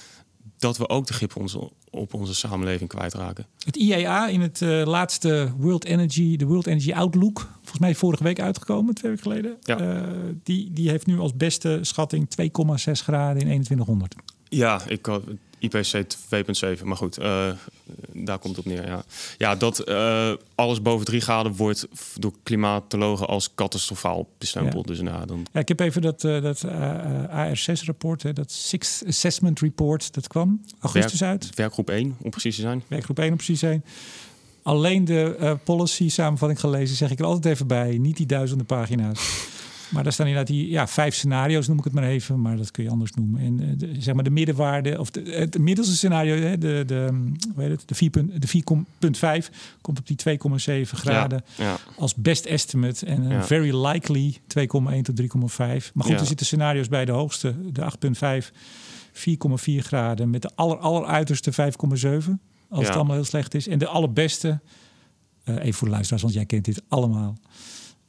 dat 0.58 0.78
we 0.78 0.90
ook 0.90 1.08
de 1.08 1.14
grip 1.14 1.36
onze, 1.36 1.72
op 1.90 2.14
onze 2.14 2.36
samenleving 2.36 2.90
kwijtraken. 2.90 3.46
Het 3.66 3.76
IEA 3.76 4.28
in 4.28 4.42
het 4.42 4.62
eh, 4.62 4.82
laatste 4.86 5.52
World 5.58 5.86
Energy, 5.86 6.36
de 6.36 6.46
World 6.46 6.68
Energy 6.68 6.94
Outlook, 6.94 7.50
volgens 7.76 7.80
mij 7.80 8.10
vorige 8.10 8.24
week 8.24 8.40
uitgekomen, 8.40 8.96
twee 8.96 9.12
weken 9.12 9.32
geleden. 9.32 9.58
Ja. 9.62 9.80
Eh, 9.80 10.02
die, 10.44 10.72
die 10.74 10.90
heeft 10.90 11.06
nu 11.06 11.20
als 11.20 11.36
beste 11.36 11.80
schatting 11.82 12.28
2,6 12.42 12.48
graden 12.92 13.42
in 13.42 13.64
2100. 13.64 14.16
Ja, 14.50 14.82
ik 14.88 15.06
had 15.06 15.24
IPC 15.60 16.04
2.7, 16.78 16.84
maar 16.84 16.98
goed, 16.98 17.18
eh, 17.18 17.52
daar 18.14 18.40
komt 18.40 18.56
het 18.56 18.66
op 18.66 18.72
neer. 18.72 18.88
Ja, 18.88 19.04
ja 19.38 19.56
dat 19.56 19.80
eh, 19.80 20.34
alles 20.56 20.82
boven 20.82 21.06
3 21.06 21.22
graden 21.22 21.56
wordt 21.56 21.88
door 22.20 22.34
klimatologen 22.44 23.28
als 23.28 23.56
catastrofaal 23.56 24.30
bestempeld. 24.38 24.88
Dus 24.88 25.02
nou, 25.02 25.26
dan 25.26 25.46
Ja, 25.52 25.60
ik 25.60 25.68
heb 25.68 25.80
even 25.80 26.02
dat, 26.02 26.22
dat 26.22 26.66
AR6-rapport, 27.30 28.36
dat 28.36 28.52
Sixth 28.52 29.04
Assessment 29.08 29.60
Report, 29.60 30.14
dat 30.14 30.28
kwam 30.28 30.62
augustus 30.80 31.24
uit. 31.24 31.56
werkgroep 31.56 31.90
1, 31.90 32.16
om 32.22 32.30
precies 32.30 32.56
te 32.56 32.62
zijn. 32.62 32.84
Werkgroep 32.88 33.20
1 33.20 33.30
om 33.30 33.36
precies 33.36 33.60
te 33.60 33.66
zijn. 33.66 33.84
Alleen 34.66 35.06
de 35.06 35.36
eh, 35.40 35.54
policy 35.64 36.10
samenvatting 36.10 36.60
gelezen, 36.60 36.96
zeg 36.96 37.12
ik 37.12 37.20
er 37.20 37.26
altijd 37.26 37.54
even 37.54 37.68
bij. 37.68 37.98
Niet 37.98 38.18
die 38.18 38.26
duizenden 38.26 38.66
pagina's. 38.66 39.20
Maar 39.90 40.04
daar 40.04 40.14
staan 40.14 40.28
inderdaad 40.28 40.54
die 40.54 40.70
ja, 40.70 40.88
vijf 40.88 41.16
scenario's, 41.16 41.68
noem 41.68 41.78
ik 41.78 41.84
het 41.84 41.94
maar 41.94 42.04
even. 42.04 42.42
Maar 42.42 42.58
dat 42.58 42.72
kun 42.72 42.84
je 42.84 42.90
anders 42.90 43.12
noemen. 43.12 43.42
En 43.42 43.60
eh, 43.60 43.68
de, 43.78 44.02
zeg 44.02 44.14
maar 44.14 44.24
de 44.24 44.30
middenwaarde, 44.30 45.00
of 45.00 45.10
de, 45.12 45.22
het 45.22 45.58
middelste 45.58 45.96
scenario, 45.96 46.36
hè, 46.36 46.58
de, 46.58 46.84
de, 46.88 47.06
hm, 47.10 47.52
hoe 47.54 47.64
heet 47.64 47.72
het, 47.72 47.84
de 47.88 47.96
4 47.96 48.10
punt- 48.10 48.42
de 48.42 48.48
4,5 49.44 49.50
komt 49.82 50.00
op 50.00 50.08
die 50.08 50.18
2,7 50.18 50.90
graden 50.92 51.44
Ja, 51.56 51.64
ja, 51.64 51.78
als 51.98 52.16
best 52.16 52.46
estimate. 52.46 53.06
En 53.06 53.24
eh, 53.26 53.32
Ja. 53.32 53.44
very 53.44 53.76
likely 53.86 54.38
2,1 54.48 55.02
tot 55.02 55.16
3,5. 55.22 55.92
Maar 55.94 56.06
goed, 56.06 56.20
er 56.20 56.26
zitten 56.26 56.46
scenario's 56.46 56.88
bij 56.88 57.06
de 57.06 57.12
hoogste, 57.12 57.56
de 57.72 57.82
8,5, 58.42 58.52
4,4 59.12 59.84
graden. 59.86 60.30
Met 60.30 60.42
de 60.42 60.50
aller, 60.56 60.78
aller 60.78 61.06
uiterste 61.06 61.52
5,7. 61.54 62.40
Als 62.70 62.82
Ja. 62.82 62.88
het 62.88 62.96
allemaal 62.96 63.16
heel 63.16 63.24
slecht 63.26 63.54
is. 63.54 63.68
En 63.68 63.80
de 63.80 63.88
allerbeste, 63.88 64.60
eh 65.44 65.56
even 65.56 65.74
voor 65.74 65.88
de 65.88 65.94
luisteraars, 65.94 66.22
want 66.24 66.34
jij 66.36 66.46
kent 66.46 66.66
dit 66.66 66.82
allemaal. 66.88 67.38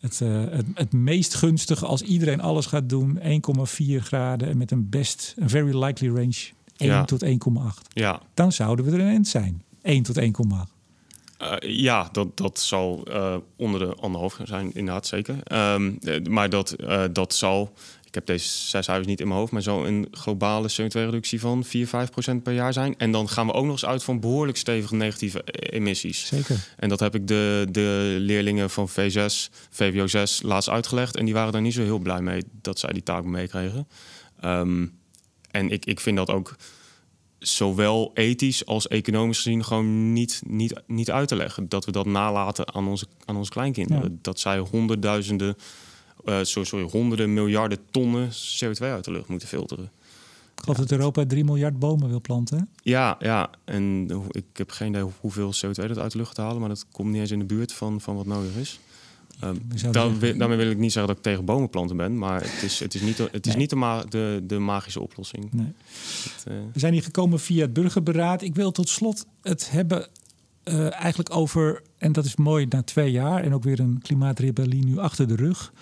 Het, 0.00 0.20
eh, 0.20 0.44
het, 0.50 0.66
het 0.74 0.92
meest 0.92 1.34
gunstige 1.34 1.86
als 1.86 2.02
iedereen 2.02 2.40
alles 2.40 2.66
gaat 2.66 2.88
doen, 2.88 3.18
1,4 3.22 4.02
graden. 4.02 4.48
En 4.48 4.58
met 4.58 4.70
een 4.70 4.88
best, 4.88 5.34
een 5.36 5.48
very 5.50 5.82
likely 5.84 6.08
range, 6.14 6.50
1 6.76 6.90
Ja. 6.90 7.04
tot 7.04 7.22
1,8. 7.22 7.88
ja. 7.92 8.20
Dan 8.34 8.52
zouden 8.52 8.84
we 8.84 8.90
er 8.90 9.00
een 9.00 9.08
eind 9.08 9.28
zijn. 9.28 9.62
1 9.82 10.02
tot 10.02 10.16
1,8. 10.18 10.74
Eh, 11.38 11.56
ja, 11.60 12.08
dat, 12.12 12.36
dat 12.36 12.58
zal 12.60 13.06
onder 13.56 13.80
de 13.80 13.94
anderhalf 13.94 14.38
zijn, 14.44 14.70
inderdaad, 14.74 15.06
zeker. 15.06 15.42
Ehm, 15.42 15.92
eh, 16.02 16.22
maar 16.24 16.50
dat, 16.50 16.76
dat 17.12 17.34
zal, 17.34 17.72
heb 18.16 18.26
deze 18.26 18.48
zes 18.48 18.84
cijfers 18.84 19.06
niet 19.06 19.20
in 19.20 19.26
mijn 19.26 19.38
hoofd, 19.38 19.52
maar 19.52 19.62
zal 19.62 19.86
een 19.86 20.08
globale 20.10 20.70
CO2-reductie 20.70 21.40
van 21.40 21.64
4, 21.64 21.86
5 21.86 22.10
procent 22.10 22.42
per 22.42 22.52
jaar 22.52 22.72
zijn. 22.72 22.98
En 22.98 23.10
dan 23.10 23.28
gaan 23.28 23.46
we 23.46 23.52
ook 23.52 23.64
nog 23.64 23.72
eens 23.72 23.86
uit 23.86 24.04
van 24.04 24.20
behoorlijk 24.20 24.58
stevige 24.58 24.94
negatieve 24.94 25.42
eh, 25.42 25.78
emissies. 25.78 26.26
Zeker. 26.26 26.68
En 26.76 26.88
dat 26.88 27.00
heb 27.00 27.14
ik 27.14 27.26
de, 27.26 27.66
de 27.70 28.16
leerlingen 28.18 28.70
van 28.70 28.88
V6, 28.90 29.52
VWO 29.70 30.06
6 30.06 30.42
laatst 30.42 30.68
uitgelegd. 30.68 31.16
En 31.16 31.24
die 31.24 31.34
waren 31.34 31.52
daar 31.52 31.62
niet 31.62 31.74
zo 31.74 31.82
heel 31.82 31.98
blij 31.98 32.20
mee 32.20 32.42
dat 32.62 32.78
zij 32.78 32.92
die 32.92 33.02
taak 33.02 33.24
meekregen. 33.24 33.88
Ehm, 34.40 34.86
en 35.50 35.70
ik, 35.70 35.84
ik 35.84 36.00
vind 36.00 36.16
dat 36.16 36.30
ook 36.30 36.56
zowel 37.38 38.10
ethisch 38.14 38.66
als 38.66 38.88
economisch 38.88 39.36
gezien 39.36 39.64
gewoon 39.64 40.12
niet, 40.12 40.42
niet, 40.46 40.82
niet 40.86 41.10
uit 41.10 41.28
te 41.28 41.36
leggen. 41.36 41.68
Dat 41.68 41.84
we 41.84 41.92
dat 41.92 42.06
nalaten 42.06 42.74
aan 42.74 42.88
onze, 42.88 43.06
aan 43.24 43.36
onze 43.36 43.50
kleinkinderen. 43.50 44.10
Ja. 44.10 44.18
Dat 44.22 44.40
zij 44.40 44.58
honderdduizenden, 44.58 45.56
eh 46.26 46.38
sorry, 46.42 46.68
sorry, 46.68 46.88
honderden 46.90 47.32
miljarden 47.34 47.78
tonnen 47.90 48.30
CO2 48.32 48.78
uit 48.80 49.04
de 49.04 49.10
lucht 49.12 49.28
moeten 49.28 49.48
filteren. 49.48 49.84
Ik 50.54 50.62
geloof 50.62 50.76
dat 50.78 50.90
Europa 50.90 51.26
3 51.26 51.44
miljard 51.44 51.78
bomen 51.78 52.08
wil 52.08 52.20
planten. 52.20 52.58
hè? 52.58 52.64
Ja, 52.82 53.16
ja. 53.18 53.50
En 53.64 54.08
ik 54.30 54.44
heb 54.52 54.70
geen 54.70 54.88
idee 54.88 55.04
hoeveel 55.20 55.52
CO2 55.54 55.70
dat 55.86 55.98
uit 55.98 56.12
de 56.12 56.18
lucht 56.18 56.34
te 56.34 56.40
halen, 56.40 56.60
maar 56.60 56.68
dat 56.68 56.86
komt 56.92 57.10
niet 57.10 57.20
eens 57.20 57.30
in 57.30 57.38
de 57.38 57.44
buurt 57.44 57.72
van, 57.72 58.00
van 58.00 58.16
wat 58.16 58.26
nodig 58.26 58.56
is. 58.56 58.78
Ehm, 59.40 59.54
daar, 59.92 60.36
daarmee 60.38 60.56
wil 60.56 60.70
ik 60.70 60.78
niet 60.78 60.92
zeggen 60.92 61.08
dat 61.08 61.16
ik 61.16 61.22
tegen 61.32 61.44
bomenplanten 61.44 61.96
ben, 61.96 62.18
maar 62.18 62.40
het 62.42 62.62
is, 62.62 62.78
het 62.80 62.94
is 62.94 63.00
niet, 63.00 63.16
de- 63.16 63.28
het 63.32 63.46
is 63.46 63.52
Nee. 63.52 63.60
niet 63.60 63.70
de, 63.70 63.76
ma- 63.76 64.04
de, 64.04 64.40
de 64.46 64.58
magische 64.58 65.00
oplossing. 65.00 65.52
Nee. 65.52 65.72
Het, 66.22 66.44
eh, 66.46 66.54
We 66.72 66.78
zijn 66.78 66.92
hier 66.92 67.02
gekomen 67.02 67.40
via 67.40 67.60
het 67.62 67.72
burgerberaad. 67.72 68.42
Ik 68.42 68.54
wil 68.54 68.72
tot 68.72 68.88
slot 68.88 69.26
het 69.42 69.70
hebben 69.70 70.08
eh, 70.62 70.92
eigenlijk 71.02 71.34
over, 71.36 71.82
en 71.98 72.12
dat 72.12 72.24
is 72.24 72.36
mooi 72.36 72.66
na 72.68 72.82
twee 72.82 73.10
jaar 73.10 73.42
en 73.44 73.54
ook 73.54 73.62
weer 73.64 73.80
een 73.80 73.98
klimaatrebellie 74.02 74.84
nu 74.84 74.98
achter 74.98 75.28
de 75.28 75.36
rug, 75.36 75.72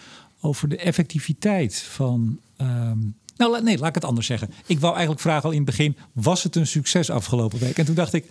over 0.44 0.68
de 0.68 0.76
effectiviteit 0.76 1.76
van. 1.78 2.38
ehm, 2.56 2.98
nou, 3.36 3.62
nee, 3.62 3.78
laat 3.78 3.88
ik 3.88 3.94
het 3.94 4.04
anders 4.04 4.26
zeggen. 4.26 4.50
Ik 4.66 4.78
wou 4.80 4.92
eigenlijk 4.92 5.22
vragen 5.22 5.42
al 5.44 5.50
in 5.50 5.56
het 5.56 5.66
begin: 5.66 5.96
was 6.12 6.42
het 6.42 6.56
een 6.56 6.66
succes 6.66 7.10
afgelopen 7.10 7.58
week? 7.58 7.78
En 7.78 7.84
toen 7.84 7.94
dacht 7.94 8.12
ik. 8.12 8.24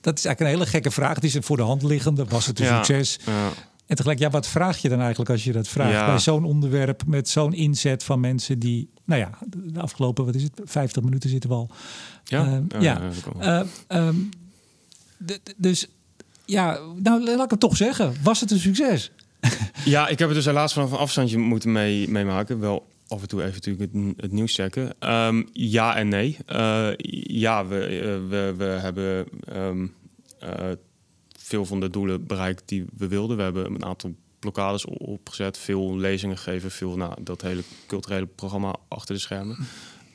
Dat 0.00 0.18
is 0.18 0.24
eigenlijk 0.24 0.40
een 0.40 0.60
hele 0.60 0.70
gekke 0.70 0.90
vraag. 0.90 1.14
Het 1.14 1.24
is 1.24 1.36
voor 1.40 1.56
de 1.56 1.62
hand 1.62 1.82
liggende. 1.82 2.24
Was 2.24 2.46
het 2.46 2.58
een 2.60 2.66
Ja. 2.66 2.76
succes? 2.84 3.18
ja. 3.26 3.48
En 3.86 3.96
tegelijk, 3.96 4.18
ja, 4.18 4.30
wat 4.30 4.46
vraag 4.46 4.78
je 4.78 4.88
dan 4.88 4.98
eigenlijk 5.00 5.30
als 5.30 5.44
je 5.44 5.52
dat 5.52 5.68
vraagt? 5.68 5.92
Ja. 5.92 6.06
Bij 6.06 6.18
zo'n 6.18 6.44
onderwerp 6.44 7.02
met 7.06 7.28
zo'n 7.28 7.52
inzet 7.52 8.04
van 8.04 8.20
mensen 8.20 8.58
die, 8.58 8.88
nou 9.04 9.20
ja, 9.20 9.30
de 9.72 9.80
afgelopen, 9.80 10.24
wat 10.24 10.34
is 10.34 10.42
het, 10.42 10.60
50 10.64 11.02
minuten 11.02 11.30
zitten 11.30 11.50
we 11.50 11.56
al. 11.56 11.70
Ja? 12.24 12.44
Ehm, 12.68 12.82
Ja. 12.82 13.00
Eh, 13.38 13.60
ehm, 13.86 14.16
dus 15.56 15.86
ja, 16.44 16.78
nou 17.02 17.24
laat 17.24 17.44
ik 17.44 17.50
het 17.50 17.60
toch 17.60 17.76
zeggen. 17.76 18.14
Was 18.22 18.40
het 18.40 18.50
een 18.50 18.58
succes? 18.58 19.10
Ja, 19.84 20.08
ik 20.08 20.18
heb 20.18 20.28
het 20.28 20.36
dus 20.36 20.46
helaas 20.46 20.72
vanaf 20.72 20.92
een 20.92 20.98
afstandje 20.98 21.38
moeten 21.38 21.72
mee, 21.72 22.08
meemaken. 22.08 22.60
Wel 22.60 22.86
af 23.08 23.22
en 23.22 23.28
toe 23.28 23.42
even 23.42 23.54
natuurlijk 23.54 24.16
het, 24.16 24.32
nieuws 24.32 24.54
checken. 24.54 24.94
Ehm, 24.98 25.42
ja 25.52 25.96
en 25.96 26.08
nee. 26.08 26.36
Eh, 26.46 26.90
ja, 27.26 27.66
we, 27.66 27.84
eh, 27.86 28.28
we, 28.28 28.54
we 28.56 28.64
hebben 28.64 29.26
ehm, 29.44 29.86
eh, 30.38 30.70
veel 31.38 31.64
van 31.64 31.80
de 31.80 31.90
doelen 31.90 32.26
bereikt 32.26 32.62
die 32.66 32.84
we 32.96 33.08
wilden. 33.08 33.36
We 33.36 33.42
hebben 33.42 33.66
een 33.66 33.84
aantal 33.84 34.14
blokkades 34.38 34.84
opgezet, 34.84 35.58
veel 35.58 35.96
lezingen 35.96 36.36
gegeven, 36.36 36.70
veel 36.70 36.96
nou, 36.96 37.14
dat 37.22 37.42
hele 37.42 37.62
culturele 37.86 38.26
programma 38.26 38.76
achter 38.88 39.14
de 39.14 39.20
schermen. 39.20 39.56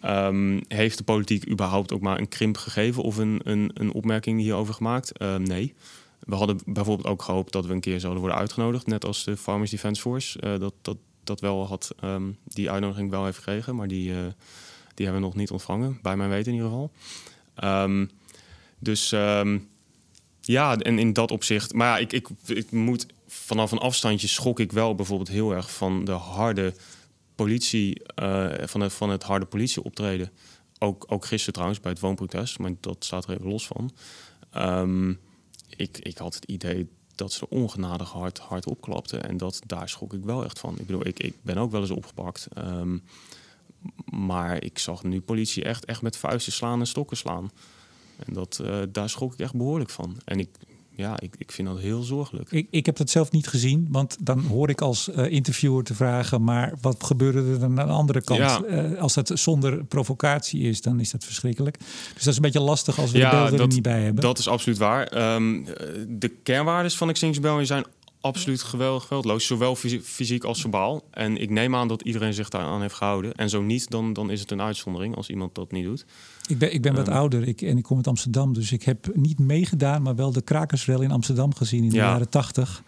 Ehm, 0.01 0.59
heeft 0.67 0.97
de 0.97 1.03
politiek 1.03 1.49
überhaupt 1.49 1.93
ook 1.93 2.01
maar 2.01 2.19
een 2.19 2.27
krimp 2.27 2.57
gegeven 2.57 3.03
of 3.03 3.17
een, 3.17 3.41
een, 3.43 3.71
een 3.73 3.93
opmerking 3.93 4.39
hierover 4.39 4.73
gemaakt? 4.73 5.19
Nee. 5.37 5.73
We 6.19 6.35
hadden 6.35 6.59
bijvoorbeeld 6.65 7.07
ook 7.07 7.21
gehoopt 7.21 7.51
dat 7.51 7.65
we 7.65 7.73
een 7.73 7.79
keer 7.79 7.99
zouden 7.99 8.21
worden 8.21 8.39
uitgenodigd, 8.39 8.87
net 8.87 9.05
als 9.05 9.23
de 9.23 9.37
Farmers 9.37 9.71
Defence 9.71 10.01
Force. 10.01 10.39
eh, 10.39 10.59
dat, 10.59 10.73
dat, 10.81 10.97
dat 11.23 11.39
wel 11.39 11.67
had, 11.67 11.95
ehm, 11.99 12.31
die 12.43 12.71
uitnodiging 12.71 13.09
wel 13.09 13.25
heeft 13.25 13.37
gekregen, 13.37 13.75
maar 13.75 13.87
die, 13.87 14.11
eh, 14.11 14.17
die 14.93 15.05
hebben 15.05 15.21
we 15.21 15.27
nog 15.27 15.35
niet 15.35 15.51
ontvangen, 15.51 15.99
bij 16.01 16.17
mijn 16.17 16.29
weten 16.29 16.51
in 16.51 16.57
ieder 16.57 16.69
geval. 16.69 16.91
Ehm, 17.55 18.05
dus 18.79 19.11
ehm, 19.11 19.59
ja, 20.41 20.77
en 20.77 20.99
in 20.99 21.13
dat 21.13 21.31
opzicht. 21.31 21.73
Maar 21.73 21.87
ja, 21.87 21.97
ik, 21.97 22.13
ik, 22.13 22.27
ik 22.45 22.71
moet 22.71 23.05
vanaf 23.27 23.71
een 23.71 23.77
afstandje 23.77 24.27
schok 24.27 24.59
ik 24.59 24.71
wel 24.71 24.95
bijvoorbeeld 24.95 25.29
heel 25.29 25.51
erg 25.51 25.71
van 25.71 26.05
de 26.05 26.11
harde 26.11 26.73
politie, 27.35 28.03
eh, 28.03 28.47
van, 28.61 28.81
het, 28.81 28.93
van 28.93 29.09
het 29.09 29.23
harde 29.23 29.45
politieoptreden. 29.45 30.31
Ook, 30.79 31.05
ook 31.07 31.25
gisteren 31.25 31.53
trouwens 31.53 31.79
bij 31.79 31.91
het 31.91 31.99
woonprotest, 31.99 32.59
maar 32.59 32.71
dat 32.79 33.05
staat 33.05 33.23
er 33.25 33.31
even 33.31 33.47
los 33.47 33.67
van. 33.67 33.91
Ehm, 34.51 35.13
ik, 35.79 35.97
ik 35.97 36.17
had 36.17 36.33
het 36.33 36.45
idee 36.45 36.89
dat 37.15 37.33
ze 37.33 37.49
ongenadig 37.49 38.09
hard, 38.09 38.39
hard 38.39 38.65
opklapten. 38.65 39.23
En 39.23 39.37
dat, 39.37 39.61
daar 39.65 39.89
schrok 39.89 40.13
ik 40.13 40.23
wel 40.23 40.43
echt 40.43 40.59
van. 40.59 40.79
Ik 40.79 40.85
bedoel, 40.85 41.07
ik, 41.07 41.19
ik 41.19 41.35
ben 41.41 41.57
ook 41.57 41.71
wel 41.71 41.81
eens 41.81 41.89
opgepakt. 41.89 42.47
Ehm, 42.53 42.97
maar 44.05 44.63
ik 44.63 44.79
zag 44.79 45.03
nu 45.03 45.21
politie 45.21 45.63
echt, 45.63 45.85
echt 45.85 46.01
met 46.01 46.17
vuisten 46.17 46.53
slaan 46.53 46.79
en 46.79 46.87
stokken 46.87 47.17
slaan. 47.17 47.51
En 48.25 48.33
dat, 48.33 48.59
eh, 48.63 48.81
daar 48.89 49.09
schrok 49.09 49.33
ik 49.33 49.39
echt 49.39 49.55
behoorlijk 49.55 49.89
van. 49.89 50.17
En 50.25 50.39
ik, 50.39 50.49
ja, 50.99 51.19
ik, 51.19 51.35
ik 51.37 51.51
vind 51.51 51.67
dat 51.67 51.79
heel 51.79 52.01
zorgelijk. 52.01 52.51
Ik, 52.51 52.67
ik 52.69 52.85
heb 52.85 52.95
dat 52.95 53.09
zelf 53.09 53.31
niet 53.31 53.47
gezien, 53.47 53.87
want 53.89 54.17
dan 54.19 54.39
hoor 54.39 54.69
ik 54.69 54.81
als 54.81 55.09
eh, 55.09 55.31
interviewer 55.31 55.83
te 55.83 55.93
vragen, 55.93 56.43
maar 56.43 56.73
wat 56.81 57.03
gebeurde 57.03 57.39
er 57.39 57.59
dan 57.59 57.79
aan 57.79 57.87
de 57.87 57.93
andere 57.93 58.21
kant? 58.21 58.39
Ja. 58.39 58.63
Eh, 58.63 59.01
als 59.01 59.13
dat 59.13 59.31
zonder 59.33 59.85
provocatie 59.85 60.61
is, 60.61 60.81
dan 60.81 60.99
is 60.99 61.11
dat 61.11 61.23
verschrikkelijk. 61.23 61.77
Dus 62.13 62.23
dat 62.23 62.27
is 62.27 62.35
een 62.35 62.41
beetje 62.41 62.59
lastig 62.59 62.99
als 62.99 63.11
we 63.11 63.17
de 63.17 63.23
Ja, 63.23 63.31
beelden 63.31 63.59
er 63.59 63.67
niet 63.67 63.81
bij 63.81 64.01
hebben. 64.01 64.23
Dat 64.23 64.37
is 64.37 64.47
absoluut 64.47 64.77
waar. 64.77 65.07
Ehm, 65.07 65.55
eh, 65.55 65.73
de 66.07 66.29
kernwaardes 66.43 66.97
van 66.97 67.09
Extinction 67.09 67.43
Rebellion 67.43 67.67
zijn 67.67 67.85
absoluut 68.21 68.61
geweld, 68.61 69.01
geweldloos. 69.03 69.45
Zowel 69.45 69.75
fysi- 69.75 70.01
fysiek 70.01 70.43
als 70.43 70.61
verbaal. 70.61 71.03
En 71.11 71.37
ik 71.37 71.49
neem 71.49 71.75
aan 71.75 71.87
dat 71.87 72.01
iedereen 72.01 72.33
zich 72.33 72.49
daar 72.49 72.61
aan 72.61 72.81
heeft 72.81 72.95
gehouden. 72.95 73.33
En 73.33 73.49
zo 73.49 73.61
niet, 73.61 73.89
dan, 73.89 74.13
dan 74.13 74.31
is 74.31 74.39
het 74.39 74.51
een 74.51 74.61
uitzondering 74.61 75.15
als 75.15 75.29
iemand 75.29 75.55
dat 75.55 75.71
niet 75.71 75.83
doet. 75.85 76.05
Ik 76.47 76.57
ben, 76.57 76.73
ik 76.73 76.81
ben 76.81 76.95
wat 76.95 77.07
Ehm. 77.07 77.17
ouder 77.17 77.47
ik, 77.47 77.61
en 77.61 77.77
ik 77.77 77.83
kom 77.83 77.97
uit 77.97 78.07
Amsterdam. 78.07 78.53
Dus 78.53 78.71
ik 78.71 78.83
heb 78.83 79.09
niet 79.13 79.39
meegedaan, 79.39 80.01
maar 80.01 80.15
wel 80.15 80.31
de 80.31 80.41
krakersrel 80.41 81.01
in 81.01 81.11
Amsterdam 81.11 81.55
gezien 81.55 81.83
in 81.83 81.89
de 81.89 81.95
Ja. 81.95 82.03
jaren 82.09 82.29
tachtig. 82.29 82.83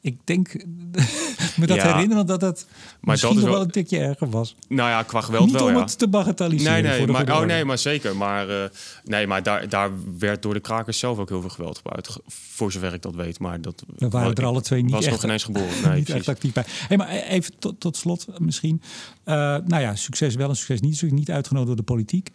ik 0.00 0.18
denk 0.24 0.64
me 1.56 1.66
dat 1.66 1.76
Ja. 1.76 1.92
herinneren 1.94 2.26
dat 2.26 2.40
het 2.40 2.66
misschien 3.00 3.28
dat 3.28 3.38
nog 3.38 3.44
wel 3.44 3.52
wel- 3.54 3.62
een 3.62 3.70
tikje 3.70 3.98
erger 3.98 4.30
was. 4.30 4.54
Nou 4.68 4.90
ja, 4.90 5.02
qua 5.02 5.20
geweld 5.20 5.44
Niet 5.44 5.54
wel, 5.54 5.66
om 5.66 5.72
ja. 5.74 5.80
het 5.80 5.98
te 5.98 6.08
bagatelliseren. 6.08 6.82
Nee, 6.82 6.98
nee, 6.98 7.06
maar, 7.06 7.32
oh, 7.40 7.40
nee, 7.46 7.64
maar 7.64 7.78
zeker. 7.78 8.16
Maar, 8.16 8.48
eh, 8.48 8.68
nee, 9.04 9.26
maar 9.26 9.42
daar, 9.42 9.68
daar 9.68 9.90
werd 10.18 10.42
door 10.42 10.54
de 10.54 10.60
krakers 10.60 10.98
zelf 10.98 11.18
ook 11.18 11.28
heel 11.28 11.40
veel 11.40 11.50
geweld 11.50 11.76
gebruikt. 11.76 12.08
Ge- 12.08 12.20
Voor 12.28 12.72
zover 12.72 12.94
ik 12.94 13.02
dat 13.02 13.14
weet. 13.14 13.38
Maar 13.38 13.60
dat 13.60 13.84
We 13.96 14.08
waren 14.08 14.34
er 14.34 14.44
alle 14.44 14.60
twee 14.60 14.82
niet 14.82 14.92
was 14.92 15.04
echt, 15.04 15.14
nog 15.14 15.24
ineens 15.24 15.44
geboren. 15.44 15.68
Nee, 15.90 16.04
echt 16.04 16.28
actief 16.28 16.52
bij. 16.52 16.64
Hey, 16.66 16.96
maar 16.96 17.08
even 17.08 17.58
tot, 17.58 17.80
tot 17.80 17.96
slot 17.96 18.26
misschien. 18.38 18.82
Eh, 19.24 19.34
nou 19.66 19.78
ja, 19.82 19.94
succes 19.94 20.34
wel 20.34 20.48
en 20.48 20.56
succes 20.56 20.80
niet. 20.80 21.02
Niet 21.12 21.30
uitgenodigd 21.30 21.66
door 21.68 21.76
de 21.76 21.92
politiek. 21.92 22.30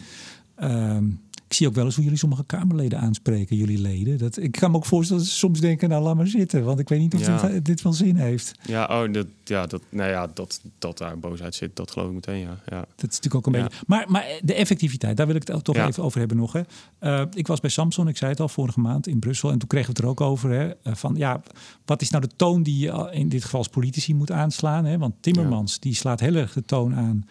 Ehm, 0.55 1.03
ik 1.52 1.58
zie 1.58 1.68
ook 1.68 1.74
wel 1.76 1.86
eens 1.86 1.95
hoe 1.95 2.04
jullie 2.04 2.20
sommige 2.20 2.43
Kamerleden 2.45 2.99
aanspreken, 2.99 3.56
jullie 3.56 3.78
leden. 3.80 4.18
Dat, 4.18 4.38
ik 4.38 4.52
kan 4.52 4.72
me 4.72 4.78
ook 4.78 4.86
voorstellen 4.86 5.22
dat 5.22 5.32
ze 5.32 5.38
soms 5.38 5.60
denken, 5.60 5.89
nou 5.89 6.04
laat 6.04 6.16
maar 6.16 6.28
zitten. 6.28 6.64
Want 6.64 6.80
ik 6.80 6.89
weet 6.89 6.99
niet 6.99 7.14
of 7.14 7.26
Ja. 7.26 7.47
dit, 7.47 7.66
dit 7.66 7.82
wel 7.82 7.93
zin 7.93 8.16
heeft. 8.16 8.52
Ja, 8.62 9.04
oh, 9.04 9.14
dat, 9.14 9.28
ja, 9.43 9.66
dat, 9.68 9.82
nou 9.89 10.10
ja, 10.10 10.28
dat, 10.34 10.62
dat 10.80 10.97
daar 10.97 11.20
boosheid 11.20 11.56
zit, 11.56 11.76
dat 11.76 11.91
geloof 11.91 12.08
ik 12.08 12.14
meteen, 12.14 12.39
ja. 12.39 12.60
ja. 12.66 12.80
Dat 12.95 13.10
is 13.12 13.20
natuurlijk 13.20 13.36
ook 13.36 13.45
een 13.54 13.60
Ja. 13.60 13.64
beetje. 13.68 13.84
Maar, 13.88 14.06
maar 14.08 14.26
de 14.43 14.54
effectiviteit, 14.54 15.18
daar 15.18 15.28
wil 15.28 15.36
ik 15.36 15.47
het 15.47 15.64
toch 15.64 15.76
even 15.76 16.04
over 16.04 16.20
hebben 16.20 16.38
nog. 16.38 16.54
Hè. 16.54 16.62
Eh, 16.99 17.24
ik 17.34 17.47
was 17.47 17.60
bij 17.60 17.70
Samsung, 17.70 18.10
ik 18.10 18.18
zei 18.18 18.32
het 18.32 18.39
al 18.39 18.49
vorige 18.49 18.80
maand 18.80 19.08
in 19.08 19.20
Brussel. 19.20 19.52
En 19.52 19.58
toen 19.58 19.68
kregen 19.68 19.88
we 19.88 19.93
het 19.95 20.04
er 20.04 20.10
ook 20.10 20.22
over. 20.22 20.49
Hè, 20.49 20.70
eh, 20.84 20.93
van 20.95 21.16
ja, 21.18 21.41
wat 21.86 22.02
is 22.02 22.10
nou 22.10 22.28
de 22.28 22.36
toon 22.36 22.64
die 22.64 22.78
je 22.80 23.10
in 23.12 23.30
dit 23.30 23.43
geval 23.43 23.60
als 23.60 23.68
politici 23.70 24.14
moet 24.16 24.32
aanslaan? 24.32 24.86
Hè? 24.86 24.97
Want 24.97 25.14
Timmermans 25.20 25.80
die 25.80 25.95
slaat 25.95 26.20
heel 26.20 26.36
erg 26.36 26.54
de 26.54 26.64
toon 26.66 26.95
aan. 26.95 27.26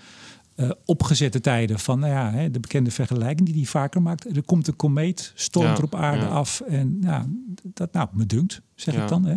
Eh, 0.61 0.71
opgezette 0.85 1.41
tijden 1.41 1.79
van 1.79 1.99
nou 1.99 2.13
ja, 2.13 2.31
hè, 2.31 2.51
de 2.51 2.61
bekende 2.61 2.91
vergelijking 2.91 3.49
die 3.49 3.57
hij 3.57 3.67
vaker 3.67 4.03
maakt. 4.03 4.37
Er 4.37 4.45
komt 4.45 4.69
een 4.69 4.77
komeet, 4.77 5.33
stormt 5.35 5.69
Ja, 5.69 5.77
er 5.77 5.83
op 5.83 5.95
aarde 5.95 6.25
ja. 6.25 6.29
af. 6.29 6.61
En 6.61 6.99
ja, 7.01 7.27
dat 7.63 7.93
nou, 7.93 8.09
me 8.13 8.27
dunkt, 8.27 8.61
zeg 8.75 8.95
ik 8.95 9.09
dan. 9.09 9.25
Hè. 9.25 9.37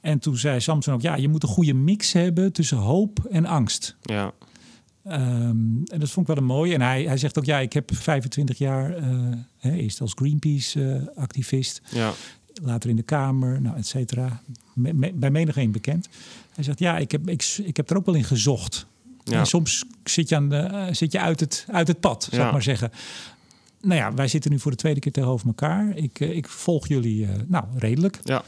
En 0.00 0.18
toen 0.18 0.36
zei 0.36 0.60
Samson 0.60 0.94
ook, 0.94 1.00
ja, 1.00 1.16
je 1.16 1.28
moet 1.28 1.42
een 1.42 1.48
goede 1.48 1.74
mix 1.74 2.12
hebben 2.12 2.52
tussen 2.52 2.76
hoop 2.76 3.24
en 3.30 3.46
angst. 3.46 3.96
ja. 4.02 4.32
Ehm, 5.04 5.48
en 5.84 5.98
dat 5.98 6.10
vond 6.10 6.28
ik 6.28 6.34
wel 6.34 6.36
een 6.42 6.48
mooie. 6.50 6.74
En 6.74 6.80
hij, 6.80 7.02
hij 7.04 7.16
zegt 7.16 7.38
ook, 7.38 7.44
ja, 7.44 7.58
ik 7.58 7.72
heb 7.72 7.90
25 7.94 8.58
jaar, 8.58 8.94
eh, 8.96 9.08
hè, 9.58 9.72
eerst 9.72 10.00
als 10.00 10.12
Greenpeace-activist, 10.14 11.80
ja. 11.90 12.12
later 12.62 12.90
in 12.90 12.96
de 12.96 13.02
Kamer, 13.02 13.60
nou, 13.60 13.76
et 13.76 13.86
cetera. 13.86 14.42
Me- 14.74 14.92
me- 14.92 15.12
bij 15.14 15.30
menigeen 15.30 15.72
bekend. 15.72 16.08
Hij 16.54 16.64
zegt, 16.64 16.78
ja, 16.78 16.98
ik 16.98 17.10
heb, 17.10 17.28
ik, 17.28 17.58
ik 17.64 17.76
heb 17.76 17.90
er 17.90 17.96
ook 17.96 18.06
wel 18.06 18.14
in 18.14 18.24
gezocht. 18.24 18.86
Ja. 19.30 19.38
En 19.38 19.46
soms 19.46 19.84
zit 20.04 20.28
je, 20.28 20.36
aan 20.36 20.48
de, 20.48 20.56
eh, 20.56 20.86
zit 20.90 21.12
je 21.12 21.20
uit, 21.20 21.40
het, 21.40 21.66
uit 21.70 21.88
het 21.88 22.00
pad, 22.00 22.28
zou 22.30 22.46
ik 22.46 22.52
maar 22.52 22.62
zeggen. 22.62 22.92
Nou 23.80 24.00
ja, 24.00 24.14
wij 24.14 24.28
zitten 24.28 24.50
nu 24.50 24.58
voor 24.58 24.70
de 24.70 24.76
tweede 24.76 25.00
keer 25.00 25.12
tegenover 25.12 25.46
elkaar. 25.46 25.96
Ik, 25.96 26.20
eh, 26.20 26.36
ik 26.36 26.48
volg 26.48 26.88
jullie, 26.88 27.26
eh, 27.26 27.30
nou, 27.46 27.64
redelijk. 27.76 28.18
Ja. 28.22 28.42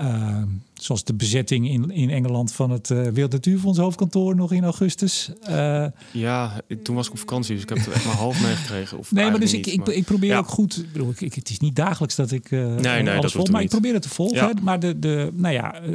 Uh, 0.00 0.42
zoals 0.74 1.04
de 1.04 1.14
bezetting 1.14 1.68
in, 1.68 1.90
in 1.90 2.10
Engeland 2.10 2.52
van 2.52 2.70
het 2.70 2.90
uh, 2.90 3.02
Wereld 3.02 3.32
Natuurfonds 3.32 3.78
hoofdkantoor 3.78 4.34
nog 4.36 4.52
in 4.52 4.64
augustus. 4.64 5.30
Uh, 5.50 5.86
Ja, 6.12 6.60
toen 6.82 6.94
was 6.94 7.06
ik 7.06 7.12
op 7.12 7.18
vakantie, 7.18 7.54
dus 7.54 7.62
ik 7.62 7.68
heb 7.68 7.78
het 7.78 7.88
echt 7.88 8.04
maar 8.04 8.14
half 8.14 8.42
meegekregen. 8.42 8.98
Of 8.98 9.12
nee, 9.12 9.30
maar 9.30 9.40
dus 9.40 9.52
ik, 9.52 9.66
ik, 9.66 9.76
niet, 9.76 9.86
maar- 9.86 9.94
ik 9.94 10.04
probeer 10.04 10.28
Ja. 10.30 10.38
ook 10.38 10.48
goed. 10.48 10.84
Bedoel, 10.92 11.10
ik, 11.10 11.20
ik- 11.20 11.34
het 11.34 11.50
is 11.50 11.58
niet 11.58 11.76
dagelijks 11.76 12.14
dat 12.14 12.30
ik 12.30 12.50
uh, 12.50 12.74
nee, 12.74 13.10
alles 13.10 13.32
dat 13.32 13.48
maar 13.50 13.62
ik 13.62 13.68
probeer 13.68 13.92
het 13.92 14.02
te 14.02 14.08
volgen. 14.08 14.36
Ja. 14.36 14.52
Maar 14.62 14.80
de, 14.80 14.98
de, 14.98 15.30
nou 15.34 15.54
ja, 15.54 15.74
eh, 15.74 15.90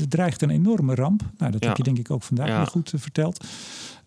er 0.00 0.08
dreigt 0.08 0.42
een 0.42 0.50
enorme 0.50 0.94
ramp. 0.94 1.22
Nou, 1.38 1.52
dat 1.52 1.62
Ja. 1.62 1.68
heb 1.68 1.76
je 1.76 1.82
denk 1.82 1.98
ik 1.98 2.10
ook 2.10 2.22
vandaag 2.22 2.56
weer 2.56 2.66
goed 2.66 2.92
eh, 2.92 3.00
verteld. 3.00 3.44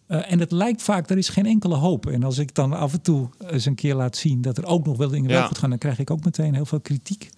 Uh, 0.07 0.31
en 0.31 0.39
het 0.39 0.51
lijkt 0.51 0.81
vaak, 0.81 1.09
er 1.09 1.17
is 1.17 1.29
geen 1.29 1.45
enkele 1.45 1.75
hoop. 1.75 2.05
En 2.07 2.23
als 2.23 2.37
ik 2.37 2.55
dan 2.55 2.73
af 2.73 2.93
en 2.93 3.01
toe 3.01 3.29
eens 3.47 3.65
een 3.65 3.75
keer 3.75 3.95
laat 3.95 4.17
zien 4.17 4.41
dat 4.41 4.57
er 4.57 4.65
ook 4.65 4.85
nog 4.85 4.97
wel 4.97 5.09
dingen 5.09 5.29
wel 5.29 5.39
Ja. 5.39 5.45
goed 5.47 5.57
gaan, 5.57 5.69
dan 5.69 5.79
krijg 5.79 5.99
ik 5.99 6.09
ook 6.11 6.23
meteen 6.23 6.53
heel 6.53 6.65
veel 6.65 6.79
kritiek. 6.79 7.29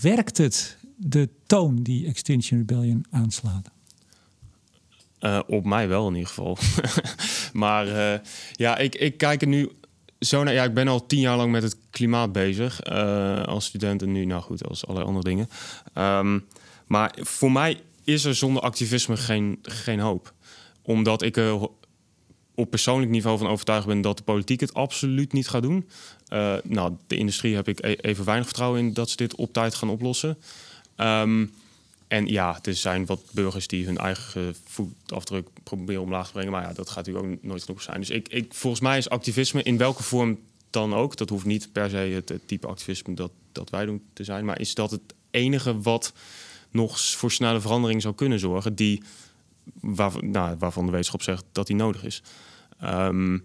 Werkt 0.00 0.38
het 0.38 0.76
de 1.04 1.28
toon 1.46 1.82
die 1.82 2.06
Extinction 2.06 2.58
Rebellion 2.58 3.04
aanslaat? 3.10 3.70
Eh, 5.18 5.40
op 5.46 5.64
mij 5.64 5.88
wel 5.88 6.08
in 6.08 6.14
ieder 6.14 6.28
geval. 6.28 6.58
maar 7.62 7.86
eh, 7.88 8.18
ja, 8.52 8.76
ik, 8.76 8.94
ik 8.94 9.18
kijk 9.18 9.42
er 9.42 9.48
nu 9.48 9.70
zo 10.18 10.42
naar. 10.42 10.54
Ja, 10.54 10.64
ik 10.64 10.74
ben 10.74 10.88
al 10.88 11.06
tien 11.06 11.20
jaar 11.20 11.36
lang 11.36 11.52
met 11.52 11.62
het 11.62 11.76
klimaat 11.90 12.32
bezig. 12.32 12.80
eh, 12.80 13.42
als 13.42 13.64
student 13.64 14.02
en 14.02 14.12
nu, 14.12 14.24
nou 14.24 14.42
goed, 14.42 14.68
als 14.68 14.86
allerlei 14.86 15.06
andere 15.06 15.28
dingen. 15.28 15.48
Ehm, 15.92 16.38
maar 16.86 17.14
voor 17.20 17.52
mij 17.52 17.80
is 18.04 18.24
er 18.24 18.34
zonder 18.34 18.62
activisme 18.62 19.16
geen, 19.16 19.58
geen 19.62 20.00
hoop. 20.00 20.32
Omdat 20.82 21.22
ik 21.22 21.36
er 21.36 21.68
op 22.54 22.70
persoonlijk 22.70 23.10
niveau 23.10 23.38
van 23.38 23.46
overtuigd 23.46 23.86
ben 23.86 24.00
dat 24.00 24.16
de 24.16 24.22
politiek 24.22 24.60
het 24.60 24.74
absoluut 24.74 25.32
niet 25.32 25.48
gaat 25.48 25.62
doen. 25.62 25.88
Nou, 26.62 26.92
de 27.06 27.16
industrie 27.16 27.54
heb 27.54 27.68
ik 27.68 27.84
e- 27.84 27.92
even 27.92 28.24
weinig 28.24 28.46
vertrouwen 28.46 28.80
in 28.80 28.92
dat 28.92 29.10
ze 29.10 29.16
dit 29.16 29.34
op 29.34 29.52
tijd 29.52 29.74
gaan 29.74 29.88
oplossen. 29.88 30.38
Ehm, 31.02 31.46
en 32.08 32.26
ja, 32.26 32.58
er 32.62 32.74
zijn 32.74 33.06
wat 33.06 33.20
burgers 33.32 33.66
die 33.66 33.84
hun 33.84 33.98
eigen 33.98 34.56
voetafdruk 34.64 35.48
proberen 35.62 36.02
omlaag 36.02 36.26
te 36.26 36.32
brengen. 36.32 36.52
Maar 36.52 36.62
ja, 36.62 36.72
dat 36.72 36.88
gaat 36.88 37.06
natuurlijk 37.06 37.34
ook 37.34 37.42
nooit 37.42 37.62
genoeg 37.62 37.82
zijn. 37.82 37.98
Dus 38.00 38.10
ik, 38.10 38.28
ik, 38.28 38.54
volgens 38.54 38.82
mij 38.82 38.98
is 38.98 39.08
activisme 39.08 39.62
in 39.62 39.76
welke 39.76 40.02
vorm 40.02 40.38
dan 40.70 40.94
ook... 40.94 41.16
dat 41.16 41.28
hoeft 41.28 41.44
niet 41.44 41.72
per 41.72 41.90
se 41.90 41.96
het, 41.96 42.32
type 42.46 42.66
activisme 42.66 43.14
dat, 43.14 43.30
dat 43.52 43.70
wij 43.70 43.84
doen 43.84 44.02
te 44.12 44.24
zijn... 44.24 44.44
maar 44.44 44.60
is 44.60 44.74
dat 44.74 44.90
het 44.90 45.00
enige 45.30 45.80
wat 45.80 46.12
nog 46.70 47.00
voor 47.00 47.32
snelle 47.32 47.60
verandering 47.60 48.02
zou 48.02 48.14
kunnen 48.14 48.38
zorgen... 48.38 48.74
Die, 48.74 49.02
waarvan, 49.80 50.30
nou, 50.30 50.56
waarvan 50.58 50.84
de 50.84 50.90
wetenschap 50.90 51.22
zegt 51.22 51.44
dat 51.52 51.66
die 51.66 51.76
nodig 51.76 52.04
is. 52.04 52.22
Ehm, 52.80 53.38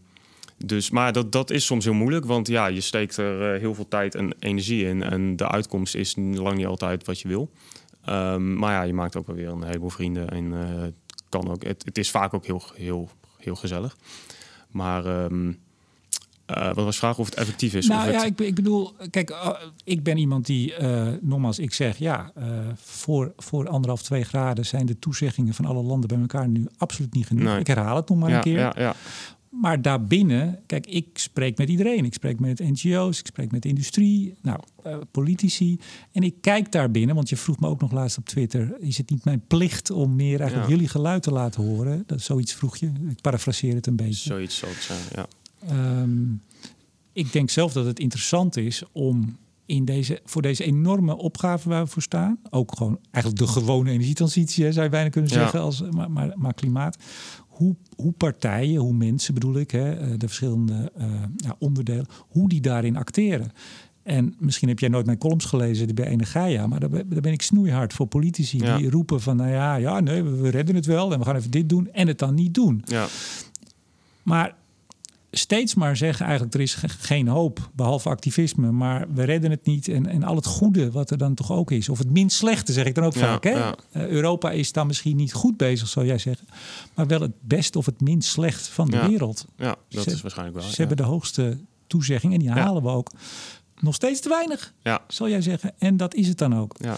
dus, 0.66 0.90
maar 0.90 1.14
dat, 1.14 1.32
dat 1.32 1.50
is 1.50 1.66
soms 1.66 1.84
heel 1.84 1.94
moeilijk, 1.94 2.26
want 2.26 2.48
ja, 2.48 2.68
je 2.68 2.82
steekt 2.82 3.18
er 3.18 3.54
eh, 3.54 3.60
heel 3.60 3.76
veel 3.76 3.88
tijd 3.88 4.16
en 4.16 4.36
energie 4.40 4.86
in... 4.86 5.04
en 5.04 5.36
de 5.36 5.48
uitkomst 5.48 5.96
is 5.96 6.16
lang 6.16 6.58
niet 6.58 6.66
altijd 6.66 7.06
wat 7.06 7.20
je 7.20 7.28
wil... 7.28 7.52
Um, 8.10 8.58
maar 8.58 8.72
ja, 8.72 8.82
je 8.82 8.94
maakt 8.94 9.16
ook 9.16 9.28
wel 9.28 9.36
weer 9.36 9.50
een 9.50 9.64
heleboel 9.64 9.90
vrienden. 9.90 10.30
En 10.30 10.46
uh, 10.46 10.82
het, 10.82 10.94
kan 11.30 11.50
ook, 11.50 11.64
het, 11.64 11.86
het, 11.86 11.98
is 11.98 12.12
vaak 12.12 12.34
ook 12.34 12.46
heel, 12.46 12.64
heel, 12.76 13.10
heel 13.38 13.56
gezellig. 13.56 13.98
Maar 14.72 15.24
um, 15.24 15.48
uh, 16.58 16.66
wat 16.66 16.76
was 16.76 16.94
de 16.94 17.00
vraag 17.00 17.18
of 17.18 17.26
het 17.26 17.36
effectief 17.36 17.74
is? 17.74 17.88
Nou 17.88 18.08
of 18.08 18.14
ja, 18.14 18.24
het... 18.24 18.40
ik, 18.40 18.48
ik, 18.48 18.56
bedoel, 18.56 18.94
kijk, 19.10 19.30
uh, 19.30 19.50
ik 19.84 20.04
ben 20.04 20.18
iemand 20.18 20.46
die, 20.46 20.80
uh, 20.80 21.08
nogmaals, 21.22 21.60
ik 21.60 21.74
zeg 21.74 21.98
ja, 21.98 22.32
voor, 22.76 23.34
voor 23.38 23.68
anderhalf, 23.68 24.02
twee 24.02 24.24
graden 24.24 24.66
zijn 24.66 24.86
de 24.86 25.00
toezeggingen 25.00 25.54
van 25.54 25.66
alle 25.66 25.84
landen 25.84 26.08
bij 26.08 26.20
elkaar 26.20 26.48
nu 26.48 26.66
absoluut 26.78 27.14
niet 27.14 27.28
genoeg. 27.28 27.44
Nee. 27.44 27.60
Ik 27.60 27.68
herhaal 27.68 27.96
het 27.96 28.10
nog 28.10 28.18
maar 28.18 28.30
ja, 28.30 28.36
een 28.36 28.42
keer. 28.42 28.60
Ja, 28.60 28.74
ja. 28.78 28.96
Maar 29.62 29.82
daarbinnen, 29.82 30.60
kijk, 30.66 30.88
ik 30.88 31.08
spreek 31.14 31.58
met 31.58 31.70
iedereen. 31.70 32.06
Ik 32.06 32.14
spreek 32.14 32.40
met 32.40 32.60
NGO's, 32.60 33.20
ik 33.20 33.26
spreek 33.26 33.52
met 33.52 33.66
industrie, 33.66 34.34
nou, 34.42 34.60
uh, 34.88 34.98
politici. 35.12 35.80
En 36.12 36.24
ik 36.24 36.36
kijk 36.42 36.72
daar 36.72 36.92
binnen, 36.92 37.16
want 37.16 37.30
je 37.30 37.38
vroeg 37.38 37.60
me 37.60 37.68
ook 37.68 37.82
nog 37.82 37.92
laatst 37.92 38.18
op 38.18 38.26
Twitter... 38.26 38.76
is 38.80 38.98
het 38.98 39.10
niet 39.10 39.26
mijn 39.26 39.42
plicht 39.48 39.92
om 39.92 40.16
meer 40.16 40.40
eigenlijk 40.40 40.70
Ja. 40.70 40.76
jullie 40.76 40.90
geluid 40.90 41.24
te 41.24 41.32
laten 41.32 41.64
horen? 41.64 42.04
Dat, 42.06 42.22
zoiets 42.22 42.54
vroeg 42.54 42.78
je. 42.78 42.92
Ik 43.10 43.22
parafraseer 43.22 43.76
het 43.76 43.88
een 43.88 43.96
beetje. 43.96 44.30
Zoiets 44.30 44.58
zal 44.58 44.70
het 44.70 44.82
zijn, 44.82 45.00
ja. 45.16 45.28
Um, 46.02 46.42
ik 47.14 47.32
denk 47.32 47.50
zelf 47.50 47.74
dat 47.74 47.86
het 47.86 48.00
interessant 48.00 48.58
is 48.58 48.84
om 48.92 49.38
in 49.66 49.86
deze, 49.86 50.22
voor 50.26 50.42
deze 50.42 50.64
enorme 50.64 51.18
opgave 51.18 51.70
waar 51.70 51.84
we 51.84 51.90
voor 51.90 52.02
staan... 52.02 52.40
ook 52.50 52.78
gewoon 52.78 53.00
eigenlijk 53.12 53.46
de 53.46 53.52
gewone 53.52 53.92
energietransitie, 53.92 54.64
hè, 54.66 54.72
zou 54.72 54.84
je 54.86 54.92
bijna 54.92 55.10
kunnen 55.10 55.32
Ja. 55.32 55.38
zeggen, 55.38 55.60
als, 55.60 55.82
maar, 55.92 56.12
maar, 56.12 56.32
maar 56.36 56.54
klimaat 56.54 56.98
hoe, 57.58 57.76
hoe 57.96 58.12
partijen, 58.12 58.80
hoe 58.82 58.94
mensen 58.94 59.34
bedoel 59.34 59.56
ik, 59.56 59.72
hè, 59.72 59.92
eh, 59.92 60.08
de 60.18 60.26
verschillende 60.28 60.92
uh, 61.00 61.06
ja, 61.36 61.56
onderdelen, 61.60 62.06
hoe 62.28 62.50
die 62.50 62.62
daarin 62.62 62.96
acteren. 62.98 63.52
En 64.04 64.36
misschien 64.40 64.68
heb 64.68 64.80
jij 64.80 64.90
nooit 64.90 65.06
mijn 65.06 65.18
columns 65.18 65.46
gelezen 65.46 65.86
die 65.86 65.96
bij 65.96 66.08
Energia, 66.08 66.68
maar 66.68 66.80
daar 66.80 66.90
ben, 66.90 67.10
daar 67.10 67.22
ben 67.22 67.32
ik 67.32 67.42
snoeihard 67.42 67.94
voor 67.94 68.08
politici 68.08 68.58
Ja. 68.58 68.78
die 68.78 68.90
roepen 68.90 69.22
van, 69.22 69.36
nou 69.36 69.50
ja, 69.52 69.76
ja, 69.76 70.00
nee, 70.00 70.24
we, 70.24 70.30
we 70.30 70.50
redden 70.50 70.76
het 70.76 70.86
wel 70.86 71.14
en 71.14 71.20
we 71.20 71.26
gaan 71.26 71.36
even 71.36 71.52
dit 71.52 71.70
doen 71.70 71.90
en 71.92 72.08
het 72.08 72.20
dan 72.20 72.34
niet 72.34 72.54
doen. 72.54 72.82
ja. 72.86 73.08
Maar 74.24 74.56
steeds 75.32 75.76
maar 75.76 75.98
zeggen 75.98 76.26
eigenlijk 76.26 76.56
er 76.56 76.62
is 76.62 76.74
ge- 76.76 76.90
geen 76.90 77.28
hoop, 77.28 77.70
behalve 77.74 78.10
activisme, 78.10 78.72
maar 78.72 79.06
we 79.14 79.24
redden 79.24 79.52
het 79.52 79.66
niet 79.66 79.88
en, 79.88 80.08
en 80.08 80.24
al 80.24 80.36
het 80.36 80.46
goede 80.46 80.92
wat 80.92 81.10
er 81.10 81.18
dan 81.18 81.34
toch 81.34 81.52
ook 81.52 81.72
is, 81.72 81.90
of 81.90 81.98
het 81.98 82.10
minst 82.12 82.38
slechte 82.38 82.74
zeg 82.74 82.86
ik 82.86 82.96
dan 82.96 83.04
ook 83.04 83.14
Ja, 83.14 83.20
vaak. 83.20 83.44
Hè? 83.44 83.50
ja. 83.50 83.76
Eh, 83.92 84.08
Europa 84.08 84.52
is 84.52 84.72
dan 84.72 84.88
misschien 84.88 85.16
niet 85.16 85.34
goed 85.34 85.58
bezig, 85.58 85.88
zou 85.88 86.06
jij 86.06 86.18
zeggen, 86.18 86.48
maar 86.94 87.08
wel 87.08 87.22
het 87.22 87.34
best 87.42 87.76
of 87.76 87.86
het 87.86 88.02
minst 88.02 88.30
slecht 88.30 88.68
van 88.68 88.90
de 88.90 88.98
Ja. 88.98 89.08
wereld. 89.10 89.46
ja, 89.58 89.76
dat 89.90 90.04
Ze- 90.04 90.12
is 90.12 90.22
waarschijnlijk 90.22 90.60
wel. 90.60 90.70
Ze 90.70 90.76
hebben 90.76 90.98
de 90.98 91.04
hoogste 91.04 91.58
toezegging 91.88 92.34
en 92.34 92.40
die 92.40 92.52
halen 92.52 92.84
we 92.84 92.90
ook. 92.90 93.12
Nog 93.80 93.96
steeds 93.96 94.20
te 94.20 94.30
weinig, 94.30 94.74
Ja, 94.84 95.02
zal 95.08 95.30
jij 95.30 95.42
zeggen. 95.42 95.74
En 95.78 95.98
dat 95.98 96.14
is 96.14 96.28
het 96.28 96.38
dan 96.38 96.56
ook. 96.56 96.76
ja. 96.82 96.96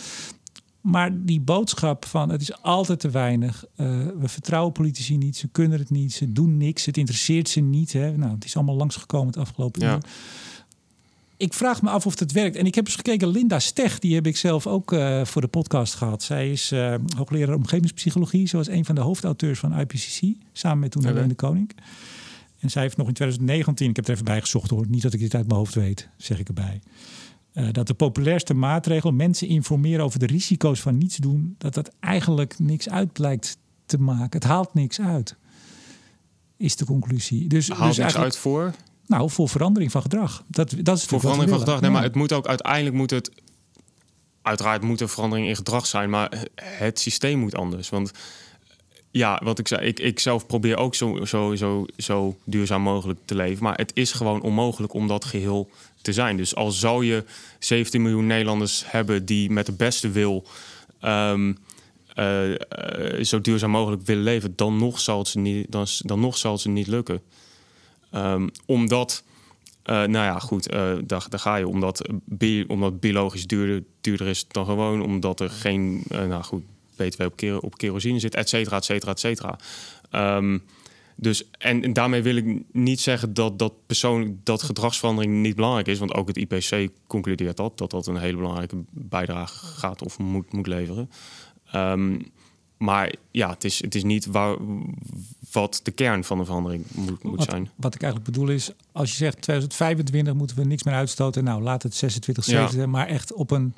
Maar 0.81 1.25
die 1.25 1.39
boodschap 1.41 2.05
van 2.05 2.29
het 2.29 2.41
is 2.41 2.61
altijd 2.61 2.99
te 2.99 3.09
weinig. 3.09 3.65
eh, 3.75 3.85
we 4.19 4.27
vertrouwen 4.27 4.71
politici 4.73 5.17
niet, 5.17 5.37
ze 5.37 5.47
kunnen 5.47 5.79
het 5.79 5.89
niet, 5.89 6.13
ze 6.13 6.31
doen 6.31 6.57
niks, 6.57 6.85
het 6.85 6.97
interesseert 6.97 7.49
ze 7.49 7.59
niet. 7.59 7.93
Hè. 7.93 8.17
Nou, 8.17 8.33
het 8.33 8.45
is 8.45 8.55
allemaal 8.55 8.75
langsgekomen 8.75 9.27
het 9.27 9.37
afgelopen 9.37 9.81
Ja. 9.81 9.93
uur. 9.93 10.01
Ik 11.37 11.53
vraag 11.53 11.81
me 11.81 11.89
af 11.89 12.05
of 12.05 12.19
het 12.19 12.31
werkt. 12.31 12.55
En 12.55 12.65
ik 12.65 12.75
heb 12.75 12.85
eens 12.85 12.95
gekeken, 12.95 13.27
Linda 13.27 13.59
Stech, 13.59 13.99
die 13.99 14.15
heb 14.15 14.27
ik 14.27 14.37
zelf 14.37 14.67
ook 14.67 14.93
eh, 14.93 15.25
voor 15.25 15.41
de 15.41 15.47
podcast 15.47 15.93
gehad. 15.95 16.23
Zij 16.23 16.51
is 16.51 16.71
eh, 16.71 16.95
hoogleraar 17.17 17.55
omgevingspsychologie. 17.55 18.47
Ze 18.47 18.57
was 18.57 18.67
een 18.67 18.85
van 18.85 18.95
de 18.95 19.01
hoofdauteurs 19.01 19.59
van 19.59 19.79
IPCC, 19.79 20.21
samen 20.53 20.79
met 20.79 20.91
toen. 20.91 21.05
Helene 21.05 21.27
de 21.27 21.35
Koning. 21.35 21.71
En 22.59 22.69
zij 22.69 22.81
heeft 22.81 22.97
nog 22.97 23.07
in 23.07 23.13
2019, 23.13 23.89
ik 23.89 23.95
heb 23.95 24.05
er 24.05 24.11
even 24.13 24.25
bij 24.25 24.41
gezocht 24.41 24.69
hoor, 24.69 24.85
niet 24.89 25.01
dat 25.01 25.13
ik 25.13 25.19
dit 25.19 25.35
uit 25.35 25.45
mijn 25.47 25.57
hoofd 25.59 25.73
weet, 25.75 26.07
zeg 26.17 26.39
ik 26.39 26.47
erbij. 26.47 26.81
Eh, 27.59 27.67
dat 27.71 27.87
de 27.87 27.93
populairste 27.93 28.53
maatregel, 28.53 29.11
mensen 29.11 29.47
informeren 29.47 30.05
over 30.05 30.19
de 30.19 30.25
risico's 30.25 30.79
van 30.79 30.97
niets 30.97 31.17
doen, 31.17 31.55
dat 31.57 31.73
dat 31.73 31.91
eigenlijk 31.99 32.59
niks 32.59 32.89
uit 32.89 33.13
blijkt 33.13 33.57
te 33.85 33.97
maken. 33.97 34.39
Het 34.39 34.43
haalt 34.43 34.73
niks 34.73 35.01
uit, 35.01 35.35
is 36.57 36.75
de 36.75 36.85
conclusie. 36.85 37.47
Dus, 37.47 37.69
Haalt 37.69 37.95
dus 37.95 37.97
niks 37.97 38.17
uit 38.17 38.37
voor? 38.37 38.73
Nou, 39.07 39.29
voor 39.29 39.49
verandering 39.49 39.91
van 39.91 40.01
gedrag. 40.01 40.43
Dat, 40.47 40.75
dat 40.81 40.97
is 40.97 41.05
Voor 41.05 41.19
verandering 41.19 41.51
van 41.51 41.59
gedrag. 41.59 41.81
Nee, 41.81 41.89
maar 41.89 42.03
het 42.03 42.15
moet 42.15 42.33
ook 42.33 42.47
uiteindelijk 42.47 42.95
moet 42.95 43.09
het. 43.09 43.31
Uiteraard 44.41 44.81
moet 44.81 45.01
er 45.01 45.09
verandering 45.09 45.47
in 45.47 45.55
gedrag 45.55 45.85
zijn, 45.85 46.09
maar 46.09 46.45
het 46.55 46.99
systeem 46.99 47.39
moet 47.39 47.55
anders. 47.55 47.89
Want 47.89 48.11
ja, 49.11 49.41
wat 49.43 49.59
ik 49.59 49.67
zei, 49.67 49.87
ik, 49.87 49.99
ik 49.99 50.19
zelf 50.19 50.45
probeer 50.45 50.77
ook 50.77 50.95
zo, 50.95 51.25
zo, 51.25 51.55
zo, 51.55 51.85
zo 51.97 52.37
duurzaam 52.43 52.81
mogelijk 52.81 53.19
te 53.25 53.35
leven. 53.35 53.63
Maar 53.63 53.77
het 53.77 53.91
is 53.93 54.11
gewoon 54.11 54.41
onmogelijk 54.41 54.93
om 54.93 55.07
dat 55.07 55.25
geheel 55.25 55.69
te 56.01 56.13
zijn. 56.13 56.37
Dus 56.37 56.55
al 56.55 56.71
zou 56.71 57.05
je 57.05 57.23
17 57.59 58.01
miljoen 58.01 58.27
Nederlanders 58.27 58.83
hebben 58.85 59.25
die 59.25 59.49
met 59.49 59.65
de 59.65 59.71
beste 59.71 60.09
wil 60.09 60.47
um, 61.01 61.57
uh, 62.15 62.49
uh, 62.49 63.23
zo 63.23 63.41
duurzaam 63.41 63.71
mogelijk 63.71 64.01
willen 64.01 64.23
leven, 64.23 64.55
dan 64.55 64.77
nog 64.77 64.99
zal 64.99 65.17
het 65.17 65.27
ze 65.27 65.39
niet, 65.39 65.71
dan, 65.71 65.87
dan 65.97 66.19
nog 66.19 66.37
zal 66.37 66.51
het 66.51 66.61
ze 66.61 66.69
niet 66.69 66.87
lukken. 66.87 67.21
Um, 68.15 68.49
omdat, 68.65 69.23
uh, 69.85 69.95
nou 69.95 70.11
ja, 70.11 70.39
goed, 70.39 70.69
daar, 70.71 71.05
daar 71.05 71.39
ga 71.39 71.55
je. 71.55 71.67
Omdat, 71.67 72.09
bi 72.25 72.63
omdat 72.67 72.99
biologisch 72.99 73.47
duurder, 73.47 73.83
duurder 74.01 74.27
is 74.27 74.47
dan 74.47 74.65
gewoon. 74.65 75.01
Omdat 75.01 75.39
er 75.39 75.49
geen, 75.49 76.03
nou 76.07 76.43
goed, 76.43 76.63
BTW 76.95 77.21
op, 77.21 77.63
op 77.63 77.77
kerosine 77.77 78.19
zit, 78.19 78.35
et 78.35 78.49
cetera, 78.49 78.77
et 78.77 78.85
cetera, 78.85 79.11
et 79.11 79.19
cetera. 79.19 79.59
Um, 80.11 80.63
dus, 81.21 81.49
en, 81.51 81.83
en, 81.83 81.93
daarmee 81.93 82.21
wil 82.21 82.35
ik 82.35 82.63
niet 82.71 82.99
zeggen 82.99 83.33
dat, 83.33 83.59
dat 83.59 83.73
persoonlijk 83.85 84.35
dat 84.43 84.63
gedragsverandering 84.63 85.33
niet 85.41 85.55
belangrijk 85.55 85.87
is. 85.87 85.99
Want 85.99 86.13
ook 86.13 86.27
het 86.27 86.37
IPC 86.37 86.89
concludeert 87.07 87.57
dat, 87.57 87.77
dat 87.77 87.91
dat 87.91 88.07
een 88.07 88.17
hele 88.17 88.37
belangrijke 88.37 88.75
bijdrage 88.89 89.65
gaat 89.65 90.01
of 90.03 90.19
moet, 90.19 90.53
moet 90.53 90.67
leveren. 90.67 91.09
Um, 91.75 92.25
maar 92.77 93.13
ja, 93.31 93.49
het 93.49 93.63
is, 93.63 93.81
het 93.81 93.95
is 93.95 94.03
niet 94.03 94.25
waar, 94.25 94.57
wat 95.51 95.79
de 95.83 95.91
kern 95.91 96.23
van 96.23 96.37
de 96.37 96.45
verandering 96.45 96.85
moet, 96.91 97.23
moet 97.23 97.37
wat, 97.37 97.49
zijn. 97.49 97.69
Wat 97.75 97.95
ik 97.95 98.01
eigenlijk 98.01 98.31
bedoel 98.31 98.49
is, 98.49 98.71
als 98.91 99.09
je 99.09 99.15
zegt 99.15 99.41
2025 99.41 100.33
moeten 100.33 100.55
we 100.55 100.65
niks 100.65 100.83
meer 100.83 100.93
uitstoten. 100.93 101.43
Nou, 101.43 101.61
laat 101.61 101.83
het 101.83 101.95
26, 101.95 102.43
27, 102.43 102.85
ja. 102.85 102.91
maar 102.97 103.07
echt 103.07 103.33
op 103.33 103.51
een 103.51 103.73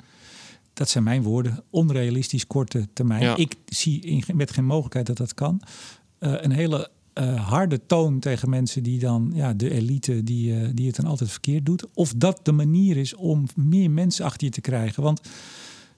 dat 0.72 0.88
zijn 0.88 1.04
mijn 1.04 1.22
woorden, 1.22 1.64
onrealistisch 1.70 2.46
korte 2.46 2.88
termijn. 2.92 3.22
Ja. 3.22 3.36
Ik 3.36 3.54
zie 3.66 4.00
in, 4.00 4.24
met 4.34 4.50
geen 4.50 4.64
mogelijkheid 4.64 5.06
dat 5.06 5.16
dat 5.16 5.34
kan. 5.34 5.62
Uh, 6.20 6.34
een 6.42 6.52
hele 6.52 6.90
uh, 7.14 7.48
harde 7.48 7.80
toon 7.86 8.18
tegen 8.18 8.50
mensen 8.50 8.82
die 8.82 8.98
dan, 8.98 9.30
ja, 9.34 9.52
de 9.52 9.70
elite 9.70 10.22
die, 10.22 10.52
uh, 10.52 10.68
die 10.74 10.86
het 10.86 10.96
dan 10.96 11.06
altijd 11.06 11.30
verkeerd 11.30 11.66
doet. 11.66 11.84
Of 11.94 12.12
dat 12.16 12.40
de 12.42 12.52
manier 12.52 12.96
is 12.96 13.14
om 13.14 13.46
meer 13.54 13.90
mensen 13.90 14.24
achter 14.24 14.46
je 14.46 14.52
te 14.52 14.60
krijgen. 14.60 15.02
Want 15.02 15.20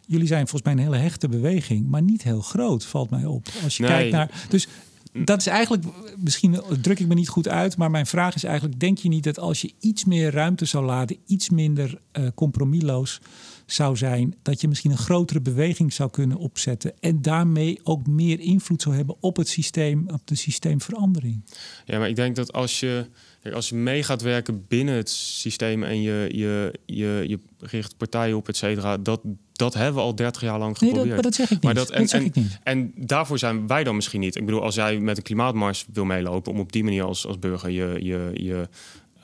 jullie 0.07 0.27
zijn 0.27 0.49
volgens 0.49 0.63
mij 0.63 0.73
een 0.73 0.91
hele 0.91 1.03
hechte 1.03 1.29
beweging, 1.29 1.89
maar 1.89 2.03
niet 2.03 2.23
heel 2.23 2.41
groot, 2.41 2.87
valt 2.87 3.11
mij 3.11 3.25
op. 3.25 3.49
Als 3.63 3.77
je 3.77 3.83
nee. 3.83 3.93
kijkt 3.93 4.13
naar. 4.13 4.47
Dus 4.49 4.69
dat 5.13 5.39
is 5.39 5.47
eigenlijk, 5.47 5.85
misschien 6.19 6.61
druk 6.81 6.99
ik 6.99 7.07
me 7.07 7.15
niet 7.15 7.29
goed 7.29 7.49
uit, 7.49 7.77
maar 7.77 7.91
mijn 7.91 8.07
vraag 8.07 8.35
is 8.35 8.45
eigenlijk: 8.45 8.81
denk 8.81 8.99
je 8.99 9.09
niet 9.09 9.25
dat 9.25 9.39
als 9.39 9.61
je 9.61 9.73
iets 9.81 10.05
meer 10.05 10.31
ruimte 10.31 10.65
zou 10.65 10.85
laten, 10.85 11.17
iets 11.27 11.51
minder 11.51 11.99
uh, 12.13 12.27
compromisloos 12.35 13.21
zou 13.75 13.97
zijn, 13.97 14.35
dat 14.43 14.61
je 14.61 14.69
misschien 14.69 14.91
een 14.91 14.97
grotere 14.97 15.41
beweging 15.41 15.93
zou 15.93 16.11
kunnen 16.11 16.37
opzetten 16.37 16.93
en 17.01 17.23
daarmee 17.23 17.81
ook 17.83 18.07
meer 18.07 18.41
invloed 18.41 18.83
zou 18.83 18.95
hebben 18.95 19.17
op 19.21 19.37
het 19.37 19.49
systeem, 19.49 20.09
op 20.09 20.21
de 20.25 20.35
systeemverandering? 20.35 21.45
Ja, 21.85 21.99
maar 21.99 22.09
ik 22.09 22.17
denk 22.17 22.37
dat 22.37 22.53
als 22.53 22.81
je, 22.81 23.07
als 23.53 23.69
je 23.69 23.75
mee 23.75 24.03
gaat 24.03 24.23
werken 24.23 24.65
binnen 24.69 24.95
het 24.95 25.11
systeem 25.11 25.83
en 25.83 26.03
je, 26.03 26.29
je, 26.33 26.79
je, 26.87 27.25
je 27.27 27.39
richt 27.59 27.97
partijen 27.97 28.37
op, 28.37 28.49
et 28.49 28.57
cetera, 28.57 28.97
dat, 28.97 29.21
dat 29.53 29.75
hebben 29.75 29.95
we 29.95 30.01
al 30.01 30.15
30 30.15 30.43
jaar 30.43 30.59
lang 30.59 30.79
geprobeerd. 30.79 31.07
Nee, 31.07 31.15
dat, 31.15 31.23
maar 31.23 31.31
dat 31.31 31.35
zeg 31.35 31.51
ik 31.51 31.53
niet. 31.53 31.63
Maar 31.63 31.75
dat, 31.75 31.91
en, 31.91 32.01
dat 32.01 32.11
zeg 32.11 32.23
ik 32.23 32.35
niet. 32.35 32.59
en 32.63 32.93
daarvoor 32.97 33.39
zijn 33.39 33.67
wij 33.67 33.85
dan 33.85 33.95
misschien 33.95 34.21
niet. 34.21 34.37
Ik 34.37 34.45
bedoel, 34.45 34.63
als 34.63 34.75
jij 34.75 34.99
met 34.99 35.17
een 35.17 35.23
klimaatmars 35.23 35.87
wil 35.93 36.05
meelopen 36.05 36.53
om 36.53 36.61
op 36.61 36.73
die 36.73 36.85
manier 36.85 37.05
als, 37.05 37.27
als 37.27 37.39
burger 37.39 37.71
je, 37.71 37.99
je, 38.03 38.31
je 38.33 38.69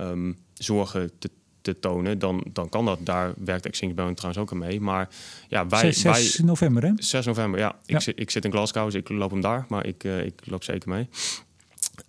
um, 0.01 0.39
zorgen 0.55 1.11
te, 1.19 1.31
te 1.63 1.79
tonen, 1.79 2.19
dan, 2.19 2.45
dan 2.53 2.69
kan 2.69 2.85
dat. 2.85 2.99
Daar 3.03 3.33
werkt 3.45 3.79
Rebellion 3.79 4.15
trouwens 4.15 4.43
ook 4.43 4.53
aan 4.53 4.59
mee. 4.59 4.81
Maar 4.81 5.09
ja, 5.49 5.67
wij... 5.67 5.93
6, 5.93 6.03
wij, 6.03 6.23
6 6.23 6.39
november, 6.39 6.83
hè? 6.83 6.93
6 6.97 7.27
november, 7.27 7.61
ja. 7.61 7.77
Ik, 7.87 8.01
Ja. 8.01 8.13
Ik 8.15 8.31
zit 8.31 8.45
in 8.45 8.51
Glasgow, 8.51 8.85
dus 8.85 8.95
ik 8.95 9.09
loop 9.09 9.31
hem 9.31 9.41
daar. 9.41 9.65
Maar 9.69 9.87
ik, 9.87 10.05
uh, 10.05 10.25
ik 10.25 10.41
loop 10.45 10.65
zeker 10.65 10.89
mee. 10.89 11.09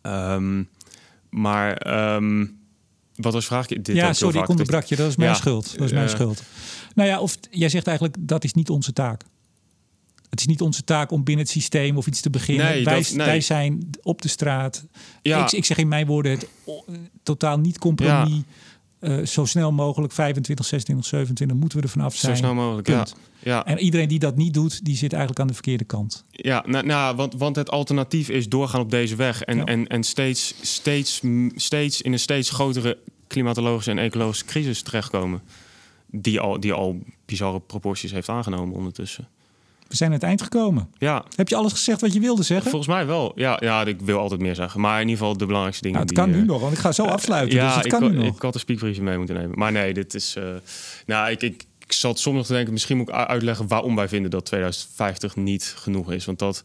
Um, 0.02 0.70
maar... 1.30 1.88
Um, 2.16 2.60
wat 3.16 3.34
was 3.34 3.46
vraag? 3.46 3.68
Dit 3.68 3.88
ja, 3.88 4.14
sorry, 4.14 4.40
ik 4.40 4.48
onderbrak 4.48 4.84
je. 4.84 4.96
Dat 4.96 5.10
is 5.10 5.16
mijn 5.16 5.30
Ja, 5.30 5.36
schuld. 5.36 5.78
Dat 5.78 5.86
is 5.86 5.92
mijn 5.92 6.08
eh, 6.08 6.14
schuld. 6.14 6.44
Nou 6.96 7.10
ja, 7.10 7.20
of 7.20 7.38
jij 7.52 7.70
zegt 7.70 7.88
eigenlijk 7.88 8.18
dat 8.20 8.44
is 8.44 8.54
niet 8.54 8.70
onze 8.70 8.94
taak. 8.94 9.24
Het 10.30 10.40
is 10.40 10.46
niet 10.46 10.62
onze 10.62 10.84
taak 10.84 11.12
om 11.12 11.24
binnen 11.24 11.44
het 11.46 11.54
systeem 11.54 11.98
of 11.98 12.08
iets 12.08 12.22
te 12.22 12.30
beginnen. 12.30 12.66
Nee, 12.66 12.84
wij, 12.84 13.02
dat- 13.02 13.14
nee. 13.14 13.26
wij 13.26 13.42
zijn 13.42 13.90
op 14.02 14.22
de 14.22 14.28
straat. 14.28 14.86
Ja. 15.22 15.44
Ik, 15.46 15.52
ik 15.52 15.66
zeg 15.66 15.78
in 15.78 15.88
mijn 15.88 16.06
woorden 16.06 16.32
het 16.32 16.48
o- 16.66 16.86
totaal 17.24 17.60
niet 17.60 17.78
compromis. 17.80 18.42
Eh, 19.02 19.26
zo 19.26 19.46
snel 19.46 19.72
mogelijk 19.72 20.14
25, 20.14 20.66
26, 20.66 21.06
27 21.10 21.58
moeten 21.58 21.78
we 21.78 21.84
er 21.84 21.90
vanaf 21.90 22.14
Zo 22.16 22.20
zijn. 22.26 22.38
snel 22.38 22.54
mogelijk, 22.54 22.88
ja. 23.44 23.66
En 23.66 23.80
iedereen 23.80 24.08
die 24.08 24.20
dat 24.20 24.36
niet 24.36 24.54
doet, 24.54 24.86
die 24.86 24.96
zit 24.96 25.12
eigenlijk 25.12 25.42
aan 25.42 25.48
de 25.48 25.54
verkeerde 25.54 25.84
kant. 25.84 26.24
Ja, 26.32 26.64
nou, 26.68 26.86
nou, 26.86 27.16
want, 27.16 27.34
want 27.34 27.56
het 27.56 27.70
alternatief 27.72 28.30
is 28.30 28.50
doorgaan 28.50 28.82
op 28.82 28.90
deze 28.92 29.16
weg. 29.16 29.42
En, 29.42 29.58
Ja. 29.58 29.66
en, 29.66 29.88
en 29.88 30.04
steeds, 30.04 30.54
steeds, 30.62 31.22
steeds 31.56 32.02
in 32.02 32.12
een 32.14 32.20
steeds 32.20 32.50
grotere 32.50 32.98
klimatologische 33.28 33.92
en 33.92 33.98
ecologische 33.98 34.46
crisis 34.46 34.82
terechtkomen. 34.82 35.42
Die 36.06 36.40
al, 36.40 36.60
die 36.60 36.74
al 36.74 37.00
bizarre 37.26 37.60
proporties 37.60 38.12
heeft 38.12 38.30
aangenomen 38.30 38.76
ondertussen. 38.76 39.28
We 39.92 39.98
zijn 39.98 40.10
aan 40.10 40.16
het 40.16 40.26
eind 40.26 40.42
gekomen. 40.42 40.90
Ja, 40.98 41.24
Heb 41.36 41.50
je 41.50 41.56
alles 41.56 41.72
gezegd 41.72 42.02
wat 42.02 42.14
je 42.14 42.20
wilde 42.20 42.44
zeggen? 42.44 42.70
volgens 42.72 42.92
mij 42.94 43.06
wel. 43.06 43.32
Ja, 43.36 43.58
ja, 43.60 43.86
ik 43.86 44.02
wil 44.02 44.20
altijd 44.20 44.40
meer 44.42 44.56
zeggen. 44.56 44.82
Maar 44.82 44.96
in 45.02 45.08
ieder 45.08 45.18
geval 45.18 45.38
de 45.38 45.46
belangrijkste 45.46 45.84
dingen. 45.84 45.98
Nou, 45.98 46.10
het 46.10 46.18
die, 46.18 46.26
kan 46.26 46.36
nu 46.38 46.46
eh, 46.48 46.52
nog, 46.54 46.62
want 46.62 46.74
ik 46.74 46.80
ga 46.80 46.92
zo 46.92 47.06
afsluiten. 47.06 47.56
ja, 47.58 47.66
dus 47.68 47.76
het 47.76 47.86
ik, 47.86 47.92
kan 47.92 48.02
had- 48.04 48.12
nu 48.12 48.18
nog. 48.18 48.36
ik 48.36 48.42
had 48.42 48.54
een 48.54 48.60
speakbriefje 48.60 49.02
mee 49.02 49.18
moeten 49.18 49.36
nemen. 49.36 49.58
Maar 49.58 49.72
nee, 49.72 49.94
dit 49.94 50.14
is... 50.14 50.36
eh, 50.36 50.44
nou, 51.06 51.32
ik, 51.32 51.42
ik, 51.42 51.64
ik 51.80 51.92
zat 51.94 52.20
soms 52.20 52.36
nog 52.38 52.46
te 52.46 52.54
denken... 52.54 52.74
misschien 52.74 52.98
moet 52.98 53.10
ik 53.10 53.16
uitleggen 53.16 53.68
waarom 53.68 53.96
wij 53.96 54.08
vinden 54.08 54.32
dat 54.32 54.46
2050 54.46 55.36
niet 55.36 55.74
genoeg 55.78 56.12
is. 56.12 56.26
Want 56.26 56.40
dat... 56.40 56.62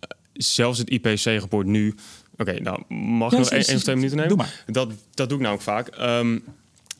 eh, 0.00 0.08
zelfs 0.32 0.78
het 0.78 0.90
IPC-rapport 0.90 1.66
nu... 1.66 1.94
Oké, 2.38 2.60
nou, 2.60 2.94
mag 2.94 3.30
Ja, 3.32 3.38
ik 3.38 3.42
nog 3.44 3.52
één 3.52 3.76
of 3.76 3.82
twee 3.82 3.94
minuten 3.96 4.16
nemen? 4.16 4.36
Doe 4.36 4.46
maar. 4.46 4.64
Dat, 4.66 4.90
dat 5.14 5.28
doe 5.28 5.38
ik 5.38 5.44
nou 5.44 5.54
ook 5.56 5.62
vaak. 5.62 5.88
Ehm, 5.88 6.38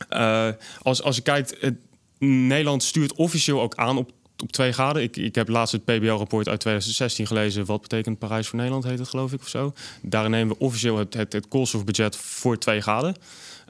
eh, 0.09 0.48
als, 0.82 1.02
als 1.02 1.16
je 1.16 1.22
kijkt, 1.22 1.57
het, 1.61 1.74
Nederland 2.18 2.82
stuurt 2.82 3.12
officieel 3.14 3.61
ook 3.61 3.74
aan 3.74 3.96
op, 3.96 4.11
op 4.43 4.53
twee 4.53 4.72
graden. 4.72 5.03
Ik, 5.03 5.16
ik 5.16 5.34
heb 5.34 5.49
laatst 5.49 5.72
het 5.72 5.84
PBL-rapport 5.84 6.49
uit 6.49 6.61
2016 6.61 7.26
gelezen. 7.26 7.64
Wat 7.64 7.80
betekent 7.80 8.18
Parijs 8.18 8.47
voor 8.49 8.57
Nederland, 8.59 8.84
heet 8.84 8.99
het 8.99 9.09
geloof 9.09 9.32
ik 9.32 9.41
of 9.41 9.49
zo. 9.49 9.72
Daarin 10.03 10.30
nemen 10.30 10.57
we 10.57 10.64
officieel 10.64 10.97
het, 10.99 11.14
het, 11.14 11.49
koolstofbudget 11.49 12.16
voor 12.16 12.59
twee 12.59 12.80
graden. 12.80 13.14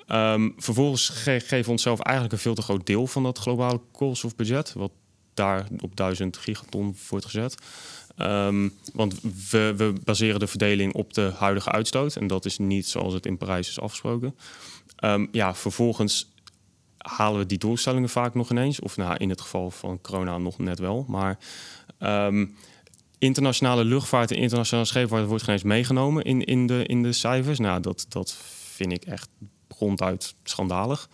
Ehm, 0.07 0.51
vervolgens 0.57 1.09
ge- 1.09 1.41
geven 1.41 1.65
we 1.65 1.71
onszelf 1.71 2.01
eigenlijk 2.01 2.35
een 2.37 2.41
veel 2.43 2.55
te 2.55 2.63
groot 2.63 2.87
deel 2.87 3.07
van 3.07 3.23
dat 3.23 3.39
globale 3.39 3.81
koolstofbudget. 3.93 4.73
Wat 4.73 4.91
daar 5.35 5.67
op 5.81 5.97
1000 5.97 6.37
gigaton 6.37 6.97
wordt 7.09 7.25
gezet. 7.25 7.55
Ehm, 8.17 8.69
want 8.93 9.21
we, 9.51 9.75
we 9.77 9.93
baseren 10.05 10.41
de 10.41 10.47
verdeling 10.47 10.95
op 10.95 11.15
de 11.15 11.33
huidige 11.37 11.71
uitstoot. 11.71 12.17
En 12.17 12.27
dat 12.27 12.45
is 12.45 12.59
niet 12.59 12.87
zoals 12.89 13.15
het 13.15 13.27
in 13.27 13.37
Parijs 13.37 13.69
is 13.69 13.81
afgesproken. 13.81 14.35
Ehm, 14.97 15.27
ja, 15.33 15.55
vervolgens 15.55 16.29
halen 17.07 17.41
we 17.41 17.47
die 17.47 17.59
doelstellingen 17.59 18.09
vaak 18.09 18.35
nog 18.35 18.51
ineens. 18.51 18.81
Of 18.81 18.97
nou, 18.97 19.17
in 19.17 19.29
het 19.29 19.41
geval 19.41 19.71
van 19.71 20.01
corona 20.01 20.39
nog 20.39 20.59
net 20.59 20.79
wel. 20.79 21.05
Maar 21.09 21.39
ehm, 21.99 22.47
internationale 23.19 23.85
luchtvaart 23.85 24.31
en 24.31 24.37
internationale 24.37 24.87
scheepvaart 24.87 25.27
wordt 25.27 25.45
geen 25.45 25.55
eens 25.55 25.63
meegenomen 25.63 26.25
in, 26.25 26.45
in, 26.45 26.67
de, 26.67 26.85
in 26.87 27.03
de 27.03 27.13
cijfers. 27.13 27.59
Nou, 27.59 27.81
dat, 27.81 28.07
dat 28.09 28.37
vind 28.75 28.93
ik 28.93 29.05
echt 29.05 29.29
ronduit 29.69 30.35
schandalig. 30.43 31.09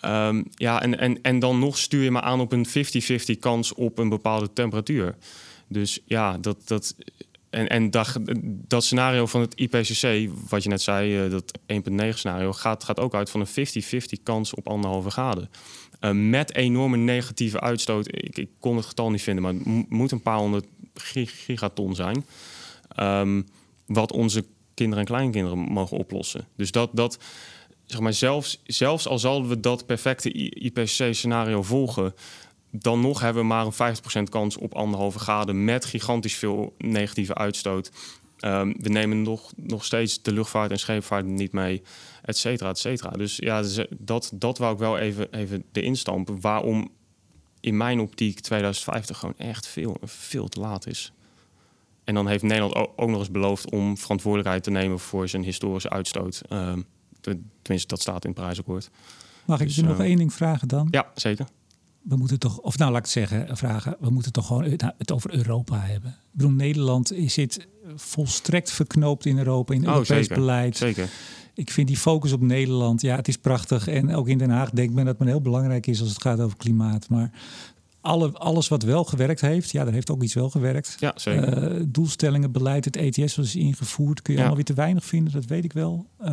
Ehm, 0.00 0.42
ja, 0.50 0.82
en, 0.82 0.98
en, 0.98 1.22
en 1.22 1.38
dan 1.38 1.58
nog 1.58 1.78
stuur 1.78 2.02
je 2.02 2.10
me 2.10 2.20
aan 2.20 2.40
op 2.40 2.52
een 2.52 2.66
50-50 2.66 3.38
kans 3.40 3.74
op 3.74 3.98
een 3.98 4.08
bepaalde 4.08 4.52
temperatuur. 4.52 5.16
Dus 5.68 5.98
ja, 6.04 6.38
dat, 6.38 6.68
dat, 6.68 6.94
en, 7.50 7.68
en 7.68 7.90
dat, 7.90 8.16
dat 8.44 8.84
scenario 8.84 9.26
van 9.26 9.40
het 9.40 9.54
IPCC, 9.54 10.30
wat 10.48 10.62
je 10.62 10.68
net 10.68 10.82
zei, 10.82 11.24
eh, 11.24 11.30
dat 11.30 11.58
1,9 11.66 12.08
scenario, 12.14 12.52
gaat, 12.52 12.84
gaat 12.84 13.00
ook 13.00 13.14
uit 13.14 13.30
van 13.30 13.40
een 13.40 13.82
50-50 13.82 14.22
kans 14.22 14.54
op 14.54 14.68
anderhalve 14.68 15.10
graden. 15.10 15.50
Eh, 16.00 16.10
met 16.10 16.54
enorme 16.54 16.96
negatieve 16.96 17.60
uitstoot. 17.60 18.08
Ik, 18.08 18.38
ik 18.38 18.48
kon 18.58 18.76
het 18.76 18.86
getal 18.86 19.10
niet 19.10 19.22
vinden, 19.22 19.42
maar 19.42 19.52
het 19.52 19.64
mo- 19.64 19.84
moet 19.88 20.10
een 20.10 20.22
paar 20.22 20.38
honderd 20.38 20.64
gi- 20.94 21.26
gigaton 21.26 21.94
zijn. 21.94 22.24
Ehm, 22.94 23.42
wat 23.86 24.12
onze 24.12 24.44
kinderen 24.74 25.04
en 25.04 25.10
kleinkinderen 25.10 25.58
mogen 25.58 25.96
oplossen. 25.96 26.46
Dus 26.56 26.70
dat, 26.70 26.90
dat 26.92 27.18
zeg 27.86 28.00
maar, 28.00 28.12
zelfs, 28.12 28.60
zelfs 28.64 29.06
al 29.08 29.18
zouden 29.18 29.48
we 29.48 29.60
dat 29.60 29.86
perfecte 29.86 30.32
IPCC-scenario 30.32 31.62
volgen, 31.62 32.14
dan 32.70 33.00
nog 33.00 33.20
hebben 33.20 33.42
we 33.42 33.48
maar 33.48 33.66
een 33.66 33.96
50% 34.26 34.28
kans 34.28 34.56
op 34.56 34.74
anderhalve 34.74 35.18
graden 35.18 35.64
met 35.64 35.84
gigantisch 35.84 36.36
veel 36.36 36.74
negatieve 36.78 37.34
uitstoot. 37.34 37.90
Ehm, 38.38 38.72
we 38.78 38.88
nemen 38.88 39.22
nog, 39.22 39.52
nog 39.56 39.84
steeds 39.84 40.22
de 40.22 40.32
luchtvaart 40.32 40.70
en 40.70 40.78
scheepvaart 40.78 41.26
niet 41.26 41.52
mee, 41.52 41.82
et 42.22 42.36
cetera, 42.36 42.68
et 42.68 42.78
cetera. 42.78 43.10
Dus 43.10 43.36
ja, 43.36 43.62
dus, 43.62 43.76
eh, 43.76 43.84
dat, 43.98 44.30
dat 44.34 44.58
wou 44.58 44.72
ik 44.72 44.78
wel 44.78 44.98
even, 44.98 45.32
even 45.32 45.64
de 45.72 45.82
instampen. 45.82 46.40
Waarom 46.40 46.90
in 47.60 47.76
mijn 47.76 48.00
optiek 48.00 48.40
2050 48.40 49.18
gewoon 49.18 49.38
echt 49.38 49.66
veel, 49.66 49.96
veel 50.02 50.48
te 50.48 50.60
laat 50.60 50.86
is. 50.86 51.12
En 52.04 52.14
dan 52.14 52.28
heeft 52.28 52.42
Nederland 52.42 52.74
ook 52.96 53.08
nog 53.10 53.18
eens 53.18 53.30
beloofd 53.30 53.70
om 53.70 53.96
verantwoordelijkheid 53.96 54.62
te 54.62 54.70
nemen 54.70 54.98
voor 54.98 55.28
zijn 55.28 55.42
historische 55.42 55.90
uitstoot. 55.90 56.42
Ehm, 56.48 56.80
tenminste, 57.62 57.88
dat 57.88 58.00
staat 58.00 58.24
in 58.24 58.30
het 58.30 58.38
prijsakkoord. 58.38 58.90
Mag 59.44 59.60
ik 59.60 59.66
dus, 59.66 59.76
je 59.76 59.82
nog 59.82 59.98
uh, 59.98 60.04
één 60.04 60.16
ding 60.16 60.32
vragen 60.32 60.68
dan? 60.68 60.88
Ja, 60.90 61.10
zeker. 61.14 61.46
We 62.10 62.16
moeten 62.16 62.38
toch, 62.38 62.58
of 62.58 62.78
nou 62.78 62.90
laat 62.90 62.98
ik 62.98 63.04
het 63.04 63.28
zeggen, 63.28 63.56
vragen. 63.56 63.96
We 64.00 64.10
moeten 64.10 64.32
toch 64.32 64.46
gewoon 64.46 64.76
het 64.98 65.12
over 65.12 65.34
Europa 65.34 65.78
hebben. 65.78 66.10
Ik 66.10 66.16
bedoel, 66.32 66.50
Nederland 66.50 67.12
zit 67.26 67.66
volstrekt 67.94 68.72
verknoopt 68.72 69.26
in 69.26 69.38
Europa, 69.38 69.74
in 69.74 69.80
oh, 69.80 69.86
Europees 69.86 70.08
zeker, 70.16 70.34
beleid. 70.34 70.76
Zeker. 70.76 71.08
Ik 71.54 71.70
vind 71.70 71.88
die 71.88 71.96
focus 71.96 72.32
op 72.32 72.40
Nederland, 72.40 73.00
ja, 73.00 73.16
het 73.16 73.28
is 73.28 73.38
prachtig. 73.38 73.88
En 73.88 74.14
ook 74.14 74.28
in 74.28 74.38
Den 74.38 74.50
Haag 74.50 74.70
denkt 74.70 74.94
men 74.94 75.04
dat 75.04 75.18
men 75.18 75.28
heel 75.28 75.40
belangrijk 75.40 75.86
is 75.86 76.00
als 76.00 76.08
het 76.08 76.22
gaat 76.22 76.40
over 76.40 76.56
klimaat. 76.56 77.08
Maar 77.08 77.30
alle, 78.00 78.32
alles 78.32 78.68
wat 78.68 78.82
wel 78.82 79.04
gewerkt 79.04 79.40
heeft, 79.40 79.70
ja, 79.70 79.84
daar 79.84 79.92
heeft 79.92 80.10
ook 80.10 80.22
iets 80.22 80.34
wel 80.34 80.50
gewerkt. 80.50 80.96
Ja, 80.98 81.12
zeker. 81.16 81.72
Uh, 81.78 81.82
doelstellingen, 81.88 82.52
beleid, 82.52 82.84
het 82.84 82.96
ETS 82.96 83.36
was 83.36 83.56
ingevoerd. 83.56 84.22
Kun 84.22 84.32
je 84.34 84.38
Ja. 84.40 84.46
allemaal 84.46 84.64
weer 84.66 84.74
te 84.74 84.80
weinig 84.82 85.04
vinden, 85.04 85.32
dat 85.32 85.44
weet 85.44 85.64
ik 85.64 85.72
wel. 85.72 86.06
Uh, 86.24 86.28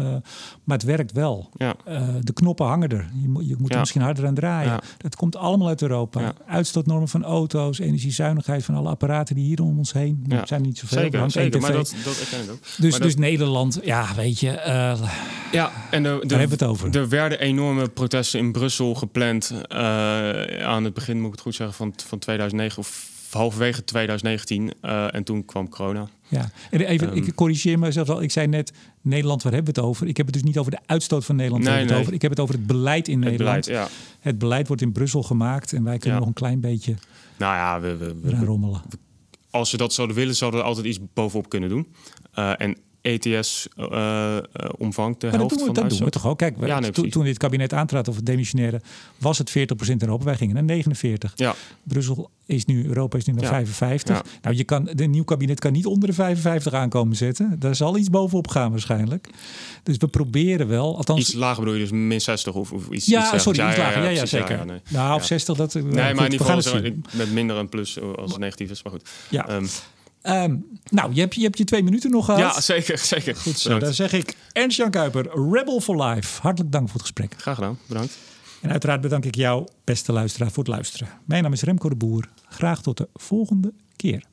maar 0.63 0.78
het 0.78 0.84
werkt 0.84 1.11
wel. 1.11 1.49
Ja. 1.57 1.76
Uh, 1.88 2.07
de 2.22 2.34
knoppen 2.34 2.65
hangen 2.65 2.89
er. 2.89 3.09
Je, 3.22 3.28
moet- 3.30 3.47
je 3.47 3.55
moet 3.59 3.74
er 3.74 3.80
misschien 3.80 4.01
harder 4.01 4.26
aan 4.26 4.34
draaien. 4.34 4.80
Dat 4.97 5.15
komt 5.15 5.36
allemaal 5.36 5.68
uit 5.68 5.82
Europa. 5.82 6.34
Uitstootnormen 6.47 7.07
van 7.07 7.24
auto's, 7.24 7.80
energiezuinigheid 7.80 8.63
van 8.65 8.76
alle 8.76 8.89
apparaten 8.89 9.36
die 9.36 9.45
hier 9.45 9.61
om 9.61 9.78
ons 9.78 9.93
heen. 9.93 10.24
Ja. 10.28 10.41
Er 10.41 10.47
zijn 10.47 10.61
niet 10.61 10.78
zoveel. 10.78 10.97
er 10.97 11.03
Zeker, 11.03 11.32
zeker. 11.32 11.59
Maar 11.61 11.70
tv. 11.70 11.76
dat, 11.76 11.95
dat 12.03 12.13
ik 12.43 12.51
ook. 12.51 12.59
dus, 12.78 12.99
dus 12.99 13.15
Nederland, 13.15 13.80
ja, 13.84 14.15
weet 14.15 14.39
je, 14.39 14.49
eh, 14.49 15.01
Ja, 15.51 15.72
en 15.91 16.03
de, 16.03 16.18
de, 16.22 16.28
daar 16.28 16.39
hebben 16.39 16.57
we 16.57 16.63
het 16.65 16.74
over. 16.74 16.97
er 16.97 17.09
werden 17.09 17.39
enorme 17.39 17.89
protesten 17.89 18.39
in 18.39 18.51
Brussel 18.51 18.93
gepland 18.95 19.53
eh, 19.68 19.78
aan 20.65 20.84
het 20.84 20.93
begin, 20.93 21.18
moet 21.18 21.26
ik 21.28 21.32
het 21.32 21.41
goed 21.41 21.55
zeggen, 21.58 21.76
van, 21.78 21.93
van 22.08 22.20
2009 22.20 22.80
of 22.80 23.10
halverwege 23.32 23.84
2019. 23.84 24.74
eh, 24.82 25.16
en 25.16 25.24
toen 25.24 25.45
kwam 25.45 25.70
corona. 25.70 26.08
Ja, 26.28 26.49
en 26.72 26.80
even, 26.82 27.08
Ehm. 27.08 27.18
ik 27.18 27.36
corrigeer 27.36 27.80
mezelf 27.80 28.10
al. 28.10 28.22
Ik 28.22 28.32
zei 28.32 28.47
net, 28.47 28.72
Nederland, 29.01 29.43
waar 29.43 29.53
hebben 29.53 29.74
we 29.74 29.80
het 29.80 29.89
over? 29.89 30.08
Ik 30.08 30.18
heb 30.18 30.26
het 30.26 30.36
dus 30.36 30.43
niet 30.43 30.58
over 30.58 30.72
de 30.72 30.80
uitstoot 30.86 31.26
van 31.26 31.36
Nederland. 31.36 31.64
Nee, 31.64 31.74
ik 31.74 31.80
het 31.82 31.89
nee. 31.89 31.99
over. 31.99 32.14
Ik 32.14 32.22
heb 32.22 32.32
het 32.32 32.39
over 32.39 32.55
het 32.55 32.68
beleid 32.68 33.08
in 33.08 33.22
Het 33.22 33.30
Nederland. 33.32 33.66
beleid, 33.66 33.89
ja. 33.91 33.95
Het 34.20 34.38
beleid 34.38 34.68
wordt 34.68 34.82
in 34.82 34.91
Brussel 34.91 35.24
gemaakt 35.24 35.74
en 35.74 35.84
wij 35.84 35.97
kunnen 35.97 36.14
Ja. 36.14 36.20
nog 36.20 36.28
een 36.28 36.34
klein 36.41 36.60
beetje 36.60 36.95
Nou 37.38 37.55
ja, 37.55 37.80
we, 37.80 37.97
we, 37.97 38.16
we- 38.22 38.45
rommelen. 38.45 38.82
als 39.49 39.72
we 39.72 39.78
dat 39.78 39.93
zouden 39.93 40.16
willen, 40.16 40.36
zouden 40.36 40.60
we 40.60 40.66
altijd 40.66 40.86
iets 40.86 40.99
bovenop 41.14 41.49
kunnen 41.49 41.70
doen. 41.70 41.88
Eh, 42.34 42.51
en 42.58 42.78
ETS 43.02 43.68
eh, 43.76 44.38
eh, 44.38 44.43
omvangt 44.78 45.22
de 45.22 45.28
Maar 45.28 45.38
dat 45.39 45.50
helft 45.50 45.58
doen 45.66 45.68
we, 45.68 45.80
van 45.80 45.84
dat 45.89 45.98
doen 45.98 46.08
we 46.08 46.12
toch 46.12 46.28
ook? 46.28 46.38
Kijk, 46.38 46.58
we- 46.58 46.68
Ja, 46.68 46.80
nee, 46.80 46.91
toen, 46.91 47.24
dit 47.24 47.38
kabinet 47.38 47.74
aantrad 47.74 48.08
of 48.08 48.16
het 48.16 48.26
demissionaire, 48.26 48.82
was 49.18 49.38
het 49.38 49.50
40% 49.50 49.54
in 50.02 50.08
Europa. 50.08 50.24
Wij 50.26 50.36
gingen 50.36 50.54
naar 50.56 50.64
49. 50.64 51.32
Ja, 51.36 51.56
Brussel 51.84 52.30
is 52.45 52.66
nu, 52.66 52.86
Europa 52.88 53.18
is 53.18 53.26
nu 53.26 53.34
naar 53.34 53.43
Ja. 53.43 53.50
55. 53.50 54.16
Ja. 54.16 54.24
Nou, 54.41 54.56
je 54.56 54.64
kan, 54.64 54.89
de 54.93 55.06
nieuw 55.06 55.24
kabinet 55.24 55.60
kan 55.60 55.72
niet 55.72 55.86
onder 55.86 56.10
de 56.10 56.16
55 56.16 56.74
aankomen 56.74 57.16
zetten. 57.16 57.56
Daar 57.60 57.76
zal 57.76 57.98
iets 57.98 58.10
bovenop 58.10 58.48
gaan 58.48 58.72
waarschijnlijk. 58.72 59.28
Dus 59.84 59.98
we 59.98 60.08
proberen 60.08 60.68
wel, 60.68 60.98
althans... 60.98 61.20
iets 61.20 61.34
lager 61.34 61.60
bedoel 61.60 61.76
je 61.76 61.82
dus 61.82 61.91
min 61.91 62.22
60 62.22 62.54
of, 62.54 62.72
of 62.72 62.89
iets 62.89 63.06
ja, 63.06 63.38
sorry, 63.38 63.68
iets 63.68 63.78
lager. 63.78 64.04
Ja, 64.04 64.10
ja, 64.10 64.26
zeker. 64.26 64.66
nee. 64.66 64.80
Nou, 64.89 65.14
of 65.16 65.22
Ja. 65.22 65.28
60, 65.28 65.56
dat... 65.56 65.74
Nee, 65.74 65.84
goed, 65.84 65.93
maar 65.93 66.26
in 66.26 66.32
ieder 66.32 66.45
geval 66.48 66.82
met 67.14 67.32
minder 67.32 67.56
een 67.56 67.70
plus 67.70 68.00
als 68.02 68.38
negatief 68.38 68.70
is. 68.70 68.84
Maar 68.84 68.91
goed. 68.91 69.10
Ja. 69.30 69.48
Ehm, 69.48 69.66
Ehm, 70.22 70.55
nou, 70.89 71.13
je 71.13 71.20
hebt, 71.20 71.36
je 71.36 71.41
hebt 71.41 71.57
je 71.57 71.63
twee 71.63 71.84
minuten 71.84 72.11
nog 72.11 72.26
gehad. 72.26 72.39
ja, 72.39 72.61
zeker. 72.61 72.97
zeker. 72.97 73.36
Goed 73.36 73.59
zo. 73.59 73.63
Bedankt. 73.63 73.86
Dan 73.86 73.93
zeg 73.93 74.13
ik 74.13 74.36
Ernst-Jan 74.51 74.91
Kuiper, 74.91 75.51
Rebel 75.51 75.80
for 75.80 76.03
Life. 76.03 76.41
Hartelijk 76.41 76.72
dank 76.72 76.86
voor 76.86 76.93
het 76.93 77.01
gesprek. 77.01 77.34
Graag 77.38 77.55
gedaan. 77.55 77.80
Bedankt. 77.86 78.18
En 78.61 78.72
uiteraard 78.72 79.01
bedank 79.01 79.26
ik 79.26 79.36
jou, 79.36 79.68
beste 79.84 80.11
luisteraar, 80.11 80.51
voor 80.51 80.63
het 80.63 80.74
luisteren. 80.74 81.07
Mijn 81.26 81.43
naam 81.43 81.53
is 81.53 81.61
Remco 81.61 81.89
de 81.89 81.95
Boer. 81.95 82.30
Graag 82.49 82.82
tot 82.82 82.97
de 82.97 83.07
volgende 83.13 83.74
keer. 83.95 84.24